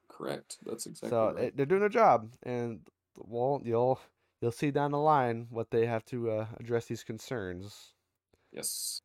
correct 0.10 0.58
that's 0.66 0.86
exactly 0.86 1.10
so 1.10 1.34
right. 1.34 1.46
it, 1.46 1.58
they're 1.58 1.66
doing 1.66 1.82
their 1.82 1.90
job, 1.90 2.34
and 2.44 2.82
well, 3.18 3.62
you'll 3.64 4.00
you'll 4.42 4.52
see 4.52 4.72
down 4.72 4.92
the 4.92 4.98
line 4.98 5.48
what 5.50 5.72
they 5.72 5.86
have 5.86 6.06
to 6.06 6.30
uh, 6.32 6.46
address 6.60 6.86
these 6.86 7.04
concerns. 7.04 7.94
yes 8.52 9.02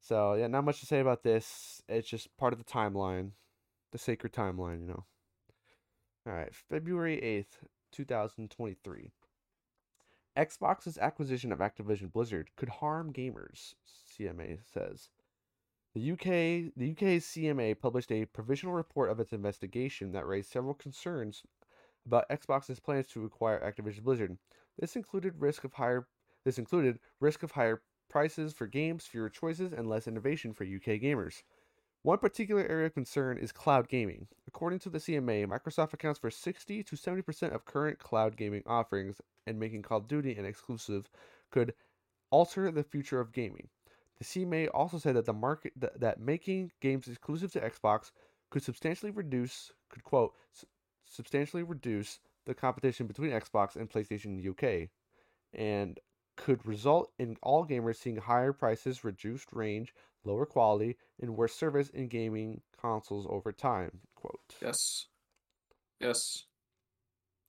So 0.00 0.34
yeah, 0.34 0.48
not 0.48 0.64
much 0.64 0.80
to 0.80 0.86
say 0.86 1.00
about 1.00 1.22
this. 1.22 1.82
It's 1.88 2.08
just 2.08 2.36
part 2.36 2.52
of 2.52 2.58
the 2.58 2.64
timeline, 2.64 3.30
the 3.92 3.98
sacred 3.98 4.32
timeline, 4.32 4.80
you 4.80 4.86
know. 4.86 5.04
All 6.26 6.32
right, 6.32 6.54
February 6.54 7.22
eighth, 7.22 7.64
two 7.92 8.04
thousand 8.04 8.50
twenty-three. 8.50 9.12
Xbox's 10.36 10.98
acquisition 10.98 11.52
of 11.52 11.60
Activision 11.60 12.12
Blizzard 12.12 12.50
could 12.56 12.68
harm 12.68 13.12
gamers, 13.12 13.74
CMA 14.18 14.58
says. 14.64 15.10
The 15.94 16.10
UK, 16.10 16.72
the 16.76 16.90
UK's 16.90 17.24
CMA 17.24 17.78
published 17.78 18.10
a 18.10 18.24
provisional 18.24 18.74
report 18.74 19.10
of 19.10 19.20
its 19.20 19.32
investigation 19.32 20.10
that 20.10 20.26
raised 20.26 20.50
several 20.50 20.74
concerns 20.74 21.44
about 22.04 22.28
Xbox's 22.28 22.80
plans 22.80 23.06
to 23.08 23.24
acquire 23.24 23.60
Activision 23.60 24.02
Blizzard. 24.02 24.36
This 24.76 24.96
included 24.96 25.40
risk 25.40 25.62
of 25.62 25.74
higher 25.74 26.08
this 26.44 26.58
included 26.58 26.98
risk 27.20 27.42
of 27.42 27.52
higher 27.52 27.82
prices 28.10 28.52
for 28.52 28.66
games, 28.66 29.06
fewer 29.06 29.30
choices, 29.30 29.72
and 29.72 29.88
less 29.88 30.06
innovation 30.06 30.52
for 30.52 30.64
UK 30.64 31.00
gamers. 31.00 31.42
One 32.04 32.18
particular 32.18 32.66
area 32.68 32.84
of 32.84 32.92
concern 32.92 33.38
is 33.38 33.50
cloud 33.50 33.88
gaming. 33.88 34.28
According 34.46 34.80
to 34.80 34.90
the 34.90 34.98
CMA, 34.98 35.46
Microsoft 35.46 35.94
accounts 35.94 36.18
for 36.20 36.30
60 36.30 36.82
to 36.82 36.96
70% 36.96 37.54
of 37.54 37.64
current 37.64 37.98
cloud 37.98 38.36
gaming 38.36 38.62
offerings, 38.66 39.22
and 39.46 39.58
making 39.58 39.80
Call 39.80 39.98
of 39.98 40.06
Duty 40.06 40.36
an 40.36 40.44
exclusive 40.44 41.08
could 41.50 41.72
alter 42.30 42.70
the 42.70 42.82
future 42.82 43.20
of 43.20 43.32
gaming. 43.32 43.68
The 44.18 44.24
CMA 44.26 44.68
also 44.74 44.98
said 44.98 45.16
that 45.16 45.24
the 45.24 45.32
market 45.32 45.72
th- 45.80 45.94
that 45.96 46.20
making 46.20 46.72
games 46.82 47.08
exclusive 47.08 47.52
to 47.52 47.60
Xbox 47.60 48.10
could 48.50 48.62
substantially 48.62 49.10
reduce 49.10 49.72
could 49.88 50.04
quote 50.04 50.34
substantially 51.06 51.62
reduce 51.62 52.18
the 52.44 52.52
competition 52.52 53.06
between 53.06 53.30
Xbox 53.30 53.76
and 53.76 53.88
PlayStation 53.88 54.26
in 54.26 54.36
the 54.36 54.50
UK, 54.50 54.90
and 55.54 55.98
could 56.36 56.64
result 56.66 57.12
in 57.18 57.36
all 57.42 57.66
gamers 57.66 57.96
seeing 57.96 58.16
higher 58.16 58.52
prices, 58.52 59.04
reduced 59.04 59.48
range, 59.52 59.94
lower 60.24 60.46
quality, 60.46 60.96
and 61.20 61.36
worse 61.36 61.54
service 61.54 61.90
in 61.90 62.08
gaming 62.08 62.60
consoles 62.80 63.26
over 63.28 63.52
time. 63.52 64.00
Quote. 64.16 64.40
Yes. 64.60 65.06
Yes. 66.00 66.44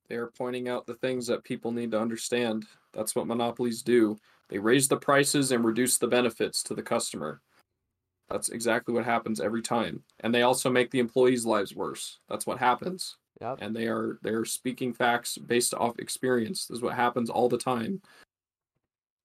They 0.08 0.16
are 0.16 0.32
pointing 0.38 0.70
out 0.70 0.86
the 0.86 0.94
things 0.94 1.28
that 1.28 1.44
people 1.44 1.72
need 1.72 1.92
to 1.92 2.00
understand. 2.00 2.66
That's 2.94 3.16
what 3.16 3.28
monopolies 3.28 3.82
do. 3.82 4.18
They 4.50 4.60
raise 4.60 4.88
the 4.88 4.98
prices 4.98 5.52
and 5.52 5.66
reduce 5.66 5.98
the 5.98 6.08
benefits 6.08 6.62
to 6.64 6.76
the 6.76 6.84
customer. 6.84 7.42
That's 8.30 8.50
exactly 8.50 8.94
what 8.94 9.06
happens 9.06 9.40
every 9.40 9.62
time. 9.62 10.04
And 10.20 10.34
they 10.34 10.44
also 10.44 10.70
make 10.70 10.92
the 10.92 11.00
employees' 11.00 11.46
lives 11.46 11.76
worse. 11.76 12.20
That's 12.30 12.46
what 12.46 12.60
happens. 12.60 13.18
Yep. 13.42 13.58
And 13.62 13.76
they 13.76 13.88
are 13.88 14.18
they're 14.22 14.46
speaking 14.46 14.94
facts 14.94 15.38
based 15.38 15.74
off 15.74 16.00
experience. 16.00 16.68
This 16.68 16.78
is 16.78 16.82
what 16.82 16.96
happens 16.96 17.30
all 17.30 17.50
the 17.50 17.58
time. 17.58 18.02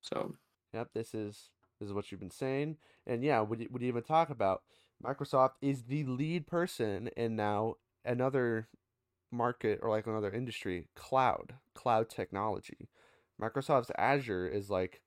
So 0.00 0.34
Yep. 0.72 0.90
This 0.94 1.14
is 1.14 1.50
This 1.78 1.88
is 1.88 1.92
what 1.94 2.10
you've 2.10 2.20
been 2.20 2.30
saying, 2.30 2.76
and 3.06 3.24
yeah, 3.24 3.40
would 3.40 3.60
you, 3.60 3.68
would 3.70 3.82
you 3.82 3.88
even 3.88 4.02
talk 4.02 4.30
about 4.30 4.62
Microsoft 5.04 5.52
is 5.62 5.84
the 5.84 6.04
lead 6.04 6.46
person 6.46 7.08
in 7.16 7.36
now 7.36 7.74
another 8.04 8.68
market 9.32 9.78
or 9.82 9.90
like 9.90 10.06
another 10.06 10.30
industry, 10.30 10.88
cloud, 10.94 11.54
cloud 11.74 12.08
technology. 12.10 12.88
Microsoft's 13.40 13.90
Azure 13.96 14.46
is 14.48 14.68
like 14.70 15.00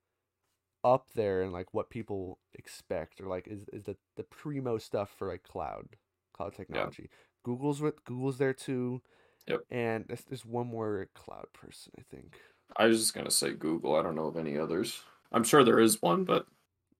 up 0.83 1.07
there 1.15 1.41
and 1.41 1.53
like 1.53 1.73
what 1.73 1.89
people 1.89 2.39
expect 2.53 3.21
or 3.21 3.27
like 3.27 3.47
is, 3.47 3.65
is 3.71 3.83
the, 3.83 3.95
the 4.17 4.23
primo 4.23 4.77
stuff 4.77 5.09
for 5.17 5.27
like 5.29 5.43
cloud 5.43 5.85
cloud 6.33 6.53
technology 6.53 7.09
google's 7.43 7.81
with 7.81 8.03
google's 8.05 8.37
there 8.37 8.53
too 8.53 9.01
Yep. 9.47 9.61
and 9.71 10.05
there's, 10.07 10.23
there's 10.23 10.45
one 10.45 10.67
more 10.67 11.07
cloud 11.15 11.47
person 11.53 11.91
i 11.99 12.03
think 12.09 12.39
I 12.77 12.85
was 12.87 12.99
just 12.99 13.13
gonna 13.13 13.31
say 13.31 13.51
Google. 13.51 13.95
I 13.95 14.01
don't 14.03 14.15
know 14.15 14.27
of 14.27 14.37
any 14.37 14.57
others. 14.57 15.01
I'm 15.31 15.43
sure 15.43 15.63
there 15.63 15.79
is 15.79 16.01
one, 16.01 16.23
but 16.25 16.45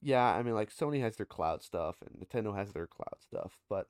yeah 0.05 0.35
i 0.35 0.43
mean 0.43 0.53
like 0.53 0.69
sony 0.69 0.99
has 0.99 1.15
their 1.15 1.25
cloud 1.25 1.63
stuff 1.63 1.95
and 2.01 2.27
nintendo 2.27 2.53
has 2.53 2.73
their 2.73 2.87
cloud 2.87 3.15
stuff 3.21 3.57
but 3.69 3.87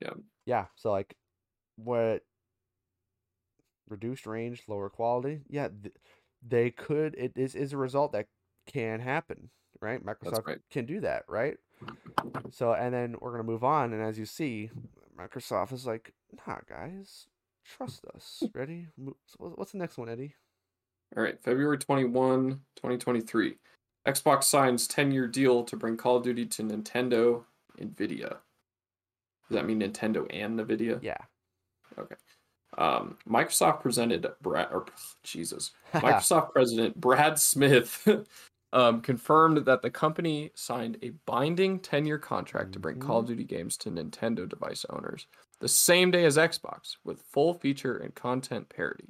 Yeah. 0.00 0.12
yeah 0.44 0.66
so 0.76 0.92
like 0.92 1.16
what 1.74 2.22
reduced 3.88 4.26
range 4.26 4.62
lower 4.68 4.88
quality 4.88 5.40
yeah 5.48 5.66
th- 5.82 5.92
they 6.46 6.70
could 6.70 7.16
it 7.16 7.32
is 7.34 7.56
is 7.56 7.72
a 7.72 7.76
result 7.76 8.12
that 8.12 8.28
can 8.68 9.00
happen 9.00 9.50
right 9.80 10.00
microsoft 10.06 10.46
right. 10.46 10.58
can 10.70 10.86
do 10.86 11.00
that 11.00 11.24
right 11.28 11.56
So, 12.50 12.72
and 12.72 12.94
then 12.94 13.16
we're 13.20 13.32
going 13.32 13.42
to 13.44 13.50
move 13.50 13.64
on. 13.64 13.92
And 13.92 14.02
as 14.02 14.18
you 14.18 14.24
see, 14.24 14.70
Microsoft 15.18 15.72
is 15.72 15.86
like, 15.86 16.14
nah, 16.46 16.58
guys, 16.68 17.26
trust 17.64 18.04
us. 18.14 18.42
Ready? 18.54 18.88
So 19.26 19.52
What's 19.54 19.72
the 19.72 19.78
next 19.78 19.98
one, 19.98 20.08
Eddie? 20.08 20.34
All 21.14 21.22
right. 21.22 21.40
February 21.42 21.78
21, 21.78 22.50
2023. 22.76 23.56
Xbox 24.06 24.44
signs 24.44 24.86
10 24.86 25.12
year 25.12 25.26
deal 25.26 25.64
to 25.64 25.76
bring 25.76 25.96
Call 25.96 26.16
of 26.16 26.22
Duty 26.22 26.46
to 26.46 26.62
Nintendo, 26.62 27.44
Nvidia. 27.80 28.28
Does 29.48 29.50
that 29.50 29.66
mean 29.66 29.80
Nintendo 29.80 30.26
and 30.30 30.58
Nvidia? 30.58 31.02
Yeah. 31.02 31.16
Okay. 31.98 32.14
Um, 32.78 33.16
Microsoft 33.28 33.80
presented 33.80 34.26
Brad 34.42 34.68
or 34.72 34.86
Jesus. 35.22 35.72
Microsoft 35.94 36.52
President 36.52 37.00
Brad 37.00 37.38
Smith 37.38 38.06
um, 38.72 39.00
confirmed 39.00 39.64
that 39.64 39.82
the 39.82 39.90
company 39.90 40.50
signed 40.54 40.98
a 41.02 41.10
binding 41.26 41.80
10 41.80 42.06
year 42.06 42.18
contract 42.18 42.72
to 42.72 42.78
bring 42.78 42.98
Call 42.98 43.20
of 43.20 43.26
Duty 43.26 43.44
games 43.44 43.76
to 43.78 43.90
Nintendo 43.90 44.48
device 44.48 44.84
owners 44.90 45.26
the 45.60 45.68
same 45.68 46.10
day 46.10 46.24
as 46.24 46.36
Xbox 46.36 46.96
with 47.04 47.22
full 47.22 47.54
feature 47.54 47.96
and 47.96 48.14
content 48.14 48.68
parity. 48.68 49.08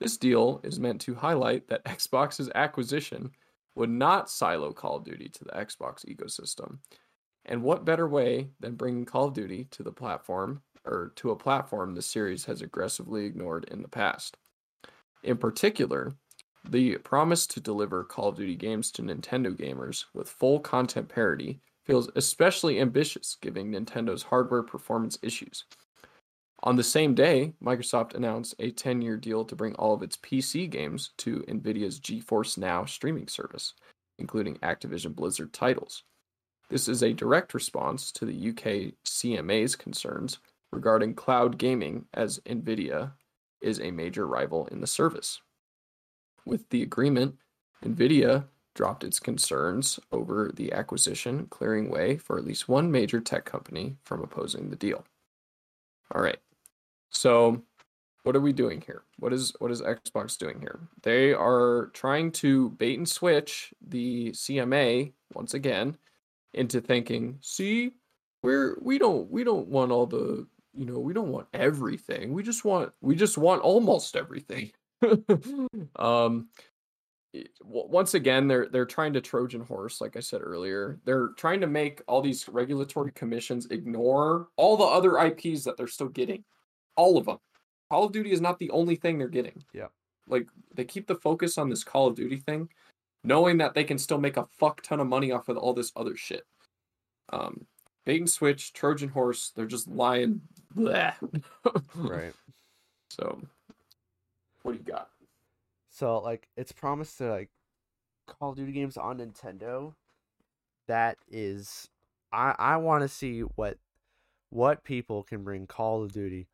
This 0.00 0.16
deal 0.16 0.60
is 0.64 0.80
meant 0.80 1.00
to 1.02 1.14
highlight 1.14 1.68
that 1.68 1.84
Xbox's 1.84 2.50
acquisition 2.54 3.30
would 3.74 3.90
not 3.90 4.30
silo 4.30 4.72
Call 4.72 4.96
of 4.96 5.04
Duty 5.04 5.28
to 5.28 5.44
the 5.44 5.52
Xbox 5.52 6.06
ecosystem. 6.06 6.78
And 7.44 7.62
what 7.62 7.84
better 7.84 8.08
way 8.08 8.48
than 8.60 8.76
bringing 8.76 9.04
Call 9.04 9.26
of 9.26 9.34
Duty 9.34 9.68
to 9.72 9.82
the 9.82 9.92
platform 9.92 10.62
or 10.86 11.12
to 11.16 11.30
a 11.30 11.36
platform 11.36 11.94
the 11.94 12.02
series 12.02 12.46
has 12.46 12.62
aggressively 12.62 13.26
ignored 13.26 13.66
in 13.70 13.82
the 13.82 13.88
past? 13.88 14.38
In 15.22 15.36
particular, 15.36 16.12
the 16.68 16.96
promise 16.98 17.46
to 17.48 17.60
deliver 17.60 18.02
Call 18.02 18.28
of 18.28 18.36
Duty 18.36 18.56
games 18.56 18.90
to 18.92 19.02
Nintendo 19.02 19.54
gamers 19.54 20.06
with 20.14 20.30
full 20.30 20.60
content 20.60 21.08
parity 21.08 21.60
feels 21.84 22.10
especially 22.16 22.80
ambitious 22.80 23.36
given 23.40 23.70
Nintendo's 23.70 24.22
hardware 24.22 24.62
performance 24.62 25.18
issues. 25.22 25.64
On 26.62 26.76
the 26.76 26.84
same 26.84 27.14
day, 27.14 27.54
Microsoft 27.62 28.14
announced 28.14 28.54
a 28.58 28.70
10 28.70 29.00
year 29.00 29.16
deal 29.16 29.44
to 29.46 29.56
bring 29.56 29.74
all 29.76 29.94
of 29.94 30.02
its 30.02 30.16
PC 30.16 30.68
games 30.68 31.10
to 31.18 31.44
NVIDIA's 31.48 31.98
GeForce 31.98 32.58
Now 32.58 32.84
streaming 32.84 33.28
service, 33.28 33.74
including 34.18 34.56
Activision 34.56 35.14
Blizzard 35.14 35.54
titles. 35.54 36.02
This 36.68 36.86
is 36.86 37.02
a 37.02 37.14
direct 37.14 37.54
response 37.54 38.12
to 38.12 38.26
the 38.26 38.50
UK 38.50 38.94
CMA's 39.04 39.74
concerns 39.74 40.38
regarding 40.70 41.14
cloud 41.14 41.56
gaming, 41.56 42.04
as 42.14 42.38
NVIDIA 42.40 43.12
is 43.60 43.80
a 43.80 43.90
major 43.90 44.26
rival 44.26 44.66
in 44.68 44.80
the 44.80 44.86
service. 44.86 45.40
With 46.44 46.68
the 46.68 46.82
agreement, 46.82 47.36
NVIDIA 47.84 48.44
dropped 48.74 49.02
its 49.02 49.18
concerns 49.18 49.98
over 50.12 50.52
the 50.54 50.72
acquisition, 50.72 51.46
clearing 51.46 51.90
way 51.90 52.18
for 52.18 52.38
at 52.38 52.44
least 52.44 52.68
one 52.68 52.90
major 52.90 53.20
tech 53.20 53.44
company 53.46 53.96
from 54.04 54.22
opposing 54.22 54.70
the 54.70 54.76
deal. 54.76 55.04
All 56.14 56.22
right. 56.22 56.38
So, 57.10 57.62
what 58.22 58.36
are 58.36 58.40
we 58.40 58.52
doing 58.52 58.80
here? 58.80 59.02
What 59.18 59.32
is 59.32 59.52
what 59.58 59.70
is 59.70 59.82
Xbox 59.82 60.36
doing 60.38 60.60
here? 60.60 60.80
They 61.02 61.32
are 61.32 61.90
trying 61.92 62.32
to 62.32 62.70
bait 62.70 62.98
and 62.98 63.08
switch 63.08 63.72
the 63.86 64.30
CMA 64.32 65.12
once 65.34 65.54
again 65.54 65.96
into 66.54 66.80
thinking, 66.80 67.38
"See, 67.40 67.92
we're 68.42 68.78
we 68.80 68.98
don't 68.98 69.30
we 69.30 69.44
don't 69.44 69.68
want 69.68 69.92
all 69.92 70.06
the, 70.06 70.46
you 70.74 70.86
know, 70.86 70.98
we 70.98 71.12
don't 71.12 71.30
want 71.30 71.48
everything. 71.54 72.32
We 72.32 72.42
just 72.42 72.64
want 72.64 72.92
we 73.00 73.14
just 73.14 73.38
want 73.38 73.62
almost 73.62 74.16
everything." 74.16 74.72
um 75.96 76.48
once 77.62 78.14
again 78.14 78.48
they're 78.48 78.66
they're 78.66 78.84
trying 78.84 79.12
to 79.12 79.20
trojan 79.20 79.60
horse 79.60 80.00
like 80.00 80.16
i 80.16 80.20
said 80.20 80.40
earlier 80.42 80.98
they're 81.04 81.28
trying 81.36 81.60
to 81.60 81.66
make 81.66 82.02
all 82.08 82.20
these 82.20 82.48
regulatory 82.48 83.12
commissions 83.12 83.66
ignore 83.70 84.48
all 84.56 84.76
the 84.76 84.84
other 84.84 85.16
ips 85.18 85.64
that 85.64 85.76
they're 85.76 85.86
still 85.86 86.08
getting 86.08 86.42
all 86.96 87.16
of 87.18 87.26
them 87.26 87.38
call 87.90 88.04
of 88.04 88.12
duty 88.12 88.30
is 88.32 88.40
not 88.40 88.58
the 88.58 88.70
only 88.70 88.96
thing 88.96 89.18
they're 89.18 89.28
getting 89.28 89.62
Yeah. 89.72 89.88
like 90.28 90.48
they 90.74 90.84
keep 90.84 91.06
the 91.06 91.14
focus 91.14 91.58
on 91.58 91.68
this 91.68 91.84
call 91.84 92.06
of 92.06 92.14
duty 92.16 92.36
thing 92.36 92.68
knowing 93.24 93.58
that 93.58 93.74
they 93.74 93.84
can 93.84 93.98
still 93.98 94.18
make 94.18 94.36
a 94.36 94.46
fuck 94.58 94.82
ton 94.82 95.00
of 95.00 95.06
money 95.06 95.32
off 95.32 95.48
of 95.48 95.56
all 95.56 95.74
this 95.74 95.92
other 95.96 96.16
shit 96.16 96.44
um 97.32 97.66
bait 98.04 98.20
and 98.20 98.30
switch 98.30 98.72
trojan 98.72 99.08
horse 99.08 99.52
they're 99.54 99.66
just 99.66 99.88
lying 99.88 100.40
right. 100.76 102.32
so 103.10 103.40
what 104.62 104.72
do 104.72 104.78
you 104.78 104.84
got 104.84 105.08
So, 105.88 106.18
like, 106.20 106.46
it's 106.56 106.70
promised 106.72 107.18
to, 107.18 107.28
like, 107.30 107.50
Call 108.28 108.50
of 108.50 108.56
Duty 108.56 108.70
games 108.72 108.96
on 108.96 109.18
Nintendo. 109.18 109.92
That 110.86 111.16
is. 111.28 111.88
I, 112.32 112.54
I 112.58 112.76
want 112.76 113.02
to 113.02 113.08
see 113.08 113.40
what 113.40 113.76
what 114.50 114.84
people 114.84 115.24
can 115.24 115.42
bring 115.42 115.66
Call 115.66 116.04
of 116.04 116.12
Duty 116.12 116.46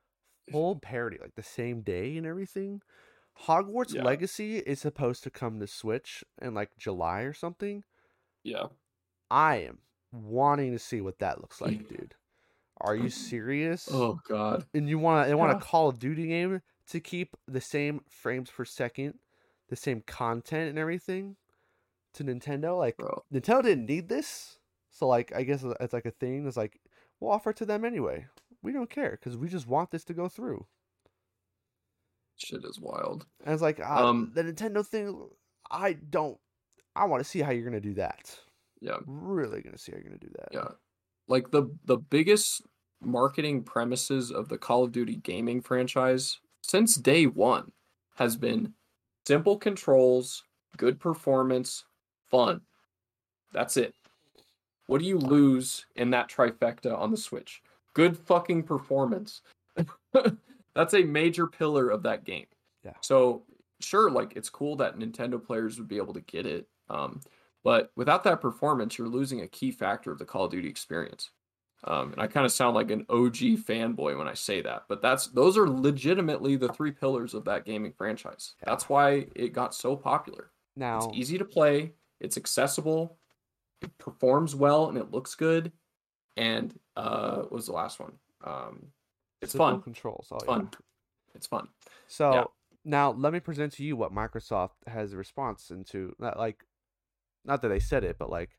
full 0.51 0.77
parity, 0.77 1.18
like 1.20 1.35
the 1.35 1.43
same 1.43 1.82
day 1.82 2.16
and 2.16 2.27
everything. 2.27 2.81
Hogwarts 3.47 3.94
Yeah. 3.94 4.02
Legacy 4.05 4.59
is 4.59 4.81
supposed 4.81 5.23
to 5.24 5.31
come 5.31 5.60
to 5.60 5.66
Switch 5.66 6.24
in 6.40 6.55
like 6.55 6.70
July 6.78 7.20
or 7.23 7.32
something. 7.35 7.85
yeah 8.43 8.66
I 9.31 9.56
am 9.56 9.78
wanting 10.12 10.73
to 10.73 10.78
see 10.78 11.01
what 11.01 11.18
that 11.18 11.40
looks 11.40 11.60
like, 11.60 11.89
dude. 11.89 12.14
Are 12.81 12.94
you 12.94 13.10
serious? 13.10 13.89
oh 13.93 14.20
god 14.28 14.66
And 14.74 14.89
you 14.89 14.98
want 14.98 15.24
to, 15.24 15.28
they 15.28 15.35
want 15.35 15.51
Yeah. 15.52 15.59
a 15.59 15.60
Call 15.60 15.89
of 15.89 15.98
Duty 15.98 16.27
game 16.28 16.62
to 16.90 17.01
keep 17.01 17.36
the 17.48 17.60
same 17.60 18.01
frames 18.09 18.51
per 18.51 18.64
second, 18.64 19.14
the 19.68 19.77
same 19.77 20.02
content 20.06 20.70
and 20.70 20.78
everything 20.78 21.36
to 22.14 22.24
Nintendo? 22.24 22.78
Like 22.78 22.97
bro 22.97 23.23
Nintendo 23.32 23.62
didn't 23.64 23.86
need 23.86 24.09
this, 24.09 24.59
so 24.90 25.09
like 25.09 25.35
I 25.35 25.43
guess 25.43 25.62
it's 25.81 25.93
like 25.93 26.06
a 26.06 26.10
thing. 26.10 26.47
It's 26.47 26.56
like 26.56 26.81
we'll 27.20 27.32
offer 27.32 27.51
it 27.51 27.56
to 27.56 27.66
them 27.66 27.85
anyway. 27.85 28.27
We 28.66 28.72
don't 28.72 28.90
care 28.90 29.12
because 29.12 29.36
we 29.36 29.47
just 29.48 29.68
want 29.68 29.93
this 29.93 30.02
to 30.06 30.12
go 30.12 30.28
through. 30.28 30.66
shit 32.36 32.64
is 32.64 32.80
wild 32.80 33.24
And 33.44 33.52
it's 33.55 33.62
like 33.62 33.78
uh, 33.78 34.06
Um, 34.09 34.32
the 34.34 34.43
Nintendo 34.43 34.84
thing. 34.84 35.28
I 35.70 35.93
don't. 35.93 36.36
I 36.97 37.05
want 37.05 37.22
to 37.22 37.28
see 37.28 37.38
how 37.40 37.52
you're 37.52 37.64
gonna 37.64 37.80
do 37.80 37.94
that. 37.94 38.36
yeah 38.80 38.97
Really 39.06 39.62
gonna 39.62 39.78
see 39.78 39.93
how 39.93 39.98
you're 39.98 40.09
gonna 40.09 40.18
do 40.18 40.32
that. 40.40 40.48
yeah 40.52 40.68
like 41.28 41.52
the 41.52 41.70
the 41.84 41.97
biggest 41.97 42.62
marketing 43.01 43.62
premises 43.62 44.32
of 44.32 44.48
the 44.48 44.59
call 44.59 44.82
of 44.82 44.90
duty 44.90 45.14
gaming 45.16 45.60
franchise 45.60 46.40
since 46.62 46.97
day 46.97 47.26
one 47.26 47.70
has 48.16 48.36
been 48.36 48.74
simple 49.28 49.56
controls 49.59 50.43
good 50.76 50.98
performance 50.98 51.84
fun 52.30 52.62
that's 53.52 53.76
it 53.76 53.94
what 54.88 55.01
do 55.01 55.06
you 55.06 55.18
lose 55.18 55.86
in 55.94 56.10
that 56.10 56.28
trifecta 56.28 56.93
on 56.98 57.10
the 57.12 57.16
switch 57.16 57.60
good 57.97 58.16
fucking 58.16 58.62
performance 58.62 59.40
that's 60.74 60.94
a 60.94 61.02
major 61.02 61.47
pillar 61.47 61.89
of 61.89 62.02
that 62.02 62.24
game 62.24 62.47
Yeah. 62.85 62.93
so 63.01 63.43
sure 63.81 64.10
like 64.10 64.35
it's 64.36 64.51
cool 64.51 64.77
that 64.77 64.98
nintendo 64.98 65.43
players 65.43 65.78
would 65.78 65.89
be 65.89 65.97
able 65.97 66.14
to 66.14 66.20
get 66.20 66.47
it 66.47 66.68
um 66.90 67.20
but 67.64 67.90
without 67.97 68.23
that 68.23 68.40
performance, 68.40 68.97
you're 68.97 69.09
losing 69.09 69.40
a 69.40 69.48
key 69.48 69.73
factor 69.73 70.12
of 70.12 70.20
the 70.20 70.24
Call 70.24 70.44
of 70.44 70.52
Duty 70.52 70.68
experience. 70.68 71.31
Um, 71.82 72.12
and 72.12 72.20
I 72.23 72.28
kind 72.28 72.47
of 72.47 72.52
sound 72.52 72.77
like 72.77 72.93
an 72.93 73.05
OG 73.10 73.35
fanboy 73.66 74.16
when 74.16 74.28
I 74.28 74.35
say 74.35 74.60
that, 74.62 74.85
but 74.89 75.02
that's 75.02 75.27
those 75.27 75.59
are 75.59 75.68
legitimately 75.68 76.55
the 76.55 76.68
three 76.68 76.93
pillars 76.93 77.35
of 77.35 77.44
that 77.47 77.64
gaming 77.64 77.93
franchise. 77.93 78.55
Yeah. 78.62 78.70
That's 78.70 78.89
why 78.89 79.27
it 79.35 79.52
got 79.52 79.74
so 79.74 79.97
popular. 79.97 80.52
Now, 80.77 80.98
It's 80.98 81.18
easy 81.18 81.39
to 81.39 81.44
play, 81.44 81.94
it's 82.20 82.36
accessible, 82.36 83.18
it 83.82 83.90
performs 83.98 84.55
well, 84.55 84.89
and 84.89 84.97
it 84.97 85.10
looks 85.10 85.35
good. 85.35 85.73
And 86.36 86.73
uh, 86.97 87.36
what 87.43 87.52
was 87.52 87.66
the 87.66 87.73
last 87.73 88.01
one? 88.01 88.12
Um, 88.44 88.86
it's 89.43 89.55
fun. 89.55 89.82
controls. 89.82 90.28
Oh, 90.31 90.36
It's 90.36 90.44
yeah. 90.44 90.55
fun. 90.55 90.70
It's 91.35 91.47
fun. 91.47 91.68
So 92.06 92.52
now 92.85 93.10
let 93.12 93.32
me 93.32 93.40
present 93.40 93.73
to 93.74 93.85
you 93.85 93.97
what 93.97 94.12
Microsoft 94.14 94.70
has 94.86 95.12
a 95.12 95.16
response 95.16 95.70
into 95.70 96.14
that 96.20 96.39
like 96.39 96.64
not 97.44 97.62
that 97.62 97.68
they 97.68 97.78
said 97.81 98.02
it, 98.05 98.16
but 98.18 98.31
like 98.31 98.51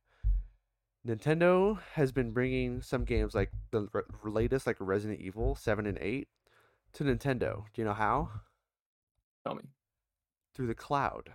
Nintendo 1.07 1.79
has 1.93 2.11
been 2.11 2.31
bringing 2.31 2.81
some 2.81 3.05
games 3.05 3.33
like 3.33 3.51
the 3.71 3.87
re- 3.93 4.03
latest, 4.25 4.67
like 4.67 4.77
Resident 4.79 5.19
Evil 5.21 5.55
seven 5.55 5.85
and 5.85 5.97
eight, 5.99 6.27
to 6.93 7.03
Nintendo. 7.03 7.63
Do 7.73 7.81
you 7.81 7.85
know 7.85 7.93
how? 7.93 8.29
Tell 9.45 9.55
me. 9.55 9.63
Through 10.53 10.67
the 10.67 10.75
cloud. 10.75 11.33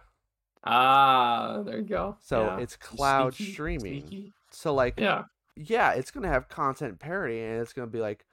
Ah, 0.65 1.63
there 1.65 1.79
you 1.79 1.83
go. 1.85 2.17
So 2.21 2.45
Yeah. 2.45 2.59
it's 2.59 2.77
cloud 2.77 3.35
Sneaky, 3.35 3.53
streaming. 3.53 4.01
sneaky. 4.07 4.33
So 4.51 4.75
like 4.75 4.99
Yeah. 5.01 5.25
Yeah, 5.57 5.93
it's 5.93 6.11
gonna 6.11 6.29
have 6.29 6.49
content 6.49 6.99
parity, 6.99 7.41
and 7.41 7.61
it's 7.61 7.73
gonna 7.73 7.87
be 7.87 8.01
like 8.01 8.27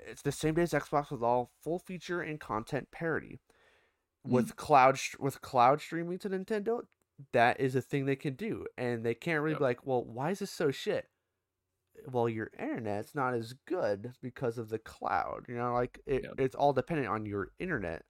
it's 0.00 0.22
the 0.22 0.32
same 0.32 0.54
day 0.54 0.62
as 0.62 0.72
Xbox 0.72 1.10
with 1.10 1.22
all 1.22 1.50
full 1.62 1.78
feature 1.78 2.20
and 2.20 2.38
content 2.40 2.90
parity. 2.90 3.40
Mm. 4.26 4.30
With 4.32 4.56
cloud 4.56 4.98
with 5.18 5.40
cloud 5.40 5.80
streaming 5.80 6.18
to 6.20 6.30
Nintendo, 6.30 6.82
that 7.32 7.60
is 7.60 7.74
a 7.76 7.80
thing 7.80 8.06
they 8.06 8.16
can 8.16 8.34
do, 8.34 8.66
and 8.76 9.04
they 9.04 9.14
can't 9.14 9.40
really 9.42 9.52
Yep. 9.52 9.58
be 9.60 9.64
like, 9.64 9.86
well, 9.86 10.04
why 10.04 10.30
is 10.30 10.40
this 10.40 10.50
so 10.50 10.70
shit? 10.70 11.08
Well, 12.10 12.28
your 12.28 12.50
internet's 12.58 13.14
not 13.14 13.34
as 13.34 13.54
good 13.66 14.14
because 14.20 14.58
of 14.58 14.68
the 14.68 14.78
cloud. 14.80 15.46
You 15.48 15.56
know, 15.56 15.72
like 15.74 16.00
it, 16.06 16.24
Yep. 16.24 16.34
it's 16.40 16.54
all 16.54 16.72
dependent 16.72 17.08
on 17.08 17.24
your 17.24 17.52
internet. 17.58 18.04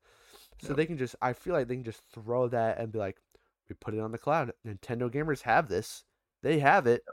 So 0.60 0.68
Yep. 0.68 0.76
they 0.76 0.86
can 0.86 0.98
just, 0.98 1.16
I 1.20 1.32
feel 1.32 1.52
like 1.52 1.68
they 1.68 1.74
can 1.76 1.84
just 1.84 2.02
throw 2.12 2.48
that 2.48 2.78
and 2.78 2.90
be 2.92 2.98
like, 2.98 3.20
we 3.68 3.74
put 3.74 3.94
it 3.94 4.00
on 4.00 4.12
the 4.12 4.18
cloud. 4.18 4.52
Nintendo 4.66 5.10
gamers 5.10 5.42
have 5.42 5.68
this. 5.68 6.04
They 6.42 6.60
have 6.60 6.86
it. 6.86 7.04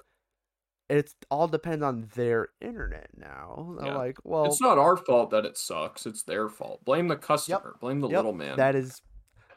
It's 0.91 1.15
all 1.31 1.47
depends 1.47 1.83
on 1.83 2.09
their 2.15 2.49
internet 2.59 3.07
now. 3.15 3.77
Yeah. 3.81 3.95
Like, 3.95 4.17
well, 4.25 4.45
it's 4.45 4.59
not 4.61 4.77
our 4.77 4.97
fault 4.97 5.29
that 5.31 5.45
it 5.45 5.57
sucks. 5.57 6.05
It's 6.05 6.23
their 6.23 6.49
fault. 6.49 6.83
Blame 6.83 7.07
the 7.07 7.15
customer. 7.15 7.75
Blame 7.79 8.01
the 8.01 8.09
Yep, 8.09 8.17
little 8.17 8.33
man. 8.33 8.57
that 8.57 8.75
is, 8.75 9.01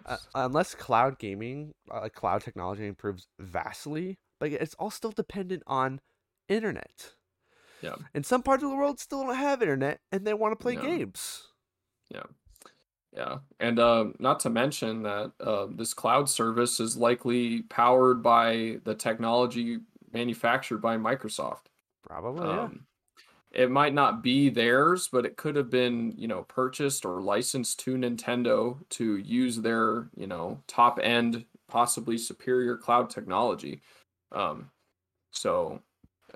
uh, 0.06 0.16
unless 0.34 0.76
cloud 0.76 1.18
gaming, 1.18 1.74
uh, 1.92 2.02
like 2.02 2.12
cloud 2.14 2.42
technology 2.42 2.86
improves 2.86 3.26
vastly, 3.40 4.16
but 4.38 4.52
it's 4.52 4.74
all 4.74 4.90
still 4.90 5.10
dependent 5.10 5.64
on 5.66 6.00
internet. 6.48 7.14
Yeah. 7.82 7.96
And 8.14 8.24
some 8.24 8.42
parts 8.42 8.62
of 8.62 8.70
the 8.70 8.76
world 8.76 9.00
still 9.00 9.24
don't 9.24 9.34
have 9.34 9.60
internet, 9.60 9.98
and 10.12 10.24
they 10.24 10.34
want 10.34 10.52
to 10.52 10.62
play 10.62 10.76
No. 10.76 10.82
games. 10.82 11.48
Yeah. 12.10 12.22
Yeah, 13.16 13.38
and 13.60 13.78
uh, 13.78 14.06
not 14.18 14.40
to 14.40 14.50
mention 14.50 15.04
that 15.04 15.32
uh, 15.40 15.66
this 15.70 15.94
cloud 15.94 16.28
service 16.28 16.80
is 16.80 16.96
likely 16.96 17.62
powered 17.62 18.24
by 18.24 18.78
the 18.82 18.96
technology 18.96 19.78
manufactured 20.14 20.78
by 20.78 20.96
Microsoft. 20.96 21.66
Probably, 22.06 22.46
yeah. 22.46 22.60
Um, 22.62 22.86
it 23.54 23.70
might 23.70 23.94
not 23.94 24.22
be 24.22 24.48
theirs, 24.48 25.08
but 25.10 25.24
it 25.24 25.36
could 25.36 25.54
have 25.54 25.70
been, 25.70 26.14
you 26.16 26.26
know, 26.26 26.42
purchased 26.42 27.04
or 27.04 27.20
licensed 27.22 27.78
to 27.80 27.96
Nintendo 27.96 28.78
to 28.90 29.16
use 29.18 29.58
their, 29.58 30.08
you 30.16 30.26
know, 30.26 30.60
top 30.66 30.98
end, 31.00 31.44
possibly 31.68 32.18
superior 32.18 32.76
cloud 32.76 33.10
technology. 33.10 33.80
Um, 34.32 34.70
so, 35.30 35.80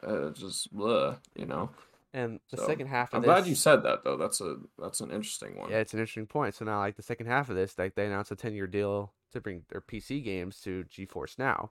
uh, 0.03 0.31
just 0.31 0.75
bleh, 0.75 1.19
you 1.35 1.47
know. 1.47 1.71
And 2.15 2.41
the 2.51 2.57
so, 2.57 2.67
second 2.67 2.87
half 2.87 3.13
of 3.13 3.17
I'm 3.17 3.23
this, 3.23 3.29
glad 3.29 3.47
you 3.47 3.55
said 3.55 3.83
that 3.83 4.05
though. 4.05 4.17
That's 4.17 4.41
a 4.41 4.57
that's 4.79 5.01
an 5.01 5.11
interesting 5.11 5.57
one. 5.57 5.71
Yeah, 5.71 5.79
it's 5.79 5.93
an 5.93 6.01
interesting 6.01 6.27
point. 6.27 6.55
So 6.55 6.65
now, 6.65 6.79
like 6.79 6.97
the 6.97 7.03
second 7.03 7.27
half 7.27 7.51
of 7.51 7.57
this, 7.57 7.77
like 7.77 7.97
they 7.97 8.07
announced 8.07 8.31
a 8.31 8.37
ten-year 8.37 8.67
deal 8.67 9.13
to 9.33 9.41
bring 9.41 9.63
their 9.69 9.81
PC 9.81 10.25
games 10.25 10.61
to 10.61 10.85
GeForce 10.85 11.39
Now. 11.39 11.71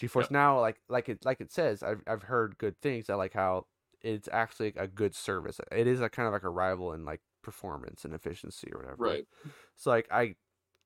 GeForce 0.00 0.22
Yep. 0.22 0.30
Now, 0.30 0.60
like 0.60 0.80
like 0.88 1.08
it 1.08 1.24
like 1.24 1.40
it 1.40 1.52
says, 1.52 1.82
I've 1.82 2.02
I've 2.06 2.22
heard 2.24 2.58
good 2.58 2.80
things. 2.80 3.08
I 3.10 3.14
like 3.14 3.32
how 3.32 3.66
it's 4.02 4.28
actually 4.30 4.72
a 4.76 4.86
good 4.86 5.14
service. 5.14 5.60
It 5.72 5.86
is 5.86 6.00
a 6.00 6.08
kind 6.08 6.26
of 6.26 6.32
like 6.32 6.44
a 6.44 6.50
rival 6.50 6.92
in 6.92 7.04
like 7.04 7.20
performance 7.42 8.04
and 8.04 8.12
efficiency 8.14 8.68
or 8.72 8.80
whatever. 8.80 8.96
Right. 9.04 9.24
So 9.74 9.90
like 9.90 10.06
I, 10.10 10.34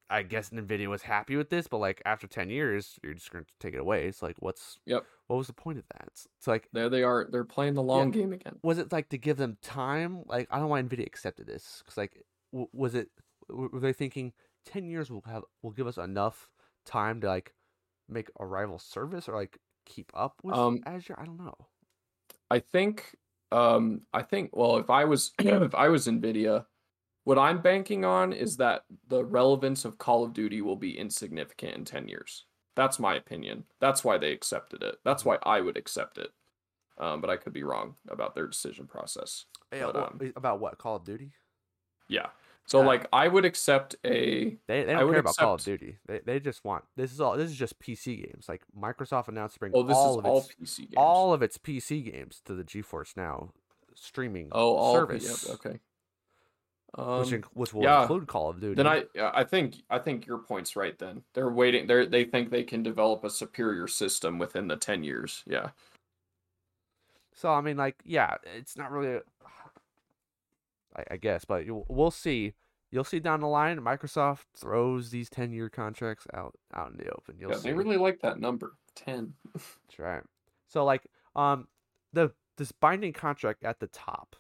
I 0.09 0.23
guess 0.23 0.51
Nvidia 0.51 0.89
was 0.89 1.03
happy 1.03 1.37
with 1.37 1.51
this, 1.51 1.67
but 1.69 1.79
like 1.79 2.03
after 2.07 2.27
ten 2.27 2.51
years, 2.51 2.99
you're 3.03 3.15
just 3.15 3.31
going 3.31 3.45
to 3.45 3.51
take 3.59 3.75
it 3.75 3.81
away. 3.81 4.07
It's 4.07 4.23
like 4.23 4.37
what's 4.39 4.79
Yep. 4.87 5.05
what 5.27 5.37
was 5.37 5.49
the 5.49 5.53
point 5.53 5.79
of 5.79 5.85
that? 5.93 6.05
It's, 6.09 6.29
it's 6.39 6.47
like 6.47 6.69
There 6.73 6.89
they 6.89 7.03
are. 7.03 7.27
They're 7.31 7.45
playing 7.45 7.75
the 7.75 7.83
long 7.83 8.11
game 8.11 8.33
again. 8.33 8.59
was 8.63 8.79
it 8.79 8.93
like 8.93 9.09
to 9.11 9.19
give 9.19 9.37
them 9.39 9.59
time? 9.63 10.23
Like 10.27 10.47
I 10.51 10.57
don't 10.57 10.65
know 10.65 10.69
why 10.71 10.83
Nvidia 10.83 11.07
accepted 11.07 11.47
this 11.47 11.83
because 11.85 11.97
like 11.97 12.23
w- 12.53 12.69
was 12.73 12.95
it 12.95 13.09
were 13.49 13.81
they 13.81 13.93
thinking 13.93 14.33
ten 14.65 14.85
years 14.85 15.11
will 15.11 15.25
have 15.27 15.43
will 15.63 15.73
give 15.73 15.87
us 15.89 15.99
enough 15.99 16.49
time 16.87 17.21
to 17.23 17.27
like 17.27 17.55
make 18.11 18.29
a 18.39 18.47
rival 18.47 18.79
service 18.79 19.29
or 19.29 19.35
like 19.35 19.59
keep 19.87 20.11
up 20.15 20.35
with 20.43 20.55
Um, 20.57 20.83
Azure? 20.87 21.17
I 21.19 21.25
don't 21.25 21.39
know. 21.39 21.55
I 22.51 22.59
think 22.59 23.17
um 23.53 24.03
I 24.13 24.23
think 24.23 24.55
well 24.55 24.77
if 24.79 24.91
I 24.91 25.05
was 25.05 25.33
if 25.39 25.75
I 25.75 25.89
was 25.89 26.07
Nvidia, 26.07 26.67
what 27.25 27.39
I'm 27.39 27.61
banking 27.63 28.05
on 28.05 28.33
is 28.33 28.57
that 28.59 28.85
the 29.09 29.25
relevance 29.25 29.85
of 29.85 29.99
Call 29.99 30.25
of 30.25 30.33
Duty 30.33 30.61
will 30.63 30.77
be 30.77 30.97
insignificant 30.99 31.75
in 31.77 31.85
10 31.85 32.09
years. 32.09 32.47
That's 32.77 32.99
my 32.99 33.15
opinion. 33.17 33.65
That's 33.81 34.03
why 34.05 34.19
they 34.19 34.33
accepted 34.33 34.83
it. 34.83 34.97
That's 35.05 35.25
why 35.25 35.39
I 35.43 35.61
would 35.61 35.77
accept 35.77 36.19
it. 36.19 36.31
Um, 36.99 37.21
but 37.21 37.31
I 37.31 37.37
could 37.37 37.53
be 37.53 37.63
wrong 37.63 37.97
about 38.09 38.35
their 38.35 38.47
decision 38.47 38.87
process. 38.87 39.47
Yeah, 39.73 39.91
but, 39.93 39.97
um, 39.97 40.33
about 40.37 40.61
what 40.61 40.79
Call 40.79 40.97
of 40.97 41.05
Duty? 41.05 41.33
Yeah. 42.09 42.29
So 42.67 42.83
Uh, 42.83 42.85
like 42.85 43.07
I 43.13 43.27
would 43.27 43.45
accept 43.45 43.97
a 44.05 44.57
They 44.69 44.85
they 44.85 44.93
don't 44.93 45.05
would 45.07 45.13
care 45.13 45.21
about 45.21 45.37
Call 45.37 45.55
of 45.55 45.63
Duty. 45.65 45.97
They 46.07 46.21
they 46.25 46.39
just 46.41 46.65
want 46.65 46.85
this 46.97 47.13
is 47.13 47.21
all 47.21 47.37
this 47.37 47.51
is 47.51 47.57
just 47.57 47.79
PC 47.81 48.25
games. 48.25 48.49
Like 48.49 48.63
Microsoft 48.79 49.29
announced 49.29 49.55
to 49.55 49.61
bring 49.61 49.73
oh 49.75 49.83
this 49.83 49.97
all 49.97 50.13
is 50.13 50.19
of 50.19 50.25
all 50.27 50.39
its 50.39 50.55
PC 50.55 50.77
games. 50.79 50.95
all 50.97 51.33
of 51.33 51.43
its 51.43 51.59
PC 51.59 52.05
games 52.13 52.41
to 52.45 52.55
the 52.55 52.63
GeForce 52.65 53.17
Now 53.17 53.51
streaming 53.95 54.49
oh 54.53 54.75
all 54.77 54.95
service, 54.95 55.47
Yep, 55.49 55.55
okay. 55.57 55.79
which 56.95 57.33
Um, 57.33 57.41
inc- 57.41 57.45
which 57.55 57.73
will 57.75 57.83
yeah. 57.83 58.03
include 58.03 58.27
Call 58.29 58.51
of 58.51 58.61
Duty. 58.61 58.75
Then 58.75 58.87
I 58.87 59.05
I 59.21 59.43
think 59.45 59.77
I 59.91 59.99
think 59.99 60.27
your 60.27 60.39
point's 60.39 60.77
right. 60.77 60.97
Then 60.99 61.23
they're 61.35 61.51
waiting. 61.51 61.87
They 61.89 62.07
they 62.07 62.25
think 62.25 62.51
they 62.51 62.63
can 62.63 62.83
develop 62.85 63.25
a 63.25 63.31
superior 63.31 63.89
system 63.89 64.39
within 64.39 64.69
the 64.69 64.77
ten 64.77 65.03
years. 65.03 65.43
Yeah, 65.47 65.71
So 67.35 67.53
I 67.53 67.61
mean, 67.61 67.77
like, 67.77 67.97
yeah, 68.05 68.37
it's 68.57 68.77
not 68.77 68.91
really. 68.93 69.21
I, 71.01 71.15
I 71.15 71.17
guess, 71.17 71.45
but 71.45 71.65
we'll 71.89 72.11
see. 72.11 72.55
You'll 72.91 73.05
see 73.05 73.21
down 73.21 73.41
the 73.41 73.47
line. 73.47 73.79
Microsoft 73.79 74.45
throws 74.57 75.11
these 75.11 75.31
ten-year 75.31 75.69
contracts 75.69 76.27
out 76.35 76.55
out 76.75 76.91
in 76.91 76.97
the 76.99 77.11
open. 77.11 77.37
You'll 77.39 77.51
yeah. 77.51 77.59
see. 77.59 77.69
They 77.69 77.75
really 77.75 77.97
like 77.97 78.21
that 78.21 78.41
number 78.41 78.73
ten. 78.95 79.35
That's 79.55 79.99
right. 79.99 80.23
So 80.67 80.85
like, 80.85 81.07
um, 81.37 81.69
the 82.13 82.33
this 82.57 82.73
binding 82.73 83.13
contract 83.13 83.65
at 83.65 83.81
the 83.81 83.87
top. 83.89 84.37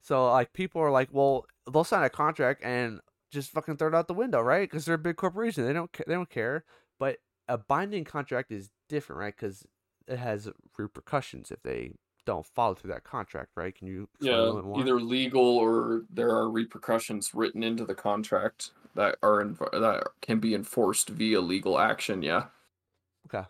So 0.00 0.30
like, 0.30 0.52
people 0.52 0.80
are 0.80 0.90
like, 0.90 1.08
well, 1.12 1.44
they'll 1.70 1.84
sign 1.84 2.04
a 2.04 2.10
contract 2.10 2.62
and 2.64 3.00
just 3.30 3.50
fucking 3.50 3.76
throw 3.76 3.88
it 3.88 3.94
out 3.94 4.08
the 4.08 4.14
window, 4.14 4.40
right? 4.40 4.68
Because 4.68 4.84
they're 4.84 4.94
a 4.94 4.98
big 4.98 5.16
corporation. 5.16 5.66
They 5.66 5.72
don't 5.72 5.90
they 6.06 6.14
don't 6.14 6.30
care. 6.30 6.64
But 6.98 7.18
a 7.46 7.58
binding 7.58 8.04
contract 8.04 8.50
is 8.50 8.70
different, 8.88 9.20
right? 9.20 9.34
Because 9.36 9.64
it 10.06 10.18
has 10.18 10.48
repercussions 10.78 11.50
if 11.50 11.62
they 11.62 11.92
don't 12.28 12.46
follow 12.46 12.74
through 12.74 12.90
that 12.90 13.04
contract, 13.04 13.52
right? 13.54 13.74
Can 13.74 13.86
you 13.88 14.06
Yeah, 14.20 14.60
either 14.74 15.00
legal 15.00 15.56
or 15.56 16.02
there 16.10 16.28
are 16.28 16.50
repercussions 16.50 17.32
written 17.34 17.62
into 17.62 17.86
the 17.86 17.94
contract 17.94 18.72
that 18.94 19.16
are 19.22 19.40
in, 19.40 19.54
that 19.72 20.06
can 20.20 20.38
be 20.38 20.54
enforced 20.54 21.08
via 21.08 21.40
legal 21.40 21.78
action. 21.78 22.20
Yeah, 22.20 22.48
Okay. 23.26 23.46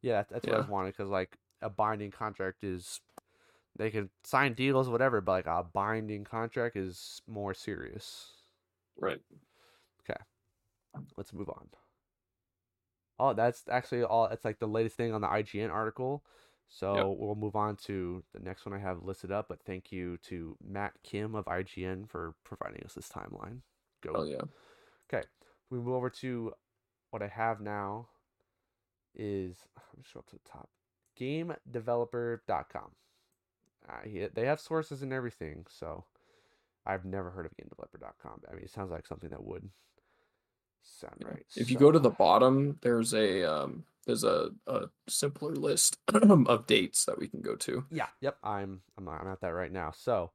Yeah, 0.00 0.14
that's, 0.16 0.32
that's 0.32 0.46
what 0.46 0.54
I 0.54 0.58
was 0.60 0.66
Yeah. 0.66 0.72
wanting 0.72 0.92
because 0.92 1.10
like 1.10 1.36
a 1.60 1.68
binding 1.68 2.10
contract 2.10 2.64
is 2.64 3.02
they 3.76 3.90
can 3.90 4.08
sign 4.24 4.54
deals, 4.54 4.88
whatever, 4.88 5.20
but 5.20 5.32
like 5.32 5.46
a 5.46 5.62
binding 5.62 6.24
contract 6.24 6.74
is 6.76 7.20
more 7.26 7.52
serious. 7.52 8.32
right. 8.96 9.20
Okay. 10.08 10.18
Let's 11.18 11.34
move 11.34 11.50
on. 11.50 11.68
Oh, 13.18 13.34
that's 13.34 13.64
actually 13.68 14.04
all. 14.04 14.24
It's 14.26 14.44
like 14.46 14.58
the 14.58 14.66
latest 14.66 14.96
thing 14.96 15.12
on 15.12 15.20
the 15.20 15.26
IGN 15.26 15.70
article. 15.70 16.24
So 16.68 17.16
we'll 17.18 17.34
move 17.36 17.56
on 17.56 17.76
to 17.84 18.22
the 18.34 18.40
next 18.40 18.66
one 18.66 18.74
I 18.74 18.78
have 18.78 19.02
listed 19.02 19.30
up. 19.32 19.46
But 19.48 19.62
thank 19.64 19.92
you 19.92 20.18
to 20.24 20.56
Matt 20.66 20.92
Kim 21.02 21.34
of 21.34 21.44
IGN 21.46 22.08
for 22.10 22.34
providing 22.44 22.82
us 22.84 22.94
this 22.94 23.08
timeline. 23.08 23.60
Go. 24.02 24.12
Oh 24.14 24.24
yeah. 24.24 24.42
Okay, 25.08 25.24
we 25.70 25.78
move 25.78 25.94
over 25.94 26.10
to 26.10 26.52
what 27.10 27.22
I 27.22 27.28
have 27.28 27.60
now 27.60 28.08
is 29.14 29.56
let 29.76 29.96
me 29.96 30.04
scroll 30.06 30.20
up 30.20 30.26
to 30.30 30.36
the 30.36 30.50
top. 30.50 30.68
GameDeveloper.com. 31.18 32.90
Uh, 33.88 33.92
he- 34.04 34.26
they 34.26 34.44
have 34.46 34.60
sources 34.60 35.02
and 35.02 35.12
everything, 35.12 35.64
so 35.70 36.04
I've 36.84 37.04
never 37.04 37.30
heard 37.30 37.46
of 37.46 37.52
GameDeveloper.com. 37.56 38.42
I 38.50 38.54
mean, 38.54 38.64
it 38.64 38.70
sounds 38.70 38.90
like 38.90 39.06
something 39.06 39.30
that 39.30 39.44
would 39.44 39.70
sound 40.82 41.22
right. 41.24 41.44
If 41.56 41.70
you 41.70 41.78
go 41.78 41.90
to 41.90 41.98
the 41.98 42.10
bottom, 42.10 42.78
there's 42.82 43.14
a 43.14 43.44
um, 43.44 43.84
there's 44.06 44.24
a, 44.24 44.50
a 44.66 44.86
simpler 45.08 45.54
list 45.54 45.98
of 46.12 46.66
dates 46.66 47.04
that 47.04 47.18
we 47.18 47.28
can 47.28 47.40
go 47.40 47.56
to. 47.56 47.84
Yeah, 47.90 48.06
yep, 48.20 48.36
I'm 48.42 48.82
I'm 48.96 49.04
not, 49.04 49.20
I'm 49.20 49.28
at 49.28 49.40
that 49.40 49.54
right 49.54 49.72
now. 49.72 49.92
So 49.96 50.30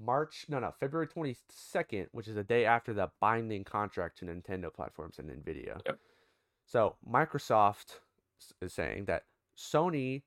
March, 0.00 0.46
no, 0.48 0.58
no, 0.58 0.72
February 0.78 1.06
22nd, 1.06 2.08
which 2.12 2.28
is 2.28 2.34
the 2.34 2.44
day 2.44 2.64
after 2.64 2.92
the 2.92 3.10
binding 3.20 3.64
contract 3.64 4.18
to 4.18 4.24
Nintendo 4.24 4.72
platforms 4.72 5.18
and 5.18 5.30
Nvidia. 5.30 5.80
Yep. 5.86 5.98
So 6.66 6.96
Microsoft 7.08 8.00
is 8.60 8.72
saying 8.72 9.06
that 9.06 9.24
Sony, 9.56 10.22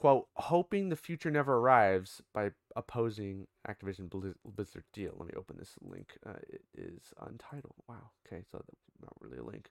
quote, 0.00 0.28
hoping 0.36 0.88
the 0.88 0.96
future 0.96 1.30
never 1.30 1.58
arrives 1.58 2.22
by 2.32 2.52
opposing 2.74 3.46
Activision 3.68 4.08
Blizzard 4.46 4.84
deal. 4.94 5.12
Let 5.18 5.28
me 5.28 5.34
open 5.36 5.56
this 5.58 5.74
link. 5.82 6.16
Uh, 6.26 6.38
it 6.48 6.62
is 6.74 7.12
untitled. 7.20 7.74
Wow. 7.86 8.08
Okay, 8.26 8.42
so 8.50 8.62
that's 8.66 8.80
not 9.02 9.12
really 9.20 9.36
a 9.36 9.44
link. 9.44 9.68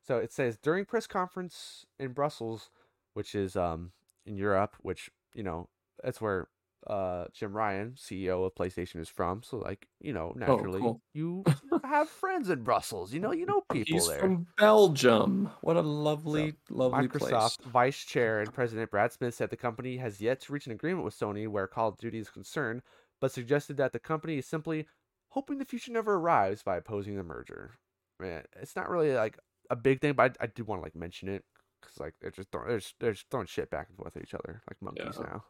So 0.00 0.18
it 0.18 0.32
says 0.32 0.56
during 0.58 0.84
press 0.84 1.08
conference 1.08 1.86
in 1.98 2.12
Brussels, 2.12 2.70
which 3.14 3.34
is 3.34 3.56
um 3.56 3.90
in 4.24 4.36
Europe, 4.36 4.76
which 4.80 5.10
you 5.34 5.42
know 5.42 5.68
that's 6.04 6.20
where 6.20 6.46
uh 6.86 7.26
Jim 7.32 7.56
Ryan, 7.56 7.92
CEO 7.96 8.44
of 8.46 8.54
PlayStation, 8.54 9.00
is 9.00 9.08
from. 9.08 9.42
So 9.42 9.58
like 9.58 9.86
you 10.00 10.12
know 10.12 10.32
naturally 10.36 10.80
cool. 10.80 11.00
you 11.14 11.44
have 11.84 12.08
friends 12.08 12.50
in 12.50 12.62
Brussels. 12.62 13.12
You 13.12 13.20
know 13.20 13.32
you 13.32 13.46
know 13.46 13.62
people 13.72 13.98
He's 13.98 14.08
there. 14.08 14.20
from 14.20 14.46
Belgium. 14.58 15.50
What 15.62 15.76
a 15.76 15.80
lovely, 15.82 16.54
lovely 16.70 17.08
Microsoft 17.08 17.58
place. 17.60 17.72
Vice 17.72 18.04
Chair 18.04 18.40
and 18.40 18.52
President 18.52 18.90
Brad 18.90 19.12
Smith 19.12 19.34
said 19.34 19.50
the 19.50 19.56
company 19.56 19.96
has 19.96 20.20
yet 20.20 20.40
to 20.42 20.52
reach 20.52 20.66
an 20.66 20.72
agreement 20.72 21.04
with 21.04 21.18
Sony 21.18 21.48
where 21.48 21.66
Call 21.66 21.88
of 21.88 21.98
Duty 21.98 22.18
is 22.18 22.30
concerned, 22.30 22.82
but 23.20 23.32
suggested 23.32 23.76
that 23.78 23.92
the 23.92 23.98
company 23.98 24.38
is 24.38 24.46
simply 24.46 24.86
hoping 25.28 25.58
the 25.58 25.64
future 25.64 25.92
never 25.92 26.14
arrives 26.14 26.62
by 26.62 26.76
opposing 26.76 27.16
the 27.16 27.24
merger. 27.24 27.72
Man, 28.20 28.44
it's 28.60 28.76
not 28.76 28.88
really 28.88 29.12
like 29.12 29.38
a 29.70 29.76
big 29.76 30.00
thing, 30.00 30.12
but 30.12 30.36
I, 30.40 30.44
I 30.44 30.46
do 30.46 30.64
want 30.64 30.80
to 30.80 30.84
like 30.84 30.94
mention 30.94 31.28
it 31.28 31.44
because 31.80 31.98
like 31.98 32.14
they're 32.20 32.30
just 32.30 32.50
throwing, 32.52 32.68
they're, 32.68 32.78
just, 32.78 32.94
they're 33.00 33.12
just 33.12 33.26
throwing 33.30 33.46
shit 33.46 33.70
back 33.70 33.88
and 33.88 33.96
forth 33.96 34.16
at 34.16 34.22
each 34.22 34.34
other 34.34 34.62
like 34.68 34.76
monkeys 34.80 35.16
Yeah. 35.18 35.26
now. 35.26 35.44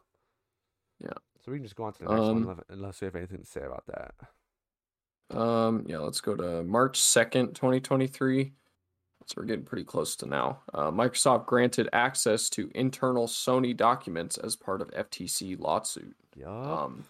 Yeah. 0.99 1.09
So 1.43 1.51
we 1.51 1.57
can 1.57 1.65
just 1.65 1.75
go 1.75 1.83
on 1.83 1.93
to 1.93 1.99
the 1.99 2.05
next 2.05 2.19
one 2.21 2.29
Um, 2.29 2.37
unless- 2.43 2.63
unless 2.69 3.01
we 3.01 3.05
have 3.05 3.15
anything 3.15 3.39
to 3.39 3.45
say 3.45 3.61
about 3.61 3.85
that. 3.87 4.15
Um, 5.37 5.83
yeah, 5.87 5.99
let's 5.99 6.21
go 6.21 6.35
to 6.35 6.63
March 6.63 6.99
2nd, 6.99 7.55
2023. 7.55 8.53
So 9.27 9.33
we're 9.37 9.45
getting 9.45 9.65
pretty 9.65 9.83
close 9.85 10.15
to 10.17 10.27
now. 10.27 10.61
Uh, 10.73 10.91
Microsoft 10.91 11.47
granted 11.47 11.89
access 11.91 12.47
to 12.51 12.69
internal 12.75 13.25
Sony 13.27 13.75
documents 13.75 14.37
as 14.37 14.55
part 14.55 14.81
of 14.81 14.91
FTC 14.91 15.55
lawsuit. 15.59 16.15
Yup. 16.35 16.47
Um, 16.47 17.05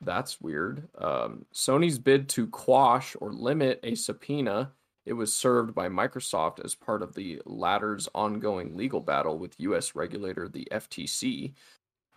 that's 0.00 0.40
weird. 0.40 0.88
Um, 0.98 1.46
Sony's 1.54 2.00
bid 2.00 2.28
to 2.30 2.48
quash 2.48 3.14
or 3.20 3.32
limit 3.32 3.78
a 3.84 3.94
subpoena 3.94 4.72
it 5.04 5.14
was 5.14 5.34
served 5.34 5.74
by 5.74 5.88
Microsoft 5.88 6.64
as 6.64 6.76
part 6.76 7.02
of 7.02 7.14
the 7.14 7.42
latter's 7.44 8.08
ongoing 8.14 8.76
legal 8.76 9.00
battle 9.00 9.36
with 9.36 9.58
U.S. 9.58 9.96
regulator 9.96 10.48
the 10.48 10.68
FTC 10.70 11.54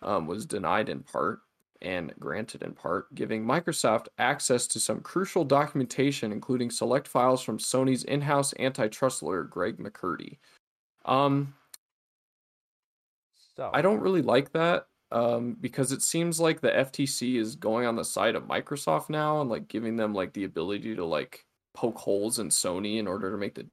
um, 0.02 0.28
was 0.28 0.46
denied 0.46 0.90
in 0.90 1.02
part 1.02 1.40
and 1.82 2.14
granted 2.20 2.64
in 2.64 2.74
part, 2.74 3.14
giving 3.14 3.46
Microsoft 3.46 4.08
access 4.18 4.66
to 4.68 4.80
some 4.80 5.02
crucial 5.02 5.44
documentation, 5.44 6.32
including 6.32 6.72
select 6.72 7.08
files 7.08 7.42
from 7.42 7.58
Sony's 7.58 8.04
in-house 8.04 8.54
antitrust 8.60 9.22
lawyer 9.22 9.44
Greg 9.44 9.78
McCurdy. 9.78 10.38
Um, 11.06 11.54
so 13.56 13.70
I 13.74 13.82
don't 13.82 14.00
really 14.00 14.22
like 14.22 14.52
that 14.54 14.88
um, 15.12 15.58
because 15.62 15.92
it 15.92 16.02
seems 16.02 16.40
like 16.40 16.60
the 16.60 16.72
FTC 16.72 17.36
is 17.40 17.56
going 17.56 17.86
on 17.86 17.96
the 17.96 18.04
side 18.04 18.36
of 18.36 18.44
Microsoft 18.44 19.10
now 19.10 19.42
and 19.42 19.50
like 19.50 19.68
giving 19.68 19.96
them 19.96 20.14
like 20.14 20.34
the 20.34 20.46
ability 20.46 20.96
to 20.96 21.06
like 21.06 21.46
poke 21.74 21.98
holes 21.98 22.40
in 22.40 22.50
Sony 22.50 22.98
in 22.98 23.08
order 23.08 23.32
to 23.32 23.38
make 23.38 23.56
the 23.56 23.68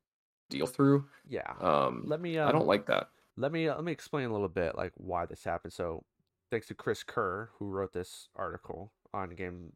deal 0.51 0.67
through. 0.67 1.07
Yeah. 1.29 1.53
Um, 1.61 2.05
let 2.07 2.21
me. 2.21 2.39
Um, 2.39 2.49
I 2.49 2.53
don't 2.53 2.67
like 2.67 2.87
that. 2.87 3.09
let 3.37 3.53
me 3.53 3.69
uh, 3.69 3.75
let 3.75 3.85
me 3.85 3.93
explain 3.93 4.29
a 4.29 4.33
little 4.33 4.49
bit 4.49 4.77
like 4.77 4.93
why 4.97 5.27
this 5.27 5.43
happened. 5.43 5.73
So, 5.73 6.05
thanks 6.53 6.67
to 6.67 6.75
Chris 6.75 7.03
Kerr 7.03 7.49
who 7.59 7.71
wrote 7.71 7.95
this 7.95 8.29
article 8.37 8.93
on 9.15 9.31
game 9.31 9.73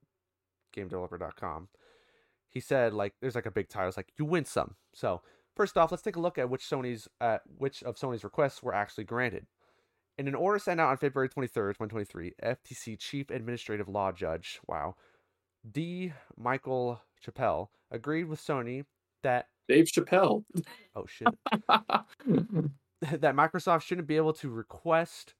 GameDeveloper.com, 0.76 1.68
he 2.50 2.60
said 2.60 2.92
like 2.92 3.14
there's 3.20 3.34
like 3.34 3.46
a 3.46 3.50
big 3.50 3.70
title. 3.70 3.88
It's 3.88 3.96
like 3.96 4.12
you 4.18 4.26
win 4.26 4.44
some. 4.44 4.76
So 4.94 5.22
first 5.56 5.78
off, 5.78 5.90
let's 5.90 6.02
take 6.02 6.16
a 6.16 6.20
look 6.20 6.36
at 6.36 6.50
which 6.50 6.68
Sony's 6.68 7.08
uh, 7.20 7.38
which 7.56 7.82
of 7.82 7.96
Sony's 7.96 8.22
requests 8.22 8.62
were 8.62 8.74
actually 8.74 9.04
granted. 9.04 9.46
In 10.18 10.28
an 10.28 10.34
order 10.34 10.58
sent 10.58 10.80
out 10.80 10.90
on 10.90 10.96
February 10.98 11.28
23rd, 11.28 11.74
2023, 11.74 12.34
FTC 12.42 12.98
Chief 12.98 13.30
Administrative 13.30 13.88
Law 13.88 14.12
Judge, 14.12 14.60
wow, 14.66 14.96
D. 15.70 16.12
Michael 16.38 17.02
Chappell 17.20 17.70
agreed 17.90 18.24
with 18.24 18.40
Sony 18.40 18.84
that 19.22 19.48
Dave 19.66 19.86
Chappelle. 19.86 20.44
oh 20.94 21.06
shit 21.06 21.28
that 23.20 23.34
Microsoft 23.34 23.82
shouldn't 23.82 24.06
be 24.06 24.16
able 24.16 24.34
to 24.34 24.50
request 24.50 25.34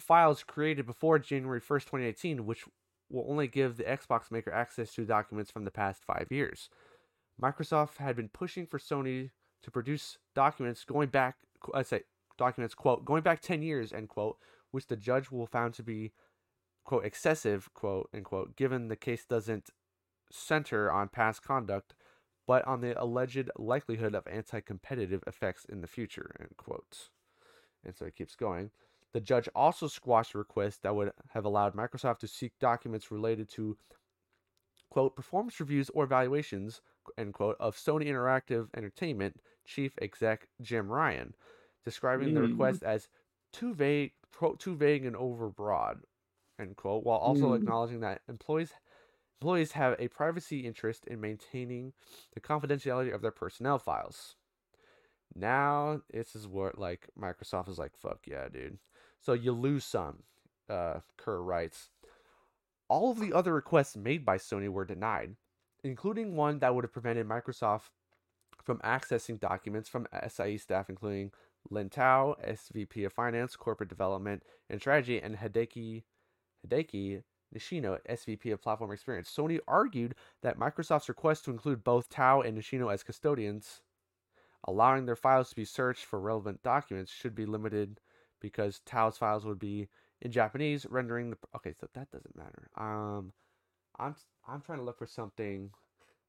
files 0.00 0.42
created 0.42 0.86
before 0.86 1.18
January 1.18 1.60
1st, 1.60 1.84
2018, 1.84 2.46
which 2.46 2.64
will 3.10 3.26
only 3.28 3.48
give 3.48 3.76
the 3.76 3.84
Xbox 3.84 4.30
maker 4.30 4.52
access 4.52 4.94
to 4.94 5.04
documents 5.04 5.50
from 5.50 5.64
the 5.64 5.70
past 5.70 6.04
five 6.04 6.28
years. 6.30 6.70
Microsoft 7.40 7.96
had 7.96 8.16
been 8.16 8.28
pushing 8.28 8.66
for 8.66 8.78
Sony 8.78 9.30
to 9.62 9.70
produce 9.70 10.18
documents 10.34 10.84
going 10.84 11.08
back, 11.08 11.36
I 11.74 11.82
say 11.82 12.02
documents, 12.38 12.74
quote, 12.74 13.04
going 13.04 13.22
back 13.22 13.40
10 13.40 13.62
years, 13.62 13.92
end 13.92 14.08
quote, 14.08 14.38
which 14.70 14.86
the 14.86 14.96
judge 14.96 15.30
will 15.30 15.46
found 15.46 15.74
to 15.74 15.82
be, 15.82 16.12
quote, 16.84 17.04
excessive, 17.04 17.72
quote, 17.74 18.08
end 18.14 18.24
quote, 18.24 18.56
given 18.56 18.88
the 18.88 18.96
case 18.96 19.24
doesn't 19.24 19.70
center 20.30 20.90
on 20.90 21.08
past 21.08 21.42
conduct, 21.42 21.94
but 22.46 22.66
on 22.66 22.80
the 22.80 23.00
alleged 23.00 23.50
likelihood 23.56 24.14
of 24.14 24.26
anti-competitive 24.26 25.22
effects 25.26 25.64
in 25.64 25.80
the 25.80 25.86
future, 25.86 26.34
end 26.40 26.56
quote. 26.56 27.10
And 27.84 27.94
so 27.96 28.06
it 28.06 28.16
keeps 28.16 28.34
going. 28.34 28.70
The 29.12 29.20
judge 29.20 29.48
also 29.54 29.86
squashed 29.88 30.34
a 30.34 30.38
request 30.38 30.82
that 30.82 30.94
would 30.94 31.12
have 31.30 31.44
allowed 31.44 31.74
Microsoft 31.74 32.18
to 32.20 32.28
seek 32.28 32.58
documents 32.58 33.10
related 33.10 33.48
to 33.50 33.76
quote 34.90 35.16
performance 35.16 35.58
reviews 35.60 35.90
or 35.90 36.04
evaluations 36.04 36.80
end 37.16 37.34
quote 37.34 37.56
of 37.60 37.76
Sony 37.76 38.06
Interactive 38.06 38.68
Entertainment 38.76 39.40
chief 39.64 39.94
exec 40.00 40.48
Jim 40.60 40.88
Ryan, 40.90 41.34
describing 41.84 42.34
the 42.34 42.40
Mm. 42.40 42.42
request 42.42 42.82
as 42.82 43.08
too 43.52 43.74
vague, 43.74 44.12
quote, 44.32 44.60
too 44.60 44.76
vague 44.76 45.04
and 45.04 45.16
overbroad, 45.16 46.02
end 46.58 46.76
quote, 46.76 47.04
while 47.04 47.18
also 47.18 47.52
Mm. 47.52 47.54
acknowledging 47.54 48.00
that 48.00 48.22
employees 48.28 48.74
employees 49.40 49.72
have 49.72 49.96
a 49.98 50.08
privacy 50.08 50.66
interest 50.66 51.06
in 51.06 51.20
maintaining 51.20 51.92
the 52.34 52.40
confidentiality 52.40 53.12
of 53.14 53.22
their 53.22 53.30
personnel 53.32 53.78
files. 53.78 54.36
Now 55.34 56.02
this 56.12 56.34
is 56.36 56.46
what 56.48 56.78
like 56.78 57.08
Microsoft 57.18 57.68
is 57.68 57.78
like, 57.78 57.96
fuck 57.96 58.26
yeah, 58.26 58.48
dude. 58.48 58.78
So 59.20 59.34
you 59.34 59.52
lose 59.52 59.84
some, 59.84 60.22
uh, 60.68 61.00
Kerr 61.16 61.42
writes. 61.42 61.90
All 62.88 63.10
of 63.10 63.20
the 63.20 63.32
other 63.32 63.54
requests 63.54 63.96
made 63.96 64.24
by 64.24 64.38
Sony 64.38 64.68
were 64.68 64.84
denied, 64.84 65.36
including 65.84 66.34
one 66.34 66.58
that 66.58 66.74
would 66.74 66.84
have 66.84 66.92
prevented 66.92 67.28
Microsoft 67.28 67.90
from 68.64 68.78
accessing 68.78 69.38
documents 69.38 69.88
from 69.88 70.06
SIE 70.28 70.56
staff, 70.56 70.88
including 70.88 71.30
Lin 71.70 71.90
Tao, 71.90 72.36
SVP 72.44 73.04
of 73.04 73.12
Finance, 73.12 73.56
Corporate 73.56 73.88
Development, 73.88 74.42
and 74.68 74.80
Strategy, 74.80 75.20
and 75.20 75.36
Hideki, 75.36 76.02
Hideki 76.66 77.22
Nishino, 77.54 77.98
SVP 78.08 78.52
of 78.52 78.62
Platform 78.62 78.92
Experience. 78.92 79.30
Sony 79.30 79.58
argued 79.68 80.14
that 80.42 80.58
Microsoft's 80.58 81.08
request 81.08 81.44
to 81.44 81.50
include 81.50 81.84
both 81.84 82.08
Tao 82.08 82.40
and 82.40 82.56
Nishino 82.56 82.92
as 82.92 83.02
custodians, 83.02 83.82
allowing 84.66 85.06
their 85.06 85.16
files 85.16 85.50
to 85.50 85.56
be 85.56 85.64
searched 85.64 86.04
for 86.04 86.20
relevant 86.20 86.62
documents, 86.62 87.12
should 87.12 87.34
be 87.34 87.46
limited 87.46 88.00
because 88.40 88.80
Tao's 88.86 89.18
files 89.18 89.44
would 89.44 89.58
be 89.58 89.88
in 90.20 90.30
Japanese, 90.32 90.86
rendering 90.88 91.30
the 91.30 91.36
okay. 91.56 91.74
So 91.80 91.88
that 91.94 92.10
doesn't 92.10 92.36
matter. 92.36 92.68
Um, 92.76 93.32
I'm 93.98 94.14
I'm 94.46 94.60
trying 94.60 94.78
to 94.78 94.84
look 94.84 94.98
for 94.98 95.06
something. 95.06 95.70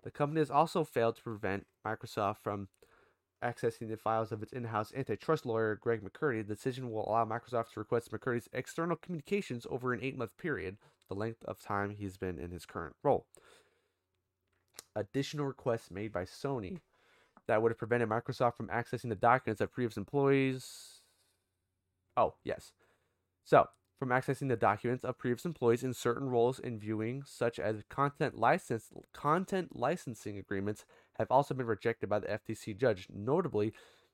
The 0.04 0.12
company 0.12 0.42
has 0.42 0.52
also 0.52 0.84
failed 0.84 1.18
to 1.18 1.22
prevent 1.22 1.68
Microsoft 1.86 2.38
from 2.38 2.70
accessing 3.44 3.90
the 3.90 3.98
files 3.98 4.32
of 4.32 4.42
its 4.44 4.54
in-house 4.54 4.92
antitrust 4.96 5.46
lawyer 5.46 5.76
Greg 5.76 6.02
McCurdy. 6.04 6.48
The 6.48 6.56
decision 6.56 6.92
will 6.92 7.08
allow 7.08 7.26
Microsoft 7.26 7.74
to 7.74 7.80
request 7.80 8.12
McCurdy's 8.12 8.50
external 8.54 8.96
communications 8.96 9.66
over 9.70 9.94
an 9.94 10.00
eight-month 10.02 10.38
period, 10.38 10.78
the 11.08 11.16
length 11.16 11.44
of 11.46 11.60
time 11.60 11.92
he's 11.92 12.18
been 12.18 12.40
in 12.40 12.52
his 12.52 12.66
current 12.66 12.96
role. 13.04 13.26
Additional 14.96 15.46
requests 15.46 15.92
made 15.92 16.12
by 16.12 16.24
Sony 16.24 16.80
that 17.48 17.62
would 17.62 17.72
have 17.72 17.80
prevented 17.80 18.10
Microsoft 18.10 18.56
from 18.56 18.68
accessing 18.68 19.10
the 19.10 19.16
documents 19.16 19.62
of 19.62 19.72
previous 19.72 19.98
employees. 19.98 21.01
Oh, 22.18 22.36
yes. 22.44 22.74
So, 23.44 23.68
from 23.98 24.10
accessing 24.10 24.50
the 24.50 24.56
documents 24.56 25.04
of 25.04 25.18
previous 25.18 25.46
employees 25.46 25.84
in 25.84 25.94
certain 25.94 26.30
roles 26.30 26.60
in 26.60 26.80
viewing, 26.80 27.24
such 27.26 27.60
as 27.60 27.84
content 27.90 28.36
license 28.36 28.90
content 29.14 29.76
licensing 29.76 30.38
agreements, 30.38 30.86
have 31.20 31.30
also 31.30 31.54
been 31.54 31.68
rejected 31.68 32.10
by 32.10 32.20
the 32.20 32.28
FTC 32.28 32.76
judge. 32.78 33.08
Notably, 33.14 33.74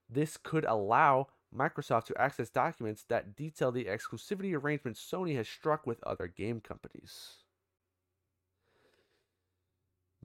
this 0.09 0.37
could 0.37 0.65
allow 0.65 1.27
Microsoft 1.55 2.05
to 2.05 2.21
access 2.21 2.49
documents 2.49 3.05
that 3.07 3.35
detail 3.35 3.71
the 3.71 3.85
exclusivity 3.85 4.53
arrangements 4.53 5.05
Sony 5.09 5.35
has 5.35 5.47
struck 5.47 5.87
with 5.87 6.03
other 6.03 6.27
game 6.27 6.59
companies. 6.59 7.46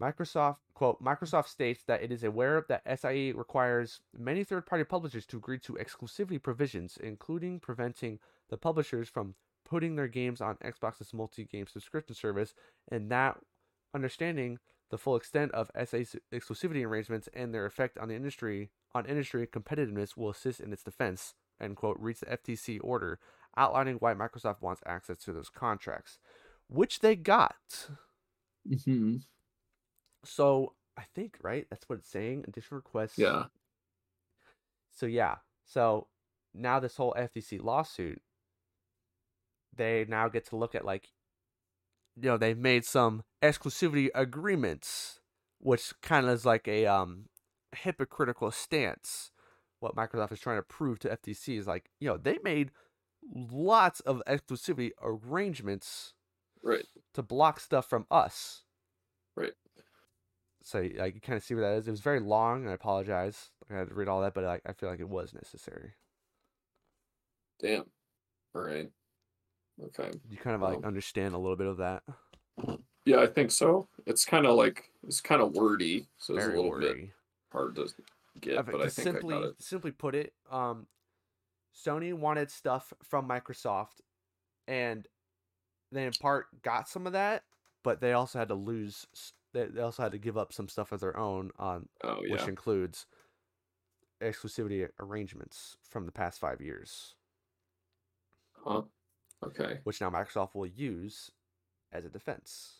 Microsoft 0.00 0.56
quote 0.74 1.02
Microsoft 1.02 1.48
states 1.48 1.82
that 1.86 2.02
it 2.02 2.10
is 2.10 2.24
aware 2.24 2.64
that 2.68 2.82
SIE 2.98 3.32
requires 3.36 4.00
many 4.16 4.42
third-party 4.44 4.84
publishers 4.84 5.26
to 5.26 5.36
agree 5.36 5.58
to 5.60 5.74
exclusivity 5.74 6.42
provisions, 6.42 6.98
including 7.02 7.60
preventing 7.60 8.18
the 8.50 8.56
publishers 8.56 9.08
from 9.08 9.34
putting 9.64 9.96
their 9.96 10.08
games 10.08 10.40
on 10.40 10.56
Xbox's 10.56 11.14
multi-game 11.14 11.66
subscription 11.66 12.14
service, 12.14 12.54
and 12.90 13.10
that 13.10 13.38
understanding 13.94 14.58
the 14.90 14.98
full 14.98 15.16
extent 15.16 15.50
of 15.52 15.70
SIE's 15.74 16.16
exclusivity 16.32 16.86
arrangements 16.86 17.28
and 17.32 17.54
their 17.54 17.64
effect 17.64 17.96
on 17.98 18.08
the 18.08 18.14
industry 18.14 18.70
on 18.94 19.06
industry 19.06 19.46
competitiveness 19.46 20.16
will 20.16 20.30
assist 20.30 20.60
in 20.60 20.72
its 20.72 20.82
defense. 20.82 21.34
End 21.60 21.76
quote. 21.76 21.98
Reads 21.98 22.20
the 22.20 22.26
FTC 22.26 22.78
order 22.82 23.18
outlining 23.56 23.96
why 23.96 24.14
Microsoft 24.14 24.60
wants 24.60 24.82
access 24.84 25.16
to 25.18 25.32
those 25.32 25.48
contracts, 25.48 26.18
which 26.68 27.00
they 27.00 27.16
got. 27.16 27.88
hmm 28.84 29.16
So 30.24 30.74
I 30.96 31.02
think 31.14 31.36
right, 31.42 31.66
that's 31.70 31.88
what 31.88 31.98
it's 31.98 32.08
saying. 32.08 32.44
Additional 32.46 32.78
requests. 32.78 33.18
Yeah. 33.18 33.44
So 34.90 35.06
yeah, 35.06 35.36
so 35.64 36.08
now 36.54 36.78
this 36.80 36.96
whole 36.96 37.14
FTC 37.18 37.62
lawsuit, 37.62 38.20
they 39.74 40.04
now 40.08 40.28
get 40.28 40.46
to 40.46 40.56
look 40.56 40.74
at 40.74 40.84
like, 40.84 41.08
you 42.16 42.28
know, 42.28 42.36
they've 42.36 42.58
made 42.58 42.84
some 42.84 43.22
exclusivity 43.42 44.08
agreements, 44.14 45.20
which 45.58 45.92
kind 46.02 46.26
of 46.26 46.32
is 46.32 46.44
like 46.44 46.68
a 46.68 46.86
um 46.86 47.26
hypocritical 47.74 48.50
stance. 48.50 49.30
What 49.80 49.96
Microsoft 49.96 50.32
is 50.32 50.40
trying 50.40 50.58
to 50.58 50.62
prove 50.62 50.98
to 51.00 51.08
FTC 51.08 51.58
is 51.58 51.66
like, 51.66 51.90
you 51.98 52.08
know, 52.08 52.16
they 52.16 52.38
made 52.44 52.70
lots 53.34 54.00
of 54.00 54.22
exclusivity 54.28 54.90
arrangements 55.02 56.14
Right. 56.62 56.84
to 57.14 57.22
block 57.22 57.58
stuff 57.58 57.88
from 57.88 58.06
us. 58.10 58.62
Right. 59.34 59.54
So 60.64 60.88
like 60.96 61.14
you 61.14 61.20
kind 61.20 61.36
of 61.36 61.42
see 61.42 61.54
what 61.54 61.62
that 61.62 61.74
is. 61.74 61.88
It 61.88 61.90
was 61.90 62.00
very 62.00 62.20
long. 62.20 62.62
and 62.62 62.70
I 62.70 62.74
apologize. 62.74 63.50
I 63.70 63.74
had 63.74 63.88
to 63.88 63.94
read 63.94 64.08
all 64.08 64.20
that, 64.22 64.34
but 64.34 64.44
like 64.44 64.62
I 64.66 64.72
feel 64.72 64.88
like 64.88 65.00
it 65.00 65.08
was 65.08 65.34
necessary. 65.34 65.92
Damn. 67.60 67.84
All 68.54 68.62
right. 68.62 68.90
Okay. 69.82 70.10
You 70.28 70.36
kind 70.36 70.56
of 70.56 70.62
like 70.62 70.84
understand 70.84 71.34
a 71.34 71.38
little 71.38 71.56
bit 71.56 71.66
of 71.66 71.78
that. 71.78 72.02
Yeah, 73.04 73.20
I 73.20 73.26
think 73.26 73.50
so. 73.50 73.88
It's 74.06 74.24
kind 74.24 74.46
of 74.46 74.56
like 74.56 74.90
it's 75.06 75.20
kind 75.20 75.42
of 75.42 75.52
wordy, 75.52 76.06
so 76.18 76.36
it's 76.36 76.44
a 76.44 76.48
little 76.48 76.64
bit 76.64 76.70
wordy. 76.70 77.12
hard 77.50 77.74
to 77.76 77.88
get. 78.40 78.64
But 78.66 78.76
I 78.76 78.88
think 78.88 78.92
simply 78.92 79.34
I 79.34 79.40
got 79.40 79.46
it. 79.48 79.54
simply 79.62 79.90
put 79.90 80.14
it, 80.14 80.32
um, 80.50 80.86
Sony 81.74 82.14
wanted 82.14 82.50
stuff 82.50 82.92
from 83.02 83.28
Microsoft, 83.28 84.02
and 84.68 85.06
they 85.90 86.04
in 86.04 86.12
part 86.12 86.46
got 86.62 86.88
some 86.88 87.06
of 87.06 87.12
that, 87.14 87.42
but 87.82 88.00
they 88.00 88.12
also 88.12 88.38
had 88.38 88.48
to 88.48 88.54
lose. 88.54 89.06
They 89.52 89.66
they 89.66 89.80
also 89.82 90.02
had 90.02 90.12
to 90.12 90.18
give 90.18 90.36
up 90.38 90.52
some 90.52 90.68
stuff 90.68 90.92
of 90.92 91.00
their 91.00 91.16
own 91.16 91.50
on 91.58 91.88
Oh 92.02 92.22
which 92.28 92.42
includes 92.48 93.06
exclusivity 94.22 94.88
arrangements 95.00 95.76
from 95.82 96.06
the 96.06 96.12
past 96.12 96.38
five 96.40 96.60
years, 96.60 97.14
Huh. 98.54 98.82
Okay. 99.44 99.80
which 99.84 100.00
now 100.00 100.10
Microsoft 100.10 100.54
will 100.54 100.66
use 100.66 101.30
as 101.90 102.04
a 102.04 102.08
defense. 102.08 102.78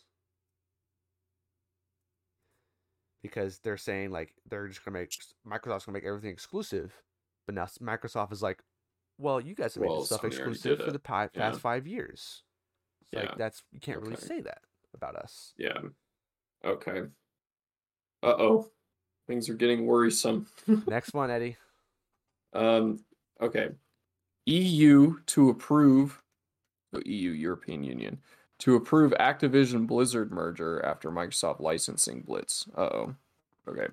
Because 3.21 3.59
they're 3.59 3.77
saying 3.77 4.11
like 4.11 4.33
they're 4.49 4.67
just 4.67 4.83
gonna 4.83 4.97
make 4.99 5.11
Microsoft's 5.47 5.85
gonna 5.85 5.93
make 5.97 6.03
everything 6.05 6.31
exclusive, 6.31 6.93
but 7.45 7.55
now 7.55 7.65
Microsoft 7.81 8.31
is 8.33 8.41
like, 8.41 8.61
well, 9.17 9.39
you 9.39 9.55
guys 9.55 9.75
have 9.75 9.81
made 9.83 9.89
Well, 9.89 10.03
stuff 10.03 10.25
exclusive 10.25 10.79
for 10.83 10.91
the 10.91 10.99
pi- 10.99 11.29
Yeah. 11.33 11.49
past 11.51 11.61
five 11.61 11.87
years. 11.87 12.43
It's 13.01 13.09
Yeah. 13.13 13.29
Like 13.29 13.37
that's 13.37 13.63
you 13.71 13.79
can't 13.79 14.01
really 14.01 14.15
say 14.17 14.41
that 14.41 14.63
about 14.93 15.15
us. 15.15 15.53
Yeah. 15.57 15.79
Okay. 16.65 17.01
Uh 18.21 18.35
oh. 18.37 18.69
Things 19.27 19.49
are 19.49 19.53
getting 19.53 19.85
worrisome. 19.85 20.47
Next 20.87 21.13
one, 21.13 21.31
Eddie. 21.31 21.57
Um. 22.53 23.03
Okay. 23.41 23.69
EU 24.45 25.17
to 25.27 25.49
approve. 25.49 26.21
The 26.91 27.01
EU 27.09 27.31
European 27.31 27.83
Union 27.83 28.19
to 28.59 28.75
approve 28.75 29.11
Activision 29.19 29.87
Blizzard 29.87 30.31
merger 30.31 30.83
after 30.85 31.09
Microsoft 31.11 31.59
licensing 31.59 32.21
Blitz. 32.21 32.65
Uh 32.77 32.81
oh. 32.81 33.15
Okay. 33.67 33.87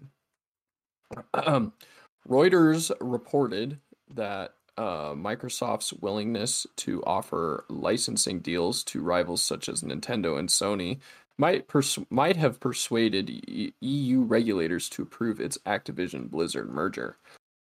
Um, 1.35 1.73
Reuters 2.29 2.93
reported 3.01 3.79
that 4.15 4.55
uh, 4.77 5.15
Microsoft's 5.15 5.93
willingness 5.93 6.67
to 6.77 7.03
offer 7.05 7.65
licensing 7.69 8.41
deals 8.41 8.85
to 8.85 9.03
rivals 9.03 9.43
such 9.43 9.69
as 9.69 9.83
Nintendo 9.83 10.39
and 10.39 10.49
Sony 10.49 11.01
might 11.41 11.67
pers- 11.69 11.99
might 12.11 12.37
have 12.37 12.61
persuaded 12.61 13.31
E- 13.31 13.73
EU 13.81 14.21
regulators 14.23 14.89
to 14.91 15.03
approve 15.03 15.41
its 15.41 15.59
Activision 15.67 16.31
Blizzard 16.31 16.71
merger. 16.71 17.17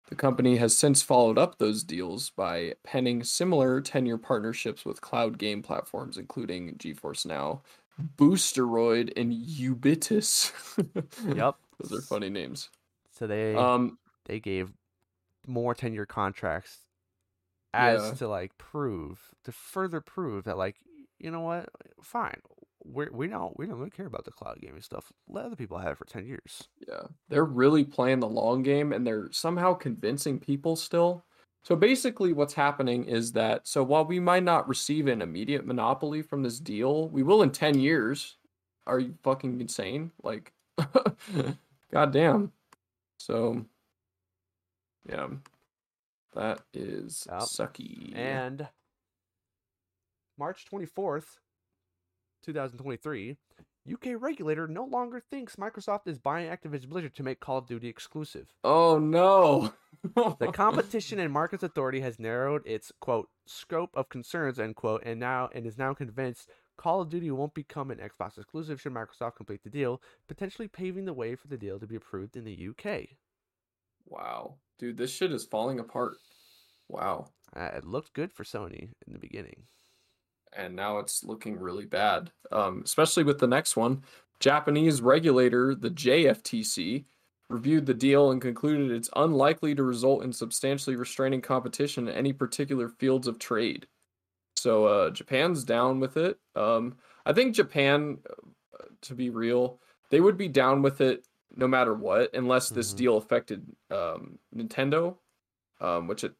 The 0.08 0.14
company 0.14 0.56
has 0.58 0.78
since 0.78 1.02
followed 1.02 1.36
up 1.36 1.58
those 1.58 1.82
deals 1.82 2.30
by 2.30 2.74
penning 2.84 3.24
similar 3.24 3.80
10 3.80 4.06
year 4.06 4.18
partnerships 4.18 4.84
with 4.84 5.00
cloud 5.00 5.36
game 5.36 5.62
platforms, 5.62 6.16
including 6.16 6.76
GeForce 6.76 7.26
Now, 7.26 7.62
Boosteroid, 8.16 9.12
and 9.16 9.32
Ubitus. 9.32 10.52
Yep. 11.36 11.56
Those 11.80 11.92
are 11.98 12.02
funny 12.02 12.30
names. 12.30 12.70
So 13.10 13.26
they 13.26 13.54
Um, 13.54 13.98
they 14.26 14.38
gave 14.40 14.72
more 15.46 15.74
ten 15.74 15.92
year 15.92 16.06
contracts 16.06 16.78
as 17.74 18.02
Yeah. 18.02 18.14
to 18.14 18.28
like 18.28 18.56
prove 18.58 19.20
to 19.44 19.52
further 19.52 20.00
prove 20.00 20.44
that 20.44 20.56
like 20.56 20.76
you 21.18 21.30
know 21.30 21.40
what 21.40 21.68
fine 22.02 22.40
we 22.92 23.06
we 23.10 23.26
don't 23.28 23.58
we 23.58 23.66
don't 23.66 23.78
really 23.78 23.90
care 23.90 24.06
about 24.06 24.24
the 24.24 24.30
cloud 24.30 24.58
gaming 24.60 24.80
stuff 24.80 25.12
let 25.28 25.44
other 25.44 25.56
people 25.56 25.78
have 25.78 25.92
it 25.92 25.98
for 25.98 26.04
10 26.04 26.26
years 26.26 26.68
yeah, 26.88 27.02
they're 27.28 27.44
really 27.44 27.84
playing 27.84 28.20
the 28.20 28.28
long 28.28 28.62
game 28.62 28.92
and 28.92 29.06
they're 29.06 29.28
somehow 29.32 29.74
convincing 29.74 30.38
people 30.38 30.76
still. 30.76 31.24
So 31.64 31.74
basically, 31.74 32.32
what's 32.32 32.54
happening 32.54 33.04
is 33.04 33.32
that 33.32 33.66
so 33.66 33.82
while 33.82 34.04
we 34.04 34.20
might 34.20 34.44
not 34.44 34.68
receive 34.68 35.08
an 35.08 35.20
immediate 35.20 35.66
monopoly 35.66 36.22
from 36.22 36.42
this 36.42 36.60
deal, 36.60 37.08
we 37.08 37.22
will 37.22 37.42
in 37.42 37.50
10 37.50 37.78
years. 37.78 38.36
Are 38.86 39.00
you 39.00 39.14
fucking 39.24 39.60
insane? 39.60 40.12
Like, 40.22 40.52
goddamn. 41.92 42.52
So, 43.18 43.64
yeah, 45.08 45.26
that 46.34 46.60
is 46.72 47.26
sucky. 47.30 48.14
and 48.14 48.68
march 50.38 50.66
24th 50.70 51.38
2023 52.46 53.36
uk 53.92 54.06
regulator 54.18 54.66
no 54.66 54.84
longer 54.84 55.20
thinks 55.20 55.56
microsoft 55.56 56.06
is 56.06 56.18
buying 56.18 56.48
activision 56.48 56.88
blizzard 56.88 57.14
to 57.14 57.22
make 57.22 57.40
call 57.40 57.58
of 57.58 57.66
duty 57.66 57.88
exclusive 57.88 58.52
oh 58.64 58.98
no. 58.98 59.72
The 60.38 60.52
Competition 60.52 61.18
and 61.18 61.32
Markets 61.32 61.64
Authority 61.64 62.00
has 62.00 62.20
narrowed 62.20 62.62
its 62.64 62.92
quote 63.00 63.28
scope 63.46 63.90
of 63.94 64.08
concerns 64.08 64.58
end 64.58 64.76
quote 64.76 65.02
and 65.04 65.18
now 65.18 65.48
and 65.52 65.66
is 65.66 65.78
now 65.78 65.94
convinced 65.94 66.48
Call 66.76 67.00
of 67.00 67.08
Duty 67.08 67.30
won't 67.30 67.54
become 67.54 67.90
an 67.90 67.98
Xbox 67.98 68.38
exclusive 68.38 68.80
should 68.80 68.92
Microsoft 68.92 69.36
complete 69.36 69.62
the 69.64 69.70
deal, 69.70 70.00
potentially 70.28 70.68
paving 70.68 71.06
the 71.06 71.14
way 71.14 71.34
for 71.34 71.48
the 71.48 71.56
deal 71.56 71.78
to 71.78 71.86
be 71.86 71.96
approved 71.96 72.36
in 72.36 72.44
the 72.44 72.68
UK. 72.68 73.16
wow, 74.04 74.56
dude, 74.78 74.98
this 74.98 75.10
shit 75.10 75.32
is 75.32 75.44
falling 75.44 75.80
apart. 75.80 76.18
Wow. 76.88 77.30
Uh, 77.54 77.70
it 77.74 77.84
looked 77.84 78.12
good 78.12 78.32
for 78.32 78.44
Sony 78.44 78.90
in 79.06 79.12
the 79.12 79.18
beginning. 79.18 79.64
And 80.52 80.74
now 80.74 80.98
it's 80.98 81.24
looking 81.24 81.58
really 81.58 81.86
bad. 81.86 82.30
Um, 82.52 82.82
especially 82.84 83.24
with 83.24 83.38
the 83.38 83.46
next 83.46 83.76
one. 83.76 84.02
Japanese 84.38 85.00
regulator, 85.00 85.74
the 85.74 85.90
JFTC, 85.90 87.04
reviewed 87.48 87.86
the 87.86 87.94
deal 87.94 88.32
and 88.32 88.40
concluded 88.42 88.90
it's 88.90 89.08
unlikely 89.16 89.74
to 89.74 89.82
result 89.82 90.24
in 90.24 90.32
substantially 90.32 90.96
restraining 90.96 91.40
competition 91.40 92.08
in 92.08 92.14
any 92.14 92.32
particular 92.32 92.88
fields 92.88 93.26
of 93.26 93.38
trade. 93.38 93.86
So 94.56 94.86
uh, 94.86 95.10
Japan's 95.10 95.64
down 95.64 96.00
with 96.00 96.16
it. 96.16 96.38
Um, 96.54 96.96
I 97.24 97.32
think 97.32 97.54
Japan, 97.54 98.18
uh, 98.28 98.84
to 99.02 99.14
be 99.14 99.30
real, 99.30 99.80
they 100.10 100.20
would 100.20 100.36
be 100.36 100.48
down 100.48 100.82
with 100.82 101.00
it 101.00 101.26
no 101.54 101.68
matter 101.68 101.94
what, 101.94 102.34
unless 102.34 102.68
this 102.70 102.92
Mhm. 102.92 102.96
deal 102.96 103.16
affected 103.16 103.64
um, 103.90 104.38
Nintendo, 104.54 105.16
um, 105.80 106.08
which 106.08 106.24
it, 106.24 106.34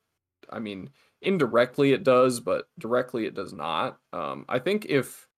I 0.51 0.59
mean, 0.59 0.91
indirectly 1.27 1.93
it 1.93 2.05
does, 2.05 2.41
but 2.41 2.69
directly 2.79 3.27
it 3.27 3.35
does 3.35 3.53
not. 3.53 3.99
Um, 4.13 4.45
I 4.49 4.59
think 4.59 4.87
if, 4.87 5.29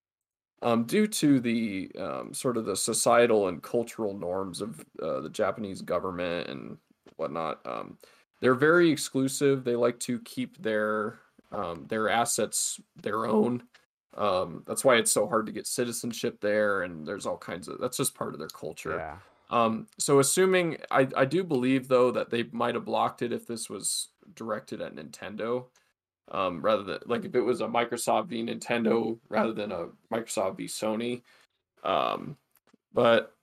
um, 0.63 0.85
due 0.85 1.07
to 1.07 1.41
the 1.41 1.91
um, 1.99 2.35
sort 2.35 2.57
of 2.57 2.65
the 2.65 2.77
societal 2.77 3.49
and 3.49 3.63
cultural 3.63 4.17
norms 4.17 4.61
of 4.61 4.85
uh, 5.03 5.21
the 5.21 5.31
Japanese 5.31 5.83
government 5.83 6.49
and 6.49 6.79
whatnot, 7.17 7.67
um, 7.67 7.99
they're 8.41 8.55
very 8.55 8.91
exclusive. 8.91 9.65
They 9.65 9.77
like 9.77 9.99
to 10.01 10.21
keep 10.21 10.61
their 10.63 11.21
um, 11.51 11.87
their 11.89 12.09
assets 12.09 12.79
their 12.97 13.27
own. 13.27 13.65
Um, 14.17 14.65
that's 14.67 14.85
why 14.85 14.97
it's 14.97 15.13
so 15.13 15.29
hard 15.29 15.47
to 15.47 15.53
get 15.53 15.67
citizenship 15.67 16.41
there, 16.41 16.83
and 16.83 17.07
there's 17.07 17.27
all 17.27 17.39
kinds 17.39 17.69
of. 17.69 17.81
That's 17.81 17.97
just 17.97 18.15
part 18.15 18.35
of 18.35 18.41
their 18.41 18.49
culture. 18.49 18.97
Yeah. 18.97 19.17
Um, 19.51 19.87
so 19.99 20.19
assuming 20.19 20.77
I, 20.91 21.09
I 21.17 21.25
do 21.25 21.43
believe 21.43 21.89
though 21.89 22.11
that 22.11 22.31
they 22.31 22.45
might 22.53 22.75
have 22.75 22.85
blocked 22.85 23.23
it 23.23 23.33
if 23.33 23.47
this 23.47 23.71
was 23.71 24.09
directed 24.35 24.81
at 24.81 24.95
Nintendo. 24.95 25.67
Um, 26.31 26.61
rather 26.61 26.83
than 26.83 26.99
like 27.07 27.25
if 27.25 27.35
it 27.35 27.41
was 27.41 27.63
a 27.63 27.67
Microsoft 27.67 28.27
v 28.27 28.45
Nintendo 28.45 29.19
rather 29.31 29.55
than 29.55 29.73
a 29.73 29.87
Microsoft 30.13 30.59
v 30.59 30.65
Sony. 30.67 31.23
Um, 31.83 32.37
but 32.93 33.35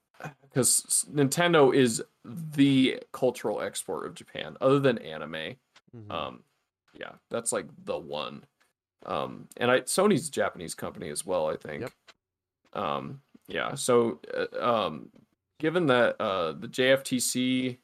because 0.42 1.06
Nintendo 1.12 1.74
is 1.76 2.04
the 2.24 3.02
cultural 3.12 3.62
export 3.62 4.06
of 4.06 4.14
Japan, 4.14 4.56
other 4.62 4.80
than 4.80 4.98
anime. 5.00 5.56
Mhm. 5.96 6.12
Um, 6.12 6.44
yeah, 6.94 7.14
that's 7.30 7.52
like 7.52 7.66
the 7.86 7.98
one. 7.98 8.46
Um, 9.06 9.48
and 9.58 9.70
I 9.70 9.82
Sony's 9.82 10.28
a 10.28 10.32
Japanese 10.32 10.76
company 10.76 11.10
as 11.10 11.26
well, 11.26 11.48
I 11.50 11.58
think. 11.58 11.82
Yep. 11.82 11.92
Um, 12.74 13.22
yeah. 13.48 13.76
So, 13.76 14.20
uh, 14.34 14.86
um, 14.86 15.10
given 15.60 15.88
that 15.88 16.20
uh, 16.20 16.54
the 16.54 16.68
JFTC 16.68 17.78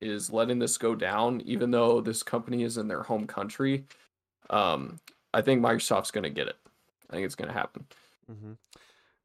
is 0.00 0.30
letting 0.30 0.58
this 0.58 0.78
go 0.78 0.94
down, 0.94 1.40
even 1.42 1.70
though 1.70 2.00
this 2.00 2.22
company 2.22 2.62
is 2.62 2.76
in 2.76 2.88
their 2.88 3.02
home 3.02 3.26
country, 3.26 3.84
um, 4.50 5.00
I 5.32 5.42
think 5.42 5.62
Microsoft's 5.62 6.10
going 6.10 6.24
to 6.24 6.30
get 6.30 6.48
it. 6.48 6.56
I 7.10 7.14
think 7.14 7.26
it's 7.26 7.34
going 7.34 7.48
to 7.48 7.54
happen. 7.54 7.86
hmm 8.28 8.52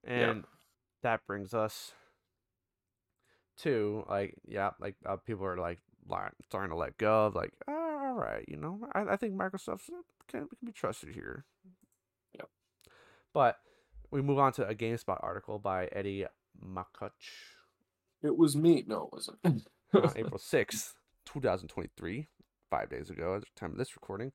And 0.03 0.43
that 1.03 1.25
brings 1.25 1.53
us 1.53 1.93
to 3.59 4.05
like 4.09 4.35
yeah, 4.47 4.71
like 4.79 4.95
uh, 5.05 5.17
people 5.17 5.45
are 5.45 5.57
like 5.57 5.79
like 6.09 6.31
starting 6.45 6.71
to 6.71 6.75
let 6.75 6.97
go 6.97 7.27
of 7.27 7.35
like, 7.35 7.53
oh, 7.67 7.99
all 8.03 8.13
right, 8.13 8.43
you 8.47 8.57
know, 8.57 8.79
I, 8.93 9.13
I 9.13 9.15
think 9.15 9.33
Microsoft 9.35 9.89
can, 10.27 10.47
can 10.47 10.47
be 10.63 10.71
trusted 10.71 11.13
here. 11.13 11.45
Yep. 12.35 12.49
But 13.33 13.57
we 14.09 14.21
move 14.21 14.39
on 14.39 14.51
to 14.53 14.67
a 14.67 14.75
GameSpot 14.75 15.17
article 15.21 15.59
by 15.59 15.87
Eddie 15.91 16.25
Makuch, 16.63 17.11
It 18.23 18.35
was 18.37 18.55
me. 18.55 18.83
No, 18.87 19.03
it 19.03 19.13
wasn't. 19.13 19.39
uh, 19.93 20.09
April 20.15 20.37
sixth, 20.39 20.93
two 21.25 21.39
thousand 21.41 21.67
twenty-three, 21.69 22.27
five 22.69 22.89
days 22.89 23.09
ago 23.09 23.35
at 23.35 23.41
the 23.41 23.47
time 23.55 23.71
of 23.71 23.77
this 23.77 23.95
recording. 23.95 24.31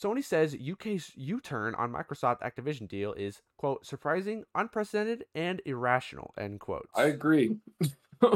Sony 0.00 0.22
says 0.22 0.54
UK's 0.54 1.10
U-turn 1.14 1.74
on 1.74 1.90
Microsoft 1.90 2.40
Activision 2.42 2.86
deal 2.86 3.14
is 3.14 3.40
quote 3.56 3.86
surprising, 3.86 4.44
unprecedented, 4.54 5.24
and 5.34 5.62
irrational 5.64 6.34
end 6.38 6.60
quote. 6.60 6.88
I 6.94 7.04
agree. 7.04 7.56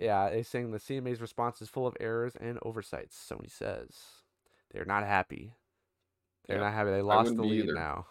Yeah, 0.00 0.30
they're 0.30 0.44
saying 0.44 0.70
the 0.70 0.78
CMA's 0.78 1.20
response 1.20 1.60
is 1.60 1.68
full 1.68 1.86
of 1.86 1.96
errors 1.98 2.34
and 2.40 2.58
oversights. 2.62 3.16
Sony 3.28 3.50
says 3.50 3.88
they're 4.70 4.84
not 4.84 5.02
happy. 5.04 5.54
They're 6.46 6.58
Yeah, 6.58 6.62
not 6.64 6.72
happy. 6.74 6.90
They 6.90 7.02
lost 7.02 7.34
the 7.34 7.42
lead 7.42 7.64
either. 7.64 7.74
now. 7.74 8.06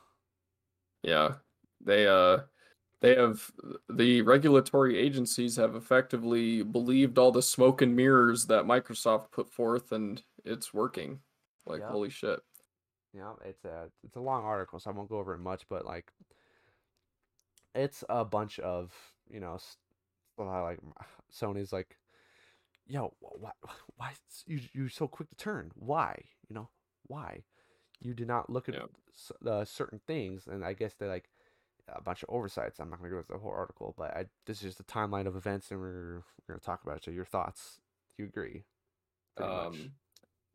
yeah, 1.01 1.35
they 1.79 2.05
uh, 2.07 2.39
they 3.01 3.15
have 3.15 3.51
the 3.89 4.21
regulatory 4.23 4.97
agencies 4.97 5.55
have 5.57 5.75
effectively 5.75 6.63
believed 6.63 7.17
all 7.17 7.31
the 7.31 7.41
smoke 7.41 7.81
and 7.81 7.95
mirrors 7.95 8.47
that 8.47 8.65
Microsoft 8.65 9.31
put 9.31 9.49
forth, 9.49 9.91
and 9.91 10.23
it's 10.45 10.73
working. 10.73 11.21
Like 11.65 11.85
holy 11.85 12.09
shit. 12.09 12.39
Yeah, 13.13 13.33
it's 13.43 13.65
a 13.65 13.91
it's 14.03 14.15
a 14.15 14.21
long 14.21 14.43
article, 14.43 14.79
so 14.79 14.91
I 14.91 14.93
won't 14.93 15.09
go 15.09 15.17
over 15.17 15.33
it 15.33 15.39
much. 15.39 15.67
But 15.69 15.85
like, 15.85 16.11
it's 17.75 18.03
a 18.09 18.25
bunch 18.25 18.59
of 18.59 18.93
you 19.29 19.39
know, 19.39 19.55
s- 19.55 19.77
a 20.39 20.43
lot 20.43 20.59
of, 20.59 20.65
like 20.65 20.79
Sony's 21.33 21.73
like, 21.73 21.97
yo, 22.87 23.15
why 23.21 23.51
why 23.97 24.13
you 24.47 24.61
you 24.73 24.89
so 24.89 25.07
quick 25.07 25.29
to 25.31 25.35
turn? 25.37 25.71
Why 25.75 26.23
you 26.49 26.55
know 26.55 26.69
why 27.07 27.43
you 28.01 28.13
did 28.13 28.27
not 28.27 28.49
look 28.51 28.69
at 28.69 28.75
Yep. 28.75 28.91
s- 29.13 29.33
uh, 29.45 29.65
certain 29.65 30.01
things? 30.07 30.47
And 30.47 30.65
I 30.65 30.73
guess 30.73 30.95
they're 30.95 31.09
like 31.09 31.29
a 31.89 32.01
bunch 32.01 32.23
of 32.23 32.29
oversights. 32.29 32.79
I'm 32.79 32.89
not 32.89 32.99
gonna 32.99 33.09
go 33.09 33.17
into 33.17 33.31
the 33.33 33.39
whole 33.39 33.51
article, 33.51 33.93
but 33.97 34.15
I 34.15 34.25
this 34.45 34.57
is 34.57 34.75
just 34.75 34.79
a 34.79 34.83
timeline 34.83 35.25
of 35.27 35.35
events, 35.35 35.71
and 35.71 35.79
we're 35.79 36.23
we're 36.47 36.55
gonna 36.55 36.59
talk 36.59 36.83
about 36.83 36.97
it. 36.97 37.03
So 37.03 37.11
your 37.11 37.25
thoughts? 37.25 37.79
Do 38.15 38.23
you 38.23 38.29
agree? 38.29 38.63
Um, 39.37 39.91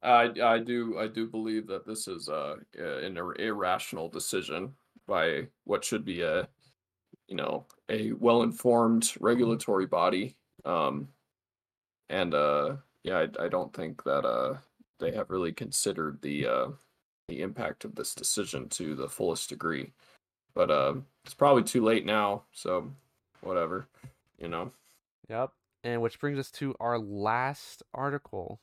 I 0.02 0.32
I 0.42 0.58
do 0.58 0.98
I 0.98 1.06
do 1.06 1.26
believe 1.26 1.66
that 1.68 1.86
this 1.86 2.08
is 2.08 2.28
uh 2.28 2.56
an 2.76 3.16
ir- 3.16 3.40
irrational 3.40 4.08
decision 4.08 4.74
by 5.06 5.48
what 5.64 5.84
should 5.84 6.04
be 6.04 6.22
a 6.22 6.48
you 7.28 7.36
know 7.36 7.66
a 7.88 8.12
well 8.12 8.42
informed 8.42 9.12
regulatory 9.20 9.86
body. 9.86 10.36
Um, 10.64 11.08
and 12.08 12.34
uh 12.34 12.76
yeah, 13.04 13.26
I, 13.38 13.44
I 13.44 13.48
don't 13.48 13.72
think 13.72 14.02
that 14.04 14.24
uh 14.24 14.58
they 14.98 15.12
have 15.12 15.30
really 15.30 15.52
considered 15.52 16.20
the 16.22 16.46
uh 16.46 16.68
the 17.28 17.40
impact 17.40 17.84
of 17.84 17.94
this 17.94 18.14
decision 18.14 18.68
to 18.70 18.94
the 18.94 19.08
fullest 19.08 19.48
degree. 19.48 19.92
But 20.54 20.70
uh, 20.70 20.94
it's 21.24 21.34
probably 21.34 21.62
too 21.62 21.82
late 21.82 22.04
now, 22.04 22.42
so 22.52 22.92
whatever, 23.40 23.86
you 24.38 24.48
know. 24.48 24.72
Yep. 25.28 25.50
And 25.84 26.02
which 26.02 26.20
brings 26.20 26.38
us 26.38 26.50
to 26.52 26.76
our 26.78 26.96
last 26.98 27.82
article. 27.94 28.60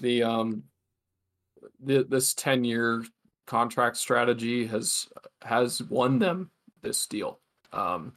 The 0.00 0.22
um 0.22 0.64
the, 1.84 2.04
this 2.04 2.34
10 2.34 2.64
year 2.64 3.04
contract 3.46 3.96
strategy 3.96 4.66
has 4.66 5.08
has 5.42 5.82
won 5.82 6.18
them 6.18 6.50
this 6.82 7.06
deal. 7.06 7.40
Um 7.72 8.12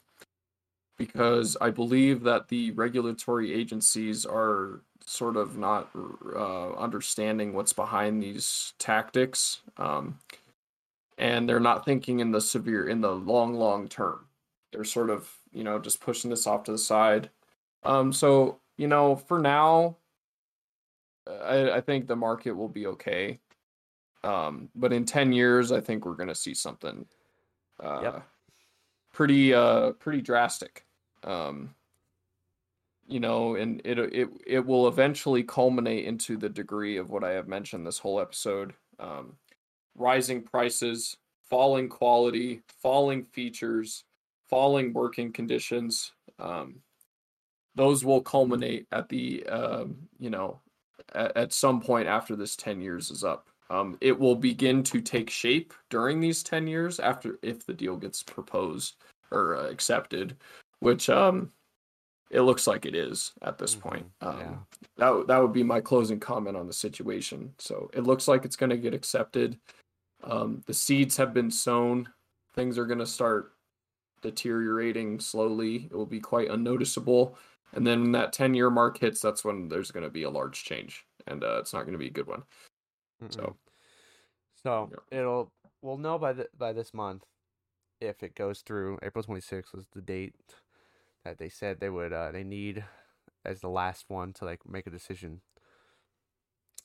because 0.97 1.57
I 1.60 1.69
believe 1.72 2.23
that 2.23 2.47
the 2.47 2.72
regulatory 2.72 3.53
agencies 3.53 4.26
are 4.26 4.81
sort 5.06 5.38
of 5.38 5.57
not 5.57 5.89
uh, 6.35 6.73
understanding 6.73 7.53
what's 7.53 7.73
behind 7.73 8.23
these 8.23 8.73
tactics, 8.80 9.61
um, 9.77 10.18
and 11.18 11.47
they're 11.47 11.60
not 11.60 11.85
thinking 11.85 12.19
in 12.19 12.31
the 12.31 12.41
severe, 12.41 12.88
in 12.88 13.02
the 13.02 13.11
long, 13.11 13.56
long 13.56 13.88
term. 13.88 14.26
They're 14.72 14.84
sort 14.84 15.10
of, 15.10 15.30
you 15.52 15.64
know, 15.64 15.80
just 15.80 16.02
pushing 16.02 16.30
this 16.30 16.47
off 16.47 16.64
to 16.64 16.72
the 16.72 16.77
side. 16.77 17.30
Um, 17.84 18.11
so 18.11 18.60
you 18.77 18.88
know, 18.88 19.15
for 19.15 19.39
now, 19.39 19.97
I, 21.44 21.78
I 21.78 21.82
think 21.82 22.07
the 22.07 22.16
market 22.16 22.52
will 22.53 22.70
be 22.70 22.88
okay. 22.88 23.40
Um, 24.24 24.70
but 24.76 24.94
in 24.94 25.06
ten 25.06 25.34
years, 25.34 25.72
I 25.72 25.82
think 25.82 26.06
we're 26.06 26.16
gonna 26.16 26.36
see 26.36 26.53
something, 26.53 27.07
uh, 27.80 28.02
Yep. 28.03 28.24
pretty, 29.14 29.53
uh, 29.53 29.94
pretty 29.94 30.22
drastic. 30.22 30.86
Um, 31.24 31.76
you 33.07 33.20
know, 33.20 33.56
and 33.56 33.82
it 33.86 33.99
it 33.99 34.30
it 34.48 34.66
will 34.66 34.88
eventually 34.88 35.44
culminate 35.44 36.06
into 36.06 36.38
the 36.38 36.49
degree 36.49 36.98
of 36.98 37.10
what 37.12 37.24
I 37.24 37.32
have 37.32 37.48
mentioned 37.48 37.86
this 37.86 37.99
whole 37.99 38.20
episode: 38.20 38.74
um, 38.99 39.38
rising 39.95 40.41
prices, 40.44 41.18
falling 41.44 41.90
quality, 41.90 42.64
falling 42.82 43.26
features, 43.26 44.06
falling 44.49 44.94
working 44.94 45.32
conditions. 45.32 46.14
Um, 46.40 46.82
those 47.76 48.03
will 48.06 48.22
culminate 48.22 48.88
at 48.91 49.10
the 49.10 49.45
um, 49.48 50.10
you 50.20 50.30
know 50.32 50.62
at, 51.13 51.35
at 51.35 51.53
some 51.53 51.81
point 51.81 52.07
after 52.07 52.35
this 52.35 52.55
10 52.55 52.81
years 52.81 53.11
is 53.11 53.23
up. 53.23 53.47
Um, 53.69 53.97
it 53.99 54.17
will 54.17 54.35
begin 54.35 54.84
to 54.84 55.01
take 55.01 55.30
shape 55.30 55.73
during 55.89 56.19
these 56.19 56.43
10 56.43 56.67
years 56.67 56.99
after 56.99 57.39
if 57.41 57.65
the 57.65 57.73
deal 57.73 57.95
gets 57.97 58.22
proposed 58.22 58.95
or 59.31 59.55
uh, 59.55 59.69
accepted 59.69 60.38
which 60.80 61.09
um 61.09 61.51
it 62.31 62.41
looks 62.41 62.65
like 62.67 62.85
it 62.85 62.95
is 62.95 63.34
at 63.43 63.57
this 63.57 63.76
point. 63.76 64.05
Mhm, 64.22 64.27
um, 64.27 64.39
yeah. 64.39 64.55
that, 64.97 65.27
that 65.27 65.38
would 65.38 65.53
be 65.53 65.63
my 65.63 65.80
closing 65.80 66.19
comment 66.19 66.57
on 66.57 66.65
the 66.65 66.73
situation. 66.73 67.53
So 67.59 67.89
it 67.93 68.01
looks 68.01 68.27
like 68.27 68.45
it's 68.45 68.55
going 68.55 68.72
to 68.72 68.77
get 68.77 68.95
accepted. 68.95 69.59
Um, 70.23 70.63
the 70.65 70.73
seeds 70.73 71.15
have 71.17 71.35
been 71.35 71.51
sown. 71.51 72.09
Things 72.55 72.80
are 72.80 72.88
going 72.88 72.99
to 72.99 73.05
start 73.05 73.53
deteriorating 74.23 75.19
slowly. 75.19 75.85
It 75.85 75.93
will 75.93 76.07
be 76.07 76.19
quite 76.19 76.49
unnoticeable 76.49 77.38
and 77.73 77.85
then 77.85 78.01
when 78.01 78.11
that 78.13 78.31
10 78.33 78.53
year 78.53 78.69
mark 78.69 78.97
hits 78.99 79.21
that's 79.21 79.43
when 79.43 79.67
there's 79.69 79.91
going 79.91 80.03
to 80.03 80.09
be 80.09 80.23
a 80.23 80.29
large 80.29 80.63
change 80.63 81.05
and 81.27 81.43
uh, 81.43 81.57
it's 81.59 81.73
not 81.73 81.81
going 81.81 81.93
to 81.93 81.97
be 81.99 82.07
a 82.07 82.11
good 82.11 82.27
one 82.27 82.43
So- 83.29 83.41
Mm-mm. 83.41 83.55
so 84.63 84.89
it'll 85.11 85.51
we'll 85.81 85.97
know 85.97 86.17
by 86.17 86.33
the 86.33 86.47
by 86.57 86.73
this 86.73 86.93
month 86.93 87.23
if 88.01 88.23
it 88.23 88.35
goes 88.35 88.61
through. 88.61 88.99
April 89.01 89.23
26th 89.23 89.73
was 89.73 89.85
the 89.93 90.01
date 90.01 90.35
that 91.23 91.37
they 91.37 91.49
said 91.49 91.79
they 91.79 91.89
would 91.89 92.11
uh, 92.13 92.31
they 92.31 92.43
need 92.43 92.83
as 93.45 93.61
the 93.61 93.69
last 93.69 94.05
one 94.09 94.33
to 94.33 94.45
like 94.45 94.67
make 94.67 94.85
a 94.87 94.89
decision. 94.89 95.41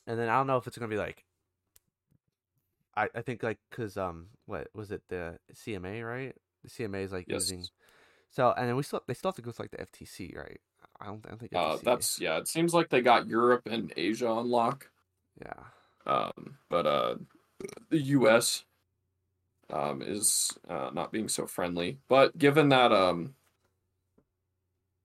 And 0.07 0.17
then 0.19 0.29
I 0.29 0.35
don't 0.37 0.47
know 0.47 0.57
if 0.57 0.67
it's 0.67 0.77
gonna 0.77 0.89
be 0.89 0.97
like. 0.97 1.25
I 2.95 3.09
I 3.15 3.21
think 3.21 3.41
like 3.43 3.59
cause 3.71 3.97
um 3.97 4.27
what 4.45 4.67
was 4.73 4.91
it 4.91 5.01
the 5.09 5.39
CMA 5.53 6.03
right 6.05 6.35
the 6.63 6.69
CMA 6.69 7.03
is 7.03 7.11
like 7.11 7.25
Yes. 7.27 7.49
using, 7.49 7.65
so 8.29 8.53
and 8.57 8.67
then 8.69 8.75
we 8.75 8.83
still 8.83 9.01
they 9.07 9.13
still 9.13 9.29
have 9.31 9.35
to 9.35 9.41
go 9.41 9.51
to 9.51 9.61
like 9.61 9.71
the 9.71 9.81
FTC 9.81 10.35
right 10.37 10.59
I 11.01 11.05
don't 11.05 11.25
I 11.25 11.29
don't 11.29 11.39
think 11.39 11.55
uh, 11.55 11.77
that's 11.83 12.19
yeah 12.19 12.37
it 12.37 12.47
seems 12.47 12.73
like 12.73 12.89
they 12.89 13.01
got 13.01 13.27
europe 13.27 13.67
and 13.69 13.91
asia 13.97 14.27
on 14.27 14.49
lock. 14.49 14.89
Yeah. 15.39 15.63
Um, 16.05 16.57
but 16.69 16.85
uh, 16.85 17.15
the 17.89 17.99
us 17.99 18.63
um, 19.71 20.01
is 20.01 20.51
uh, 20.69 20.91
not 20.93 21.11
being 21.11 21.27
so 21.27 21.45
friendly. 21.45 21.99
But 22.07 22.37
given 22.37 22.69
that 22.69 22.91
um, 22.91 23.33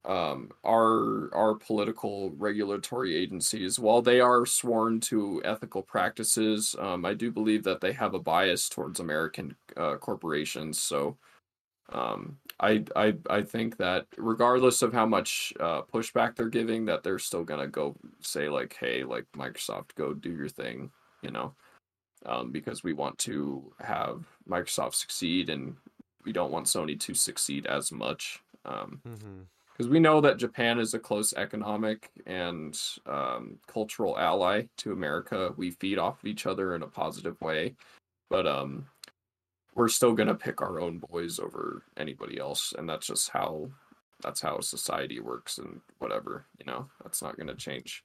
um, 0.05 0.51
our 0.65 1.35
our 1.35 1.55
political 1.55 2.31
regulatory 2.37 3.17
agencies, 3.17 3.79
while 3.79 4.03
they 4.03 4.21
are 4.21 4.47
sworn 4.47 5.01
to 5.01 5.43
ethical 5.45 5.83
practices, 5.83 6.77
um, 6.79 7.05
I 7.05 7.15
do 7.15 7.31
believe 7.31 7.65
that 7.65 7.81
they 7.81 7.93
have 7.93 8.15
a 8.15 8.19
bias 8.19 8.69
towards 8.69 9.01
American 9.01 9.57
uh, 9.77 9.97
corporations. 9.97 10.81
So 10.81 11.17
Um, 11.93 12.39
I 12.59 12.85
I 12.97 13.15
I 13.31 13.43
think 13.43 13.77
that 13.77 14.07
regardless 14.17 14.83
of 14.83 14.93
how 14.93 15.07
much 15.07 15.53
uh, 15.61 15.83
pushback 15.83 16.35
they're 16.35 16.49
giving, 16.49 16.85
that 16.87 17.03
they're 17.03 17.19
still 17.19 17.45
gonna 17.45 17.69
go 17.69 17.95
say 18.21 18.49
like, 18.49 18.77
hey, 18.79 19.05
like 19.05 19.25
Microsoft, 19.37 19.95
go 19.95 20.13
do 20.15 20.33
your 20.33 20.49
thing, 20.49 20.91
you 21.23 21.31
know, 21.31 21.55
um, 22.25 22.51
because 22.51 22.83
we 22.83 22.93
want 22.93 23.19
to 23.19 23.73
have 23.81 24.25
Microsoft 24.49 24.95
succeed 24.95 25.51
and 25.51 25.77
we 26.25 26.33
don't 26.33 26.51
want 26.51 26.67
Sony 26.67 26.99
to 27.01 27.15
succeed 27.15 27.67
as 27.67 27.93
much. 27.93 28.43
Um, 28.65 29.01
Mm-hmm. 29.07 29.43
because 29.73 29.89
we 29.89 30.01
know 30.01 30.21
that 30.23 30.39
Japan 30.39 30.81
is 30.81 30.95
a 30.95 30.99
close 30.99 31.35
economic 31.35 32.11
and 32.27 32.81
um, 33.05 33.59
cultural 33.69 34.19
ally 34.19 34.65
to 34.79 34.93
America. 34.93 35.53
We 35.57 35.71
feed 35.71 35.99
off 35.99 36.19
of 36.21 36.27
each 36.27 36.47
other 36.47 36.75
in 36.75 36.83
a 36.83 36.87
positive 36.89 37.39
way, 37.43 37.77
but 38.31 38.47
um, 38.47 38.87
we're 39.77 39.89
still 39.89 40.13
gonna 40.15 40.35
pick 40.35 40.61
our 40.61 40.81
own 40.81 40.99
boys 40.99 41.39
over 41.39 41.83
anybody 41.97 42.39
else, 42.41 42.73
and 42.77 42.89
that's 42.89 43.07
just 43.07 43.29
how 43.31 43.71
that's 44.23 44.41
how 44.41 44.59
society 44.61 45.21
works 45.21 45.59
and 45.59 45.81
whatever. 45.99 46.47
You 46.59 46.65
know, 46.67 46.89
that's 47.03 47.23
not 47.23 47.37
gonna 47.39 47.55
change 47.55 48.03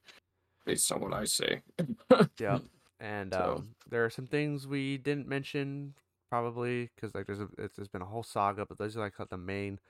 based 0.64 0.92
on 0.92 1.00
what 1.00 1.12
I 1.14 1.24
say. 1.24 1.62
Yeah. 2.38 2.58
And 3.00 3.32
So- 3.32 3.54
um, 3.58 3.74
there 3.90 4.04
are 4.04 4.10
some 4.10 4.26
things 4.28 4.66
we 4.66 4.96
didn't 4.98 5.26
mention 5.26 5.94
probably 6.30 6.90
because 6.94 7.14
like 7.14 7.26
there's 7.26 7.40
a 7.40 7.48
it's, 7.58 7.76
there's 7.76 7.88
been 7.88 8.02
a 8.02 8.06
whole 8.06 8.22
saga, 8.22 8.64
but 8.66 8.78
those 8.78 8.96
are 8.96 9.00
like 9.00 9.14
the 9.28 9.36
main 9.36 9.80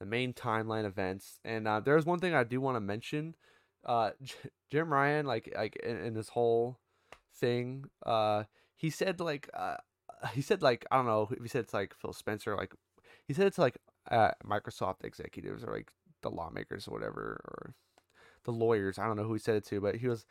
the 0.00 0.06
main 0.06 0.32
timeline 0.34 0.84
events. 0.84 1.40
And 1.44 1.66
uh, 1.66 1.80
there's 1.80 2.04
one 2.06 2.20
thing 2.20 2.34
I 2.34 2.44
do 2.44 2.60
want 2.60 2.76
to 2.76 2.80
mention. 2.80 3.34
Uh, 3.84 4.10
J- 4.22 4.34
Jim 4.70 4.92
Ryan, 4.92 5.24
like 5.26 5.52
like 5.56 5.76
in, 5.76 5.96
in 5.98 6.14
this 6.14 6.28
whole 6.28 6.78
thing, 7.36 7.86
uh, 8.04 8.44
he 8.76 8.90
said 8.90 9.18
like 9.20 9.48
uh, 9.54 9.76
he 10.32 10.42
said 10.42 10.62
like 10.62 10.84
I 10.90 10.96
don't 10.96 11.06
know 11.06 11.28
if 11.30 11.42
he 11.42 11.48
said 11.48 11.64
it's 11.64 11.74
like 11.74 11.94
Phil 11.94 12.12
Spencer, 12.12 12.56
like 12.56 12.74
he 13.26 13.34
said 13.34 13.46
it's 13.46 13.58
like 13.58 13.78
uh, 14.10 14.32
Microsoft 14.44 15.04
executives 15.04 15.64
or 15.64 15.72
like 15.72 15.90
the 16.22 16.30
lawmakers 16.30 16.86
or 16.88 16.92
whatever 16.92 17.40
or 17.44 17.74
the 18.44 18.52
lawyers. 18.52 18.98
I 18.98 19.06
don't 19.06 19.16
know 19.16 19.24
who 19.24 19.34
he 19.34 19.38
said 19.38 19.56
it 19.56 19.64
to, 19.66 19.80
but 19.80 19.96
he 19.96 20.08
was 20.08 20.24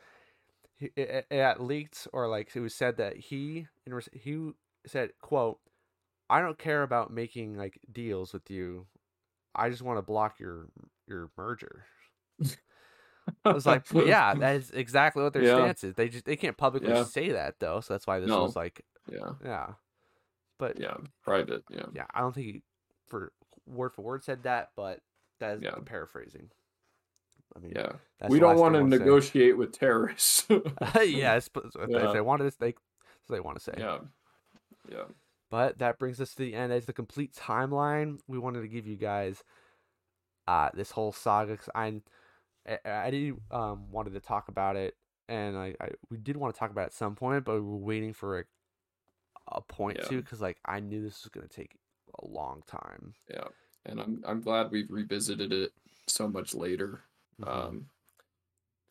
he, 0.76 0.90
it, 0.96 1.26
it 1.30 1.60
leaked 1.60 2.08
or 2.12 2.28
like 2.28 2.50
it 2.54 2.60
was 2.60 2.74
said 2.74 2.96
that 2.96 3.16
he 3.16 3.66
in 3.86 4.00
he 4.12 4.52
said 4.86 5.10
quote 5.20 5.58
I 6.30 6.40
don't 6.40 6.58
care 6.58 6.82
about 6.82 7.12
making 7.12 7.56
like 7.56 7.78
deals 7.90 8.32
with 8.32 8.50
you. 8.50 8.86
I 9.54 9.70
just 9.70 9.82
want 9.82 9.98
to 9.98 10.02
block 10.02 10.40
your 10.40 10.68
your 11.06 11.30
merger. 11.36 11.84
I 13.44 13.52
was 13.52 13.66
like, 13.66 13.82
yeah, 13.94 14.34
that 14.34 14.56
is 14.56 14.70
exactly 14.70 15.22
what 15.22 15.32
their 15.32 15.44
Yeah. 15.44 15.52
stance 15.54 15.84
is. 15.84 15.94
They 15.94 16.08
just 16.08 16.24
they 16.24 16.36
can't 16.36 16.56
publicly 16.56 16.88
Yeah. 16.88 17.04
say 17.04 17.30
that 17.32 17.56
though, 17.60 17.80
so 17.80 17.94
that's 17.94 18.06
why 18.06 18.20
this 18.20 18.30
No. 18.30 18.42
was 18.44 18.56
like, 18.56 18.84
yeah, 19.12 19.32
yeah. 19.44 19.66
But 20.58 20.80
yeah, 20.80 20.96
private, 21.22 21.64
yeah, 21.70 21.86
yeah, 21.92 22.06
I 22.14 22.20
don't 22.20 22.34
think 22.34 22.46
he 22.46 22.62
for 23.08 23.32
word 23.66 23.92
for 23.92 24.02
word 24.02 24.24
said 24.24 24.44
that, 24.44 24.70
but 24.76 25.00
that 25.40 25.56
is 25.58 25.62
Yeah. 25.62 25.74
paraphrasing. 25.84 26.50
I 27.56 27.60
mean, 27.60 27.72
yeah. 27.74 27.92
we 28.28 28.38
don't 28.38 28.58
want 28.58 28.74
to 28.74 28.90
say. 28.90 28.98
negotiate 28.98 29.56
with 29.56 29.72
terrorists. 29.72 30.46
yes, 31.04 31.48
but 31.48 31.64
if 31.66 31.90
Yeah. 31.90 32.06
they 32.12 32.20
wanted 32.20 32.44
this, 32.44 32.56
they 32.56 32.74
they 33.28 33.40
want 33.40 33.56
to 33.58 33.62
say. 33.62 33.74
yeah, 33.76 33.98
yeah. 34.90 35.04
But 35.50 35.78
that 35.78 35.98
brings 35.98 36.20
us 36.20 36.34
to 36.34 36.38
the 36.38 36.54
end. 36.54 36.72
As 36.72 36.86
the 36.86 36.92
complete 36.92 37.32
timeline, 37.34 38.18
we 38.26 38.38
wanted 38.38 38.62
to 38.62 38.68
give 38.68 38.86
you 38.86 38.96
guys 38.96 39.42
uh 40.46 40.70
this 40.74 40.90
whole 40.90 41.12
saga. 41.12 41.56
'cause 41.56 41.68
I, 41.74 42.00
I, 42.68 42.78
I 42.84 43.10
did 43.10 43.34
um 43.50 43.90
wanted 43.90 44.14
to 44.14 44.20
talk 44.20 44.48
about 44.48 44.76
it, 44.76 44.96
and 45.28 45.56
I, 45.56 45.74
I 45.80 45.90
we 46.10 46.16
did 46.16 46.36
want 46.36 46.54
to 46.54 46.58
talk 46.58 46.70
about 46.70 46.82
it 46.82 46.86
at 46.86 46.92
some 46.94 47.14
point, 47.14 47.44
but 47.44 47.54
we 47.54 47.60
were 47.60 47.76
waiting 47.76 48.12
for 48.12 48.40
a, 48.40 48.44
a 49.48 49.60
point 49.60 49.98
Yeah. 50.00 50.08
to 50.08 50.22
because 50.22 50.40
like 50.40 50.58
I 50.64 50.80
knew 50.80 51.02
this 51.02 51.22
was 51.24 51.30
gonna 51.30 51.48
take 51.48 51.76
a 52.20 52.26
long 52.26 52.62
time. 52.66 53.14
Yeah, 53.30 53.48
and 53.86 54.00
I'm 54.00 54.22
I'm 54.26 54.40
glad 54.40 54.70
we've 54.70 54.90
revisited 54.90 55.52
it 55.52 55.72
so 56.06 56.28
much 56.28 56.54
later. 56.54 57.02
Mhm. 57.40 57.48
Um, 57.48 57.86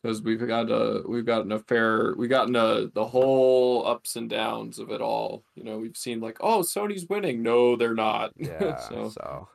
because 0.02 0.20
we've 0.20 0.46
got 0.46 0.70
a 0.70 1.02
we've 1.08 1.24
gotten 1.24 1.50
a 1.52 1.58
fair 1.58 2.14
we've 2.16 2.28
gotten 2.28 2.54
a 2.56 2.88
the 2.92 3.06
whole 3.06 3.86
ups 3.86 4.16
and 4.16 4.28
downs 4.28 4.78
of 4.78 4.90
it 4.90 5.00
all. 5.00 5.44
You 5.54 5.64
know, 5.64 5.78
we've 5.78 5.96
seen 5.96 6.20
like, 6.20 6.36
oh, 6.40 6.60
Sony's 6.60 7.08
winning. 7.08 7.42
No, 7.42 7.74
they're 7.74 7.94
not. 7.94 8.32
yeah. 8.36 8.76
so 8.80 9.08
so 9.08 9.48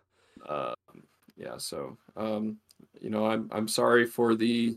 um, 0.47 1.03
yeah, 1.37 1.57
so 1.57 1.97
um, 2.17 2.57
you 2.99 3.11
know, 3.11 3.27
I'm 3.27 3.47
I'm 3.51 3.67
sorry 3.67 4.07
for 4.07 4.33
the, 4.35 4.75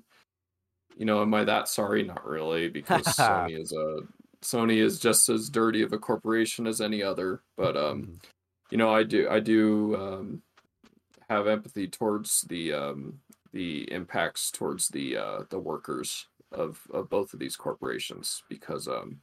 you 0.97 1.05
know, 1.07 1.23
am 1.23 1.33
I 1.33 1.45
that 1.45 1.69
sorry? 1.69 2.03
Not 2.03 2.27
really, 2.27 2.69
because 2.69 3.05
Sony 3.07 3.59
is 3.59 3.73
a 3.73 4.01
Sony 4.43 4.77
is 4.79 4.99
just 4.99 5.29
as 5.29 5.49
dirty 5.49 5.83
of 5.83 5.93
a 5.93 5.99
corporation 5.99 6.67
as 6.67 6.81
any 6.81 7.03
other. 7.03 7.43
But 7.57 7.77
um, 7.77 8.03
mhm. 8.03 8.23
you 8.71 8.79
know, 8.79 8.95
I 8.95 9.03
do 9.03 9.29
I 9.29 9.41
do 9.41 9.97
um, 9.97 10.43
have 11.29 11.47
empathy 11.47 11.89
towards 11.89 12.43
the 12.43 12.73
um, 12.73 13.21
the 13.53 13.91
impacts 13.93 14.51
towards 14.51 14.89
the 14.89 15.17
uh, 15.17 15.43
the 15.49 15.59
workers 15.59 16.27
of 16.53 16.81
of 16.93 17.09
both 17.09 17.33
of 17.33 17.41
these 17.41 17.57
corporations 17.57 18.43
because 18.49 18.89
um, 18.89 19.21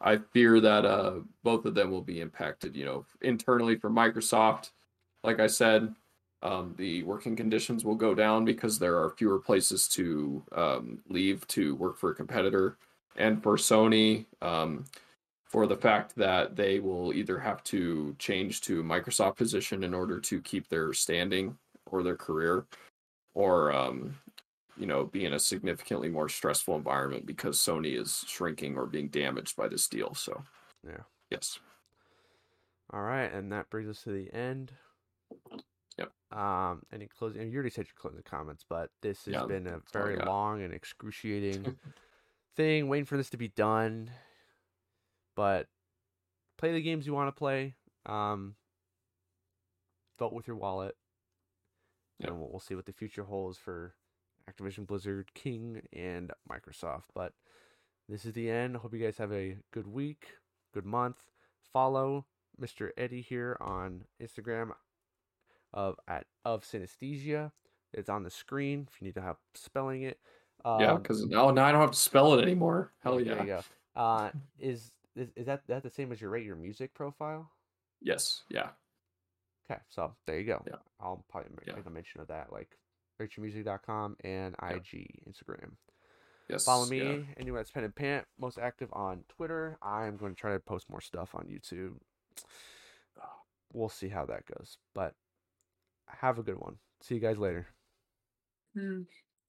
I 0.00 0.18
fear 0.32 0.60
that 0.60 0.84
uh, 0.84 1.20
both 1.42 1.64
of 1.64 1.74
them 1.74 1.90
will 1.90 2.02
be 2.02 2.20
impacted. 2.20 2.76
You 2.76 2.84
know, 2.84 3.06
internally 3.22 3.76
for 3.76 3.90
Microsoft, 3.90 4.70
like 5.24 5.40
I 5.40 5.46
said, 5.46 5.94
um, 6.42 6.74
the 6.78 7.02
working 7.02 7.36
conditions 7.36 7.84
will 7.84 7.96
go 7.96 8.14
down 8.14 8.44
because 8.44 8.78
there 8.78 8.96
are 8.96 9.10
fewer 9.10 9.38
places 9.38 9.88
to 9.88 10.42
um, 10.52 11.00
leave 11.08 11.46
to 11.48 11.74
work 11.76 11.98
for 11.98 12.10
a 12.10 12.14
competitor, 12.14 12.78
and 13.16 13.42
for 13.42 13.56
Sony. 13.56 14.26
Um, 14.42 14.84
for 15.50 15.66
the 15.66 15.76
fact 15.76 16.14
that 16.14 16.54
they 16.54 16.78
will 16.78 17.12
either 17.12 17.36
have 17.36 17.64
to 17.64 18.14
change 18.20 18.60
to 18.60 18.84
Microsoft 18.84 19.36
position 19.36 19.82
in 19.82 19.92
order 19.92 20.20
to 20.20 20.40
keep 20.40 20.68
their 20.68 20.92
standing 20.92 21.58
or 21.86 22.04
their 22.04 22.16
career, 22.16 22.66
or 23.34 23.72
um, 23.72 24.16
you 24.76 24.86
know, 24.86 25.04
be 25.06 25.24
in 25.24 25.32
a 25.32 25.40
significantly 25.40 26.08
more 26.08 26.28
stressful 26.28 26.76
environment 26.76 27.26
because 27.26 27.58
Sony 27.58 28.00
is 28.00 28.24
shrinking 28.28 28.76
or 28.76 28.86
being 28.86 29.08
damaged 29.08 29.56
by 29.56 29.66
this 29.66 29.88
deal. 29.88 30.14
So, 30.14 30.40
Yeah. 30.86 31.02
yes, 31.30 31.58
all 32.92 33.02
right, 33.02 33.32
and 33.32 33.50
that 33.50 33.68
brings 33.70 33.88
us 33.88 34.02
to 34.02 34.12
the 34.12 34.32
end. 34.32 34.72
Yep. 35.98 36.12
Um, 36.30 36.82
any 36.92 37.08
closing? 37.08 37.42
You 37.50 37.54
already 37.54 37.70
said 37.70 37.86
your 37.86 37.94
closing 37.96 38.22
comments, 38.22 38.64
but 38.68 38.90
this 39.02 39.24
has 39.24 39.34
Yeah, 39.34 39.46
been 39.46 39.66
a 39.66 39.80
very 39.92 40.16
long 40.16 40.62
and 40.62 40.72
excruciating 40.72 41.76
thing. 42.56 42.88
Waiting 42.88 43.04
for 43.06 43.16
this 43.16 43.30
to 43.30 43.36
be 43.36 43.48
done, 43.48 44.10
but 45.36 45.68
play 46.58 46.72
the 46.72 46.82
games 46.82 47.06
you 47.06 47.14
want 47.14 47.28
to 47.28 47.38
play. 47.38 47.74
Um, 48.06 48.54
vote 50.18 50.32
with 50.32 50.46
your 50.46 50.56
wallet, 50.56 50.96
Yep. 52.18 52.30
and 52.30 52.38
we'll, 52.40 52.50
we'll 52.50 52.60
see 52.60 52.74
what 52.74 52.86
the 52.86 52.92
future 52.92 53.24
holds 53.24 53.58
for 53.58 53.94
Activision 54.50 54.86
Blizzard, 54.86 55.32
King, 55.34 55.82
and 55.92 56.32
Microsoft. 56.50 57.04
But 57.14 57.32
this 58.08 58.24
is 58.24 58.32
the 58.32 58.50
end. 58.50 58.76
Hope 58.76 58.92
you 58.94 59.00
guys 59.04 59.18
have 59.18 59.32
a 59.32 59.58
good 59.72 59.86
week, 59.86 60.26
good 60.74 60.84
month. 60.86 61.24
Follow 61.72 62.26
Mr. 62.60 62.90
Eddie 62.96 63.20
here 63.22 63.56
on 63.60 64.04
Instagram 64.22 64.70
of 65.72 65.96
at 66.08 66.26
of 66.44 66.64
synesthesia. 66.64 67.52
It's 67.92 68.08
on 68.08 68.22
the 68.22 68.30
screen 68.30 68.88
if 68.90 69.00
you 69.00 69.06
need 69.06 69.14
to 69.14 69.20
help 69.22 69.38
spelling 69.54 70.02
it. 70.02 70.18
Um, 70.64 70.80
yeah, 70.80 70.94
because 70.94 71.24
now 71.26 71.50
now 71.50 71.64
I 71.64 71.72
don't 71.72 71.80
have 71.80 71.92
to 71.92 71.98
spell 71.98 72.34
it 72.34 72.42
anymore. 72.42 72.92
Hell 73.02 73.16
there 73.16 73.24
yeah, 73.24 73.40
you 73.42 73.46
go. 73.46 73.60
Uh, 73.96 74.30
is, 74.58 74.92
is 75.16 75.28
is 75.36 75.46
that 75.46 75.62
that 75.68 75.82
the 75.82 75.90
same 75.90 76.12
as 76.12 76.20
your 76.20 76.30
rate 76.30 76.44
your 76.46 76.56
music 76.56 76.92
profile? 76.94 77.50
yes, 78.02 78.42
yeah, 78.48 78.68
Okay, 79.70 79.80
so 79.88 80.14
there 80.26 80.38
you 80.38 80.46
go. 80.46 80.62
Yeah. 80.66 80.76
I'll 81.00 81.24
probably 81.30 81.50
make, 81.50 81.66
Yeah. 81.66 81.82
a 81.84 81.90
mention 81.90 82.20
of 82.20 82.28
that, 82.28 82.50
like 82.52 82.76
rateyourmusic.com 83.20 84.16
and 84.24 84.54
Yeah. 84.62 84.68
IG, 84.76 85.20
Instagram. 85.28 85.72
yes. 86.48 86.64
Follow 86.64 86.86
me, 86.86 86.98
yeah. 87.02 87.18
anyone 87.36 87.58
that's 87.58 87.70
pen 87.70 87.84
in 87.84 87.92
pant, 87.92 88.26
most 88.38 88.58
active 88.58 88.88
on 88.94 89.24
Twitter. 89.28 89.76
I'm 89.82 90.16
going 90.16 90.34
to 90.34 90.40
try 90.40 90.52
to 90.54 90.58
post 90.60 90.88
more 90.88 91.00
stuff 91.02 91.34
on 91.34 91.44
YouTube. 91.46 91.96
We'll 93.72 93.88
see 93.90 94.08
how 94.08 94.24
that 94.26 94.46
goes, 94.46 94.78
but 94.94 95.14
have 96.08 96.38
a 96.38 96.42
good 96.42 96.58
one. 96.58 96.78
See 97.02 97.14
you 97.14 97.20
guys 97.20 97.38
later. 97.38 97.68
Mm. 98.76 99.06